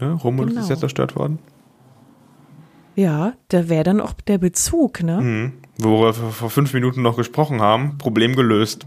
Ne? 0.00 0.10
Romulus 0.10 0.54
genau. 0.54 0.62
ist 0.62 0.70
ja 0.70 0.76
zerstört 0.76 1.14
worden. 1.14 1.38
Ja, 2.94 3.34
da 3.48 3.68
wäre 3.68 3.84
dann 3.84 4.00
auch 4.00 4.12
der 4.12 4.38
Bezug, 4.38 5.02
ne? 5.02 5.20
Mhm. 5.20 5.52
Wo 5.78 6.02
wir 6.02 6.12
vor 6.12 6.50
fünf 6.50 6.74
Minuten 6.74 7.02
noch 7.02 7.16
gesprochen 7.16 7.60
haben, 7.60 7.98
Problem 7.98 8.36
gelöst. 8.36 8.86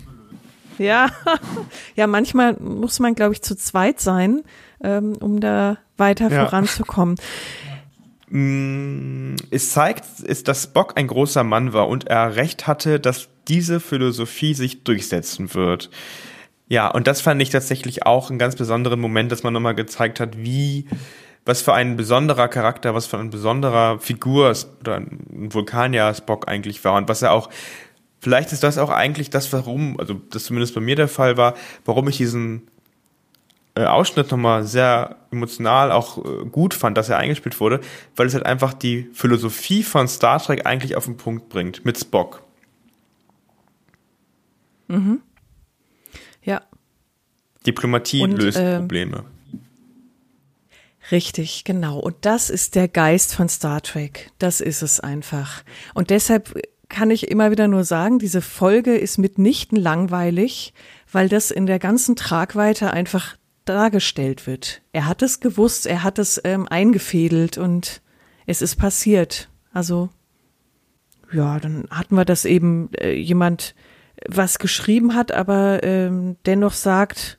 ja, 0.78 1.10
ja, 1.94 2.06
manchmal 2.06 2.56
muss 2.58 2.98
man, 2.98 3.14
glaube 3.14 3.34
ich, 3.34 3.42
zu 3.42 3.56
zweit 3.56 4.00
sein, 4.00 4.42
ähm, 4.82 5.16
um 5.20 5.40
da 5.40 5.78
weiter 5.96 6.30
ja. 6.30 6.44
voranzukommen. 6.44 7.16
Mm, 8.28 9.34
es 9.50 9.70
zeigt, 9.70 10.20
ist, 10.20 10.48
dass 10.48 10.64
Spock 10.64 10.96
ein 10.96 11.06
großer 11.06 11.44
Mann 11.44 11.72
war 11.72 11.88
und 11.88 12.08
er 12.08 12.36
recht 12.36 12.66
hatte, 12.66 12.98
dass 13.00 13.28
diese 13.48 13.80
Philosophie 13.80 14.54
sich 14.54 14.84
durchsetzen 14.84 15.54
wird. 15.54 15.90
Ja, 16.68 16.88
und 16.88 17.08
das 17.08 17.20
fand 17.20 17.42
ich 17.42 17.50
tatsächlich 17.50 18.06
auch 18.06 18.30
einen 18.30 18.38
ganz 18.38 18.54
besonderen 18.54 19.00
Moment, 19.00 19.32
dass 19.32 19.42
man 19.42 19.52
nochmal 19.52 19.74
gezeigt 19.74 20.20
hat, 20.20 20.38
wie, 20.38 20.86
was 21.44 21.62
für 21.62 21.72
ein 21.72 21.96
besonderer 21.96 22.48
Charakter, 22.48 22.94
was 22.94 23.06
für 23.06 23.18
ein 23.18 23.30
besonderer 23.30 23.98
Figur 23.98 24.54
oder 24.80 24.96
ein 24.96 25.48
Vulkanier 25.52 26.12
Spock 26.14 26.48
eigentlich 26.48 26.84
war 26.84 26.94
und 26.94 27.08
was 27.08 27.22
er 27.22 27.32
auch, 27.32 27.50
vielleicht 28.20 28.52
ist 28.52 28.62
das 28.62 28.78
auch 28.78 28.90
eigentlich 28.90 29.30
das, 29.30 29.52
warum, 29.52 29.98
also 29.98 30.14
das 30.30 30.44
zumindest 30.44 30.74
bei 30.74 30.80
mir 30.80 30.96
der 30.96 31.08
Fall 31.08 31.36
war, 31.36 31.54
warum 31.84 32.08
ich 32.08 32.18
diesen 32.18 32.68
äh, 33.74 33.84
Ausschnitt 33.84 34.30
nochmal 34.30 34.64
sehr 34.64 35.16
emotional 35.30 35.92
auch 35.92 36.18
äh, 36.18 36.44
gut 36.46 36.74
fand, 36.74 36.98
dass 36.98 37.08
er 37.08 37.18
eingespielt 37.18 37.58
wurde, 37.60 37.80
weil 38.16 38.26
es 38.26 38.34
halt 38.34 38.44
einfach 38.44 38.74
die 38.74 39.08
Philosophie 39.12 39.82
von 39.82 40.08
Star 40.08 40.40
Trek 40.40 40.66
eigentlich 40.66 40.96
auf 40.96 41.04
den 41.04 41.16
Punkt 41.16 41.48
bringt, 41.48 41.84
mit 41.84 41.98
Spock. 41.98 42.42
Mhm. 44.88 45.20
Ja. 46.42 46.62
Diplomatie 47.66 48.22
und, 48.22 48.32
löst 48.32 48.58
äh, 48.58 48.78
Probleme. 48.78 49.24
Richtig, 51.10 51.64
genau. 51.64 51.98
Und 51.98 52.16
das 52.22 52.50
ist 52.50 52.74
der 52.74 52.88
Geist 52.88 53.34
von 53.34 53.48
Star 53.48 53.82
Trek. 53.82 54.30
Das 54.38 54.60
ist 54.60 54.82
es 54.82 55.00
einfach. 55.00 55.64
Und 55.94 56.10
deshalb 56.10 56.60
kann 56.88 57.10
ich 57.10 57.30
immer 57.30 57.50
wieder 57.50 57.68
nur 57.68 57.84
sagen, 57.84 58.18
diese 58.18 58.42
Folge 58.42 58.96
ist 58.96 59.18
mitnichten 59.18 59.76
langweilig, 59.76 60.74
weil 61.10 61.28
das 61.28 61.50
in 61.50 61.66
der 61.66 61.78
ganzen 61.78 62.16
Tragweite 62.16 62.92
einfach 62.92 63.36
dargestellt 63.64 64.46
wird. 64.46 64.82
Er 64.92 65.06
hat 65.06 65.22
es 65.22 65.40
gewusst, 65.40 65.86
er 65.86 66.02
hat 66.02 66.18
es 66.18 66.40
ähm, 66.44 66.66
eingefädelt 66.68 67.58
und 67.58 68.02
es 68.46 68.62
ist 68.62 68.76
passiert. 68.76 69.48
Also 69.72 70.10
ja, 71.32 71.58
dann 71.60 71.86
hatten 71.90 72.16
wir 72.16 72.24
das 72.24 72.44
eben 72.44 72.90
äh, 72.94 73.12
jemand 73.12 73.74
was 74.28 74.58
geschrieben 74.58 75.14
hat, 75.14 75.32
aber 75.32 75.82
ähm, 75.82 76.36
dennoch 76.44 76.72
sagt, 76.72 77.38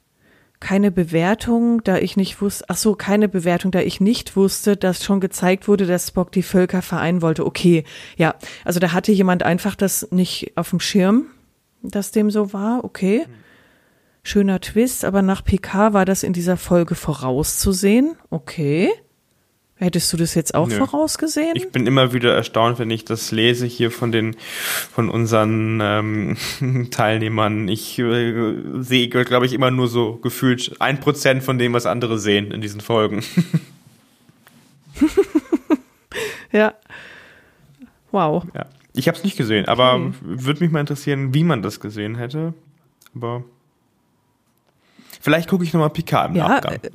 keine 0.61 0.91
Bewertung, 0.91 1.83
da 1.83 1.97
ich 1.97 2.15
nicht 2.15 2.41
wusste, 2.41 2.65
ach 2.69 2.77
so, 2.77 2.95
keine 2.95 3.27
Bewertung, 3.27 3.71
da 3.71 3.81
ich 3.81 3.99
nicht 3.99 4.37
wusste, 4.37 4.77
dass 4.77 5.03
schon 5.03 5.19
gezeigt 5.19 5.67
wurde, 5.67 5.85
dass 5.85 6.07
Spock 6.07 6.31
die 6.31 6.43
Völker 6.43 6.81
vereinen 6.81 7.21
wollte. 7.21 7.45
Okay, 7.45 7.83
ja, 8.15 8.35
also 8.63 8.79
da 8.79 8.93
hatte 8.93 9.11
jemand 9.11 9.43
einfach 9.43 9.75
das 9.75 10.07
nicht 10.11 10.53
auf 10.55 10.69
dem 10.69 10.79
Schirm, 10.79 11.25
dass 11.81 12.11
dem 12.11 12.31
so 12.31 12.53
war. 12.53 12.85
Okay, 12.85 13.25
schöner 14.23 14.61
Twist, 14.61 15.03
aber 15.03 15.21
nach 15.21 15.43
PK 15.43 15.93
war 15.93 16.05
das 16.05 16.23
in 16.23 16.31
dieser 16.31 16.55
Folge 16.55 16.95
vorauszusehen. 16.95 18.15
Okay. 18.29 18.89
Hättest 19.81 20.13
du 20.13 20.17
das 20.17 20.35
jetzt 20.35 20.53
auch 20.53 20.67
Nö. 20.67 20.75
vorausgesehen? 20.77 21.55
Ich 21.55 21.71
bin 21.71 21.87
immer 21.87 22.13
wieder 22.13 22.35
erstaunt, 22.35 22.77
wenn 22.77 22.91
ich 22.91 23.03
das 23.03 23.31
lese 23.31 23.65
hier 23.65 23.89
von 23.89 24.11
den 24.11 24.35
von 24.93 25.09
unseren 25.09 25.79
ähm, 25.81 26.37
Teilnehmern. 26.91 27.67
Ich 27.67 27.97
äh, 27.97 28.53
sehe, 28.81 29.09
glaube 29.09 29.47
ich, 29.47 29.53
immer 29.53 29.71
nur 29.71 29.87
so 29.87 30.17
gefühlt 30.17 30.75
ein 30.79 30.99
Prozent 30.99 31.41
von 31.41 31.57
dem, 31.57 31.73
was 31.73 31.87
andere 31.87 32.19
sehen 32.19 32.51
in 32.51 32.61
diesen 32.61 32.79
Folgen. 32.79 33.23
ja. 36.51 36.75
Wow. 38.11 38.45
Ja. 38.53 38.67
Ich 38.93 39.07
habe 39.07 39.17
es 39.17 39.23
nicht 39.23 39.35
gesehen, 39.35 39.67
aber 39.67 39.95
okay. 39.95 40.13
würde 40.21 40.63
mich 40.63 40.71
mal 40.71 40.81
interessieren, 40.81 41.33
wie 41.33 41.43
man 41.43 41.63
das 41.63 41.79
gesehen 41.79 42.17
hätte. 42.17 42.53
Aber 43.15 43.43
vielleicht 45.19 45.49
gucke 45.49 45.63
ich 45.63 45.73
nochmal 45.73 45.89
Picard 45.89 46.29
im 46.29 46.35
ja, 46.35 46.47
Nachgang. 46.47 46.75
Äh, 46.75 46.91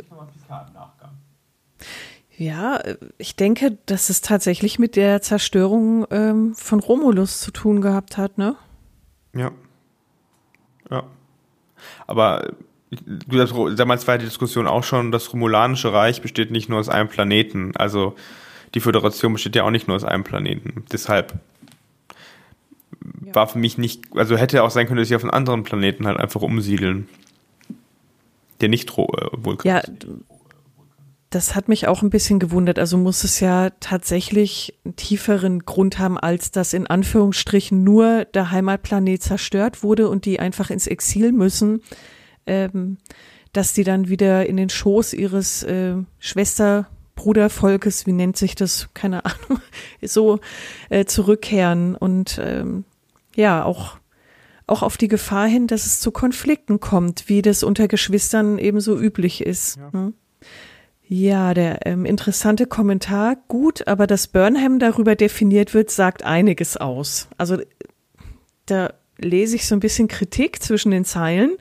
ja, 2.36 2.80
ich 3.16 3.34
denke, 3.36 3.78
dass 3.86 4.10
es 4.10 4.20
tatsächlich 4.20 4.78
mit 4.78 4.94
der 4.96 5.22
Zerstörung 5.22 6.06
ähm, 6.10 6.54
von 6.54 6.80
Romulus 6.80 7.40
zu 7.40 7.50
tun 7.50 7.80
gehabt 7.80 8.18
hat, 8.18 8.36
ne? 8.36 8.56
Ja. 9.34 9.52
Ja. 10.90 11.04
Aber 12.06 12.52
damals 13.76 14.06
war 14.06 14.18
die 14.18 14.26
Diskussion 14.26 14.66
auch 14.66 14.84
schon, 14.84 15.12
das 15.12 15.32
Romulanische 15.32 15.92
Reich 15.92 16.22
besteht 16.22 16.50
nicht 16.50 16.68
nur 16.68 16.78
aus 16.78 16.88
einem 16.88 17.08
Planeten. 17.08 17.72
Also 17.76 18.14
die 18.74 18.80
Föderation 18.80 19.32
besteht 19.32 19.56
ja 19.56 19.64
auch 19.64 19.70
nicht 19.70 19.88
nur 19.88 19.96
aus 19.96 20.04
einem 20.04 20.24
Planeten. 20.24 20.84
Deshalb 20.92 21.34
ja. 23.24 23.34
war 23.34 23.48
für 23.48 23.58
mich 23.58 23.78
nicht, 23.78 24.04
also 24.14 24.36
hätte 24.36 24.62
auch 24.62 24.70
sein 24.70 24.86
können, 24.86 24.98
dass 24.98 25.08
sie 25.08 25.16
auf 25.16 25.24
einen 25.24 25.30
anderen 25.30 25.62
Planeten 25.62 26.06
halt 26.06 26.18
einfach 26.18 26.42
umsiedeln. 26.42 27.08
Der 28.60 28.68
nicht 28.68 28.90
äh, 28.90 29.06
Vulkan. 29.32 29.68
Ja, 29.68 29.82
das 31.30 31.54
hat 31.54 31.68
mich 31.68 31.88
auch 31.88 32.02
ein 32.02 32.10
bisschen 32.10 32.38
gewundert. 32.38 32.78
Also 32.78 32.96
muss 32.96 33.24
es 33.24 33.40
ja 33.40 33.70
tatsächlich 33.80 34.78
einen 34.84 34.96
tieferen 34.96 35.60
Grund 35.60 35.98
haben, 35.98 36.18
als 36.18 36.50
dass 36.50 36.72
in 36.72 36.86
Anführungsstrichen 36.86 37.82
nur 37.82 38.24
der 38.26 38.50
Heimatplanet 38.50 39.22
zerstört 39.22 39.82
wurde 39.82 40.08
und 40.08 40.24
die 40.24 40.38
einfach 40.38 40.70
ins 40.70 40.86
Exil 40.86 41.32
müssen, 41.32 41.82
ähm, 42.46 42.98
dass 43.52 43.72
die 43.72 43.84
dann 43.84 44.08
wieder 44.08 44.46
in 44.46 44.56
den 44.56 44.68
Schoß 44.68 45.14
ihres 45.14 45.62
äh, 45.64 45.96
Schwesterbrudervolkes, 46.18 48.06
wie 48.06 48.12
nennt 48.12 48.36
sich 48.36 48.54
das, 48.54 48.88
keine 48.94 49.24
Ahnung, 49.24 49.60
so 50.02 50.38
äh, 50.90 51.06
zurückkehren 51.06 51.96
und 51.96 52.40
ähm, 52.42 52.84
ja, 53.34 53.64
auch 53.64 53.98
auch 54.68 54.82
auf 54.82 54.96
die 54.96 55.06
Gefahr 55.06 55.46
hin, 55.46 55.68
dass 55.68 55.86
es 55.86 56.00
zu 56.00 56.10
Konflikten 56.10 56.80
kommt, 56.80 57.28
wie 57.28 57.40
das 57.40 57.62
unter 57.62 57.86
Geschwistern 57.86 58.58
ebenso 58.58 58.98
üblich 58.98 59.40
ist. 59.40 59.76
Ja. 59.76 59.92
Hm? 59.92 60.14
Ja, 61.08 61.54
der 61.54 61.86
ähm, 61.86 62.04
interessante 62.04 62.66
Kommentar. 62.66 63.36
Gut, 63.48 63.86
aber 63.86 64.06
dass 64.06 64.26
Burnham 64.26 64.78
darüber 64.78 65.14
definiert 65.14 65.72
wird, 65.72 65.90
sagt 65.90 66.24
einiges 66.24 66.76
aus. 66.76 67.28
Also 67.38 67.58
da 68.66 68.92
lese 69.18 69.56
ich 69.56 69.66
so 69.66 69.76
ein 69.76 69.80
bisschen 69.80 70.08
Kritik 70.08 70.62
zwischen 70.62 70.90
den 70.90 71.04
Zeilen. 71.04 71.56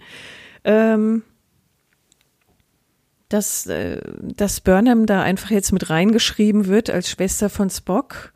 Ähm, 0.64 1.24
dass, 3.30 3.68
äh, 3.68 4.02
dass 4.22 4.62
Burnham 4.62 5.06
da 5.06 5.22
einfach 5.22 5.52
jetzt 5.52 5.72
mit 5.72 5.90
reingeschrieben 5.90 6.68
wird 6.68 6.90
als 6.90 7.10
Schwester 7.10 7.50
von 7.50 7.70
Spock 7.70 8.34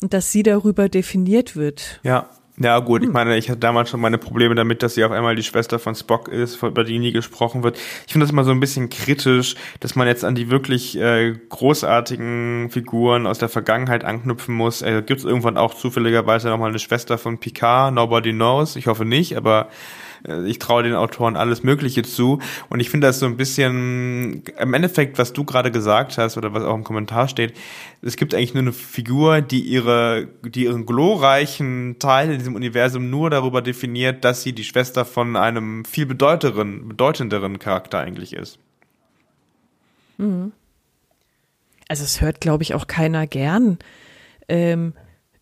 und 0.00 0.12
dass 0.14 0.32
sie 0.32 0.42
darüber 0.42 0.88
definiert 0.88 1.56
wird. 1.56 2.00
Ja, 2.02 2.30
ja, 2.56 2.78
gut, 2.78 3.02
ich 3.02 3.08
hm. 3.08 3.12
meine, 3.12 3.36
ich 3.36 3.50
hatte 3.50 3.58
damals 3.58 3.90
schon 3.90 4.00
meine 4.00 4.18
Probleme 4.18 4.54
damit, 4.54 4.82
dass 4.82 4.94
sie 4.94 5.04
auf 5.04 5.10
einmal 5.10 5.34
die 5.34 5.42
Schwester 5.42 5.80
von 5.80 5.94
Spock 5.96 6.28
ist, 6.28 6.62
über 6.62 6.84
die 6.84 7.00
nie 7.00 7.10
gesprochen 7.10 7.64
wird. 7.64 7.76
Ich 8.06 8.12
finde 8.12 8.26
das 8.26 8.32
immer 8.32 8.44
so 8.44 8.52
ein 8.52 8.60
bisschen 8.60 8.90
kritisch, 8.90 9.56
dass 9.80 9.96
man 9.96 10.06
jetzt 10.06 10.24
an 10.24 10.36
die 10.36 10.50
wirklich 10.50 10.96
äh, 10.96 11.34
großartigen 11.48 12.70
Figuren 12.70 13.26
aus 13.26 13.38
der 13.38 13.48
Vergangenheit 13.48 14.04
anknüpfen 14.04 14.54
muss. 14.54 14.82
Äh, 14.82 15.02
Gibt 15.04 15.20
es 15.20 15.24
irgendwann 15.24 15.56
auch 15.56 15.74
zufälligerweise 15.74 16.48
nochmal 16.48 16.70
eine 16.70 16.78
Schwester 16.78 17.18
von 17.18 17.38
Picard? 17.38 17.92
Nobody 17.92 18.32
knows. 18.32 18.76
Ich 18.76 18.86
hoffe 18.86 19.04
nicht, 19.04 19.36
aber 19.36 19.68
ich 20.46 20.58
traue 20.58 20.82
den 20.82 20.94
Autoren 20.94 21.36
alles 21.36 21.62
Mögliche 21.62 22.02
zu. 22.02 22.40
Und 22.70 22.80
ich 22.80 22.90
finde 22.90 23.06
das 23.06 23.18
so 23.18 23.26
ein 23.26 23.36
bisschen, 23.36 24.42
im 24.58 24.74
Endeffekt, 24.74 25.18
was 25.18 25.32
du 25.32 25.44
gerade 25.44 25.70
gesagt 25.70 26.16
hast 26.16 26.36
oder 26.36 26.54
was 26.54 26.62
auch 26.62 26.74
im 26.74 26.84
Kommentar 26.84 27.28
steht, 27.28 27.54
es 28.00 28.16
gibt 28.16 28.34
eigentlich 28.34 28.54
nur 28.54 28.62
eine 28.62 28.72
Figur, 28.72 29.42
die 29.42 29.60
ihre, 29.60 30.28
die 30.42 30.64
ihren 30.64 30.86
glorreichen 30.86 31.96
Teil 31.98 32.30
in 32.30 32.38
diesem 32.38 32.54
Universum 32.54 33.10
nur 33.10 33.30
darüber 33.30 33.60
definiert, 33.60 34.24
dass 34.24 34.42
sie 34.42 34.52
die 34.52 34.64
Schwester 34.64 35.04
von 35.04 35.36
einem 35.36 35.84
viel 35.84 36.06
bedeutenderen, 36.06 36.88
bedeutenderen 36.88 37.58
Charakter 37.58 38.00
eigentlich 38.00 38.32
ist. 38.32 38.58
Mhm. 40.16 40.52
Also 41.88 42.04
es 42.04 42.20
hört, 42.20 42.40
glaube 42.40 42.62
ich, 42.62 42.74
auch 42.74 42.86
keiner 42.86 43.26
gern. 43.26 43.78
Ähm, 44.48 44.94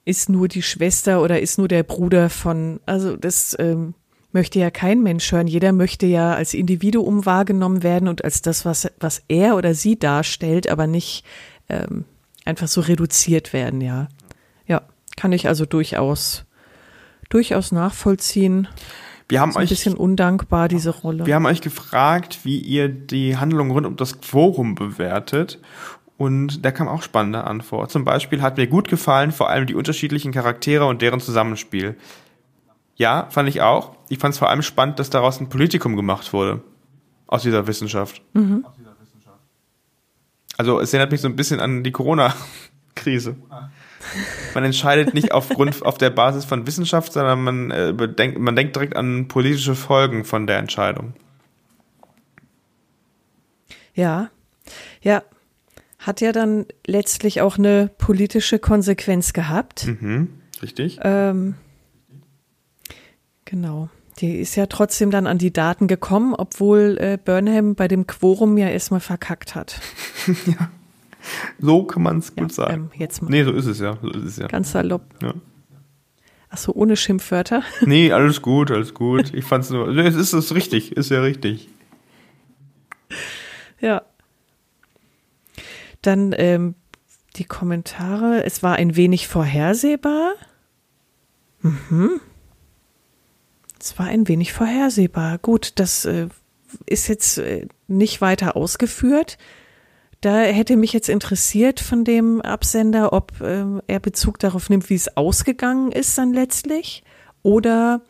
ist 0.05 0.29
nur 0.29 0.49
die 0.49 0.63
Schwester 0.63 1.23
oder 1.23 1.41
ist 1.41 1.59
nur 1.59 1.69
der 1.69 1.85
Bruder 1.85 2.29
von, 2.29 2.81
also 2.87 3.17
das 3.17 3.57
ähm, 3.61 3.95
möchte 4.33 4.59
ja 4.59 4.71
kein 4.71 5.03
Mensch 5.03 5.31
hören. 5.31 5.47
Jeder 5.47 5.73
möchte 5.73 6.07
ja 6.07 6.35
als 6.35 6.55
Individuum 6.55 7.27
wahrgenommen 7.27 7.83
werden 7.83 8.09
und 8.09 8.25
als 8.25 8.43
das, 8.43 8.65
was, 8.65 8.91
was 8.99 9.23
er 9.29 9.57
oder 9.57 9.75
sie 9.75 9.99
darstellt, 9.99 10.69
aber 10.69 10.87
nicht 10.87 11.25
ähm, 11.69 12.05
einfach 12.45 12.69
so 12.69 12.81
reduziert 12.81 13.53
werden, 13.53 13.81
ja. 13.81 14.09
Ja, 14.67 14.83
kann 15.17 15.33
ich 15.33 15.49
also 15.49 15.67
durchaus, 15.67 16.45
durchaus 17.29 17.73
nachvollziehen. 17.73 18.69
Wir 19.29 19.41
haben 19.41 19.57
ein 19.57 19.63
euch, 19.63 19.71
bisschen 19.71 19.95
undankbar, 19.95 20.69
diese 20.69 20.91
Rolle. 20.91 21.25
Wir 21.27 21.35
haben 21.35 21.47
euch 21.47 21.61
gefragt, 21.61 22.41
wie 22.43 22.59
ihr 22.59 22.89
die 22.89 23.37
Handlung 23.37 23.71
rund 23.71 23.87
um 23.87 23.97
das 23.97 24.21
Quorum 24.21 24.75
bewertet. 24.75 25.59
Und 26.19 26.65
da 26.65 26.71
kam 26.71 26.87
auch 26.87 27.03
spannende 27.03 27.45
Antwort. 27.45 27.91
Zum 27.91 28.05
Beispiel 28.05 28.43
hat 28.43 28.57
mir 28.57 28.67
gut 28.67 28.89
gefallen, 28.89 29.33
vor 29.33 29.49
allem 29.49 29.67
die 29.67 29.75
unterschiedlichen 29.75 30.33
Charaktere 30.33 30.87
und 30.87 31.03
deren 31.03 31.21
Zusammenspiel. 31.21 31.97
Ja, 32.97 33.29
fand 33.31 33.49
ich 33.49 33.61
auch. 33.61 33.97
Ich 34.09 34.19
fand 34.19 34.35
es 34.35 34.39
vor 34.39 34.51
allem 34.51 34.63
spannend, 34.63 34.99
dass 34.99 35.11
daraus 35.11 35.41
ein 35.41 35.49
Politikum 35.49 35.97
gemacht 35.97 36.33
wurde. 36.33 36.63
Aus 37.27 37.43
dieser 37.43 37.67
Wissenschaft. 37.67 38.23
Mhm. 38.35 38.67
Also 40.59 40.81
es 40.81 40.93
erinnert 40.93 41.13
mich 41.13 41.21
so 41.21 41.29
ein 41.29 41.37
bisschen 41.37 41.61
an 41.61 41.83
die 41.83 41.93
Corona-Krise. 41.93 43.37
Man 44.55 44.65
entscheidet 44.65 45.15
nicht 45.15 45.33
aufgrund 45.33 45.85
auf 45.85 45.97
der 45.97 46.11
Basis 46.11 46.45
von 46.45 46.67
Wissenschaft, 46.67 47.13
sondern 47.13 47.43
man, 47.43 47.71
äh, 47.71 47.95
bedenkt, 47.97 48.39
man 48.39 48.55
denkt 48.55 48.77
direkt 48.77 48.97
an 48.97 49.29
politische 49.29 49.75
Folgen 49.75 50.25
von 50.25 50.47
der 50.47 50.59
Entscheidung. 50.59 51.15
Ja, 53.95 54.31
ja, 55.01 55.23
hat 55.99 56.21
ja 56.21 56.33
dann 56.33 56.67
letztlich 56.87 57.41
auch 57.41 57.59
eine 57.59 57.91
politische 57.99 58.59
Konsequenz 58.59 59.33
gehabt. 59.33 59.87
Mhm, 59.87 60.29
richtig. 60.61 60.99
Ähm, 61.03 61.55
Genau. 63.53 63.91
Die 64.19 64.37
ist 64.37 64.57
ja 64.57 64.65
trotzdem 64.65 65.11
dann 65.11 65.27
an 65.27 65.37
die 65.37 65.53
Daten 65.53 65.87
gekommen, 65.87 66.35
obwohl 66.35 66.97
äh, 66.99 67.19
Burnham 67.23 67.75
bei 67.75 67.87
dem 67.87 68.07
Quorum 68.07 68.57
ja 68.57 68.69
erstmal 68.69 69.01
verkackt 69.01 69.55
hat. 69.55 69.79
ja. 70.47 70.71
So 71.59 71.85
kann 71.85 72.03
man 72.03 72.19
es 72.19 72.35
gut 72.35 72.51
ja, 72.51 72.55
sagen. 72.55 72.91
Ähm, 72.95 72.99
jetzt 72.99 73.21
mal. 73.21 73.29
Nee, 73.29 73.45
so 73.45 73.53
ist 73.53 73.67
es 73.67 73.79
ja. 73.79 73.99
So 74.01 74.09
ist 74.09 74.25
es 74.25 74.37
ja. 74.39 74.47
Ganz 74.47 74.73
salopp. 74.73 75.05
Ja. 75.21 75.35
Achso, 76.49 76.73
ohne 76.73 76.97
Schimpfwörter? 76.97 77.63
Nee, 77.83 78.11
alles 78.11 78.41
gut, 78.41 78.71
alles 78.71 78.95
gut. 78.95 79.35
Ich 79.35 79.45
fand's 79.45 79.69
nur. 79.69 79.87
Es 79.89 80.15
ist 80.15 80.33
es 80.33 80.55
richtig, 80.55 80.97
ist 80.97 81.11
ja 81.11 81.21
richtig. 81.21 81.69
Ja. 83.81 84.03
Dann 86.01 86.35
ähm, 86.39 86.75
die 87.37 87.45
Kommentare. 87.45 88.45
Es 88.45 88.63
war 88.63 88.77
ein 88.77 88.97
wenig 88.97 89.29
vorhersehbar. 89.29 90.33
Mhm. 91.61 92.21
Es 93.83 93.99
war 93.99 94.07
ein 94.07 94.29
wenig 94.29 94.53
vorhersehbar. 94.53 95.39
Gut, 95.39 95.73
das 95.75 96.05
äh, 96.05 96.29
ist 96.87 97.09
jetzt 97.09 97.39
äh, 97.39 97.67
nicht 97.89 98.21
weiter 98.21 98.55
ausgeführt. 98.55 99.39
Da 100.21 100.43
hätte 100.43 100.77
mich 100.77 100.93
jetzt 100.93 101.09
interessiert 101.09 101.81
von 101.81 102.05
dem 102.05 102.41
Absender, 102.43 103.13
ob 103.13 103.41
äh, 103.41 103.65
er 103.89 103.99
Bezug 103.99 104.39
darauf 104.39 104.71
nimmt, 104.71 104.89
wie 104.89 104.95
es 104.95 105.17
ausgegangen 105.17 105.91
ist 105.91 106.17
dann 106.17 106.33
letztlich 106.33 107.03
oder 107.43 108.03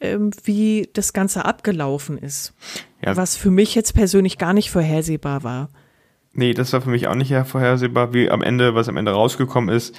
ähm, 0.00 0.32
wie 0.44 0.90
das 0.92 1.14
Ganze 1.14 1.46
abgelaufen 1.46 2.18
ist. 2.18 2.52
Ja. 3.02 3.16
Was 3.16 3.38
für 3.38 3.50
mich 3.50 3.74
jetzt 3.74 3.94
persönlich 3.94 4.36
gar 4.36 4.52
nicht 4.52 4.70
vorhersehbar 4.70 5.42
war. 5.44 5.70
Nee, 6.38 6.52
das 6.52 6.74
war 6.74 6.82
für 6.82 6.90
mich 6.90 7.08
auch 7.08 7.14
nicht 7.14 7.32
vorhersehbar. 7.46 8.12
Wie 8.12 8.30
am 8.30 8.42
Ende, 8.42 8.74
was 8.74 8.90
am 8.90 8.98
Ende 8.98 9.12
rausgekommen 9.12 9.74
ist, 9.74 9.98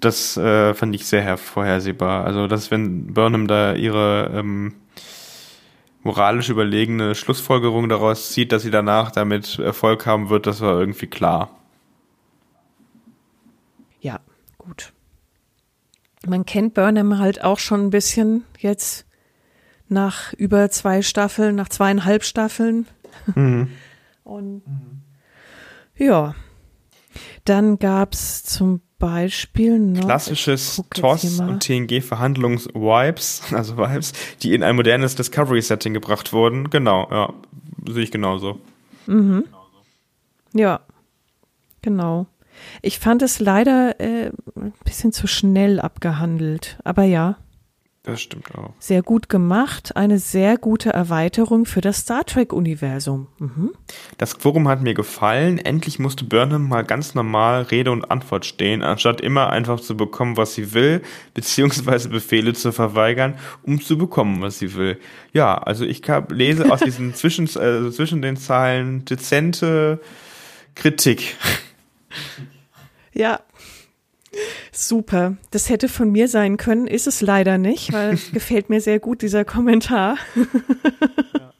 das 0.00 0.34
äh, 0.38 0.72
fand 0.72 0.94
ich 0.94 1.04
sehr 1.06 1.36
vorhersehbar. 1.36 2.24
Also, 2.24 2.46
dass 2.46 2.70
wenn 2.70 3.12
Burnham 3.12 3.46
da 3.46 3.74
ihre 3.74 4.30
ähm, 4.32 4.76
moralisch 6.02 6.48
überlegene 6.48 7.14
Schlussfolgerung 7.14 7.90
daraus 7.90 8.32
zieht, 8.32 8.50
dass 8.50 8.62
sie 8.62 8.70
danach 8.70 9.10
damit 9.10 9.58
Erfolg 9.58 10.06
haben 10.06 10.30
wird, 10.30 10.46
das 10.46 10.62
war 10.62 10.80
irgendwie 10.80 11.06
klar. 11.06 11.50
Ja, 14.00 14.20
gut. 14.56 14.94
Man 16.26 16.46
kennt 16.46 16.72
Burnham 16.72 17.18
halt 17.18 17.44
auch 17.44 17.58
schon 17.58 17.82
ein 17.82 17.90
bisschen 17.90 18.44
jetzt 18.58 19.04
nach 19.90 20.32
über 20.32 20.70
zwei 20.70 21.02
Staffeln, 21.02 21.56
nach 21.56 21.68
zweieinhalb 21.68 22.24
Staffeln. 22.24 22.86
Mhm. 23.34 23.68
Und 24.24 24.62
ja. 25.96 26.34
Dann 27.44 27.78
gab 27.78 28.14
es 28.14 28.42
zum 28.42 28.80
Beispiel 28.98 29.78
noch 29.78 30.06
klassisches 30.06 30.82
TOS 30.94 31.40
und 31.40 31.60
TNG 31.60 32.00
Verhandlungs-Vibes, 32.00 33.42
also 33.52 33.76
Vibes, 33.76 34.12
die 34.42 34.54
in 34.54 34.62
ein 34.62 34.76
modernes 34.76 35.14
Discovery-Setting 35.14 35.92
gebracht 35.94 36.32
wurden. 36.32 36.70
Genau, 36.70 37.06
ja, 37.10 37.32
sehe 37.86 38.02
ich 38.02 38.10
genauso. 38.10 38.60
Mhm. 39.06 39.44
Ja, 40.54 40.80
genau. 41.82 42.26
Ich 42.82 42.98
fand 42.98 43.22
es 43.22 43.40
leider 43.40 44.00
äh, 44.00 44.30
ein 44.56 44.72
bisschen 44.84 45.12
zu 45.12 45.26
schnell 45.26 45.80
abgehandelt, 45.80 46.78
aber 46.84 47.02
ja. 47.04 47.36
Das 48.04 48.20
stimmt 48.20 48.54
auch. 48.54 48.74
Sehr 48.78 49.00
gut 49.00 49.30
gemacht, 49.30 49.96
eine 49.96 50.18
sehr 50.18 50.58
gute 50.58 50.90
Erweiterung 50.90 51.64
für 51.64 51.80
das 51.80 52.00
Star 52.00 52.26
Trek-Universum. 52.26 53.28
Mhm. 53.38 53.70
Das 54.18 54.38
Quorum 54.38 54.68
hat 54.68 54.82
mir 54.82 54.92
gefallen. 54.92 55.56
Endlich 55.56 55.98
musste 55.98 56.26
Burnham 56.26 56.68
mal 56.68 56.84
ganz 56.84 57.14
normal 57.14 57.62
Rede 57.62 57.90
und 57.90 58.10
Antwort 58.10 58.44
stehen, 58.44 58.82
anstatt 58.82 59.22
immer 59.22 59.48
einfach 59.48 59.80
zu 59.80 59.96
bekommen, 59.96 60.36
was 60.36 60.52
sie 60.52 60.74
will, 60.74 61.00
beziehungsweise 61.32 62.10
Befehle 62.10 62.52
zu 62.52 62.72
verweigern, 62.72 63.38
um 63.62 63.80
zu 63.80 63.96
bekommen, 63.96 64.42
was 64.42 64.58
sie 64.58 64.74
will. 64.74 65.00
Ja, 65.32 65.56
also 65.56 65.86
ich 65.86 66.02
lese 66.28 66.70
aus 66.70 66.80
diesen 66.80 67.14
zwischen, 67.14 67.46
äh, 67.46 67.90
zwischen 67.90 68.20
den 68.20 68.36
Zeilen 68.36 69.06
dezente 69.06 69.98
Kritik. 70.74 71.36
Ja, 73.14 73.40
Super. 74.74 75.36
Das 75.52 75.70
hätte 75.70 75.88
von 75.88 76.10
mir 76.10 76.28
sein 76.28 76.56
können, 76.56 76.86
ist 76.86 77.06
es 77.06 77.20
leider 77.20 77.58
nicht, 77.58 77.92
weil 77.92 78.14
es 78.14 78.32
gefällt 78.32 78.70
mir 78.70 78.80
sehr 78.80 78.98
gut, 78.98 79.22
dieser 79.22 79.44
Kommentar. 79.44 80.16
ja. 81.38 81.52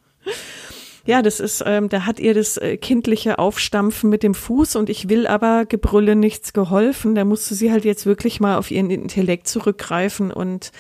ja, 1.07 1.23
das 1.23 1.39
ist, 1.39 1.63
ähm, 1.65 1.89
da 1.89 2.07
hat 2.07 2.19
ihr 2.19 2.35
das 2.35 2.57
äh, 2.57 2.77
kindliche 2.77 3.39
Aufstampfen 3.39 4.11
mit 4.11 4.25
dem 4.25 4.35
Fuß 4.35 4.75
und 4.77 4.91
ich 4.91 5.09
will 5.09 5.29
aber 5.29 5.65
Gebrülle 5.65 6.17
nichts 6.17 6.53
geholfen. 6.53 7.15
Da 7.15 7.25
musste 7.25 7.55
sie 7.55 7.71
halt 7.71 7.85
jetzt 7.85 8.05
wirklich 8.05 8.41
mal 8.41 8.57
auf 8.57 8.71
ihren 8.71 8.91
Intellekt 8.91 9.47
zurückgreifen 9.47 10.33
und 10.33 10.73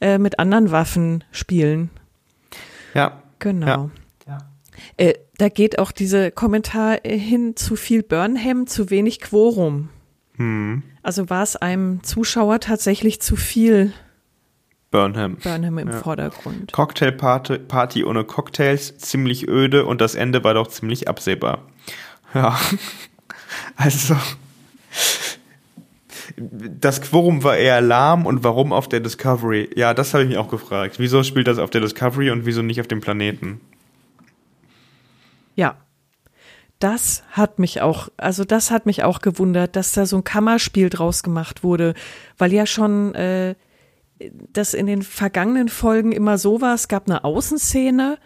äh, 0.00 0.18
mit 0.18 0.38
anderen 0.38 0.70
Waffen 0.70 1.24
spielen. 1.32 1.90
Ja. 2.94 3.22
Genau. 3.38 3.66
Ja. 3.66 3.90
ja. 4.26 4.38
Äh, 4.98 5.14
da 5.38 5.48
geht 5.48 5.78
auch 5.78 5.92
dieser 5.92 6.30
Kommentar 6.32 6.98
hin, 7.04 7.56
zu 7.56 7.76
viel 7.76 8.02
Burnham, 8.02 8.66
zu 8.66 8.90
wenig 8.90 9.20
Quorum. 9.20 9.88
Hm. 10.38 10.82
Also 11.02 11.28
war 11.30 11.42
es 11.42 11.56
einem 11.56 12.02
Zuschauer 12.02 12.60
tatsächlich 12.60 13.20
zu 13.20 13.36
viel 13.36 13.92
Burnham. 14.90 15.36
Burnham 15.36 15.78
im 15.78 15.88
ja. 15.88 15.98
Vordergrund. 15.98 16.72
Cocktailparty 16.72 17.58
Party 17.58 18.04
ohne 18.04 18.24
Cocktails, 18.24 18.96
ziemlich 18.98 19.46
öde 19.46 19.84
und 19.84 20.00
das 20.00 20.14
Ende 20.14 20.42
war 20.44 20.54
doch 20.54 20.68
ziemlich 20.68 21.08
absehbar. 21.08 21.66
Ja. 22.34 22.58
Also 23.76 24.16
das 26.36 27.00
Quorum 27.00 27.42
war 27.42 27.56
eher 27.56 27.80
lahm 27.80 28.26
und 28.26 28.44
warum 28.44 28.72
auf 28.72 28.88
der 28.88 29.00
Discovery? 29.00 29.70
Ja, 29.74 29.94
das 29.94 30.14
habe 30.14 30.24
ich 30.24 30.28
mich 30.28 30.38
auch 30.38 30.48
gefragt. 30.48 30.98
Wieso 30.98 31.22
spielt 31.22 31.46
das 31.46 31.58
auf 31.58 31.70
der 31.70 31.80
Discovery 31.80 32.30
und 32.30 32.46
wieso 32.46 32.62
nicht 32.62 32.80
auf 32.80 32.86
dem 32.86 33.00
Planeten? 33.00 33.60
Ja. 35.56 35.76
Das 36.78 37.24
hat 37.30 37.58
mich 37.58 37.80
auch, 37.80 38.08
also 38.16 38.44
das 38.44 38.70
hat 38.70 38.86
mich 38.86 39.02
auch 39.02 39.20
gewundert, 39.20 39.74
dass 39.74 39.92
da 39.92 40.06
so 40.06 40.16
ein 40.16 40.24
Kammerspiel 40.24 40.90
draus 40.90 41.22
gemacht 41.22 41.64
wurde, 41.64 41.94
weil 42.36 42.52
ja 42.52 42.66
schon 42.66 43.14
äh, 43.14 43.56
das 44.52 44.74
in 44.74 44.86
den 44.86 45.02
vergangenen 45.02 45.68
Folgen 45.68 46.12
immer 46.12 46.38
so 46.38 46.60
war, 46.60 46.74
es 46.74 46.88
gab 46.88 47.08
eine 47.08 47.24
Außenszene 47.24 48.18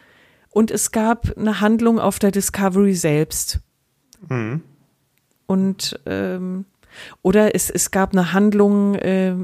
und 0.50 0.70
es 0.70 0.90
gab 0.90 1.36
eine 1.36 1.60
Handlung 1.60 1.98
auf 1.98 2.18
der 2.18 2.30
Discovery 2.30 2.94
selbst. 2.94 3.60
Mhm. 4.28 4.62
Und 5.46 5.98
ähm, 6.06 6.66
oder 7.22 7.54
es, 7.54 7.70
es 7.70 7.90
gab 7.90 8.12
eine 8.12 8.32
Handlung 8.32 8.94
äh, 8.96 9.34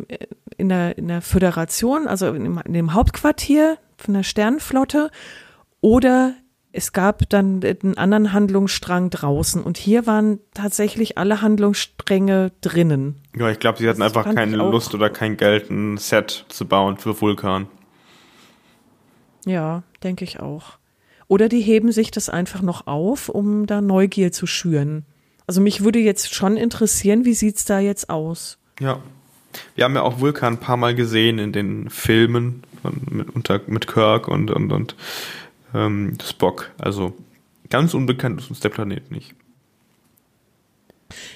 in, 0.56 0.68
der, 0.68 0.98
in 0.98 1.08
der 1.08 1.22
Föderation, 1.22 2.06
also 2.06 2.28
in 2.28 2.44
dem, 2.44 2.58
in 2.64 2.72
dem 2.74 2.94
Hauptquartier 2.94 3.78
von 3.96 4.14
der 4.14 4.22
Sternenflotte, 4.22 5.10
oder 5.80 6.34
es 6.78 6.92
gab 6.92 7.28
dann 7.28 7.60
einen 7.64 7.98
anderen 7.98 8.32
Handlungsstrang 8.32 9.10
draußen 9.10 9.64
und 9.64 9.78
hier 9.78 10.06
waren 10.06 10.38
tatsächlich 10.54 11.18
alle 11.18 11.42
Handlungsstränge 11.42 12.52
drinnen. 12.60 13.16
Ja, 13.36 13.50
ich 13.50 13.58
glaube, 13.58 13.78
sie 13.78 13.88
hatten 13.88 13.98
das 13.98 14.14
einfach 14.14 14.32
keine 14.32 14.54
Lust 14.54 14.94
oder 14.94 15.10
kein 15.10 15.36
Geld, 15.36 15.70
ein 15.70 15.96
Set 15.96 16.44
zu 16.48 16.66
bauen 16.66 16.96
für 16.96 17.20
Vulkan. 17.20 17.66
Ja, 19.44 19.82
denke 20.04 20.22
ich 20.22 20.38
auch. 20.38 20.78
Oder 21.26 21.48
die 21.48 21.62
heben 21.62 21.90
sich 21.90 22.12
das 22.12 22.28
einfach 22.28 22.62
noch 22.62 22.86
auf, 22.86 23.28
um 23.28 23.66
da 23.66 23.80
Neugier 23.80 24.30
zu 24.30 24.46
schüren. 24.46 25.04
Also 25.48 25.60
mich 25.60 25.82
würde 25.82 25.98
jetzt 25.98 26.32
schon 26.32 26.56
interessieren, 26.56 27.24
wie 27.24 27.34
sieht's 27.34 27.64
da 27.64 27.80
jetzt 27.80 28.08
aus? 28.08 28.56
Ja. 28.78 29.00
Wir 29.74 29.84
haben 29.84 29.96
ja 29.96 30.02
auch 30.02 30.20
Vulkan 30.20 30.54
ein 30.54 30.60
paar 30.60 30.76
Mal 30.76 30.94
gesehen 30.94 31.40
in 31.40 31.52
den 31.52 31.90
Filmen 31.90 32.62
mit, 33.10 33.34
unter, 33.34 33.60
mit 33.66 33.88
Kirk 33.88 34.28
und, 34.28 34.52
und, 34.52 34.70
und 34.70 34.94
ähm, 35.74 36.16
Spock. 36.22 36.70
Also 36.78 37.14
ganz 37.70 37.94
unbekannt 37.94 38.40
ist 38.40 38.50
uns 38.50 38.60
der 38.60 38.70
Planet 38.70 39.10
nicht. 39.10 39.34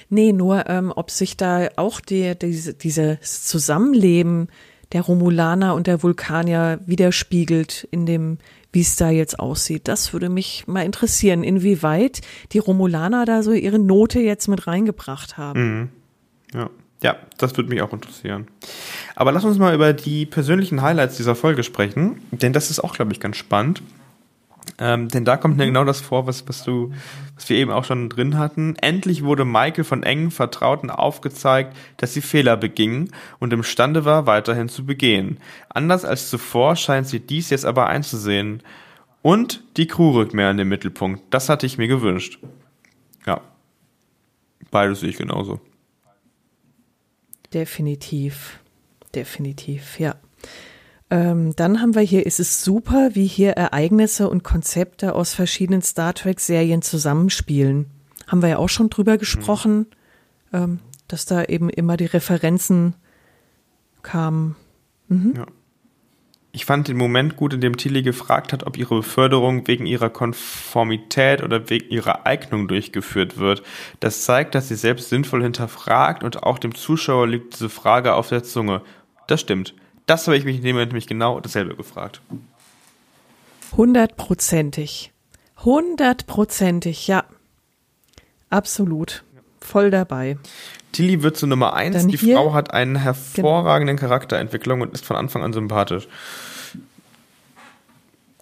Nee, 0.09 0.33
nur 0.33 0.69
ähm, 0.69 0.93
ob 0.95 1.09
sich 1.09 1.37
da 1.37 1.69
auch 1.75 1.99
die, 1.99 2.37
diese, 2.37 2.73
dieses 2.73 3.45
Zusammenleben 3.45 4.47
der 4.91 5.01
Romulaner 5.01 5.73
und 5.73 5.87
der 5.87 6.03
Vulkanier 6.03 6.79
widerspiegelt 6.85 7.87
in 7.89 8.05
dem, 8.05 8.37
wie 8.71 8.81
es 8.81 8.95
da 8.95 9.09
jetzt 9.09 9.39
aussieht. 9.39 9.87
Das 9.87 10.13
würde 10.13 10.29
mich 10.29 10.67
mal 10.67 10.83
interessieren, 10.83 11.43
inwieweit 11.43 12.21
die 12.51 12.59
Romulaner 12.59 13.25
da 13.25 13.41
so 13.41 13.51
ihre 13.51 13.79
Note 13.79 14.19
jetzt 14.19 14.47
mit 14.47 14.67
reingebracht 14.67 15.37
haben. 15.37 15.79
Mhm. 15.79 15.89
Ja. 16.53 16.69
Ja, 17.01 17.17
das 17.37 17.57
würde 17.57 17.69
mich 17.69 17.81
auch 17.81 17.91
interessieren. 17.91 18.47
Aber 19.15 19.33
lass 19.33 19.43
uns 19.43 19.57
mal 19.57 19.75
über 19.75 19.91
die 19.91 20.25
persönlichen 20.25 20.81
Highlights 20.81 21.17
dieser 21.17 21.35
Folge 21.35 21.63
sprechen, 21.63 22.21
denn 22.31 22.53
das 22.53 22.71
ist 22.71 22.79
auch, 22.79 22.93
glaube 22.93 23.11
ich, 23.11 23.19
ganz 23.19 23.35
spannend. 23.35 23.83
Ähm, 24.79 25.07
denn 25.07 25.23
da 25.23 25.37
kommt 25.37 25.57
mir 25.57 25.65
genau 25.65 25.83
das 25.83 26.01
vor, 26.01 26.25
was, 26.25 26.47
was 26.47 26.63
du, 26.63 26.91
was 27.35 27.47
wir 27.49 27.57
eben 27.57 27.71
auch 27.71 27.85
schon 27.85 28.09
drin 28.09 28.37
hatten. 28.37 28.75
Endlich 28.77 29.23
wurde 29.23 29.45
Michael 29.45 29.83
von 29.83 30.03
engen 30.03 30.31
Vertrauten 30.31 30.89
aufgezeigt, 30.89 31.75
dass 31.97 32.13
sie 32.13 32.21
Fehler 32.21 32.57
beging 32.57 33.11
und 33.39 33.53
imstande 33.53 34.05
war, 34.05 34.25
weiterhin 34.25 34.69
zu 34.69 34.85
begehen. 34.85 35.37
Anders 35.69 36.05
als 36.05 36.29
zuvor 36.29 36.75
scheint 36.75 37.07
sie 37.07 37.19
dies 37.19 37.49
jetzt 37.49 37.65
aber 37.65 37.87
einzusehen. 37.87 38.63
Und 39.21 39.63
die 39.77 39.87
Crew 39.87 40.11
rückt 40.11 40.33
mehr 40.33 40.51
in 40.51 40.57
den 40.57 40.67
Mittelpunkt. 40.67 41.23
Das 41.29 41.49
hatte 41.49 41.65
ich 41.65 41.77
mir 41.77 41.87
gewünscht. 41.87 42.39
Ja. 43.25 43.41
Beides 44.71 44.99
sehe 44.99 45.09
ich 45.09 45.17
genauso. 45.17 45.61
Definitiv. 47.53 48.59
Definitiv, 49.13 49.99
ja. 49.99 50.15
Ähm, 51.09 51.55
dann 51.55 51.81
haben 51.81 51.95
wir 51.95 52.01
hier, 52.01 52.25
ist 52.25 52.39
es 52.39 52.63
super, 52.63 53.11
wie 53.13 53.27
hier 53.27 53.51
Ereignisse 53.51 54.29
und 54.29 54.43
Konzepte 54.43 55.13
aus 55.13 55.33
verschiedenen 55.33 55.81
Star 55.81 56.13
Trek-Serien 56.13 56.81
zusammenspielen. 56.81 57.87
Haben 58.27 58.41
wir 58.41 58.49
ja 58.49 58.57
auch 58.57 58.69
schon 58.69 58.89
drüber 58.89 59.17
gesprochen, 59.17 59.87
mhm. 60.51 60.57
ähm, 60.57 60.79
dass 61.07 61.25
da 61.25 61.43
eben 61.43 61.69
immer 61.69 61.97
die 61.97 62.05
Referenzen 62.05 62.95
kamen. 64.01 64.55
Mhm. 65.07 65.33
Ja. 65.35 65.45
Ich 66.55 66.65
fand 66.65 66.87
den 66.87 66.97
Moment 66.97 67.35
gut, 67.35 67.53
in 67.53 67.61
dem 67.61 67.77
Tilly 67.77 68.03
gefragt 68.03 68.53
hat, 68.53 68.67
ob 68.67 68.77
ihre 68.77 68.97
Beförderung 68.97 69.67
wegen 69.67 69.87
ihrer 69.87 70.11
Konformität 70.11 71.41
oder 71.41 71.71
wegen 71.71 71.89
ihrer 71.89 72.27
Eignung 72.27 72.67
durchgeführt 72.67 73.39
wird. 73.39 73.63
Das 73.99 74.21
zeigt, 74.23 74.53
dass 74.53 74.67
sie 74.67 74.75
selbst 74.75 75.09
sinnvoll 75.09 75.41
hinterfragt 75.41 76.23
und 76.23 76.43
auch 76.43 76.59
dem 76.59 76.75
Zuschauer 76.75 77.27
liegt 77.27 77.55
diese 77.55 77.69
Frage 77.69 78.13
auf 78.13 78.29
der 78.29 78.43
Zunge. 78.43 78.83
Das 79.25 79.41
stimmt. 79.41 79.73
Das 80.05 80.27
habe 80.27 80.37
ich 80.37 80.45
mich 80.45 80.57
in 80.57 80.63
dem 80.63 80.75
Moment 80.75 80.91
nämlich 80.91 81.07
genau 81.07 81.39
dasselbe 81.39 81.75
gefragt. 81.75 82.21
Hundertprozentig. 83.75 85.11
Hundertprozentig, 85.63 87.07
ja. 87.07 87.23
Absolut. 88.49 89.23
Voll 89.61 89.91
dabei. 89.91 90.37
Tilly 90.91 91.23
wird 91.23 91.37
zu 91.37 91.47
Nummer 91.47 91.73
eins. 91.73 91.97
Dann 91.97 92.09
die 92.09 92.17
Frau 92.17 92.53
hat 92.53 92.73
eine 92.73 92.99
hervorragende 92.99 93.95
genau. 93.95 94.07
Charakterentwicklung 94.07 94.81
und 94.81 94.93
ist 94.93 95.05
von 95.05 95.15
Anfang 95.15 95.41
an 95.41 95.53
sympathisch. 95.53 96.07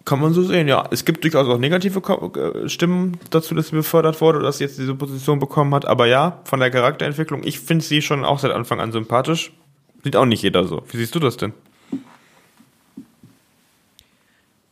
Kann 0.04 0.20
man 0.20 0.34
so 0.34 0.42
sehen, 0.42 0.66
ja. 0.66 0.84
Es 0.90 1.04
gibt 1.04 1.22
durchaus 1.22 1.46
auch 1.46 1.58
negative 1.58 2.00
äh, 2.00 2.68
Stimmen 2.68 3.18
dazu, 3.30 3.54
dass 3.54 3.68
sie 3.68 3.76
befördert 3.76 4.20
wurde 4.20 4.38
oder 4.38 4.46
dass 4.48 4.58
sie 4.58 4.64
jetzt 4.64 4.78
diese 4.78 4.96
Position 4.96 5.38
bekommen 5.38 5.72
hat. 5.74 5.86
Aber 5.86 6.06
ja, 6.06 6.40
von 6.44 6.58
der 6.58 6.72
Charakterentwicklung, 6.72 7.42
ich 7.44 7.60
finde 7.60 7.84
sie 7.84 8.02
schon 8.02 8.24
auch 8.24 8.40
seit 8.40 8.50
Anfang 8.50 8.80
an 8.80 8.90
sympathisch. 8.90 9.52
Sieht 10.02 10.16
auch 10.16 10.24
nicht 10.24 10.42
jeder 10.42 10.64
so. 10.66 10.82
Wie 10.90 10.96
siehst 10.96 11.14
du 11.14 11.18
das 11.18 11.36
denn? 11.36 11.52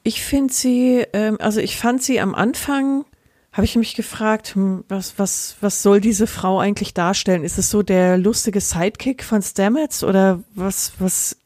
Ich 0.02 0.22
finde 0.22 0.52
sie, 0.52 1.04
ähm, 1.12 1.36
also 1.40 1.60
ich 1.60 1.76
fand 1.76 2.02
sie 2.02 2.20
am 2.20 2.34
Anfang, 2.34 3.04
habe 3.52 3.64
ich 3.64 3.76
mich 3.76 3.94
gefragt, 3.94 4.54
hm, 4.54 4.84
was, 4.88 5.18
was, 5.18 5.56
was 5.60 5.82
soll 5.82 6.00
diese 6.00 6.26
Frau 6.26 6.58
eigentlich 6.58 6.94
darstellen? 6.94 7.44
Ist 7.44 7.58
es 7.58 7.70
so 7.70 7.82
der 7.82 8.16
lustige 8.16 8.60
Sidekick 8.60 9.22
von 9.22 9.42
Stamets 9.42 10.02
oder 10.02 10.42
was, 10.54 10.92
was, 10.98 11.36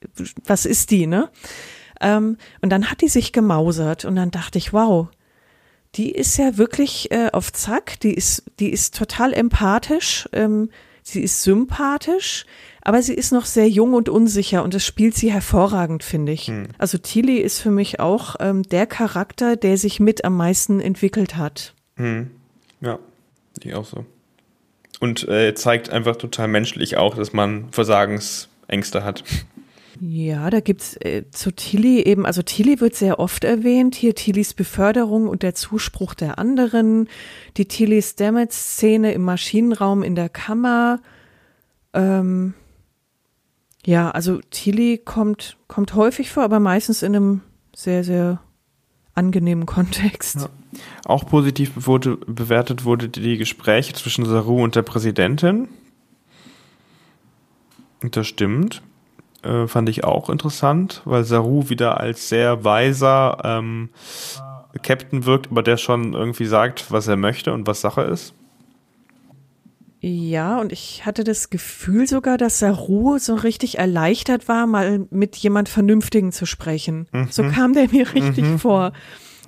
was 0.45 0.66
ist 0.66 0.91
die, 0.91 1.07
ne? 1.07 1.30
Ähm, 2.01 2.37
und 2.61 2.70
dann 2.70 2.91
hat 2.91 3.01
die 3.01 3.09
sich 3.09 3.32
gemausert 3.32 4.05
und 4.05 4.16
dann 4.16 4.30
dachte 4.30 4.59
ich, 4.59 4.72
wow, 4.72 5.09
die 5.95 6.11
ist 6.11 6.37
ja 6.37 6.59
wirklich 6.59 7.11
äh, 7.11 7.30
auf 7.32 7.53
Zack, 7.53 8.01
die 8.01 8.14
ist, 8.14 8.45
die 8.59 8.70
ist 8.70 8.97
total 8.97 9.32
empathisch, 9.32 10.28
ähm, 10.32 10.70
sie 11.03 11.22
ist 11.22 11.43
sympathisch, 11.43 12.47
aber 12.85 13.01
sie 13.03 13.14
ist 13.14 13.32
noch 13.32 13.47
sehr 13.47 13.68
jung 13.68 13.95
und 13.95 14.11
unsicher 14.11 14.62
und 14.62 14.74
das 14.74 14.85
spielt 14.85 15.14
sie 15.14 15.32
hervorragend, 15.32 16.05
finde 16.05 16.32
ich. 16.32 16.49
Hm. 16.49 16.68
Also 16.76 16.99
Tilly 16.99 17.39
ist 17.39 17.61
für 17.61 17.70
mich 17.70 17.99
auch 17.99 18.37
ähm, 18.41 18.62
der 18.62 18.87
Charakter, 18.87 19.57
der 19.57 19.78
sich 19.78 20.01
mit 20.01 20.24
am 20.24 20.37
meisten 20.37 20.80
entwickelt 20.80 21.37
hat. 21.37 21.74
Hm. 21.97 22.30
Ja, 22.82 22.99
ich 23.62 23.74
auch 23.74 23.87
so. 23.87 24.05
Und 25.01 25.26
äh, 25.28 25.55
zeigt 25.55 25.91
einfach 25.91 26.16
total 26.16 26.49
menschlich 26.49 26.99
auch, 26.99 27.16
dass 27.16 27.32
man 27.32 27.70
Versagensängste 27.70 29.03
hat. 29.03 29.24
Ja, 30.01 30.51
da 30.51 30.61
gibt's 30.61 30.97
äh, 31.01 31.24
zu 31.30 31.53
Tilly 31.53 32.03
eben, 32.03 32.26
also 32.26 32.43
Tilly 32.43 32.80
wird 32.80 32.97
sehr 32.97 33.18
oft 33.18 33.45
erwähnt, 33.45 33.95
hier 33.95 34.14
Tillys 34.14 34.53
Beförderung 34.53 35.28
und 35.28 35.43
der 35.43 35.55
Zuspruch 35.55 36.14
der 36.14 36.39
anderen, 36.39 37.09
die 37.57 37.66
Tilly 37.66 38.03
Stamets-Szene 38.03 39.12
im 39.12 39.22
Maschinenraum 39.22 40.03
in 40.03 40.16
der 40.16 40.28
Kammer, 40.28 41.01
ähm, 41.93 42.55
ja, 43.85 44.11
also 44.11 44.41
Tilly 44.51 44.99
kommt, 44.99 45.57
kommt 45.68 45.95
häufig 45.95 46.30
vor, 46.30 46.43
aber 46.43 46.61
meistens 46.61 47.03
in 47.03 47.14
einem 47.14 47.41
sehr, 47.74 48.05
sehr 48.05 48.41
angenehmen 49.14 49.66
Kontext. 49.66 50.37
Ja. 50.37 50.49
Auch 51.05 51.26
positiv 51.26 51.72
wurde, 51.76 52.16
bewertet 52.16 52.85
wurde 52.85 53.09
die 53.09 53.37
Gespräche 53.37 53.93
zwischen 53.93 54.24
Saru 54.24 54.62
und 54.62 54.74
der 54.74 54.82
Präsidentin. 54.82 55.68
Das 58.01 58.26
stimmt. 58.26 58.82
Äh, 59.43 59.66
fand 59.66 59.89
ich 59.89 60.05
auch 60.05 60.30
interessant, 60.30 61.03
weil 61.05 61.24
Saru 61.24 61.68
wieder 61.68 62.01
als 62.01 62.28
sehr 62.28 62.64
weiser 62.64 63.39
ähm, 63.45 63.91
Captain 64.82 65.26
wirkt, 65.26 65.51
aber 65.51 65.62
der 65.62 65.76
schon 65.76 66.14
irgendwie 66.14 66.47
sagt, 66.47 66.91
was 66.91 67.07
er 67.07 67.16
möchte 67.16 67.53
und 67.53 67.66
was 67.66 67.80
Sache 67.80 68.03
ist. 68.03 68.35
Ja, 70.07 70.61
und 70.61 70.71
ich 70.71 71.07
hatte 71.07 71.25
das 71.25 71.49
Gefühl 71.49 72.07
sogar, 72.07 72.37
dass 72.37 72.59
Saru 72.59 73.17
so 73.17 73.37
richtig 73.37 73.79
erleichtert 73.79 74.49
war, 74.49 74.67
mal 74.67 75.07
mit 75.09 75.35
jemand 75.37 75.71
Vernünftigen 75.71 76.31
zu 76.31 76.45
sprechen. 76.45 77.09
Mhm. 77.11 77.29
So 77.31 77.43
kam 77.45 77.73
der 77.73 77.89
mir 77.89 78.13
richtig 78.13 78.45
mhm. 78.45 78.59
vor. 78.59 78.93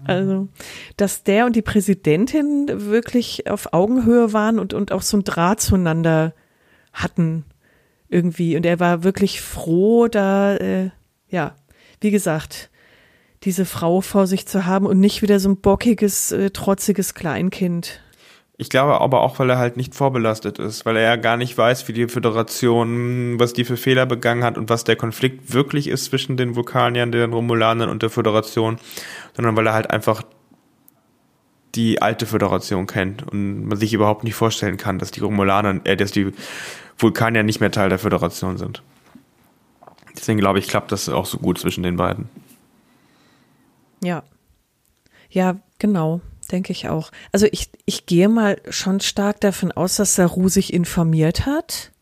Also, 0.04 0.48
dass 0.96 1.24
der 1.24 1.44
und 1.44 1.56
die 1.56 1.62
Präsidentin 1.62 2.68
wirklich 2.70 3.50
auf 3.50 3.74
Augenhöhe 3.74 4.32
waren 4.32 4.58
und, 4.58 4.72
und 4.72 4.92
auch 4.92 5.02
so 5.02 5.18
ein 5.18 5.24
Draht 5.24 5.60
zueinander 5.60 6.32
hatten 6.94 7.44
irgendwie. 8.08 8.56
Und 8.56 8.64
er 8.64 8.80
war 8.80 9.04
wirklich 9.04 9.42
froh, 9.42 10.08
da, 10.08 10.56
äh, 10.56 10.88
ja, 11.28 11.54
wie 12.00 12.10
gesagt, 12.10 12.70
diese 13.42 13.66
Frau 13.66 14.00
vor 14.00 14.26
sich 14.26 14.46
zu 14.46 14.64
haben 14.64 14.86
und 14.86 15.00
nicht 15.00 15.20
wieder 15.20 15.38
so 15.38 15.50
ein 15.50 15.60
bockiges, 15.60 16.32
äh, 16.32 16.48
trotziges 16.48 17.12
Kleinkind. 17.12 18.00
Ich 18.58 18.70
glaube 18.70 19.00
aber 19.00 19.20
auch, 19.20 19.38
weil 19.38 19.50
er 19.50 19.58
halt 19.58 19.76
nicht 19.76 19.94
vorbelastet 19.94 20.58
ist, 20.58 20.86
weil 20.86 20.96
er 20.96 21.02
ja 21.02 21.16
gar 21.16 21.36
nicht 21.36 21.58
weiß, 21.58 21.88
wie 21.88 21.92
die 21.92 22.08
Föderation, 22.08 23.38
was 23.38 23.52
die 23.52 23.64
für 23.64 23.76
Fehler 23.76 24.06
begangen 24.06 24.44
hat 24.44 24.56
und 24.56 24.70
was 24.70 24.84
der 24.84 24.96
Konflikt 24.96 25.52
wirklich 25.52 25.88
ist 25.88 26.06
zwischen 26.06 26.38
den 26.38 26.56
Vulkaniern, 26.56 27.12
den 27.12 27.34
Romulanern 27.34 27.90
und 27.90 28.02
der 28.02 28.08
Föderation, 28.08 28.78
sondern 29.34 29.56
weil 29.56 29.66
er 29.66 29.74
halt 29.74 29.90
einfach 29.90 30.22
die 31.74 32.00
alte 32.00 32.24
Föderation 32.24 32.86
kennt 32.86 33.30
und 33.30 33.66
man 33.66 33.76
sich 33.76 33.92
überhaupt 33.92 34.24
nicht 34.24 34.34
vorstellen 34.34 34.78
kann, 34.78 34.98
dass 34.98 35.10
die 35.10 35.20
Romulaner, 35.20 35.80
äh, 35.84 35.94
dass 35.94 36.12
die 36.12 36.32
Vulkanier 36.96 37.42
nicht 37.42 37.60
mehr 37.60 37.70
Teil 37.70 37.90
der 37.90 37.98
Föderation 37.98 38.56
sind. 38.56 38.82
Deswegen 40.16 40.38
glaube 40.38 40.60
ich, 40.60 40.68
klappt 40.68 40.92
das 40.92 41.10
auch 41.10 41.26
so 41.26 41.36
gut 41.36 41.58
zwischen 41.58 41.82
den 41.82 41.96
beiden. 41.96 42.30
Ja. 44.02 44.22
Ja, 45.28 45.56
genau 45.78 46.22
denke 46.46 46.72
ich 46.72 46.88
auch. 46.88 47.10
Also 47.32 47.46
ich, 47.50 47.70
ich 47.84 48.06
gehe 48.06 48.28
mal 48.28 48.60
schon 48.68 49.00
stark 49.00 49.40
davon 49.40 49.72
aus, 49.72 49.96
dass 49.96 50.14
Saru 50.14 50.48
sich 50.48 50.72
informiert 50.72 51.46
hat 51.46 51.92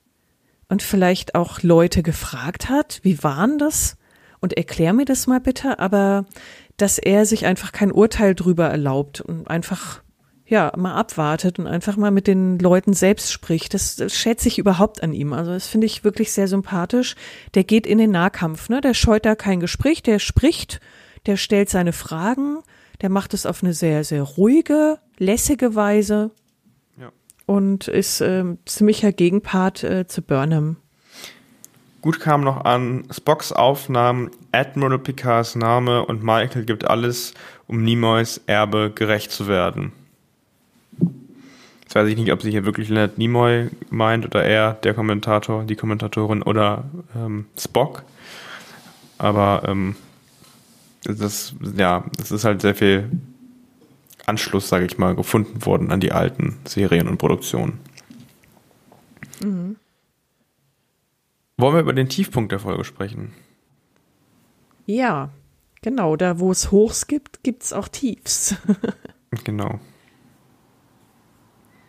und 0.68 0.82
vielleicht 0.82 1.34
auch 1.34 1.62
Leute 1.62 2.02
gefragt 2.02 2.68
hat, 2.68 3.00
wie 3.02 3.22
waren 3.22 3.58
das? 3.58 3.96
Und 4.40 4.56
erklär 4.56 4.92
mir 4.92 5.04
das 5.04 5.26
mal 5.26 5.40
bitte, 5.40 5.78
aber 5.78 6.26
dass 6.76 6.98
er 6.98 7.24
sich 7.24 7.46
einfach 7.46 7.72
kein 7.72 7.92
Urteil 7.92 8.34
drüber 8.34 8.68
erlaubt 8.68 9.20
und 9.20 9.48
einfach 9.48 10.02
ja, 10.46 10.72
mal 10.76 10.94
abwartet 10.94 11.58
und 11.58 11.66
einfach 11.66 11.96
mal 11.96 12.10
mit 12.10 12.26
den 12.26 12.58
Leuten 12.58 12.92
selbst 12.92 13.32
spricht. 13.32 13.72
Das, 13.72 13.96
das 13.96 14.14
schätze 14.14 14.48
ich 14.48 14.58
überhaupt 14.58 15.02
an 15.02 15.14
ihm. 15.14 15.32
Also 15.32 15.52
das 15.52 15.66
finde 15.66 15.86
ich 15.86 16.04
wirklich 16.04 16.32
sehr 16.32 16.48
sympathisch. 16.48 17.16
Der 17.54 17.64
geht 17.64 17.86
in 17.86 17.98
den 17.98 18.10
Nahkampf, 18.10 18.68
ne? 18.68 18.82
Der 18.82 18.92
scheut 18.92 19.24
da 19.24 19.34
kein 19.34 19.60
Gespräch, 19.60 20.02
der 20.02 20.18
spricht, 20.18 20.80
der 21.24 21.38
stellt 21.38 21.70
seine 21.70 21.92
Fragen 21.94 22.58
der 23.00 23.10
macht 23.10 23.34
es 23.34 23.46
auf 23.46 23.62
eine 23.62 23.72
sehr, 23.72 24.04
sehr 24.04 24.22
ruhige, 24.22 24.98
lässige 25.18 25.74
Weise 25.74 26.30
ja. 26.98 27.10
und 27.46 27.88
ist 27.88 28.20
äh, 28.20 28.44
ziemlicher 28.64 29.12
Gegenpart 29.12 29.84
äh, 29.84 30.06
zu 30.06 30.22
Burnham. 30.22 30.76
Gut 32.04 32.20
kam 32.20 32.42
noch 32.42 32.66
an 32.66 33.04
Spocks 33.10 33.50
Aufnahmen, 33.50 34.30
Admiral 34.52 34.98
Picards 34.98 35.54
Name 35.54 36.04
und 36.04 36.22
Michael 36.22 36.66
gibt 36.66 36.86
alles, 36.86 37.32
um 37.66 37.82
Nimoys 37.82 38.42
Erbe 38.46 38.92
gerecht 38.94 39.30
zu 39.30 39.48
werden. 39.48 39.92
Jetzt 41.94 41.94
weiß 41.94 42.08
ich 42.08 42.16
nicht, 42.16 42.32
ob 42.32 42.42
sie 42.42 42.50
hier 42.50 42.66
wirklich 42.66 42.88
Leonard 42.88 43.16
Nimoy 43.16 43.70
meint 43.88 44.26
oder 44.26 44.44
er, 44.44 44.74
der 44.74 44.94
Kommentator, 44.94 45.64
die 45.64 45.76
Kommentatorin 45.76 46.42
oder 46.42 46.84
ähm, 47.16 47.46
Spock. 47.56 48.02
Aber 49.16 49.62
ähm, 49.66 49.96
das, 51.04 51.54
ja, 51.76 52.04
es 52.20 52.32
ist 52.32 52.44
halt 52.44 52.62
sehr 52.62 52.74
viel 52.74 53.10
Anschluss, 54.26 54.68
sage 54.68 54.86
ich 54.86 54.98
mal, 54.98 55.14
gefunden 55.14 55.64
worden 55.66 55.90
an 55.90 56.00
die 56.00 56.12
alten 56.12 56.58
Serien 56.64 57.08
und 57.08 57.18
Produktionen. 57.18 57.78
Mhm. 59.42 59.76
Wollen 61.56 61.74
wir 61.74 61.80
über 61.80 61.92
den 61.92 62.08
Tiefpunkt 62.08 62.52
der 62.52 62.58
Folge 62.58 62.84
sprechen? 62.84 63.32
Ja, 64.86 65.30
genau. 65.82 66.16
Da, 66.16 66.40
wo 66.40 66.50
es 66.50 66.70
Hochs 66.70 67.06
gibt, 67.06 67.42
gibt 67.42 67.62
es 67.62 67.72
auch 67.72 67.88
Tiefs. 67.88 68.56
genau. 69.44 69.78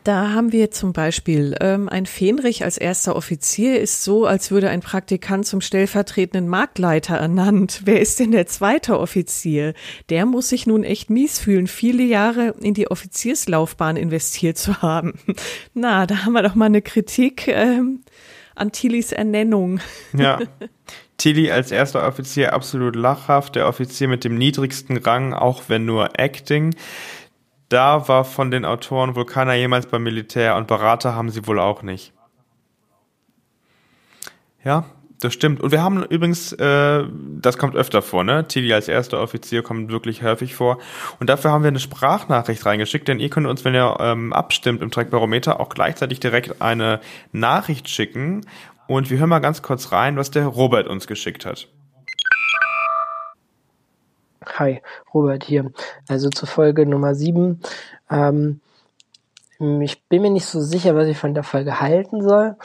Da 0.06 0.34
haben 0.34 0.52
wir 0.52 0.70
zum 0.70 0.94
Beispiel 0.94 1.56
ähm, 1.62 1.90
ein 1.90 2.06
Fähnrich 2.06 2.64
als 2.64 2.78
erster 2.78 3.16
Offizier 3.16 3.80
ist 3.82 4.04
so, 4.04 4.28
als 4.28 4.52
würde 4.52 4.70
ein 4.70 4.82
Praktikant 4.82 5.48
zum 5.48 5.62
stellvertretenden 5.62 6.48
Marktleiter 6.48 7.16
ernannt. 7.16 7.82
Wer 7.86 8.00
ist 8.00 8.20
denn 8.20 8.32
der 8.32 8.46
zweite 8.46 9.00
Offizier? 9.00 9.74
Der 10.10 10.28
muss 10.28 10.50
sich 10.50 10.68
nun 10.68 10.84
echt 10.84 11.10
mies 11.10 11.40
fühlen, 11.40 11.66
viele 11.66 12.04
Jahre 12.04 12.54
in 12.62 12.76
die 12.76 12.92
Offizierslaufbahn 12.92 13.98
investiert 13.98 14.60
zu 14.60 14.84
haben. 14.84 15.18
Na, 15.74 16.06
da 16.06 16.24
haben 16.24 16.34
wir 16.34 16.44
doch 16.44 16.54
mal 16.54 16.66
eine 16.66 16.84
Kritik 16.84 17.48
ähm, 17.48 18.02
an 18.54 18.72
Tillys 18.72 19.12
Ernennung. 19.12 19.80
Ja. 20.16 20.40
Tilly 21.18 21.50
als 21.50 21.72
erster 21.72 22.06
Offizier 22.06 22.54
absolut 22.54 22.96
lachhaft, 22.96 23.56
der 23.56 23.68
Offizier 23.68 24.08
mit 24.08 24.24
dem 24.24 24.38
niedrigsten 24.38 24.98
Rang, 24.98 25.34
auch 25.34 25.64
wenn 25.68 25.86
nur 25.86 26.20
Acting 26.20 26.76
da 27.70 28.08
war 28.08 28.26
von 28.26 28.52
den 28.52 28.66
Autoren 28.66 29.16
wohl 29.16 29.26
keiner 29.26 29.54
jemals 29.54 29.88
beim 29.88 30.04
Militär 30.04 30.56
und 30.56 30.68
Berater 30.68 31.16
haben 31.16 31.30
sie 31.30 31.48
wohl 31.48 31.60
auch 31.60 31.82
nicht. 31.82 32.14
Ja, 34.64 34.86
das 35.22 35.34
stimmt. 35.34 35.62
Und 35.62 35.72
wir 35.72 35.82
haben 35.82 36.04
übrigens, 36.04 36.52
äh, 36.54 37.04
das 37.40 37.58
kommt 37.58 37.76
öfter 37.76 38.02
vor, 38.02 38.24
ne? 38.24 38.48
Tilly 38.48 38.74
als 38.74 38.88
erster 38.88 39.22
Offizier 39.22 39.64
kommt 39.64 39.92
wirklich 39.92 40.24
häufig 40.24 40.56
vor. 40.56 40.80
Und 41.20 41.30
dafür 41.30 41.52
haben 41.52 41.64
wir 41.64 41.70
eine 41.70 41.80
Sprachnachricht 41.80 42.66
reingeschickt, 42.66 43.08
denn 43.08 43.20
ihr 43.20 43.30
könnt 43.30 43.48
uns, 43.48 43.64
wenn 43.64 43.76
ihr 43.76 43.98
ähm, 44.00 44.34
abstimmt 44.34 44.82
im 44.82 44.92
Trackbarometer, 44.92 45.60
auch 45.60 45.70
gleichzeitig 45.70 46.20
direkt 46.20 46.62
eine 46.62 47.00
Nachricht 47.32 47.90
schicken. 47.90 48.42
Und 48.88 49.10
wir 49.10 49.18
hören 49.18 49.30
mal 49.30 49.40
ganz 49.40 49.62
kurz 49.62 49.92
rein, 49.92 50.18
was 50.18 50.32
der 50.32 50.46
Robert 50.46 50.88
uns 50.88 51.08
geschickt 51.08 51.46
hat. 51.46 51.68
Hi, 54.46 54.82
Robert 55.14 55.44
hier. 55.44 55.72
Also 56.08 56.30
zur 56.30 56.48
Folge 56.48 56.86
Nummer 56.86 57.16
7. 57.16 57.62
Ähm, 58.10 58.62
ich 59.60 60.04
bin 60.08 60.22
mir 60.22 60.30
nicht 60.30 60.46
so 60.46 60.62
sicher, 60.62 60.96
was 60.96 61.08
ich 61.08 61.18
von 61.18 61.34
der 61.34 61.44
Folge 61.44 61.80
halten 61.80 62.22
soll. 62.22 62.56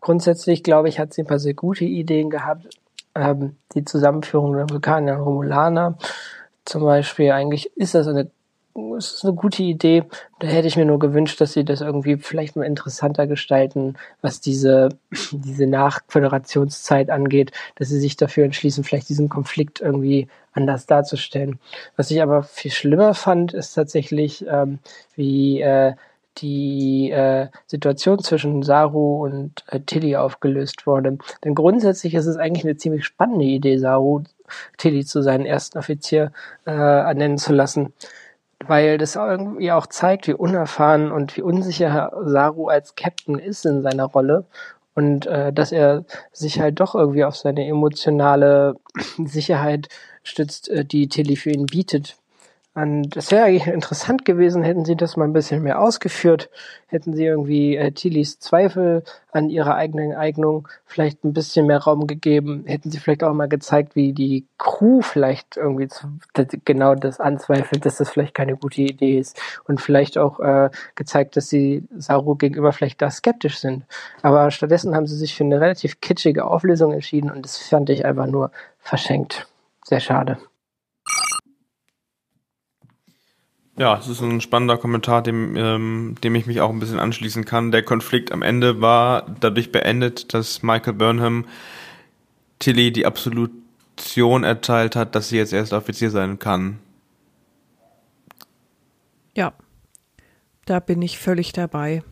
Grundsätzlich 0.00 0.62
glaube 0.62 0.88
ich, 0.88 0.98
hat 0.98 1.12
sie 1.12 1.22
ein 1.22 1.26
paar 1.26 1.38
sehr 1.38 1.54
gute 1.54 1.84
Ideen 1.84 2.30
gehabt. 2.30 2.68
Ähm, 3.14 3.56
die 3.74 3.84
Zusammenführung 3.84 4.54
der 4.54 4.68
Vulkanier 4.70 5.14
und 5.14 5.22
Romulaner 5.22 5.98
zum 6.64 6.82
Beispiel. 6.82 7.32
Eigentlich 7.32 7.76
ist 7.76 7.94
das 7.94 8.06
eine 8.08 8.30
ist 8.96 9.24
eine 9.24 9.34
gute 9.34 9.62
Idee. 9.62 10.04
Da 10.38 10.46
hätte 10.46 10.68
ich 10.68 10.76
mir 10.76 10.84
nur 10.84 10.98
gewünscht, 10.98 11.40
dass 11.40 11.52
sie 11.52 11.64
das 11.64 11.80
irgendwie 11.80 12.16
vielleicht 12.16 12.56
mal 12.56 12.64
interessanter 12.64 13.26
gestalten, 13.26 13.96
was 14.20 14.40
diese, 14.40 14.90
diese 15.32 15.66
Nachföderationszeit 15.66 17.10
angeht, 17.10 17.52
dass 17.76 17.88
sie 17.88 17.98
sich 17.98 18.16
dafür 18.16 18.44
entschließen, 18.44 18.84
vielleicht 18.84 19.08
diesen 19.08 19.28
Konflikt 19.28 19.80
irgendwie 19.80 20.28
anders 20.58 20.86
darzustellen. 20.86 21.58
Was 21.96 22.10
ich 22.10 22.20
aber 22.20 22.42
viel 22.42 22.70
schlimmer 22.70 23.14
fand, 23.14 23.54
ist 23.54 23.74
tatsächlich, 23.74 24.44
ähm, 24.48 24.80
wie 25.14 25.60
äh, 25.60 25.94
die 26.38 27.10
äh, 27.10 27.48
Situation 27.66 28.18
zwischen 28.20 28.62
Saru 28.62 29.24
und 29.24 29.64
äh, 29.68 29.80
Tilly 29.80 30.16
aufgelöst 30.16 30.86
wurde. 30.86 31.18
Denn 31.44 31.54
grundsätzlich 31.54 32.14
ist 32.14 32.26
es 32.26 32.36
eigentlich 32.36 32.64
eine 32.64 32.76
ziemlich 32.76 33.04
spannende 33.04 33.44
Idee, 33.44 33.78
Saru 33.78 34.22
Tilly 34.76 35.04
zu 35.04 35.22
seinen 35.22 35.46
ersten 35.46 35.78
Offizier 35.78 36.32
äh, 36.66 36.70
ernennen 36.70 37.38
zu 37.38 37.52
lassen 37.52 37.92
weil 38.66 38.98
das 38.98 39.14
irgendwie 39.14 39.70
auch 39.70 39.86
zeigt, 39.86 40.26
wie 40.26 40.34
unerfahren 40.34 41.12
und 41.12 41.36
wie 41.36 41.42
unsicher 41.42 42.10
Saru 42.24 42.66
als 42.66 42.96
Captain 42.96 43.38
ist 43.38 43.64
in 43.64 43.82
seiner 43.82 44.06
Rolle 44.06 44.46
und 44.98 45.26
äh, 45.26 45.52
dass 45.52 45.70
er 45.70 46.04
sich 46.32 46.58
halt 46.58 46.80
doch 46.80 46.96
irgendwie 46.96 47.24
auf 47.24 47.36
seine 47.36 47.64
emotionale 47.68 48.74
Sicherheit 49.24 49.88
stützt, 50.28 50.68
äh, 50.68 50.84
die 50.84 51.08
Tilly 51.08 51.36
für 51.36 51.50
ihn 51.50 51.66
bietet. 51.66 52.16
Und 52.80 53.16
das 53.16 53.32
wäre 53.32 53.46
eigentlich 53.46 53.66
interessant 53.66 54.24
gewesen, 54.24 54.62
hätten 54.62 54.84
sie 54.84 54.94
das 54.94 55.16
mal 55.16 55.24
ein 55.24 55.32
bisschen 55.32 55.64
mehr 55.64 55.80
ausgeführt, 55.80 56.48
hätten 56.86 57.12
sie 57.12 57.24
irgendwie 57.24 57.76
äh, 57.76 57.90
Tillys 57.90 58.38
Zweifel 58.38 59.02
an 59.32 59.50
ihrer 59.50 59.74
eigenen 59.74 60.14
Eignung 60.14 60.68
vielleicht 60.86 61.24
ein 61.24 61.32
bisschen 61.32 61.66
mehr 61.66 61.78
Raum 61.78 62.06
gegeben, 62.06 62.62
hätten 62.66 62.92
sie 62.92 62.98
vielleicht 63.00 63.24
auch 63.24 63.34
mal 63.34 63.48
gezeigt, 63.48 63.96
wie 63.96 64.12
die 64.12 64.46
Crew 64.58 65.00
vielleicht 65.00 65.56
irgendwie 65.56 65.88
zu, 65.88 66.06
das, 66.34 66.46
genau 66.64 66.94
das 66.94 67.18
anzweifelt, 67.18 67.84
dass 67.84 67.96
das 67.96 68.10
vielleicht 68.10 68.34
keine 68.34 68.56
gute 68.56 68.82
Idee 68.82 69.18
ist 69.18 69.40
und 69.66 69.80
vielleicht 69.80 70.16
auch 70.16 70.38
äh, 70.38 70.70
gezeigt, 70.94 71.36
dass 71.36 71.48
sie 71.48 71.82
Saru 71.96 72.36
gegenüber 72.36 72.72
vielleicht 72.72 73.02
da 73.02 73.10
skeptisch 73.10 73.58
sind. 73.58 73.86
Aber 74.22 74.52
stattdessen 74.52 74.94
haben 74.94 75.08
sie 75.08 75.16
sich 75.16 75.34
für 75.34 75.42
eine 75.42 75.60
relativ 75.60 76.00
kitschige 76.00 76.46
Auflösung 76.46 76.92
entschieden 76.92 77.32
und 77.32 77.44
das 77.44 77.56
fand 77.56 77.90
ich 77.90 78.04
einfach 78.04 78.26
nur 78.26 78.52
verschenkt. 78.78 79.48
Sehr 79.88 80.00
schade. 80.00 80.36
Ja, 83.78 83.96
es 83.96 84.06
ist 84.06 84.20
ein 84.20 84.42
spannender 84.42 84.76
Kommentar, 84.76 85.22
dem, 85.22 85.56
ähm, 85.56 86.14
dem 86.22 86.34
ich 86.34 86.44
mich 86.44 86.60
auch 86.60 86.68
ein 86.68 86.78
bisschen 86.78 86.98
anschließen 86.98 87.46
kann. 87.46 87.70
Der 87.70 87.82
Konflikt 87.82 88.30
am 88.30 88.42
Ende 88.42 88.82
war 88.82 89.24
dadurch 89.40 89.72
beendet, 89.72 90.34
dass 90.34 90.62
Michael 90.62 90.92
Burnham 90.92 91.46
Tilly 92.58 92.92
die 92.92 93.06
Absolution 93.06 94.44
erteilt 94.44 94.94
hat, 94.94 95.14
dass 95.14 95.30
sie 95.30 95.38
jetzt 95.38 95.54
erst 95.54 95.72
Offizier 95.72 96.10
sein 96.10 96.38
kann. 96.38 96.80
Ja, 99.34 99.54
da 100.66 100.80
bin 100.80 101.00
ich 101.00 101.18
völlig 101.18 101.54
dabei. 101.54 102.02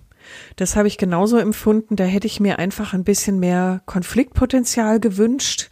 Das 0.54 0.76
habe 0.76 0.88
ich 0.88 0.96
genauso 0.96 1.36
empfunden. 1.36 1.96
Da 1.96 2.04
hätte 2.04 2.26
ich 2.26 2.40
mir 2.40 2.58
einfach 2.58 2.94
ein 2.94 3.04
bisschen 3.04 3.38
mehr 3.38 3.82
Konfliktpotenzial 3.84 4.98
gewünscht, 4.98 5.68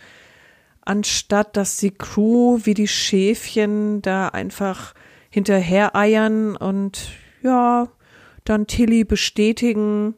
anstatt 0.84 1.56
dass 1.56 1.76
die 1.76 1.90
Crew 1.90 2.60
wie 2.64 2.74
die 2.74 2.88
Schäfchen 2.88 4.02
da 4.02 4.28
einfach 4.28 4.94
hinterher 5.30 5.96
eiern 5.96 6.56
und 6.56 7.08
ja, 7.42 7.88
dann 8.44 8.66
Tilly 8.66 9.04
bestätigen, 9.04 10.14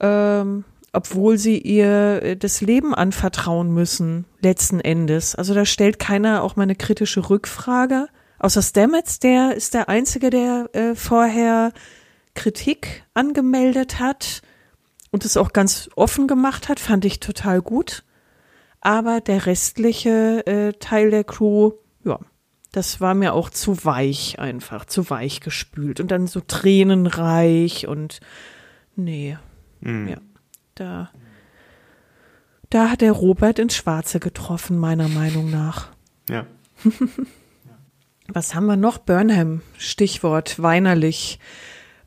ähm, 0.00 0.64
obwohl 0.92 1.38
sie 1.38 1.58
ihr 1.58 2.22
äh, 2.22 2.36
das 2.36 2.60
Leben 2.60 2.94
anvertrauen 2.94 3.72
müssen, 3.72 4.24
letzten 4.40 4.80
Endes. 4.80 5.34
Also 5.34 5.54
da 5.54 5.64
stellt 5.64 5.98
keiner 5.98 6.42
auch 6.42 6.56
mal 6.56 6.64
eine 6.64 6.76
kritische 6.76 7.28
Rückfrage. 7.30 8.08
Außer 8.38 8.62
Stamets, 8.62 9.18
der 9.18 9.54
ist 9.54 9.74
der 9.74 9.88
Einzige, 9.88 10.30
der 10.30 10.68
äh, 10.72 10.94
vorher 10.94 11.72
Kritik 12.34 13.04
angemeldet 13.14 13.98
hat 13.98 14.42
und 15.10 15.24
es 15.24 15.36
auch 15.36 15.52
ganz 15.52 15.88
offen 15.96 16.28
gemacht 16.28 16.68
hat, 16.68 16.78
fand 16.78 17.04
ich 17.04 17.20
total 17.20 17.62
gut. 17.62 18.04
Aber 18.86 19.20
der 19.20 19.46
restliche 19.46 20.46
äh, 20.46 20.72
Teil 20.74 21.10
der 21.10 21.24
Crew, 21.24 21.72
ja, 22.04 22.20
das 22.70 23.00
war 23.00 23.14
mir 23.14 23.32
auch 23.32 23.50
zu 23.50 23.84
weich 23.84 24.38
einfach, 24.38 24.84
zu 24.84 25.10
weich 25.10 25.40
gespült 25.40 25.98
und 25.98 26.12
dann 26.12 26.28
so 26.28 26.38
tränenreich 26.38 27.88
und 27.88 28.20
nee, 28.94 29.36
mhm. 29.80 30.06
ja, 30.06 30.16
da, 30.76 31.10
da 32.70 32.88
hat 32.88 33.00
der 33.00 33.10
Robert 33.10 33.58
ins 33.58 33.74
Schwarze 33.74 34.20
getroffen, 34.20 34.78
meiner 34.78 35.08
Meinung 35.08 35.50
nach. 35.50 35.88
Ja. 36.30 36.46
Was 38.28 38.54
haben 38.54 38.66
wir 38.66 38.76
noch? 38.76 38.98
Burnham, 38.98 39.62
Stichwort 39.78 40.62
weinerlich. 40.62 41.40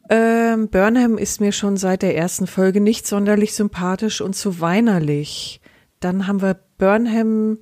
Ähm, 0.09 0.69
Burnham 0.69 1.17
ist 1.17 1.41
mir 1.41 1.51
schon 1.51 1.75
seit 1.75 2.03
der 2.03 2.15
ersten 2.15 2.47
Folge 2.47 2.79
nicht 2.79 3.05
sonderlich 3.05 3.53
sympathisch 3.53 4.21
und 4.21 4.33
zu 4.33 4.61
weinerlich. 4.61 5.59
Dann 5.99 6.25
haben 6.25 6.41
wir 6.41 6.68
Burnham 6.79 7.59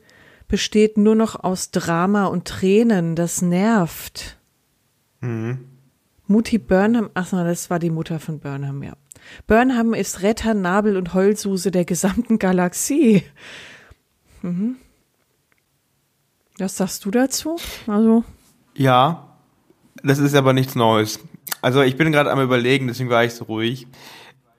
besteht 0.48 0.98
nur 0.98 1.16
noch 1.16 1.44
aus 1.44 1.72
Drama 1.72 2.28
und 2.28 2.46
Tränen. 2.46 3.16
Das 3.16 3.42
nervt. 3.42 4.38
Mhm. 5.20 5.66
Mutti 6.28 6.58
Burnham, 6.58 7.10
ach 7.14 7.28
so, 7.28 7.38
das 7.44 7.70
war 7.70 7.80
die 7.80 7.90
Mutter 7.90 8.20
von 8.20 8.40
Burnham, 8.40 8.84
ja. 8.84 8.94
Burnham 9.46 9.94
ist 9.94 10.22
Retter, 10.22 10.54
Nabel 10.54 10.96
und 10.96 11.14
Heulsuse 11.14 11.72
der 11.72 11.84
gesamten 11.84 12.40
Galaxie. 12.40 13.24
Mhm. 14.42 14.78
Was 16.58 16.78
sagst 16.78 17.06
du 17.06 17.12
dazu? 17.12 17.58
Also. 17.88 18.24
Ja, 18.76 19.38
das 20.04 20.20
ist 20.20 20.36
aber 20.36 20.54
nichts 20.54 20.76
Neues. 20.76 21.20
Also 21.62 21.82
ich 21.82 21.98
bin 21.98 22.12
gerade 22.12 22.32
am 22.32 22.42
überlegen, 22.42 22.88
deswegen 22.88 23.10
war 23.10 23.24
ich 23.24 23.34
so 23.34 23.46
ruhig, 23.46 23.88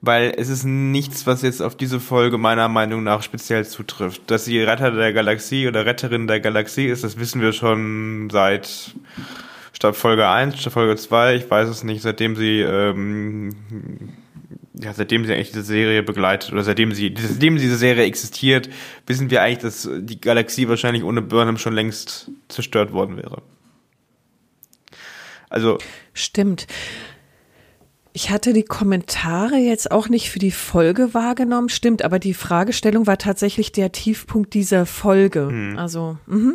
weil 0.01 0.33
es 0.37 0.49
ist 0.49 0.63
nichts, 0.63 1.27
was 1.27 1.41
jetzt 1.41 1.61
auf 1.61 1.75
diese 1.75 1.99
Folge 1.99 2.37
meiner 2.37 2.69
Meinung 2.69 3.03
nach 3.03 3.21
speziell 3.21 3.65
zutrifft. 3.65 4.29
Dass 4.31 4.45
sie 4.45 4.61
Retter 4.61 4.91
der 4.91 5.13
Galaxie 5.13 5.67
oder 5.67 5.85
Retterin 5.85 6.27
der 6.27 6.39
Galaxie 6.39 6.87
ist, 6.87 7.03
das 7.03 7.19
wissen 7.19 7.41
wir 7.41 7.53
schon 7.53 8.29
seit 8.31 8.95
statt 9.73 9.95
Folge 9.95 10.27
1, 10.27 10.59
statt 10.59 10.73
Folge 10.73 10.95
2, 10.95 11.35
ich 11.35 11.49
weiß 11.49 11.69
es 11.69 11.83
nicht, 11.83 12.01
seitdem 12.01 12.35
sie 12.35 12.61
ähm, 12.61 13.55
ja, 14.81 14.93
seitdem 14.93 15.25
sie 15.25 15.33
eigentlich 15.33 15.51
diese 15.51 15.63
Serie 15.63 16.03
begleitet 16.03 16.53
oder 16.53 16.63
seitdem 16.63 16.93
sie, 16.93 17.13
seitdem 17.17 17.57
diese 17.57 17.75
Serie 17.75 18.05
existiert, 18.05 18.69
wissen 19.05 19.29
wir 19.29 19.41
eigentlich, 19.41 19.59
dass 19.59 19.89
die 19.91 20.21
Galaxie 20.21 20.69
wahrscheinlich 20.69 21.03
ohne 21.03 21.21
Burnham 21.21 21.57
schon 21.57 21.73
längst 21.73 22.31
zerstört 22.47 22.93
worden 22.93 23.17
wäre. 23.17 23.41
Also. 25.49 25.79
Stimmt. 26.13 26.67
Ich 28.11 28.31
hatte 28.31 28.53
die 28.53 28.63
Kommentare 28.63 29.57
jetzt 29.57 29.91
auch 29.91 30.09
nicht 30.09 30.31
für 30.31 30.39
die 30.39 30.51
Folge 30.51 31.13
wahrgenommen, 31.13 31.69
stimmt, 31.69 32.03
aber 32.03 32.19
die 32.19 32.33
Fragestellung 32.33 33.07
war 33.07 33.17
tatsächlich 33.17 33.71
der 33.71 33.91
Tiefpunkt 33.91 34.53
dieser 34.53 34.85
Folge. 34.85 35.47
Hm. 35.47 35.77
Also, 35.77 36.17
mh. 36.25 36.53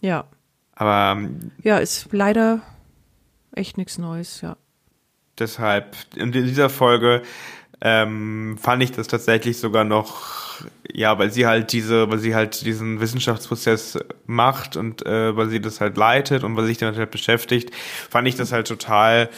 ja. 0.00 0.24
Aber. 0.74 1.18
Ähm, 1.20 1.52
ja, 1.62 1.78
ist 1.78 2.08
leider 2.12 2.62
echt 3.54 3.76
nichts 3.76 3.98
Neues, 3.98 4.40
ja. 4.40 4.56
Deshalb, 5.38 5.96
in 6.14 6.32
dieser 6.32 6.70
Folge 6.70 7.22
ähm, 7.84 8.56
fand 8.60 8.82
ich 8.82 8.92
das 8.92 9.08
tatsächlich 9.08 9.58
sogar 9.58 9.84
noch, 9.84 10.64
ja, 10.92 11.18
weil 11.18 11.32
sie 11.32 11.46
halt 11.46 11.72
diese, 11.72 12.08
weil 12.10 12.18
sie 12.18 12.34
halt 12.34 12.64
diesen 12.64 13.00
Wissenschaftsprozess 13.00 13.98
macht 14.26 14.76
und 14.76 15.04
äh, 15.04 15.36
weil 15.36 15.48
sie 15.48 15.60
das 15.60 15.80
halt 15.80 15.96
leitet 15.96 16.44
und 16.44 16.56
weil 16.56 16.66
sich 16.66 16.78
damit 16.78 16.96
halt 16.96 17.10
beschäftigt, 17.10 17.74
fand 17.74 18.28
ich 18.28 18.36
das 18.36 18.52
halt 18.52 18.68
total, 18.68 19.30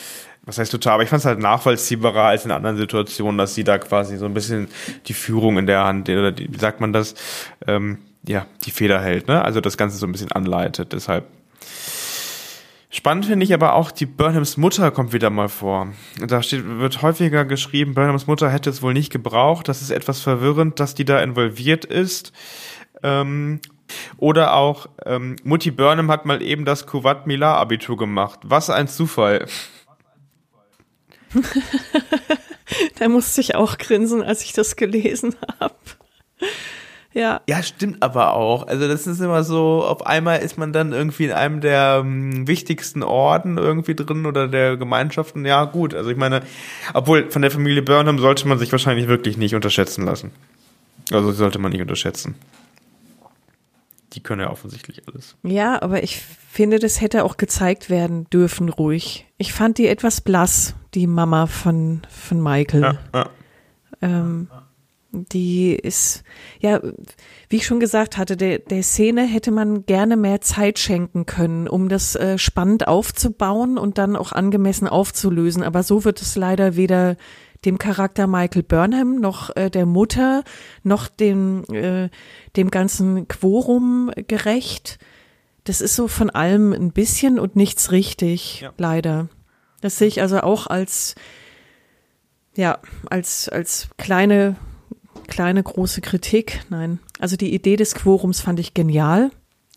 was 0.46 0.58
heißt 0.58 0.70
total, 0.70 0.94
aber 0.94 1.02
ich 1.02 1.08
fand 1.08 1.20
es 1.20 1.26
halt 1.26 1.38
nachvollziehbarer 1.38 2.24
als 2.24 2.44
in 2.44 2.50
anderen 2.50 2.76
Situationen, 2.76 3.38
dass 3.38 3.54
sie 3.54 3.64
da 3.64 3.78
quasi 3.78 4.16
so 4.16 4.26
ein 4.26 4.34
bisschen 4.34 4.68
die 5.06 5.14
Führung 5.14 5.58
in 5.58 5.66
der 5.66 5.84
Hand, 5.84 6.08
oder 6.08 6.32
die, 6.32 6.52
wie 6.52 6.58
sagt 6.58 6.80
man 6.80 6.92
das, 6.92 7.14
ähm, 7.66 7.98
ja, 8.26 8.46
die 8.64 8.70
Feder 8.70 9.00
hält, 9.00 9.28
ne? 9.28 9.42
Also 9.42 9.60
das 9.60 9.76
Ganze 9.76 9.96
so 9.96 10.06
ein 10.06 10.12
bisschen 10.12 10.32
anleitet. 10.32 10.92
Deshalb 10.92 11.26
Spannend 12.96 13.26
finde 13.26 13.42
ich 13.42 13.52
aber 13.52 13.74
auch, 13.74 13.90
die 13.90 14.06
Burnhams 14.06 14.56
Mutter 14.56 14.92
kommt 14.92 15.12
wieder 15.12 15.28
mal 15.28 15.48
vor. 15.48 15.88
Da 16.24 16.44
steht, 16.44 16.64
wird 16.64 17.02
häufiger 17.02 17.44
geschrieben, 17.44 17.92
Burnhams 17.92 18.28
Mutter 18.28 18.48
hätte 18.48 18.70
es 18.70 18.82
wohl 18.82 18.92
nicht 18.92 19.10
gebraucht. 19.10 19.66
Das 19.66 19.82
ist 19.82 19.90
etwas 19.90 20.20
verwirrend, 20.20 20.78
dass 20.78 20.94
die 20.94 21.04
da 21.04 21.20
involviert 21.20 21.84
ist. 21.84 22.32
Ähm, 23.02 23.58
oder 24.16 24.54
auch, 24.54 24.86
ähm, 25.04 25.34
Mutti 25.42 25.72
Burnham 25.72 26.08
hat 26.08 26.24
mal 26.24 26.40
eben 26.40 26.64
das 26.64 26.86
Kuwait 26.86 27.26
Milar 27.26 27.56
Abitur 27.56 27.96
gemacht. 27.96 28.38
Was 28.44 28.70
ein 28.70 28.86
Zufall. 28.86 29.48
da 32.98 33.08
musste 33.08 33.40
ich 33.40 33.54
auch 33.54 33.78
grinsen, 33.78 34.22
als 34.22 34.42
ich 34.44 34.52
das 34.52 34.76
gelesen 34.76 35.34
habe. 35.60 35.74
Ja. 37.14 37.40
Ja, 37.48 37.62
stimmt 37.62 38.02
aber 38.02 38.34
auch. 38.34 38.66
Also 38.66 38.88
das 38.88 39.06
ist 39.06 39.20
immer 39.20 39.44
so, 39.44 39.84
auf 39.84 40.04
einmal 40.04 40.40
ist 40.40 40.58
man 40.58 40.72
dann 40.72 40.92
irgendwie 40.92 41.26
in 41.26 41.32
einem 41.32 41.60
der 41.60 42.00
um, 42.00 42.48
wichtigsten 42.48 43.04
Orden 43.04 43.56
irgendwie 43.56 43.94
drin 43.94 44.26
oder 44.26 44.48
der 44.48 44.76
Gemeinschaften. 44.76 45.46
Ja, 45.46 45.64
gut. 45.64 45.94
Also 45.94 46.10
ich 46.10 46.16
meine, 46.16 46.42
obwohl 46.92 47.30
von 47.30 47.42
der 47.42 47.52
Familie 47.52 47.82
Burnham 47.82 48.18
sollte 48.18 48.48
man 48.48 48.58
sich 48.58 48.72
wahrscheinlich 48.72 49.06
wirklich 49.06 49.36
nicht 49.36 49.54
unterschätzen 49.54 50.04
lassen. 50.04 50.32
Also 51.12 51.30
sollte 51.30 51.60
man 51.60 51.70
nicht 51.70 51.82
unterschätzen. 51.82 52.34
Die 54.14 54.22
können 54.22 54.42
ja 54.42 54.50
offensichtlich 54.50 55.02
alles. 55.08 55.36
Ja, 55.42 55.82
aber 55.82 56.02
ich 56.02 56.20
finde, 56.20 56.78
das 56.78 57.00
hätte 57.00 57.24
auch 57.24 57.36
gezeigt 57.36 57.90
werden 57.90 58.28
dürfen, 58.30 58.68
ruhig. 58.68 59.26
Ich 59.38 59.52
fand 59.52 59.78
die 59.78 59.88
etwas 59.88 60.20
blass, 60.20 60.74
die 60.94 61.06
Mama 61.06 61.46
von, 61.46 62.02
von 62.08 62.42
Michael. 62.42 62.82
Ja, 62.82 62.98
ja. 63.12 63.30
Ähm, 64.00 64.48
die 65.14 65.74
ist, 65.74 66.24
ja, 66.60 66.80
wie 67.48 67.56
ich 67.56 67.66
schon 67.66 67.80
gesagt 67.80 68.16
hatte, 68.18 68.36
der, 68.36 68.58
der 68.58 68.82
Szene 68.82 69.22
hätte 69.22 69.50
man 69.50 69.86
gerne 69.86 70.16
mehr 70.16 70.40
Zeit 70.40 70.78
schenken 70.78 71.26
können, 71.26 71.68
um 71.68 71.88
das 71.88 72.16
äh, 72.16 72.38
spannend 72.38 72.88
aufzubauen 72.88 73.78
und 73.78 73.98
dann 73.98 74.16
auch 74.16 74.32
angemessen 74.32 74.88
aufzulösen. 74.88 75.62
Aber 75.62 75.82
so 75.82 76.04
wird 76.04 76.20
es 76.20 76.36
leider 76.36 76.76
weder 76.76 77.16
dem 77.64 77.78
Charakter 77.78 78.26
Michael 78.26 78.62
Burnham 78.62 79.20
noch 79.20 79.54
äh, 79.56 79.70
der 79.70 79.86
Mutter 79.86 80.44
noch 80.82 81.08
dem, 81.08 81.64
äh, 81.72 82.10
dem 82.56 82.70
ganzen 82.70 83.28
Quorum 83.28 84.10
gerecht. 84.28 84.98
Das 85.64 85.80
ist 85.80 85.96
so 85.96 86.08
von 86.08 86.30
allem 86.30 86.72
ein 86.72 86.92
bisschen 86.92 87.38
und 87.38 87.56
nichts 87.56 87.90
richtig, 87.90 88.60
ja. 88.60 88.72
leider. 88.76 89.28
Das 89.80 89.98
sehe 89.98 90.08
ich 90.08 90.20
also 90.20 90.40
auch 90.40 90.66
als, 90.66 91.14
ja, 92.54 92.78
als, 93.08 93.48
als 93.48 93.88
kleine 93.96 94.56
kleine 95.26 95.62
große 95.62 96.00
Kritik. 96.00 96.64
Nein, 96.68 97.00
also 97.18 97.36
die 97.36 97.54
Idee 97.54 97.76
des 97.76 97.94
Quorums 97.94 98.40
fand 98.40 98.60
ich 98.60 98.74
genial, 98.74 99.30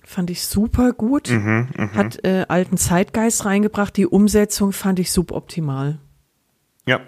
fand 0.04 0.30
ich 0.30 0.46
super 0.46 0.94
gut, 0.94 1.30
mhm, 1.30 1.70
mh. 1.76 1.94
hat 1.94 2.24
äh, 2.24 2.46
alten 2.48 2.78
Zeitgeist 2.78 3.46
reingebracht. 3.46 3.96
Die 3.98 4.08
Umsetzung 4.08 4.72
fand 4.72 5.00
ich 5.00 5.12
suboptimal. 5.12 6.00
Ja, 6.86 7.02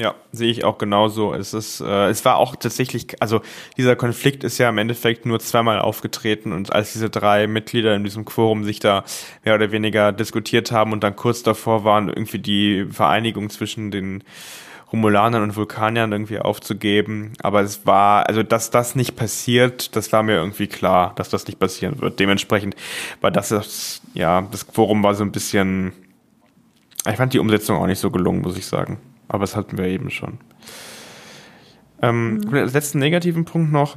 ja, 0.00 0.14
sehe 0.32 0.50
ich 0.50 0.64
auch 0.64 0.78
genauso. 0.78 1.34
Es 1.34 1.52
ist, 1.52 1.80
äh, 1.82 2.08
es 2.08 2.24
war 2.24 2.38
auch 2.38 2.56
tatsächlich, 2.56 3.20
also 3.20 3.42
dieser 3.76 3.96
Konflikt 3.96 4.44
ist 4.44 4.56
ja 4.56 4.70
im 4.70 4.78
Endeffekt 4.78 5.26
nur 5.26 5.40
zweimal 5.40 5.78
aufgetreten 5.78 6.52
und 6.54 6.72
als 6.72 6.94
diese 6.94 7.10
drei 7.10 7.46
Mitglieder 7.46 7.94
in 7.94 8.02
diesem 8.02 8.24
Quorum 8.24 8.64
sich 8.64 8.80
da 8.80 9.04
mehr 9.44 9.54
oder 9.54 9.72
weniger 9.72 10.12
diskutiert 10.12 10.72
haben 10.72 10.92
und 10.92 11.04
dann 11.04 11.16
kurz 11.16 11.42
davor 11.42 11.84
waren, 11.84 12.08
irgendwie 12.08 12.38
die 12.38 12.86
Vereinigung 12.90 13.50
zwischen 13.50 13.90
den 13.90 14.24
Romulanern 14.90 15.42
und 15.42 15.56
Vulkaniern 15.56 16.12
irgendwie 16.12 16.38
aufzugeben. 16.38 17.34
Aber 17.42 17.60
es 17.60 17.84
war, 17.84 18.26
also 18.26 18.42
dass 18.42 18.70
das 18.70 18.96
nicht 18.96 19.16
passiert, 19.16 19.94
das 19.96 20.10
war 20.12 20.22
mir 20.22 20.36
irgendwie 20.36 20.66
klar, 20.66 21.12
dass 21.16 21.28
das 21.28 21.46
nicht 21.46 21.58
passieren 21.58 22.00
wird. 22.00 22.18
Dementsprechend 22.18 22.74
war 23.20 23.30
das, 23.30 24.00
ja, 24.14 24.48
das 24.50 24.62
Forum 24.62 25.02
war 25.02 25.14
so 25.14 25.24
ein 25.24 25.30
bisschen, 25.30 25.92
ich 27.06 27.16
fand 27.16 27.34
die 27.34 27.38
Umsetzung 27.38 27.76
auch 27.76 27.86
nicht 27.86 28.00
so 28.00 28.10
gelungen, 28.10 28.40
muss 28.40 28.56
ich 28.56 28.64
sagen. 28.64 28.98
Aber 29.30 29.42
das 29.42 29.54
hatten 29.54 29.78
wir 29.78 29.84
eben 29.84 30.10
schon. 30.10 30.38
Ähm, 32.02 32.38
mhm. 32.38 32.52
Letzten 32.52 32.98
negativen 32.98 33.44
Punkt 33.44 33.70
noch 33.70 33.96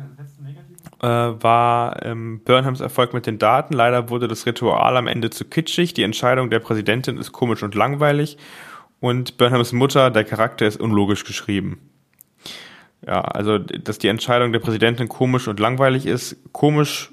äh, 1.02 1.08
war 1.08 2.06
ähm, 2.06 2.42
Burnhams 2.46 2.82
Erfolg 2.82 3.16
mit 3.16 3.26
den 3.26 3.40
Daten. 3.40 3.74
Leider 3.74 4.12
wurde 4.12 4.28
das 4.28 4.46
Ritual 4.46 4.96
am 4.96 5.08
Ende 5.08 5.32
zu 5.32 5.46
kitschig. 5.46 5.96
Die 5.96 6.04
Entscheidung 6.04 6.52
der 6.52 6.60
Präsidentin 6.60 7.18
ist 7.18 7.32
komisch 7.32 7.64
und 7.64 7.74
langweilig 7.74 8.38
und 9.00 9.38
Burnhams 9.38 9.74
Mutter, 9.74 10.12
der 10.12 10.24
Charakter 10.24 10.68
ist 10.68 10.80
unlogisch 10.80 11.24
geschrieben. 11.24 11.80
Ja, 13.06 13.22
also, 13.22 13.58
dass 13.58 13.98
die 13.98 14.08
Entscheidung 14.10 14.54
der 14.54 14.60
Präsidentin 14.60 15.10
komisch 15.10 15.48
und 15.48 15.60
langweilig 15.60 16.06
ist, 16.06 16.38
komisch, 16.54 17.12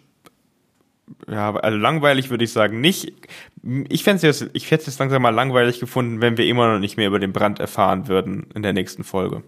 ja, 1.28 1.54
also 1.54 1.76
langweilig 1.76 2.30
würde 2.30 2.44
ich 2.44 2.52
sagen 2.52 2.80
nicht. 2.80 3.12
Ich 3.88 4.04
fände 4.04 4.26
es 4.26 4.40
jetzt, 4.40 4.50
ich 4.54 4.98
langsam 4.98 5.22
mal 5.22 5.30
langweilig 5.30 5.80
gefunden, 5.80 6.20
wenn 6.20 6.36
wir 6.36 6.46
immer 6.46 6.72
noch 6.72 6.78
nicht 6.78 6.96
mehr 6.96 7.08
über 7.08 7.18
den 7.18 7.32
Brand 7.32 7.60
erfahren 7.60 8.08
würden 8.08 8.46
in 8.54 8.62
der 8.62 8.72
nächsten 8.72 9.04
Folge. 9.04 9.42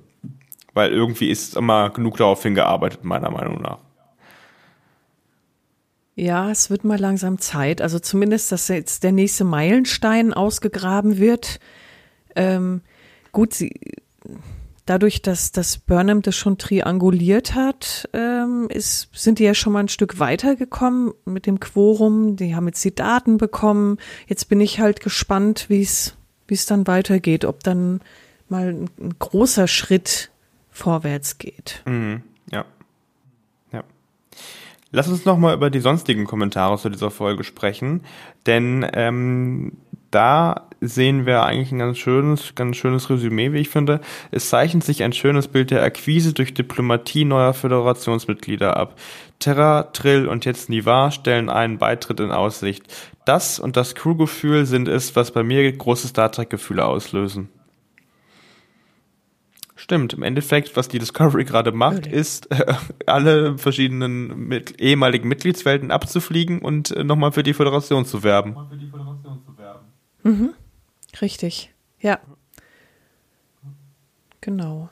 Weil 0.75 0.93
irgendwie 0.93 1.31
ist 1.31 1.57
immer 1.57 1.91
genug 1.91 2.17
darauf 2.17 2.43
hingearbeitet, 2.43 3.05
meiner 3.05 3.31
Meinung 3.31 3.61
nach. 3.61 3.79
Ja, 6.15 6.51
es 6.51 6.71
wird 6.71 6.85
mal 6.85 6.99
langsam 6.99 7.39
Zeit. 7.39 7.81
Also 7.81 7.99
zumindest, 7.99 8.53
dass 8.53 8.69
jetzt 8.69 9.03
der 9.03 9.13
nächste 9.13 9.45
Meilenstein 9.45 10.33
ausgegraben 10.35 11.19
wird 11.19 11.59
ähm, 12.37 12.83
gut, 13.33 13.55
sie, 13.55 13.73
dadurch, 14.87 15.23
dass 15.23 15.53
das 15.53 15.79
Burnham 15.79 16.23
das 16.23 16.37
schon 16.37 16.59
trianguliert 16.59 17.55
hat, 17.55 18.09
ähm, 18.13 18.67
ist, 18.69 19.09
sind 19.13 19.39
die 19.39 19.45
ja 19.45 19.55
schon 19.55 19.73
mal 19.73 19.81
ein 19.81 19.89
Stück 19.89 20.19
weitergekommen 20.19 21.13
mit 21.25 21.47
dem 21.47 21.61
Quorum. 21.61 22.37
Die 22.37 22.55
haben 22.55 22.67
jetzt 22.67 22.85
die 22.85 22.95
Daten 22.95 23.39
bekommen. 23.39 23.99
Jetzt 24.27 24.49
bin 24.49 24.61
ich 24.61 24.81
halt 24.81 25.01
gespannt, 25.01 25.67
wie 25.69 25.83
es 25.83 26.17
wie 26.53 26.55
es 26.55 26.67
dann 26.67 26.87
weitergeht, 26.87 27.47
ob 27.47 27.63
dann 27.63 28.01
mal 28.51 28.69
ein, 28.69 28.91
ein 29.01 29.19
großer 29.19 29.67
Schritt 29.69 30.31
vorwärts 30.71 31.39
geht. 31.39 31.83
Mhm, 31.87 32.23
ja. 32.51 32.67
Ja. 33.73 33.85
Lass 34.91 35.09
uns 35.09 35.25
noch 35.25 35.39
mal 35.39 35.55
über 35.55 35.71
die 35.71 35.81
sonstigen 35.81 36.27
Kommentare 36.27 36.77
zu 36.77 36.91
dieser 36.91 37.11
Folge 37.11 37.45
sprechen, 37.45 38.03
denn 38.45 38.87
ähm, 38.93 39.79
da 40.11 40.69
sehen 40.83 41.27
wir 41.27 41.45
eigentlich 41.45 41.73
ein 41.73 41.79
ganz 41.79 41.99
schönes, 41.99 42.55
ganz 42.55 42.77
schönes 42.77 43.09
Resümee, 43.09 43.53
wie 43.53 43.61
ich 43.61 43.69
finde. 43.69 44.01
Es 44.31 44.49
zeichnet 44.49 44.85
sich 44.85 45.03
ein 45.03 45.13
schönes 45.13 45.49
Bild 45.49 45.71
der 45.71 45.83
Akquise 45.83 46.35
durch 46.35 46.53
Diplomatie 46.53 47.25
neuer 47.25 47.55
Föderationsmitglieder 47.55 48.77
ab. 48.77 48.99
Terra, 49.39 49.85
Trill 49.85 50.27
und 50.27 50.45
jetzt 50.45 50.69
Nivar 50.69 51.11
stellen 51.13 51.49
einen 51.49 51.79
Beitritt 51.79 52.21
in 52.21 52.33
Aussicht. 52.33 52.83
Das 53.25 53.59
und 53.59 53.77
das 53.77 53.95
Crewgefühl 53.95 54.67
sind 54.67 54.89
es, 54.89 55.15
was 55.15 55.31
bei 55.31 55.43
mir 55.43 55.71
große 55.73 56.09
Star 56.09 56.31
Trek-Gefühle 56.31 56.85
auslösen. 56.85 57.49
Stimmt, 59.77 60.13
im 60.13 60.23
Endeffekt, 60.23 60.77
was 60.77 60.87
die 60.87 61.01
Discovery 61.01 61.45
gerade 61.45 61.73
macht, 61.73 62.07
okay. 62.07 62.15
ist, 62.15 62.51
äh, 62.53 62.75
alle 63.07 63.59
verschiedenen 63.59 64.47
mit, 64.47 64.81
ehemaligen 64.81 65.27
Mitgliedswelten 65.29 65.91
abzufliegen 65.91 66.61
und 66.61 66.93
äh, 66.93 67.03
nochmal 67.03 67.33
für 67.33 67.43
die 67.43 67.53
Föderation 67.53 68.05
zu 68.05 68.23
werben. 68.23 68.55
Mhm. 70.23 70.55
Richtig, 71.23 71.73
ja. 72.01 72.19
Genau. 74.41 74.91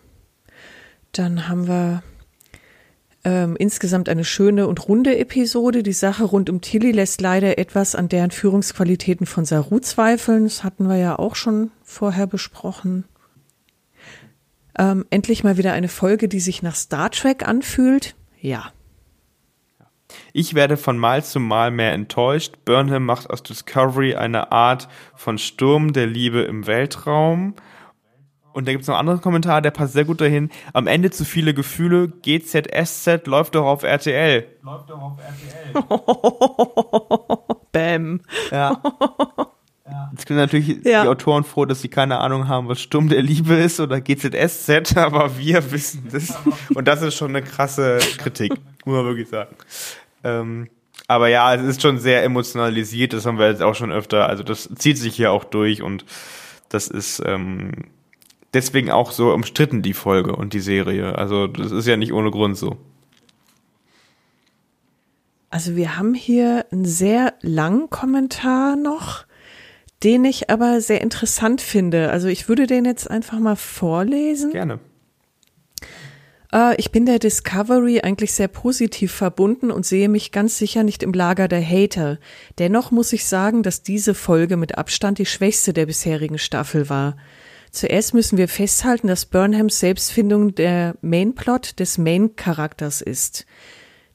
Dann 1.11 1.49
haben 1.49 1.67
wir 1.67 2.05
ähm, 3.25 3.57
insgesamt 3.57 4.09
eine 4.09 4.25
schöne 4.25 4.69
und 4.69 4.89
runde 4.89 5.19
Episode. 5.19 5.83
Die 5.83 5.93
Sache 5.93 6.25
rund 6.25 6.49
um 6.49 6.61
Tilly 6.61 6.93
lässt 6.93 7.21
leider 7.21 7.59
etwas 7.59 7.97
an 7.97 8.09
deren 8.09 8.31
Führungsqualitäten 8.31 9.27
von 9.27 9.45
Saru 9.45 9.81
zweifeln. 9.81 10.45
Das 10.45 10.63
hatten 10.63 10.89
wir 10.89 10.97
ja 10.97 11.19
auch 11.19 11.35
schon 11.35 11.73
vorher 11.83 12.29
besprochen. 12.29 13.05
Ähm, 14.79 15.05
endlich 15.11 15.43
mal 15.43 15.57
wieder 15.59 15.73
eine 15.73 15.89
Folge, 15.89 16.29
die 16.29 16.41
sich 16.41 16.63
nach 16.63 16.77
Star 16.77 17.11
Trek 17.11 17.47
anfühlt. 17.47 18.15
Ja. 18.41 18.73
Ich 20.33 20.55
werde 20.55 20.77
von 20.77 20.99
Mal 20.99 21.25
zu 21.25 21.41
Mal 21.41 21.71
mehr 21.71 21.93
enttäuscht. 21.93 22.55
Burnham 22.65 23.05
macht 23.05 23.31
aus 23.31 23.43
Discovery 23.43 24.15
eine 24.15 24.53
Art 24.53 24.89
von 25.15 25.39
Sturm 25.39 25.93
der 25.93 26.07
Liebe 26.07 26.41
im 26.43 26.67
Weltraum. 26.67 27.55
Und 28.53 28.67
da 28.67 28.73
gibt 28.73 28.83
es 28.83 28.89
noch 28.89 28.99
andere 28.99 29.19
Kommentare, 29.19 29.63
der 29.63 29.71
passt 29.71 29.93
sehr 29.93 30.05
gut 30.05 30.21
dahin. 30.21 30.51
Am 30.73 30.87
Ende 30.87 31.11
zu 31.11 31.25
viele 31.25 31.55
Gefühle. 31.55 32.09
GZSZ 32.09 33.27
läuft 33.27 33.55
doch 33.55 33.65
auf 33.65 33.85
RTL. 33.85 34.47
Läuft 34.63 34.91
doch 34.91 35.01
auf 35.01 35.19
RTL. 35.19 35.85
Bäm. 37.73 38.21
Ja. 38.51 38.83
Jetzt 40.13 40.29
sind 40.29 40.37
natürlich 40.37 40.85
ja. 40.85 41.03
die 41.03 41.09
Autoren 41.09 41.45
froh, 41.45 41.65
dass 41.65 41.81
sie 41.81 41.89
keine 41.89 42.19
Ahnung 42.19 42.49
haben, 42.49 42.69
was 42.69 42.81
Sturm 42.81 43.09
der 43.09 43.23
Liebe 43.23 43.55
ist 43.55 43.81
oder 43.81 44.01
GZSZ, 44.01 44.97
aber 44.97 45.37
wir 45.39 45.71
wissen 45.73 46.09
das. 46.11 46.37
Und 46.75 46.87
das 46.89 47.03
ist 47.03 47.15
schon 47.15 47.31
eine 47.31 47.43
krasse 47.43 47.99
Kritik, 48.19 48.53
muss 48.85 48.97
man 48.97 49.05
wirklich 49.05 49.29
sagen. 49.29 49.55
Ähm, 50.25 50.69
aber 51.07 51.29
ja, 51.29 51.55
es 51.55 51.63
ist 51.63 51.83
schon 51.83 51.99
sehr 51.99 52.23
emotionalisiert, 52.25 53.13
das 53.13 53.27
haben 53.27 53.39
wir 53.39 53.49
jetzt 53.49 53.63
auch 53.63 53.75
schon 53.75 53.93
öfter. 53.93 54.29
Also 54.29 54.43
das 54.43 54.69
zieht 54.77 54.99
sich 54.99 55.17
hier 55.17 55.33
auch 55.33 55.45
durch 55.45 55.83
und 55.83 56.05
das 56.69 56.89
ist 56.89 57.23
ähm, 57.25 57.73
deswegen 58.55 58.91
auch 58.91 59.11
so 59.11 59.33
umstritten, 59.33 59.83
die 59.83 59.95
Folge 59.95 60.37
und 60.37 60.53
die 60.53 60.61
Serie. 60.61 61.17
Also 61.17 61.47
das 61.47 61.73
ist 61.73 61.87
ja 61.87 61.97
nicht 61.97 62.13
ohne 62.13 62.31
Grund 62.31 62.57
so. 62.57 62.77
Also 65.49 65.75
wir 65.75 65.97
haben 65.97 66.15
hier 66.15 66.67
einen 66.71 66.85
sehr 66.85 67.35
langen 67.43 67.91
Kommentar 67.91 68.77
noch 68.77 69.25
den 70.03 70.25
ich 70.25 70.49
aber 70.51 70.81
sehr 70.81 71.01
interessant 71.03 71.61
finde. 71.61 72.11
Also 72.11 72.29
ich 72.29 72.49
würde 72.49 72.67
den 72.67 72.85
jetzt 72.85 73.11
einfach 73.11 73.39
mal 73.39 73.57
vorlesen. 73.57 74.51
Gerne. 74.53 74.81
Äh, 76.53 76.77
ich 76.77 76.91
bin 76.91 77.07
der 77.07 77.19
Discovery 77.19 78.01
eigentlich 78.01 78.33
sehr 78.33 78.49
positiv 78.49 79.13
verbunden 79.13 79.71
und 79.71 79.87
sehe 79.87 80.09
mich 80.09 80.33
ganz 80.33 80.59
sicher 80.59 80.83
nicht 80.83 81.03
im 81.03 81.13
Lager 81.13 81.49
der 81.49 81.65
Hater. 81.65 82.19
Dennoch 82.59 82.91
muss 82.91 83.13
ich 83.13 83.27
sagen, 83.27 83.63
dass 83.63 83.83
diese 83.83 84.15
Folge 84.15 84.57
mit 84.57 84.79
Abstand 84.79 85.19
die 85.19 85.27
schwächste 85.27 85.73
der 85.73 85.87
bisherigen 85.87 86.39
Staffel 86.39 86.89
war. 86.89 87.17
Zuerst 87.71 88.15
müssen 88.15 88.37
wir 88.37 88.49
festhalten, 88.49 89.07
dass 89.07 89.27
Burnhams 89.27 89.79
Selbstfindung 89.79 90.55
der 90.57 90.97
Mainplot 91.03 91.79
des 91.79 91.99
Main-Charakters 91.99 93.01
ist. 93.01 93.47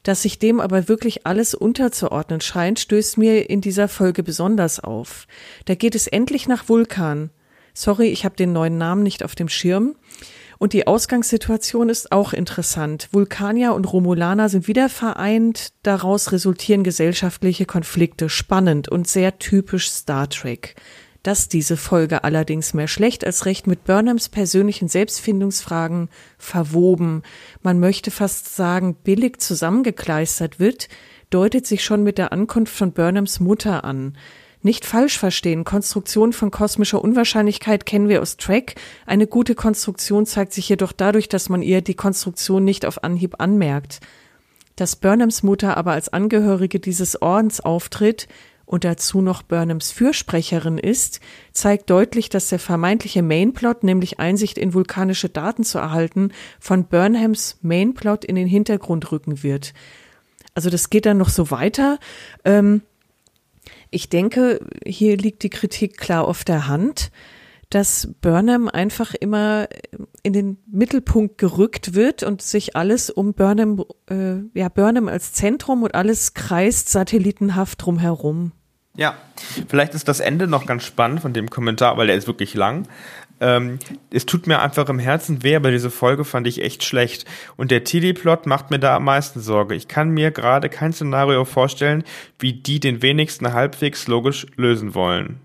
Dass 0.02 0.22
sich 0.22 0.38
dem 0.38 0.60
aber 0.60 0.88
wirklich 0.88 1.26
alles 1.26 1.54
unterzuordnen 1.54 2.40
scheint, 2.40 2.78
stößt 2.78 3.16
mir 3.18 3.48
in 3.48 3.60
dieser 3.60 3.88
Folge 3.88 4.22
besonders 4.22 4.78
auf. 4.78 5.26
Da 5.64 5.74
geht 5.74 5.94
es 5.94 6.06
endlich 6.06 6.46
nach 6.46 6.68
Vulkan. 6.68 7.30
Sorry, 7.72 8.08
ich 8.08 8.24
habe 8.24 8.36
den 8.36 8.52
neuen 8.52 8.78
Namen 8.78 9.02
nicht 9.02 9.24
auf 9.24 9.34
dem 9.34 9.48
Schirm. 9.48 9.96
Und 10.58 10.72
die 10.72 10.86
Ausgangssituation 10.86 11.88
ist 11.88 12.12
auch 12.12 12.32
interessant. 12.32 13.08
Vulkanier 13.12 13.74
und 13.74 13.92
Romulaner 13.92 14.48
sind 14.48 14.68
wieder 14.68 14.88
vereint, 14.88 15.72
daraus 15.82 16.32
resultieren 16.32 16.82
gesellschaftliche 16.82 17.66
Konflikte, 17.66 18.28
spannend 18.28 18.88
und 18.88 19.06
sehr 19.06 19.38
typisch 19.38 19.90
Star 19.90 20.28
Trek 20.28 20.76
dass 21.26 21.48
diese 21.48 21.76
Folge 21.76 22.22
allerdings 22.22 22.72
mehr 22.72 22.86
schlecht 22.86 23.26
als 23.26 23.46
recht 23.46 23.66
mit 23.66 23.82
Burnhams 23.82 24.28
persönlichen 24.28 24.86
Selbstfindungsfragen 24.86 26.08
verwoben, 26.38 27.24
man 27.62 27.80
möchte 27.80 28.12
fast 28.12 28.54
sagen 28.54 28.94
billig 28.94 29.40
zusammengekleistert 29.40 30.60
wird, 30.60 30.88
deutet 31.30 31.66
sich 31.66 31.82
schon 31.82 32.04
mit 32.04 32.18
der 32.18 32.32
Ankunft 32.32 32.72
von 32.72 32.92
Burnhams 32.92 33.40
Mutter 33.40 33.82
an. 33.82 34.16
Nicht 34.66 34.84
falsch 34.84 35.16
verstehen, 35.16 35.62
Konstruktion 35.62 36.32
von 36.32 36.50
kosmischer 36.50 37.00
Unwahrscheinlichkeit 37.00 37.86
kennen 37.86 38.08
wir 38.08 38.20
aus 38.20 38.36
Track. 38.36 38.74
Eine 39.06 39.28
gute 39.28 39.54
Konstruktion 39.54 40.26
zeigt 40.26 40.52
sich 40.52 40.68
jedoch 40.68 40.90
dadurch, 40.90 41.28
dass 41.28 41.48
man 41.48 41.62
ihr 41.62 41.82
die 41.82 41.94
Konstruktion 41.94 42.64
nicht 42.64 42.84
auf 42.84 43.04
Anhieb 43.04 43.36
anmerkt. 43.38 44.00
Dass 44.74 44.96
Burnhams 44.96 45.44
Mutter 45.44 45.76
aber 45.76 45.92
als 45.92 46.08
Angehörige 46.08 46.80
dieses 46.80 47.22
Ordens 47.22 47.60
auftritt, 47.60 48.26
und 48.64 48.82
dazu 48.82 49.20
noch 49.20 49.44
Burnhams 49.44 49.92
Fürsprecherin 49.92 50.78
ist, 50.78 51.20
zeigt 51.52 51.88
deutlich, 51.88 52.28
dass 52.28 52.48
der 52.48 52.58
vermeintliche 52.58 53.22
Mainplot, 53.22 53.84
nämlich 53.84 54.18
Einsicht 54.18 54.58
in 54.58 54.74
vulkanische 54.74 55.28
Daten 55.28 55.62
zu 55.62 55.78
erhalten, 55.78 56.32
von 56.58 56.86
Burnhams 56.86 57.58
Mainplot 57.62 58.24
in 58.24 58.34
den 58.34 58.48
Hintergrund 58.48 59.12
rücken 59.12 59.44
wird. 59.44 59.74
Also 60.56 60.70
das 60.70 60.90
geht 60.90 61.06
dann 61.06 61.18
noch 61.18 61.28
so 61.28 61.52
weiter. 61.52 62.00
Ähm, 62.44 62.82
ich 63.96 64.10
denke, 64.10 64.60
hier 64.84 65.16
liegt 65.16 65.42
die 65.42 65.48
Kritik 65.48 65.96
klar 65.96 66.28
auf 66.28 66.44
der 66.44 66.68
Hand, 66.68 67.10
dass 67.70 68.10
Burnham 68.20 68.68
einfach 68.68 69.14
immer 69.14 69.68
in 70.22 70.34
den 70.34 70.58
Mittelpunkt 70.70 71.38
gerückt 71.38 71.94
wird 71.94 72.22
und 72.22 72.42
sich 72.42 72.76
alles 72.76 73.08
um 73.08 73.32
Burnham, 73.32 73.82
äh, 74.10 74.42
ja, 74.52 74.68
Burnham 74.68 75.08
als 75.08 75.32
Zentrum 75.32 75.82
und 75.82 75.94
alles 75.94 76.34
kreist 76.34 76.90
satellitenhaft 76.90 77.86
drumherum. 77.86 78.52
Ja, 78.96 79.16
vielleicht 79.66 79.94
ist 79.94 80.08
das 80.08 80.20
Ende 80.20 80.46
noch 80.46 80.66
ganz 80.66 80.84
spannend 80.84 81.20
von 81.20 81.32
dem 81.32 81.48
Kommentar, 81.48 81.96
weil 81.96 82.08
der 82.08 82.16
ist 82.16 82.26
wirklich 82.26 82.52
lang. 82.52 82.86
Ähm, 83.40 83.78
es 84.10 84.26
tut 84.26 84.46
mir 84.46 84.60
einfach 84.60 84.88
im 84.88 84.98
Herzen 84.98 85.42
weh, 85.42 85.56
aber 85.56 85.70
diese 85.70 85.90
Folge 85.90 86.24
fand 86.24 86.46
ich 86.46 86.62
echt 86.62 86.84
schlecht. 86.84 87.26
Und 87.56 87.70
der 87.70 87.84
Tilly-Plot 87.84 88.46
macht 88.46 88.70
mir 88.70 88.78
da 88.78 88.96
am 88.96 89.04
meisten 89.04 89.40
Sorge. 89.40 89.74
Ich 89.74 89.88
kann 89.88 90.10
mir 90.10 90.30
gerade 90.30 90.68
kein 90.68 90.92
Szenario 90.92 91.44
vorstellen, 91.44 92.04
wie 92.38 92.54
die 92.54 92.80
den 92.80 93.02
wenigsten 93.02 93.52
halbwegs 93.52 94.06
logisch 94.06 94.46
lösen 94.56 94.94
wollen. 94.94 95.40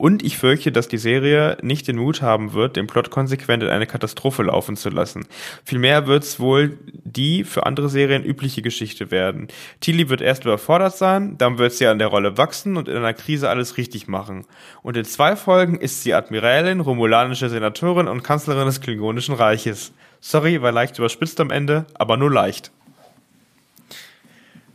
Und 0.00 0.24
ich 0.24 0.38
fürchte, 0.38 0.72
dass 0.72 0.88
die 0.88 0.96
Serie 0.96 1.58
nicht 1.60 1.86
den 1.86 1.98
Mut 1.98 2.22
haben 2.22 2.54
wird, 2.54 2.76
den 2.76 2.86
Plot 2.86 3.10
konsequent 3.10 3.62
in 3.62 3.68
eine 3.68 3.86
Katastrophe 3.86 4.44
laufen 4.44 4.74
zu 4.78 4.88
lassen. 4.88 5.26
Vielmehr 5.62 6.06
wird 6.06 6.24
es 6.24 6.40
wohl 6.40 6.78
die 6.90 7.44
für 7.44 7.66
andere 7.66 7.90
Serien 7.90 8.24
übliche 8.24 8.62
Geschichte 8.62 9.10
werden. 9.10 9.48
Tilly 9.80 10.08
wird 10.08 10.22
erst 10.22 10.46
überfordert 10.46 10.96
sein, 10.96 11.36
dann 11.36 11.58
wird 11.58 11.74
sie 11.74 11.86
an 11.86 11.98
der 11.98 12.08
Rolle 12.08 12.38
wachsen 12.38 12.78
und 12.78 12.88
in 12.88 12.96
einer 12.96 13.12
Krise 13.12 13.50
alles 13.50 13.76
richtig 13.76 14.08
machen. 14.08 14.46
Und 14.80 14.96
in 14.96 15.04
zwei 15.04 15.36
Folgen 15.36 15.76
ist 15.76 16.02
sie 16.02 16.14
Admiralin, 16.14 16.80
romulanische 16.80 17.50
Senatorin 17.50 18.08
und 18.08 18.22
Kanzlerin 18.22 18.64
des 18.64 18.80
Klingonischen 18.80 19.34
Reiches. 19.34 19.92
Sorry, 20.22 20.62
war 20.62 20.72
leicht 20.72 20.96
überspitzt 20.96 21.38
am 21.40 21.50
Ende, 21.50 21.84
aber 21.92 22.16
nur 22.16 22.32
leicht. 22.32 22.72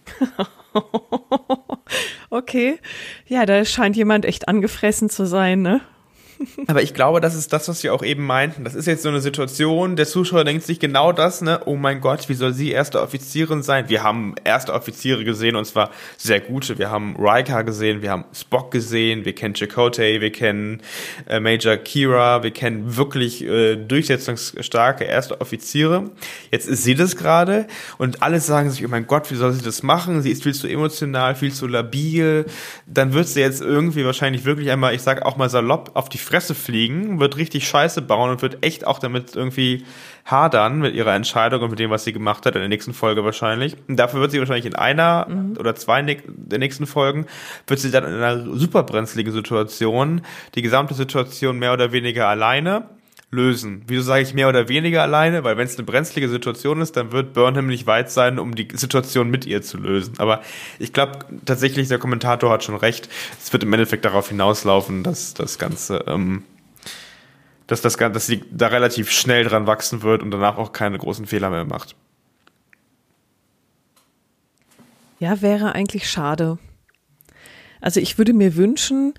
okay. 2.35 2.79
Ja, 3.27 3.45
da 3.45 3.63
scheint 3.65 3.95
jemand 3.95 4.25
echt 4.25 4.47
angefressen 4.47 5.09
zu 5.09 5.25
sein, 5.25 5.61
ne? 5.61 5.81
Aber 6.67 6.81
ich 6.81 6.93
glaube, 6.93 7.21
das 7.21 7.35
ist 7.35 7.53
das, 7.53 7.67
was 7.67 7.83
wir 7.83 7.93
auch 7.93 8.03
eben 8.03 8.25
meinten. 8.25 8.63
Das 8.63 8.75
ist 8.75 8.87
jetzt 8.87 9.03
so 9.03 9.09
eine 9.09 9.21
Situation, 9.21 9.95
der 9.95 10.05
Zuschauer 10.05 10.43
denkt 10.43 10.63
sich 10.63 10.79
genau 10.79 11.11
das, 11.11 11.41
ne? 11.41 11.61
Oh 11.65 11.75
mein 11.75 12.01
Gott, 12.01 12.27
wie 12.29 12.33
soll 12.33 12.53
sie 12.53 12.71
erste 12.71 13.01
Offizierin 13.01 13.63
sein? 13.63 13.89
Wir 13.89 14.03
haben 14.03 14.35
erste 14.43 14.73
Offiziere 14.73 15.23
gesehen 15.23 15.55
und 15.55 15.65
zwar 15.65 15.91
sehr 16.17 16.39
gute. 16.39 16.77
Wir 16.77 16.89
haben 16.89 17.15
Riker 17.17 17.63
gesehen, 17.63 18.01
wir 18.01 18.11
haben 18.11 18.25
Spock 18.33 18.71
gesehen, 18.71 19.25
wir 19.25 19.33
kennen 19.33 19.55
Chakotay, 19.55 20.21
wir 20.21 20.31
kennen 20.31 20.81
äh, 21.27 21.39
Major 21.39 21.77
Kira, 21.77 22.43
wir 22.43 22.51
kennen 22.51 22.97
wirklich 22.97 23.43
äh, 23.43 23.75
durchsetzungsstarke 23.75 25.03
erste 25.03 25.41
Offiziere. 25.41 26.11
Jetzt 26.51 26.67
ist 26.67 26.83
sie 26.83 26.95
das 26.95 27.15
gerade 27.15 27.67
und 27.97 28.21
alle 28.21 28.39
sagen 28.39 28.69
sich, 28.71 28.85
oh 28.85 28.89
mein 28.89 29.07
Gott, 29.07 29.31
wie 29.31 29.35
soll 29.35 29.53
sie 29.53 29.63
das 29.63 29.83
machen? 29.83 30.21
Sie 30.21 30.31
ist 30.31 30.43
viel 30.43 30.53
zu 30.53 30.67
emotional, 30.67 31.35
viel 31.35 31.53
zu 31.53 31.67
labil. 31.67 32.45
Dann 32.85 33.13
wird 33.13 33.27
sie 33.27 33.41
jetzt 33.41 33.61
irgendwie 33.61 34.05
wahrscheinlich 34.05 34.45
wirklich 34.45 34.71
einmal, 34.71 34.93
ich 34.93 35.01
sag 35.01 35.25
auch 35.25 35.37
mal 35.37 35.49
salopp, 35.49 35.91
auf 35.93 36.09
die 36.09 36.17
Fresse 36.25 36.55
fliegen, 36.55 37.19
wird 37.19 37.37
richtig 37.37 37.67
Scheiße 37.67 38.01
bauen 38.01 38.31
und 38.31 38.41
wird 38.41 38.65
echt 38.65 38.85
auch 38.87 38.99
damit 38.99 39.35
irgendwie 39.35 39.85
hadern 40.25 40.79
mit 40.79 40.95
ihrer 40.95 41.13
Entscheidung 41.13 41.61
und 41.61 41.69
mit 41.69 41.79
dem, 41.79 41.91
was 41.91 42.03
sie 42.03 42.11
gemacht 42.11 42.45
hat 42.45 42.55
in 42.55 42.61
der 42.61 42.69
nächsten 42.69 42.93
Folge 42.93 43.23
wahrscheinlich. 43.23 43.77
Und 43.87 43.97
dafür 43.97 44.21
wird 44.21 44.31
sie 44.31 44.39
wahrscheinlich 44.39 44.65
in 44.65 44.75
einer 44.75 45.27
mhm. 45.29 45.55
oder 45.59 45.75
zwei 45.75 46.01
der 46.01 46.59
nächsten 46.59 46.87
Folgen, 46.87 47.27
wird 47.67 47.79
sie 47.79 47.91
dann 47.91 48.05
in 48.05 48.13
einer 48.15 48.57
super 48.57 48.83
brenzligen 48.83 49.31
Situation 49.31 50.21
die 50.55 50.63
gesamte 50.63 50.95
Situation 50.95 51.59
mehr 51.59 51.73
oder 51.73 51.91
weniger 51.91 52.27
alleine 52.27 52.89
lösen. 53.35 53.83
Wieso 53.87 54.01
sage 54.01 54.23
ich 54.23 54.33
mehr 54.33 54.49
oder 54.49 54.69
weniger 54.69 55.03
alleine? 55.03 55.43
Weil 55.43 55.57
wenn 55.57 55.67
es 55.67 55.77
eine 55.77 55.85
brenzlige 55.85 56.29
Situation 56.29 56.81
ist, 56.81 56.97
dann 56.97 57.11
wird 57.11 57.33
Burnham 57.33 57.67
nicht 57.67 57.85
weit 57.85 58.09
sein, 58.09 58.39
um 58.39 58.55
die 58.55 58.67
Situation 58.73 59.29
mit 59.29 59.45
ihr 59.45 59.61
zu 59.61 59.77
lösen. 59.77 60.15
Aber 60.17 60.41
ich 60.79 60.93
glaube 60.93 61.19
tatsächlich, 61.45 61.87
der 61.87 61.99
Kommentator 61.99 62.51
hat 62.51 62.63
schon 62.63 62.75
recht. 62.75 63.09
Es 63.39 63.53
wird 63.53 63.63
im 63.63 63.73
Endeffekt 63.73 64.05
darauf 64.05 64.29
hinauslaufen, 64.29 65.03
dass 65.03 65.33
das 65.33 65.59
Ganze, 65.59 66.05
ähm, 66.07 66.43
dass 67.67 67.81
das 67.81 67.97
Ganze, 67.97 68.13
dass 68.13 68.25
sie 68.25 68.43
da 68.51 68.67
relativ 68.67 69.11
schnell 69.11 69.43
dran 69.43 69.67
wachsen 69.67 70.01
wird 70.01 70.23
und 70.23 70.31
danach 70.31 70.57
auch 70.57 70.71
keine 70.71 70.97
großen 70.97 71.27
Fehler 71.27 71.49
mehr 71.49 71.65
macht. 71.65 71.95
Ja, 75.19 75.41
wäre 75.41 75.75
eigentlich 75.75 76.09
schade. 76.09 76.57
Also 77.81 77.99
ich 77.99 78.17
würde 78.17 78.33
mir 78.33 78.55
wünschen, 78.55 79.13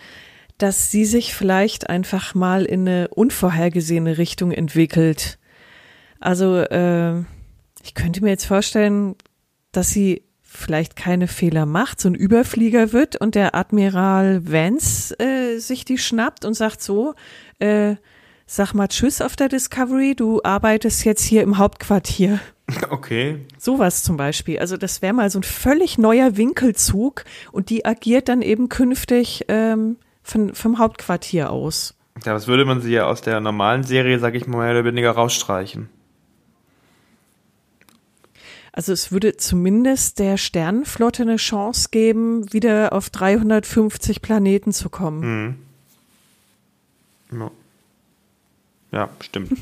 dass 0.58 0.90
sie 0.90 1.04
sich 1.04 1.34
vielleicht 1.34 1.88
einfach 1.90 2.34
mal 2.34 2.64
in 2.64 2.88
eine 2.88 3.08
unvorhergesehene 3.08 4.18
Richtung 4.18 4.52
entwickelt. 4.52 5.38
Also 6.20 6.56
äh, 6.58 7.20
ich 7.82 7.94
könnte 7.94 8.22
mir 8.22 8.30
jetzt 8.30 8.46
vorstellen, 8.46 9.14
dass 9.72 9.90
sie 9.90 10.22
vielleicht 10.42 10.96
keine 10.96 11.28
Fehler 11.28 11.66
macht, 11.66 12.00
so 12.00 12.08
ein 12.08 12.14
Überflieger 12.14 12.92
wird 12.92 13.16
und 13.16 13.34
der 13.34 13.54
Admiral 13.54 14.50
Vance 14.50 15.14
äh, 15.18 15.58
sich 15.58 15.84
die 15.84 15.98
schnappt 15.98 16.44
und 16.44 16.54
sagt 16.54 16.82
so, 16.82 17.14
äh, 17.58 17.96
sag 18.46 18.72
mal 18.72 18.88
Tschüss 18.88 19.20
auf 19.20 19.36
der 19.36 19.48
Discovery, 19.48 20.14
du 20.14 20.42
arbeitest 20.42 21.04
jetzt 21.04 21.24
hier 21.24 21.42
im 21.42 21.58
Hauptquartier. 21.58 22.40
Okay. 22.90 23.46
Sowas 23.58 24.02
zum 24.02 24.16
Beispiel. 24.16 24.58
Also 24.58 24.76
das 24.76 25.00
wäre 25.00 25.14
mal 25.14 25.30
so 25.30 25.38
ein 25.38 25.44
völlig 25.44 25.98
neuer 25.98 26.36
Winkelzug 26.36 27.24
und 27.52 27.70
die 27.70 27.84
agiert 27.84 28.28
dann 28.28 28.42
eben 28.42 28.68
künftig 28.68 29.44
ähm, 29.46 29.98
von, 30.26 30.54
vom 30.54 30.78
Hauptquartier 30.78 31.50
aus. 31.50 31.94
Ja, 32.24 32.34
was 32.34 32.48
würde 32.48 32.64
man 32.64 32.80
sie 32.80 32.92
ja 32.92 33.06
aus 33.06 33.20
der 33.20 33.40
normalen 33.40 33.84
Serie, 33.84 34.18
sag 34.18 34.34
ich 34.34 34.46
mal, 34.46 34.58
mehr 34.58 34.72
oder 34.72 34.84
weniger 34.84 35.12
rausstreichen? 35.12 35.88
Also 38.72 38.92
es 38.92 39.12
würde 39.12 39.36
zumindest 39.36 40.18
der 40.18 40.36
Sternenflotte 40.36 41.22
eine 41.22 41.36
Chance 41.36 41.88
geben, 41.90 42.52
wieder 42.52 42.92
auf 42.92 43.08
350 43.08 44.20
Planeten 44.20 44.72
zu 44.72 44.90
kommen. 44.90 45.58
Mhm. 47.30 47.38
Ja. 47.38 47.50
ja, 48.92 49.08
stimmt. 49.20 49.52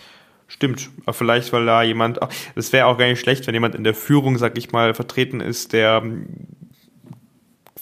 stimmt. 0.48 0.90
Aber 1.04 1.14
vielleicht, 1.14 1.52
weil 1.52 1.66
da 1.66 1.82
jemand, 1.82 2.20
es 2.54 2.72
wäre 2.72 2.86
auch 2.86 2.98
gar 2.98 3.06
nicht 3.06 3.20
schlecht, 3.20 3.46
wenn 3.46 3.54
jemand 3.54 3.74
in 3.74 3.84
der 3.84 3.94
Führung, 3.94 4.38
sag 4.38 4.56
ich 4.58 4.70
mal, 4.70 4.94
vertreten 4.94 5.40
ist, 5.40 5.72
der 5.72 6.02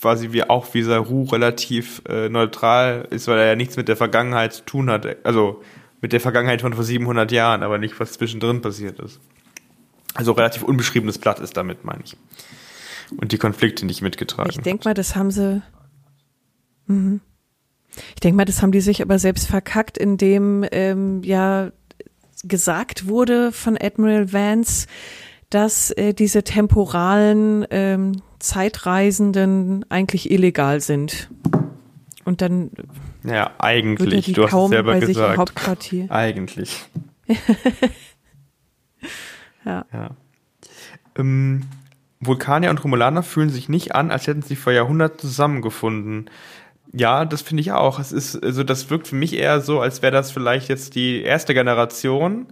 quasi 0.01 0.33
wie 0.33 0.45
auch 0.45 0.73
wie 0.75 0.83
Saru 0.83 1.25
relativ 1.25 2.03
äh, 2.09 2.29
neutral 2.29 3.07
ist, 3.11 3.29
weil 3.29 3.39
er 3.39 3.47
ja 3.47 3.57
nichts 3.57 3.77
mit 3.77 3.89
der 3.89 3.97
Vergangenheit 3.97 4.53
zu 4.53 4.65
tun 4.65 4.91
hat. 4.91 5.07
Also 5.25 5.63
mit 6.01 6.13
der 6.13 6.21
Vergangenheit 6.21 6.61
von 6.61 6.75
vor 6.75 6.85
700 6.85 7.33
Jahren, 7.33 7.63
aber 7.63 7.79
nicht, 7.79 7.99
was 7.99 8.13
zwischendrin 8.13 8.61
passiert 8.61 9.01
ist. 9.01 9.21
Also 10.15 10.33
relativ 10.33 10.63
unbeschriebenes 10.63 11.19
Blatt 11.19 11.41
ist 11.41 11.57
damit, 11.57 11.85
meine 11.85 12.03
ich. 12.05 12.17
Und 13.17 13.33
die 13.33 13.39
Konflikte 13.39 13.87
nicht 13.87 14.03
mitgetragen. 14.03 14.51
Ich 14.51 14.59
denke 14.59 14.85
mal, 14.85 14.95
das 14.95 15.17
haben 15.17 15.31
sie. 15.31 15.63
Mhm. 16.87 17.21
Ich 18.15 18.21
denke 18.21 18.37
mal, 18.37 18.45
das 18.45 18.63
haben 18.63 18.73
die 18.73 18.81
sich 18.81 19.03
aber 19.03 19.19
selbst 19.19 19.49
verkackt, 19.49 19.99
indem 19.99 20.65
ähm, 20.71 21.23
ja 21.25 21.73
gesagt 22.45 23.09
wurde 23.09 23.51
von 23.51 23.77
Admiral 23.81 24.33
Vance, 24.33 24.87
dass 25.51 25.91
äh, 25.93 26.13
diese 26.15 26.43
temporalen 26.43 27.67
ähm, 27.71 28.23
Zeitreisenden 28.39 29.85
eigentlich 29.89 30.31
illegal 30.31 30.81
sind. 30.81 31.31
Und 32.25 32.43
dann 32.43 32.71
ja 33.25 33.51
eigentlich 33.59 34.33
du 34.35 34.45
hast 34.45 34.55
es 34.55 34.69
selber 34.69 35.01
gesagt 35.01 35.39
Hauptquartier. 35.39 36.11
eigentlich 36.11 36.85
ja, 39.65 39.85
ja. 39.93 40.11
Ähm, 41.17 41.65
Vulkanier 42.21 42.71
und 42.71 42.83
Romulaner 42.83 43.23
fühlen 43.23 43.51
sich 43.51 43.69
nicht 43.69 43.95
an, 43.95 44.11
als 44.11 44.27
hätten 44.27 44.43
sie 44.43 44.57
vor 44.57 44.73
Jahrhunderten 44.73 45.21
zusammengefunden. 45.21 46.31
Ja, 46.93 47.25
das 47.25 47.43
finde 47.43 47.61
ich 47.61 47.73
auch. 47.73 47.99
Es 47.99 48.13
ist, 48.13 48.43
also 48.43 48.65
das 48.65 48.91
wirkt 48.91 49.09
für 49.09 49.15
mich 49.15 49.35
eher 49.35 49.61
so, 49.61 49.81
als 49.81 50.03
wäre 50.03 50.13
das 50.13 50.31
vielleicht 50.31 50.69
jetzt 50.69 50.95
die 50.95 51.23
erste 51.23 51.55
Generation, 51.55 52.47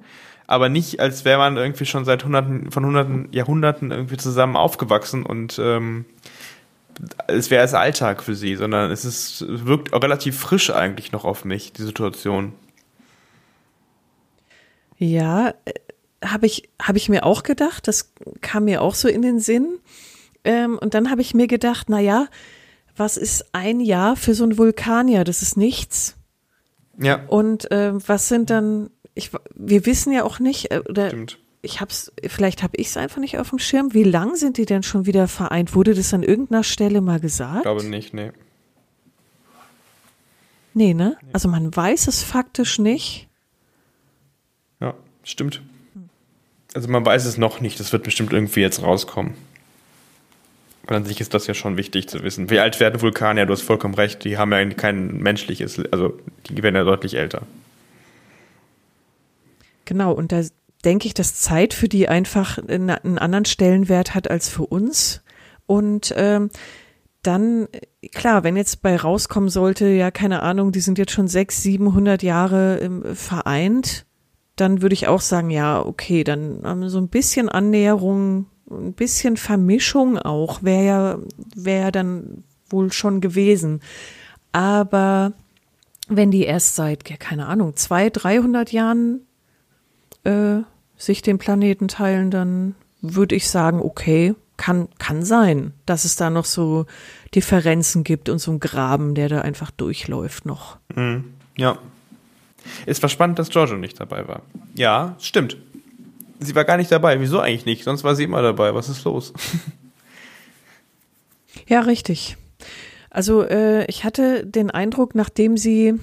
aber 0.47 0.69
nicht, 0.69 1.01
als 1.01 1.25
wäre 1.25 1.39
man 1.39 1.57
irgendwie 1.57 1.87
schon 1.87 2.05
seit 2.05 2.25
hunderten, 2.25 2.71
von 2.71 2.85
hunderten 2.85 3.29
Jahrhunderten 3.33 3.91
irgendwie 3.91 4.17
zusammen 4.17 4.57
aufgewachsen 4.57 5.25
und 5.25 5.59
ähm, 5.59 6.05
es 7.27 7.51
wäre 7.51 7.65
es 7.65 7.75
Alltag 7.75 8.23
für 8.23 8.35
sie, 8.35 8.57
sondern 8.57 8.91
es 8.91 9.05
ist, 9.05 9.45
wirkt 9.47 9.93
auch 9.93 10.03
relativ 10.03 10.39
frisch 10.39 10.71
eigentlich 10.71 11.13
noch 11.13 11.25
auf 11.25 11.45
mich, 11.45 11.73
die 11.73 11.83
Situation. 11.83 12.53
Ja, 14.99 15.51
äh, 15.65 15.73
habe 16.25 16.47
ich, 16.47 16.71
hab 16.81 16.97
ich 16.97 17.09
mir 17.09 17.25
auch 17.25 17.43
gedacht, 17.43 17.87
das 17.89 18.13
kam 18.41 18.65
mir 18.65 18.83
auch 18.83 18.95
so 18.95 19.09
in 19.09 19.23
den 19.23 19.39
Sinn. 19.41 19.79
Ähm, 20.45 20.79
und 20.79 20.95
dann 20.95 21.11
habe 21.11 21.21
ich 21.21 21.35
mir 21.35 21.47
gedacht, 21.47 21.89
na 21.91 22.01
ja, 22.01 22.29
was 22.97 23.17
ist 23.19 23.55
ein 23.55 23.81
Jahr 23.81 24.17
für 24.17 24.35
so 24.35 24.45
ein 24.45 24.57
Vulkanier? 24.57 25.25
Das 25.25 25.43
ist 25.43 25.57
nichts. 25.57 26.17
Ja. 26.99 27.25
Und 27.27 27.71
äh, 27.71 27.93
was 28.09 28.29
sind 28.29 28.49
dann 28.49 28.91
ich, 29.17 29.31
wir 29.55 29.87
wissen 29.87 30.13
ja 30.13 30.23
auch 30.23 30.39
nicht, 30.39 30.71
äh, 30.71 30.83
oder 30.89 31.09
Stimmt. 31.09 31.39
ich 31.63 31.81
hab's, 31.81 32.13
vielleicht 32.25 32.63
habe 32.63 32.77
ich 32.77 32.89
es 32.89 32.97
einfach 32.97 33.19
nicht 33.19 33.39
auf 33.39 33.51
dem 33.51 33.59
Schirm. 33.59 33.93
Wie 33.95 34.05
lang 34.05 34.37
sind 34.37 34.59
die 34.59 34.67
denn 34.67 34.85
schon 34.85 35.07
wieder 35.07 35.27
vereint? 35.27 35.75
Wurde 35.75 35.95
das 35.95 36.15
an 36.15 36.23
irgendeiner 36.23 36.63
Stelle 36.63 37.01
mal 37.01 37.19
gesagt? 37.19 37.57
Ich 37.57 37.63
glaube 37.63 37.85
nicht, 37.85 38.15
nee. 38.15 38.31
Nee, 40.75 40.93
ne? 40.93 41.17
Nee. 41.23 41.29
Also 41.33 41.49
man 41.49 41.75
weiß 41.75 42.07
es 42.07 42.23
faktisch 42.23 42.79
nicht. 42.79 43.29
Ja, 44.81 44.95
stimmt. 45.25 45.63
Also 46.75 46.89
man 46.89 47.05
weiß 47.07 47.25
es 47.25 47.39
noch 47.39 47.61
nicht, 47.61 47.81
das 47.81 47.93
wird 47.93 48.03
bestimmt 48.03 48.35
irgendwie 48.35 48.61
jetzt 48.61 48.83
rauskommen. 48.83 49.33
Und 50.87 50.95
an 50.95 51.05
sich 51.07 51.23
ist 51.23 51.33
das 51.33 51.47
ja 51.47 51.55
schon 51.55 51.79
wichtig 51.79 52.09
zu 52.09 52.23
wissen. 52.23 52.51
Wie 52.51 52.61
alt 52.61 52.79
werden 52.79 53.01
Vulkane? 53.01 53.47
Du 53.47 53.53
hast 53.55 53.63
vollkommen 53.63 53.95
recht, 53.95 54.23
die 54.25 54.37
haben 54.37 54.53
ja 54.53 54.63
kein 54.67 55.17
menschliches, 55.17 55.81
also 55.91 56.21
die 56.51 56.63
werden 56.63 56.77
ja 56.77 56.85
deutlich 56.85 57.15
älter. 57.15 57.43
Genau, 59.87 60.13
und 60.13 60.33
da 60.33 60.43
denke 60.85 61.07
ich, 61.07 61.15
dass 61.15 61.41
Zeit 61.41 61.73
für 61.73 61.89
die 61.89 62.09
einfach 62.09 62.59
einen 62.59 62.91
anderen 62.91 63.47
Stellenwert 63.47 64.15
hat 64.15 64.31
als 64.31 64.49
für 64.49 64.67
uns. 64.67 65.23
Und 65.65 66.13
ähm, 66.17 66.51
dann, 67.23 67.69
klar, 68.13 68.45
wenn 68.45 68.57
jetzt 68.57 68.83
bei 68.83 68.97
rauskommen 68.97 69.49
sollte, 69.49 69.89
ja, 69.89 70.11
keine 70.11 70.43
Ahnung, 70.43 70.73
die 70.73 70.81
sind 70.81 70.99
jetzt 70.99 71.13
schon 71.13 71.29
sechs, 71.29 71.63
siebenhundert 71.63 72.23
Jahre 72.23 72.79
ähm, 72.81 73.03
vereint, 73.15 74.07
dann 74.55 74.81
würde 74.81 74.95
ich 74.95 75.09
auch 75.09 75.21
sagen, 75.21 75.51
ja, 75.51 75.85
okay, 75.85 76.25
dann 76.25 76.63
ähm, 76.65 76.89
so 76.89 76.99
ein 76.99 77.09
bisschen 77.09 77.49
Annäherung, 77.49 78.47
ein 78.71 78.93
bisschen 78.93 79.37
Vermischung 79.37 80.19
auch, 80.19 80.63
wäre 80.63 80.85
ja, 80.85 81.19
wäre 81.55 81.83
ja 81.83 81.91
dann 81.91 82.45
wohl 82.69 82.93
schon 82.93 83.21
gewesen. 83.21 83.81
Aber 84.53 85.33
wenn 86.09 86.31
die 86.31 86.45
erst 86.45 86.77
seit, 86.77 87.09
ja, 87.11 87.17
keine 87.17 87.47
Ahnung, 87.47 87.77
zwei, 87.77 88.09
dreihundert 88.09 88.73
Jahren 88.73 89.27
äh, 90.27 90.63
sich 90.97 91.23
den 91.23 91.39
Planeten 91.39 91.89
teilen, 91.89 92.31
dann 92.31 92.75
würde 93.01 93.35
ich 93.35 93.49
sagen, 93.49 93.81
okay, 93.81 94.35
kann, 94.57 94.89
kann 94.99 95.23
sein, 95.23 95.73
dass 95.85 96.05
es 96.05 96.17
da 96.17 96.31
noch 96.31 96.47
so 96.47 96.87
Differenzen 97.35 98.05
gibt 98.05 98.29
und 98.29 98.39
so 98.39 98.53
ein 98.53 98.61
Graben, 98.61 99.15
der 99.15 99.29
da 99.29 99.41
einfach 99.43 99.71
durchläuft 99.71 100.47
noch. 100.47 100.79
Mhm. 100.95 101.25
Ja. 101.57 101.79
Es 102.85 103.01
war 103.03 103.09
spannend, 103.09 103.39
dass 103.39 103.51
Giorgio 103.51 103.77
nicht 103.77 104.01
dabei 104.01 104.27
war. 104.27 104.43
Ja, 104.75 105.15
stimmt. 105.21 105.57
Sie 106.41 106.55
war 106.55 106.65
gar 106.65 106.77
nicht 106.77 106.91
dabei. 106.91 107.21
Wieso 107.21 107.41
eigentlich 107.41 107.67
nicht? 107.67 107.85
Sonst 107.85 108.03
war 108.03 108.15
sie 108.15 108.25
immer 108.25 108.43
dabei. 108.43 108.75
Was 108.75 108.89
ist 108.89 109.05
los? 109.05 109.33
ja, 111.69 111.81
richtig. 111.81 112.37
Also 113.11 113.43
äh, 113.43 113.87
ich 113.87 114.05
hatte 114.05 114.45
den 114.45 114.71
Eindruck, 114.71 115.15
nachdem 115.15 115.57
sie 115.57 115.95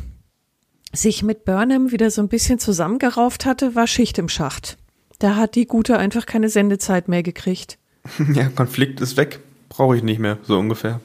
sich 0.94 1.24
mit 1.24 1.44
Burnham 1.44 1.92
wieder 1.92 2.12
so 2.12 2.22
ein 2.22 2.30
bisschen 2.30 2.60
zusammengerauft 2.60 3.46
hatte, 3.46 3.76
war 3.76 3.88
Schicht 3.88 4.18
im 4.20 4.30
Schacht. 4.30 4.78
Da 5.20 5.36
hat 5.36 5.56
die 5.56 5.66
Gute 5.66 5.98
einfach 5.98 6.26
keine 6.26 6.50
Sendezeit 6.50 7.08
mehr 7.08 7.24
gekriegt. 7.24 7.78
Ja, 8.34 8.50
Konflikt 8.50 9.00
ist 9.02 9.18
weg. 9.18 9.40
Brauche 9.70 9.96
ich 9.96 10.04
nicht 10.04 10.20
mehr, 10.20 10.38
so 10.44 10.60
ungefähr. 10.60 11.00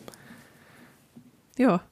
Ja. 1.56 1.82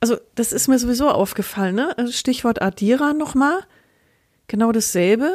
Also, 0.00 0.16
das 0.34 0.52
ist 0.52 0.68
mir 0.68 0.78
sowieso 0.78 1.08
aufgefallen, 1.08 1.74
ne? 1.74 1.96
Also, 1.96 2.12
Stichwort 2.12 2.60
Adira 2.60 3.14
nochmal. 3.14 3.60
Genau 4.48 4.70
dasselbe 4.70 5.32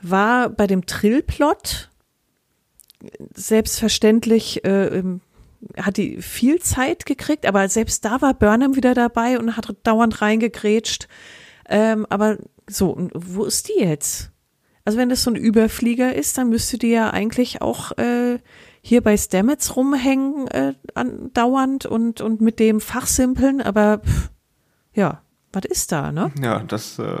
war 0.00 0.48
bei 0.48 0.66
dem 0.66 0.86
Trillplot. 0.86 1.90
Selbstverständlich 3.34 4.64
äh, 4.64 5.02
hat 5.76 5.96
die 5.96 6.20
viel 6.20 6.60
Zeit 6.60 7.06
gekriegt, 7.06 7.46
aber 7.46 7.68
selbst 7.68 8.04
da 8.04 8.20
war 8.20 8.34
Burnham 8.34 8.76
wieder 8.76 8.94
dabei 8.94 9.38
und 9.38 9.56
hat 9.56 9.74
dauernd 9.84 10.20
reingegrätscht. 10.20 11.08
Ähm, 11.68 12.06
aber 12.10 12.38
so, 12.68 13.08
wo 13.14 13.44
ist 13.44 13.68
die 13.68 13.80
jetzt? 13.80 14.30
Also 14.84 14.98
wenn 14.98 15.08
das 15.08 15.22
so 15.22 15.30
ein 15.30 15.36
Überflieger 15.36 16.14
ist, 16.14 16.38
dann 16.38 16.48
müsste 16.48 16.78
die 16.78 16.90
ja 16.90 17.10
eigentlich 17.10 17.62
auch 17.62 17.92
äh, 17.98 18.38
hier 18.82 19.00
bei 19.00 19.16
Stamets 19.16 19.76
rumhängen 19.76 20.48
äh, 20.48 20.74
andauernd 20.94 21.86
und, 21.86 22.20
und 22.20 22.40
mit 22.40 22.58
dem 22.58 22.80
Fachsimpeln, 22.80 23.60
aber 23.60 23.98
pff, 23.98 24.30
ja, 24.92 25.21
was 25.52 25.64
ist 25.64 25.92
da, 25.92 26.12
ne? 26.12 26.32
Ja, 26.40 26.60
das, 26.60 26.98
äh, 26.98 27.20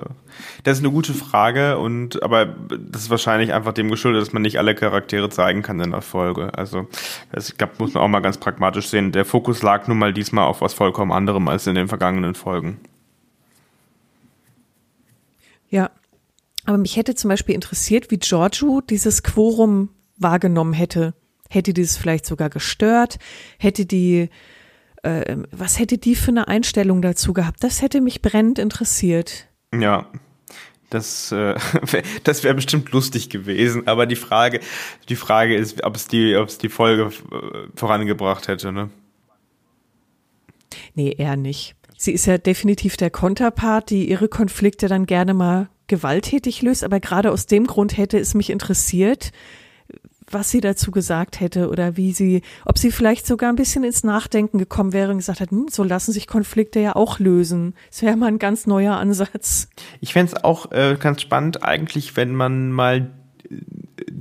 das 0.64 0.78
ist 0.78 0.84
eine 0.84 0.92
gute 0.92 1.12
Frage 1.12 1.78
und 1.78 2.22
aber 2.22 2.46
das 2.46 3.02
ist 3.02 3.10
wahrscheinlich 3.10 3.52
einfach 3.52 3.72
dem 3.72 3.90
geschuldet, 3.90 4.22
dass 4.22 4.32
man 4.32 4.42
nicht 4.42 4.58
alle 4.58 4.74
Charaktere 4.74 5.28
zeigen 5.28 5.62
kann 5.62 5.80
in 5.80 5.90
der 5.90 6.02
Folge. 6.02 6.56
Also 6.56 6.88
das, 7.30 7.50
ich 7.50 7.58
glaube, 7.58 7.74
muss 7.78 7.94
man 7.94 8.02
auch 8.02 8.08
mal 8.08 8.20
ganz 8.20 8.38
pragmatisch 8.38 8.88
sehen. 8.88 9.12
Der 9.12 9.24
Fokus 9.24 9.62
lag 9.62 9.86
nun 9.86 9.98
mal 9.98 10.12
diesmal 10.12 10.46
auf 10.46 10.60
was 10.60 10.74
vollkommen 10.74 11.12
anderem 11.12 11.48
als 11.48 11.66
in 11.66 11.74
den 11.74 11.88
vergangenen 11.88 12.34
Folgen. 12.34 12.80
Ja, 15.68 15.90
aber 16.64 16.78
mich 16.78 16.96
hätte 16.96 17.14
zum 17.14 17.28
Beispiel 17.28 17.54
interessiert, 17.54 18.10
wie 18.10 18.18
Giorgio 18.18 18.80
dieses 18.80 19.22
Quorum 19.22 19.90
wahrgenommen 20.16 20.72
hätte. 20.72 21.14
Hätte 21.48 21.74
die 21.74 21.82
es 21.82 21.96
vielleicht 21.96 22.24
sogar 22.24 22.48
gestört? 22.48 23.18
Hätte 23.58 23.84
die, 23.84 24.30
äh, 25.02 25.36
was 25.50 25.78
hätte 25.78 25.98
die 25.98 26.14
für 26.14 26.30
eine 26.30 26.48
Einstellung 26.48 27.02
dazu 27.02 27.32
gehabt? 27.32 27.62
Das 27.62 27.82
hätte 27.82 28.00
mich 28.00 28.22
brennend 28.22 28.58
interessiert. 28.58 29.48
Ja, 29.74 30.06
das, 30.90 31.32
äh, 31.32 31.54
das 32.24 32.44
wäre 32.44 32.54
bestimmt 32.54 32.90
lustig 32.92 33.30
gewesen, 33.30 33.86
aber 33.88 34.06
die 34.06 34.16
Frage, 34.16 34.60
die 35.08 35.16
Frage 35.16 35.56
ist, 35.56 35.82
ob 35.84 35.96
es 35.96 36.08
die, 36.08 36.36
ob 36.36 36.48
es 36.48 36.58
die 36.58 36.68
Folge 36.68 37.04
äh, 37.04 37.68
vorangebracht 37.74 38.48
hätte, 38.48 38.72
ne? 38.72 38.90
Nee, 40.94 41.14
eher 41.16 41.36
nicht. 41.36 41.74
Sie 41.96 42.12
ist 42.12 42.26
ja 42.26 42.38
definitiv 42.38 42.96
der 42.96 43.10
Konterpart, 43.10 43.90
die 43.90 44.08
ihre 44.08 44.28
Konflikte 44.28 44.88
dann 44.88 45.06
gerne 45.06 45.34
mal 45.34 45.68
gewalttätig 45.86 46.62
löst, 46.62 46.84
aber 46.84 47.00
gerade 47.00 47.30
aus 47.30 47.46
dem 47.46 47.66
Grund 47.66 47.96
hätte 47.96 48.18
es 48.18 48.34
mich 48.34 48.50
interessiert, 48.50 49.30
was 50.32 50.50
sie 50.50 50.60
dazu 50.60 50.90
gesagt 50.90 51.40
hätte 51.40 51.68
oder 51.68 51.96
wie 51.96 52.12
sie, 52.12 52.42
ob 52.64 52.78
sie 52.78 52.90
vielleicht 52.90 53.26
sogar 53.26 53.50
ein 53.50 53.56
bisschen 53.56 53.84
ins 53.84 54.04
Nachdenken 54.04 54.58
gekommen 54.58 54.92
wäre 54.92 55.10
und 55.10 55.18
gesagt 55.18 55.40
hat, 55.40 55.50
hm, 55.50 55.66
so 55.70 55.82
lassen 55.84 56.12
sich 56.12 56.26
Konflikte 56.26 56.80
ja 56.80 56.96
auch 56.96 57.18
lösen. 57.18 57.74
Das 57.90 58.02
wäre 58.02 58.16
mal 58.16 58.26
ein 58.26 58.38
ganz 58.38 58.66
neuer 58.66 58.96
Ansatz. 58.96 59.68
Ich 60.00 60.12
fände 60.12 60.32
es 60.32 60.44
auch 60.44 60.70
äh, 60.72 60.96
ganz 60.98 61.22
spannend 61.22 61.62
eigentlich, 61.62 62.16
wenn 62.16 62.34
man 62.34 62.72
mal 62.72 63.10
äh, 63.50 63.56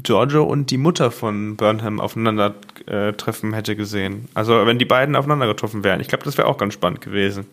Giorgio 0.04 0.44
und 0.44 0.72
die 0.72 0.78
Mutter 0.78 1.12
von 1.12 1.56
Burnham 1.56 2.00
aufeinander 2.00 2.56
äh, 2.88 3.14
treffen 3.14 3.54
hätte 3.54 3.76
gesehen. 3.76 4.28
Also 4.34 4.66
wenn 4.66 4.80
die 4.80 4.86
beiden 4.86 5.16
aufeinander 5.16 5.48
getroffen 5.48 5.84
wären. 5.84 6.00
Ich 6.00 6.08
glaube, 6.08 6.24
das 6.24 6.38
wäre 6.38 6.48
auch 6.48 6.58
ganz 6.58 6.74
spannend 6.74 7.02
gewesen. 7.02 7.46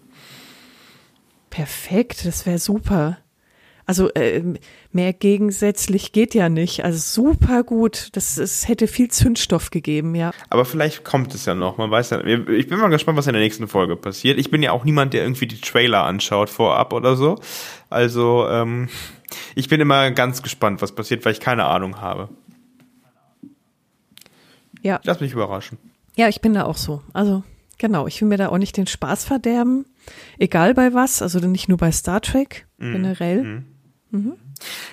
Perfekt, 1.50 2.24
das 2.26 2.46
wäre 2.46 2.58
super. 2.58 3.18
Also 3.88 4.10
äh, 4.12 4.42
mehr 4.92 5.14
gegensätzlich 5.14 6.12
geht 6.12 6.34
ja 6.34 6.50
nicht. 6.50 6.84
Also 6.84 6.98
super 6.98 7.62
gut. 7.62 8.10
Das, 8.12 8.36
es 8.36 8.68
hätte 8.68 8.86
viel 8.86 9.10
Zündstoff 9.10 9.70
gegeben, 9.70 10.14
ja. 10.14 10.32
Aber 10.50 10.66
vielleicht 10.66 11.04
kommt 11.04 11.34
es 11.34 11.46
ja 11.46 11.54
noch. 11.54 11.78
Man 11.78 11.90
weiß 11.90 12.10
ja. 12.10 12.22
Ich 12.22 12.68
bin 12.68 12.78
mal 12.78 12.88
gespannt, 12.88 13.16
was 13.16 13.26
in 13.28 13.32
der 13.32 13.40
nächsten 13.40 13.66
Folge 13.66 13.96
passiert. 13.96 14.38
Ich 14.38 14.50
bin 14.50 14.62
ja 14.62 14.72
auch 14.72 14.84
niemand, 14.84 15.14
der 15.14 15.22
irgendwie 15.22 15.46
die 15.46 15.58
Trailer 15.58 16.04
anschaut 16.04 16.50
vorab 16.50 16.92
oder 16.92 17.16
so. 17.16 17.38
Also 17.88 18.46
ähm, 18.50 18.90
ich 19.54 19.70
bin 19.70 19.80
immer 19.80 20.10
ganz 20.10 20.42
gespannt, 20.42 20.82
was 20.82 20.94
passiert, 20.94 21.24
weil 21.24 21.32
ich 21.32 21.40
keine 21.40 21.64
Ahnung 21.64 21.98
habe. 22.02 22.28
Ja. 24.82 25.00
Lass 25.02 25.20
mich 25.20 25.32
überraschen. 25.32 25.78
Ja, 26.14 26.28
ich 26.28 26.42
bin 26.42 26.52
da 26.52 26.64
auch 26.64 26.76
so. 26.76 27.00
Also 27.14 27.42
genau, 27.78 28.06
ich 28.06 28.20
will 28.20 28.28
mir 28.28 28.36
da 28.36 28.50
auch 28.50 28.58
nicht 28.58 28.76
den 28.76 28.86
Spaß 28.86 29.24
verderben. 29.24 29.86
Egal 30.38 30.74
bei 30.74 30.92
was, 30.92 31.22
also 31.22 31.38
nicht 31.38 31.70
nur 31.70 31.78
bei 31.78 31.90
Star 31.90 32.20
Trek, 32.20 32.66
mm. 32.76 32.92
generell. 32.92 33.42
Mm. 33.44 33.77
Mhm. 34.10 34.34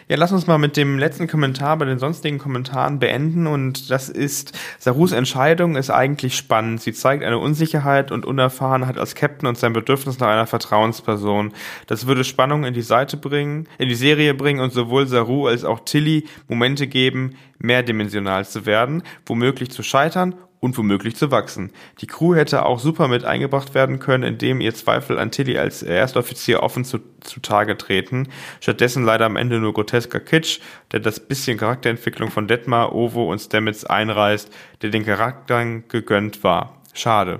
Ja, 0.07 0.17
lass 0.17 0.31
uns 0.31 0.45
mal 0.45 0.57
mit 0.57 0.77
dem 0.77 0.99
letzten 0.99 1.27
Kommentar 1.27 1.77
bei 1.77 1.85
den 1.85 1.97
sonstigen 1.97 2.37
Kommentaren 2.37 2.99
beenden 2.99 3.47
und 3.47 3.89
das 3.89 4.09
ist, 4.09 4.51
Sarus 4.77 5.11
Entscheidung 5.11 5.75
ist 5.75 5.89
eigentlich 5.89 6.35
spannend. 6.35 6.81
Sie 6.81 6.93
zeigt 6.93 7.23
eine 7.23 7.39
Unsicherheit 7.39 8.11
und 8.11 8.25
Unerfahrenheit 8.25 8.97
als 8.99 9.15
Captain 9.15 9.47
und 9.47 9.57
sein 9.57 9.73
Bedürfnis 9.73 10.19
nach 10.19 10.27
einer 10.27 10.47
Vertrauensperson. 10.47 11.53
Das 11.87 12.05
würde 12.05 12.23
Spannung 12.23 12.65
in 12.65 12.73
die 12.73 12.81
Seite 12.81 13.17
bringen, 13.17 13.67
in 13.79 13.89
die 13.89 13.95
Serie 13.95 14.33
bringen 14.33 14.59
und 14.59 14.73
sowohl 14.73 15.07
Saru 15.07 15.47
als 15.47 15.63
auch 15.63 15.79
Tilly 15.79 16.25
Momente 16.47 16.87
geben, 16.87 17.35
mehrdimensional 17.57 18.45
zu 18.45 18.65
werden, 18.65 19.01
womöglich 19.25 19.71
zu 19.71 19.81
scheitern 19.81 20.35
und 20.65 20.77
womöglich 20.77 21.15
zu 21.15 21.31
wachsen. 21.31 21.71
Die 22.01 22.07
Crew 22.07 22.35
hätte 22.35 22.65
auch 22.65 22.79
super 22.79 23.07
mit 23.07 23.23
eingebracht 23.23 23.73
werden 23.73 23.99
können, 23.99 24.23
indem 24.23 24.59
ihr 24.59 24.73
Zweifel 24.73 25.19
an 25.19 25.31
Tilly 25.31 25.57
als 25.57 25.83
Erstoffizier 25.83 26.63
offen 26.63 26.83
zu, 26.83 26.99
zutage 27.21 27.77
treten. 27.77 28.27
Stattdessen 28.59 29.05
leider 29.05 29.25
am 29.25 29.37
Ende 29.37 29.59
nur 29.59 29.73
grotesker 29.73 30.19
Kitsch, 30.19 30.59
der 30.91 30.99
das 30.99 31.19
bisschen 31.19 31.57
Charakterentwicklung 31.57 32.31
von 32.31 32.47
Detmar, 32.47 32.93
Ovo 32.93 33.31
und 33.31 33.39
Stamets 33.39 33.85
einreißt, 33.85 34.51
der 34.81 34.89
den 34.89 35.05
Charakteren 35.05 35.87
gegönnt 35.87 36.43
war. 36.43 36.81
Schade. 36.93 37.39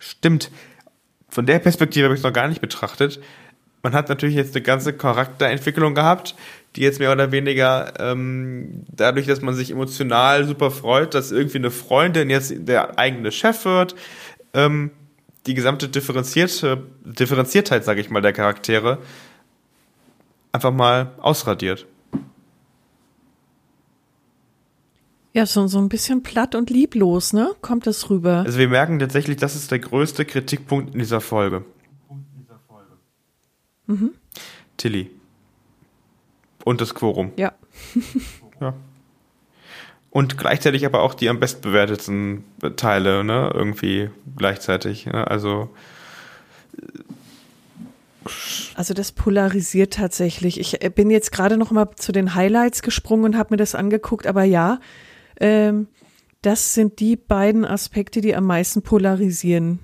Stimmt. 0.00 0.50
Von 1.28 1.44
der 1.44 1.58
Perspektive 1.58 2.06
habe 2.06 2.14
ich 2.14 2.20
es 2.20 2.24
noch 2.24 2.32
gar 2.32 2.48
nicht 2.48 2.62
betrachtet. 2.62 3.20
Man 3.82 3.92
hat 3.92 4.08
natürlich 4.08 4.34
jetzt 4.34 4.54
eine 4.54 4.62
ganze 4.62 4.92
Charakterentwicklung 4.92 5.94
gehabt, 5.94 6.34
die 6.76 6.82
jetzt 6.82 6.98
mehr 6.98 7.12
oder 7.12 7.32
weniger 7.32 7.94
ähm, 7.98 8.84
dadurch, 8.90 9.26
dass 9.26 9.40
man 9.40 9.54
sich 9.54 9.70
emotional 9.70 10.46
super 10.46 10.70
freut, 10.70 11.14
dass 11.14 11.30
irgendwie 11.30 11.58
eine 11.58 11.70
Freundin 11.70 12.30
jetzt 12.30 12.52
der 12.56 12.98
eigene 12.98 13.32
Chef 13.32 13.64
wird, 13.64 13.94
ähm, 14.54 14.90
die 15.46 15.54
gesamte 15.54 15.88
differenzierte 15.88 16.84
Differenziertheit, 17.04 17.84
sage 17.84 18.00
ich 18.00 18.10
mal, 18.10 18.20
der 18.20 18.32
Charaktere 18.32 18.98
einfach 20.52 20.72
mal 20.72 21.12
ausradiert. 21.18 21.86
Ja, 25.32 25.46
so, 25.46 25.66
so 25.68 25.78
ein 25.78 25.88
bisschen 25.88 26.22
platt 26.22 26.54
und 26.54 26.70
lieblos, 26.70 27.32
ne? 27.32 27.52
Kommt 27.60 27.86
das 27.86 28.10
rüber. 28.10 28.42
Also 28.44 28.58
wir 28.58 28.68
merken 28.68 28.98
tatsächlich, 28.98 29.36
das 29.36 29.54
ist 29.54 29.70
der 29.70 29.78
größte 29.78 30.24
Kritikpunkt 30.24 30.94
in 30.94 30.98
dieser 30.98 31.20
Folge. 31.20 31.64
Mhm. 33.88 34.12
Tilly. 34.76 35.10
Und 36.64 36.80
das 36.80 36.94
Quorum. 36.94 37.32
Ja. 37.36 37.52
ja. 38.60 38.74
Und 40.10 40.38
gleichzeitig 40.38 40.86
aber 40.86 41.02
auch 41.02 41.14
die 41.14 41.28
am 41.28 41.40
bestbewertetsten 41.40 42.44
Teile, 42.76 43.24
ne? 43.24 43.50
Irgendwie 43.52 44.10
gleichzeitig. 44.36 45.06
Ne? 45.06 45.26
Also. 45.26 45.70
Also 48.74 48.94
das 48.94 49.12
polarisiert 49.12 49.94
tatsächlich. 49.94 50.60
Ich 50.60 50.82
äh, 50.84 50.90
bin 50.90 51.10
jetzt 51.10 51.32
gerade 51.32 51.56
noch 51.56 51.70
mal 51.70 51.90
zu 51.96 52.12
den 52.12 52.34
Highlights 52.34 52.82
gesprungen 52.82 53.24
und 53.24 53.36
habe 53.36 53.54
mir 53.54 53.56
das 53.56 53.74
angeguckt, 53.74 54.26
aber 54.26 54.44
ja, 54.44 54.80
ähm, 55.40 55.88
das 56.42 56.74
sind 56.74 57.00
die 57.00 57.16
beiden 57.16 57.64
Aspekte, 57.64 58.20
die 58.20 58.36
am 58.36 58.44
meisten 58.44 58.82
polarisieren. 58.82 59.78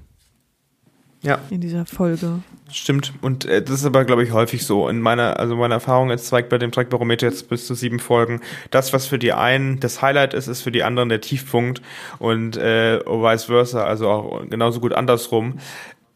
Ja. 1.24 1.38
In 1.50 1.60
dieser 1.60 1.86
Folge. 1.86 2.40
Stimmt. 2.70 3.12
Und 3.22 3.46
äh, 3.46 3.62
das 3.62 3.80
ist 3.80 3.86
aber, 3.86 4.04
glaube 4.04 4.24
ich, 4.24 4.32
häufig 4.32 4.66
so. 4.66 4.88
In 4.88 5.00
meiner, 5.00 5.38
also 5.38 5.56
meine 5.56 5.74
Erfahrung 5.74 6.10
jetzt 6.10 6.26
zeigt 6.26 6.50
bei 6.50 6.58
dem 6.58 6.70
Trackbarometer 6.70 7.26
jetzt 7.26 7.48
bis 7.48 7.66
zu 7.66 7.74
sieben 7.74 7.98
Folgen, 7.98 8.40
das, 8.70 8.92
was 8.92 9.06
für 9.06 9.18
die 9.18 9.32
einen 9.32 9.80
das 9.80 10.02
Highlight 10.02 10.34
ist, 10.34 10.48
ist 10.48 10.62
für 10.62 10.72
die 10.72 10.82
anderen 10.82 11.08
der 11.08 11.20
Tiefpunkt 11.20 11.80
und 12.18 12.56
äh, 12.56 13.00
vice 13.00 13.44
versa, 13.44 13.84
also 13.84 14.08
auch 14.08 14.48
genauso 14.48 14.80
gut 14.80 14.92
andersrum. 14.92 15.58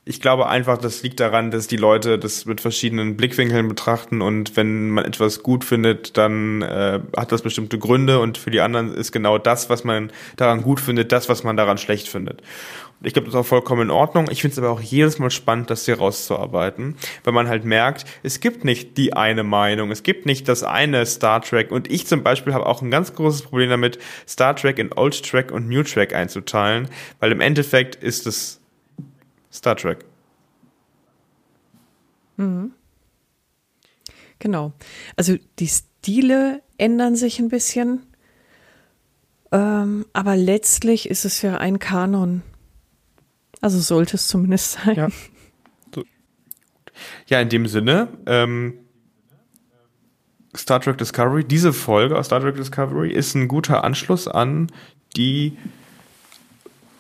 Ich 0.05 0.23
glaube 0.23 0.49
einfach, 0.49 0.79
das 0.79 1.03
liegt 1.03 1.21
daran, 1.21 1.51
dass 1.51 1.67
die 1.67 1.77
Leute 1.77 2.19
das 2.19 2.47
mit 2.47 2.63
verschiedenen 2.63 3.19
Blickwinkeln 3.19 3.69
betrachten 3.69 4.23
und 4.23 4.57
wenn 4.57 4.89
man 4.89 5.05
etwas 5.05 5.43
gut 5.43 5.65
findet, 5.65 6.17
dann 6.17 6.63
äh, 6.63 7.01
hat 7.15 7.31
das 7.31 7.43
bestimmte 7.43 7.79
Gründe 7.79 8.19
und 8.19 8.39
für 8.39 8.51
die 8.51 8.61
anderen 8.61 8.95
ist 8.95 9.13
genau 9.13 9.37
das, 9.37 9.69
was 9.69 9.85
man 9.85 10.11
daran 10.37 10.63
gut 10.63 10.81
findet, 10.81 11.13
das, 11.13 11.29
was 11.29 11.45
man 11.45 11.59
daran 11.59 11.77
schlecht 11.77 12.09
findet. 12.09 12.43
Ich 13.01 13.13
glaube, 13.13 13.27
das 13.27 13.35
ist 13.35 13.41
auch 13.41 13.47
vollkommen 13.47 13.83
in 13.83 13.91
Ordnung. 13.91 14.29
Ich 14.29 14.41
finde 14.43 14.53
es 14.55 14.59
aber 14.59 14.71
auch 14.71 14.81
jedes 14.81 15.21
Mal 15.21 15.31
spannend, 15.31 15.71
das 15.71 15.85
hier 15.85 15.99
rauszuarbeiten, 15.99 16.97
weil 17.23 17.33
man 17.33 17.49
halt 17.49 17.65
merkt, 17.65 18.05
es 18.25 18.41
gibt 18.41 18.65
nicht 18.65 18.97
die 18.97 19.13
eine 19.13 19.45
Meinung, 19.45 19.93
es 19.93 20.03
gibt 20.03 20.27
nicht 20.27 20.49
das 20.49 20.65
eine 20.65 21.07
Star 21.07 21.41
Trek. 21.41 21.71
Und 21.71 21.91
ich 21.91 22.09
zum 22.09 22.25
Beispiel 22.25 22.55
habe 22.55 22.67
auch 22.67 22.83
ein 22.83 22.91
ganz 22.91 23.15
großes 23.15 23.43
Problem 23.43 23.71
damit, 23.71 24.01
Star 24.27 24.57
Trek 24.57 24.79
in 24.79 24.93
Old 24.93 25.25
Trek 25.25 25.53
und 25.53 25.69
New 25.69 25.85
Trek 25.85 26.13
einzuteilen, 26.13 26.89
weil 27.21 27.31
im 27.31 27.41
Endeffekt 27.41 27.95
ist 27.95 28.27
es 28.27 28.61
Star 29.53 29.77
Trek. 29.77 30.05
Mhm. 32.37 32.73
Genau. 34.41 34.73
Also 35.17 35.37
die 35.61 35.69
Stile 35.69 36.63
ändern 36.79 37.15
sich 37.15 37.39
ein 37.39 37.49
bisschen, 37.49 38.07
ähm, 39.53 40.05
aber 40.13 40.37
letztlich 40.37 41.09
ist 41.09 41.25
es 41.25 41.43
ja 41.43 41.59
ein 41.59 41.79
Kanon. 41.79 42.43
Also 43.61 43.81
sollte 43.81 44.17
es 44.17 44.29
zumindest 44.29 44.73
sein. 44.73 44.97
Ja, 44.97 45.09
so. 45.95 46.05
ja 47.27 47.41
in 47.41 47.49
dem 47.49 47.67
Sinne, 47.67 48.09
ähm, 48.27 48.75
Star 50.57 50.81
Trek 50.81 50.99
Discovery, 50.99 51.45
diese 51.45 51.73
Folge 51.73 52.19
aus 52.19 52.27
Star 52.27 52.41
Trek 52.41 52.57
Discovery 52.57 53.13
ist 53.13 53.35
ein 53.35 53.49
guter 53.49 53.85
Anschluss 53.85 54.29
an 54.29 54.73
die 55.17 55.57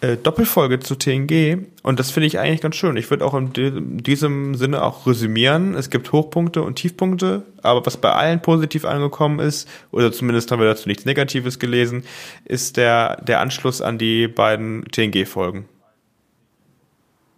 äh, 0.00 0.16
Doppelfolge 0.16 0.78
zu 0.78 0.94
TNG 0.94 1.66
und 1.82 1.98
das 1.98 2.10
finde 2.10 2.28
ich 2.28 2.38
eigentlich 2.38 2.60
ganz 2.60 2.76
schön. 2.76 2.96
Ich 2.96 3.10
würde 3.10 3.24
auch 3.24 3.34
in 3.34 3.98
diesem 3.98 4.54
Sinne 4.54 4.82
auch 4.82 5.06
resümieren. 5.06 5.74
Es 5.74 5.90
gibt 5.90 6.12
Hochpunkte 6.12 6.62
und 6.62 6.76
Tiefpunkte, 6.76 7.42
aber 7.62 7.84
was 7.84 7.96
bei 7.96 8.12
allen 8.12 8.40
positiv 8.40 8.84
angekommen 8.84 9.40
ist, 9.40 9.68
oder 9.90 10.12
zumindest 10.12 10.52
haben 10.52 10.60
wir 10.60 10.68
dazu 10.68 10.88
nichts 10.88 11.04
Negatives 11.04 11.58
gelesen, 11.58 12.04
ist 12.44 12.76
der, 12.76 13.20
der 13.22 13.40
Anschluss 13.40 13.80
an 13.80 13.98
die 13.98 14.28
beiden 14.28 14.84
TNG-Folgen. 14.84 15.64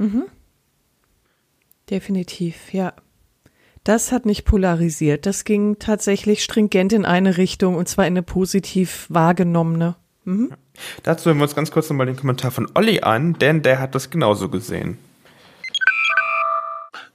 Mhm. 0.00 0.24
Definitiv, 1.90 2.72
ja. 2.72 2.94
Das 3.84 4.10
hat 4.12 4.24
nicht 4.24 4.44
polarisiert. 4.44 5.26
Das 5.26 5.44
ging 5.44 5.78
tatsächlich 5.78 6.42
stringent 6.42 6.94
in 6.94 7.04
eine 7.04 7.36
Richtung 7.36 7.76
und 7.76 7.86
zwar 7.88 8.06
in 8.06 8.14
eine 8.14 8.22
positiv 8.22 9.04
wahrgenommene. 9.10 9.96
Mhm. 10.24 10.54
Dazu 11.02 11.26
hören 11.26 11.36
wir 11.38 11.42
uns 11.42 11.54
ganz 11.54 11.70
kurz 11.70 11.90
nochmal 11.90 12.06
den 12.06 12.16
Kommentar 12.16 12.50
von 12.50 12.70
Olli 12.74 13.00
an, 13.00 13.34
denn 13.34 13.60
der 13.62 13.78
hat 13.78 13.94
das 13.94 14.08
genauso 14.08 14.48
gesehen. 14.48 14.96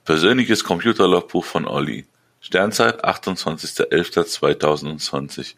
Persönliches 0.03 0.63
Computerlogbuch 0.63 1.43
von 1.43 1.67
Olli. 1.67 2.05
Sternzeit 2.39 3.03
28.11.2020. 3.03 5.55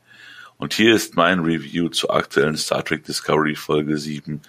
Und 0.57 0.73
hier 0.73 0.95
ist 0.95 1.15
mein 1.15 1.39
Review 1.39 1.89
zur 1.89 2.13
aktuellen 2.13 2.57
Star 2.57 2.83
Trek 2.83 3.03
Discovery 3.05 3.55
Folge 3.55 3.97
7 3.97 4.41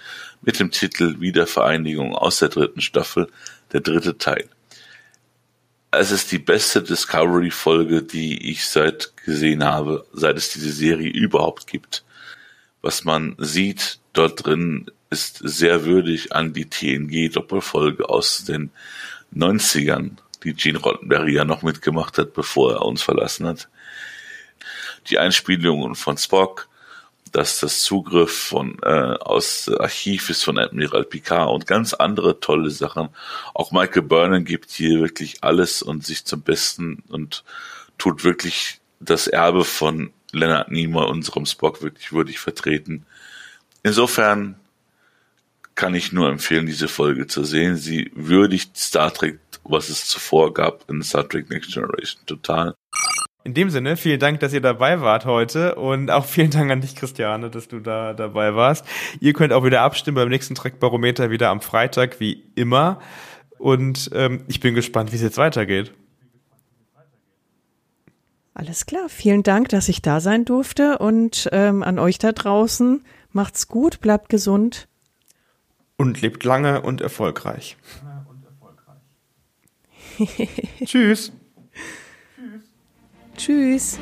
mit 0.43 0.59
dem 0.59 0.71
Titel 0.71 1.21
Wiedervereinigung 1.21 2.15
aus 2.15 2.39
der 2.39 2.49
dritten 2.49 2.81
Staffel, 2.81 3.29
der 3.73 3.81
dritte 3.81 4.17
Teil. 4.17 4.49
Es 5.91 6.11
ist 6.11 6.33
die 6.33 6.39
beste 6.39 6.83
Discovery 6.83 7.51
Folge, 7.51 8.03
die 8.03 8.51
ich 8.51 8.67
seit 8.67 9.17
gesehen 9.25 9.65
habe, 9.65 10.07
seit 10.13 10.37
es 10.37 10.51
diese 10.51 10.73
Serie 10.73 11.11
überhaupt 11.11 11.67
gibt 11.67 12.05
was 12.83 13.05
man 13.05 13.35
sieht 13.39 13.99
dort 14.13 14.47
drin, 14.47 14.87
ist 15.11 15.39
sehr 15.43 15.85
würdig 15.85 16.35
an 16.35 16.53
die 16.53 16.67
TNG-Doppelfolge 16.67 18.09
aus 18.09 18.45
den 18.45 18.71
90ern, 19.35 20.13
die 20.45 20.55
Gene 20.55 20.79
Roddenberry 20.79 21.35
ja 21.35 21.45
noch 21.45 21.63
mitgemacht 21.63 22.19
hat, 22.19 22.35
bevor 22.35 22.75
er 22.75 22.83
uns 22.83 23.03
verlassen 23.03 23.47
hat. 23.47 23.69
Die 25.11 25.19
Einspielungen 25.19 25.95
von 25.95 26.19
Spock, 26.19 26.69
dass 27.33 27.61
das 27.61 27.83
Zugriff 27.83 28.33
von 28.33 28.79
äh, 28.83 28.89
aus 29.21 29.69
Archiv 29.69 30.31
ist 30.31 30.45
von 30.45 30.59
Admiral 30.59 31.05
Picard 31.05 31.51
und 31.51 31.67
ganz 31.67 31.95
andere 31.95 32.41
tolle 32.41 32.71
Sachen. 32.71 33.11
Auch 33.55 33.71
Michael 33.71 34.03
Burnham 34.03 34.45
gibt 34.45 34.71
hier 34.71 35.01
wirklich 35.01 35.45
alles 35.45 35.83
und 35.83 36.05
sich 36.05 36.25
zum 36.25 36.43
Besten 36.43 37.03
und 37.09 37.45
tut 37.99 38.25
wirklich 38.25 38.81
das 39.01 39.27
Erbe 39.27 39.65
von 39.65 40.13
Leonard 40.33 40.71
Nimoy 40.71 41.07
unserem 41.07 41.47
Spock 41.47 41.83
wirklich 41.83 42.13
würdig 42.13 42.39
vertreten. 42.39 43.07
Insofern 43.83 44.57
kann 45.75 45.95
ich 45.95 46.13
nur 46.13 46.29
empfehlen, 46.29 46.67
diese 46.67 46.89
Folge 46.89 47.29
zu 47.29 47.45
sehen. 47.45 47.77
Sie 47.77 48.11
würdigt 48.15 48.77
Star 48.77 49.15
Trek, 49.15 49.39
was 49.65 49.89
es 49.89 50.07
zuvor 50.07 50.53
gab 50.53 50.89
in 50.91 51.03
Star 51.03 51.29
Trek 51.29 51.49
Next 51.51 51.73
Generation, 51.73 52.21
total. 52.27 52.75
In 53.45 53.55
dem 53.55 53.71
Sinne, 53.71 53.97
vielen 53.97 54.19
Dank, 54.19 54.41
dass 54.41 54.53
ihr 54.53 54.61
dabei 54.61 55.01
wart 55.01 55.25
heute 55.25 55.77
und 55.77 56.11
auch 56.11 56.25
vielen 56.25 56.51
Dank 56.51 56.71
an 56.71 56.81
dich, 56.81 56.97
Christiane, 56.97 57.51
dass 57.51 57.69
du 57.69 57.81
da 57.81 58.13
dabei 58.13 58.55
warst. 58.55 58.85
Ihr 59.21 59.33
könnt 59.33 59.53
auch 59.53 59.65
wieder 59.65 59.83
abstimmen 59.83 60.17
beim 60.17 60.29
nächsten 60.29 60.55
Trackbarometer 60.55 61.31
wieder 61.31 61.51
am 61.51 61.61
Freitag, 61.61 62.21
wie 62.21 62.45
immer. 62.57 63.01
Und 63.59 64.11
ähm, 64.13 64.45
ich 64.49 64.61
bin 64.61 64.75
gespannt, 64.75 65.13
wie 65.13 65.17
es 65.17 65.23
jetzt 65.23 65.39
weitergeht. 65.39 65.93
Alles 68.55 68.87
klar, 68.87 69.09
vielen 69.09 69.45
Dank, 69.45 69.69
dass 69.69 69.89
ich 69.89 70.03
da 70.03 70.19
sein 70.19 70.45
durfte 70.45 70.99
und 70.99 71.49
ähm, 71.53 71.85
an 71.85 72.01
euch 72.01 72.19
da 72.19 72.33
draußen. 72.33 73.05
Macht's 73.31 73.69
gut, 73.69 74.01
bleibt 74.01 74.31
gesund. 74.31 74.89
Und 75.97 76.21
lebt 76.21 76.43
lange 76.43 76.83
und 76.83 77.01
erfolgreich. 77.01 77.77
Tschüss. 80.85 80.85
Tschüss. 80.85 81.33
Tschüss. 83.39 83.99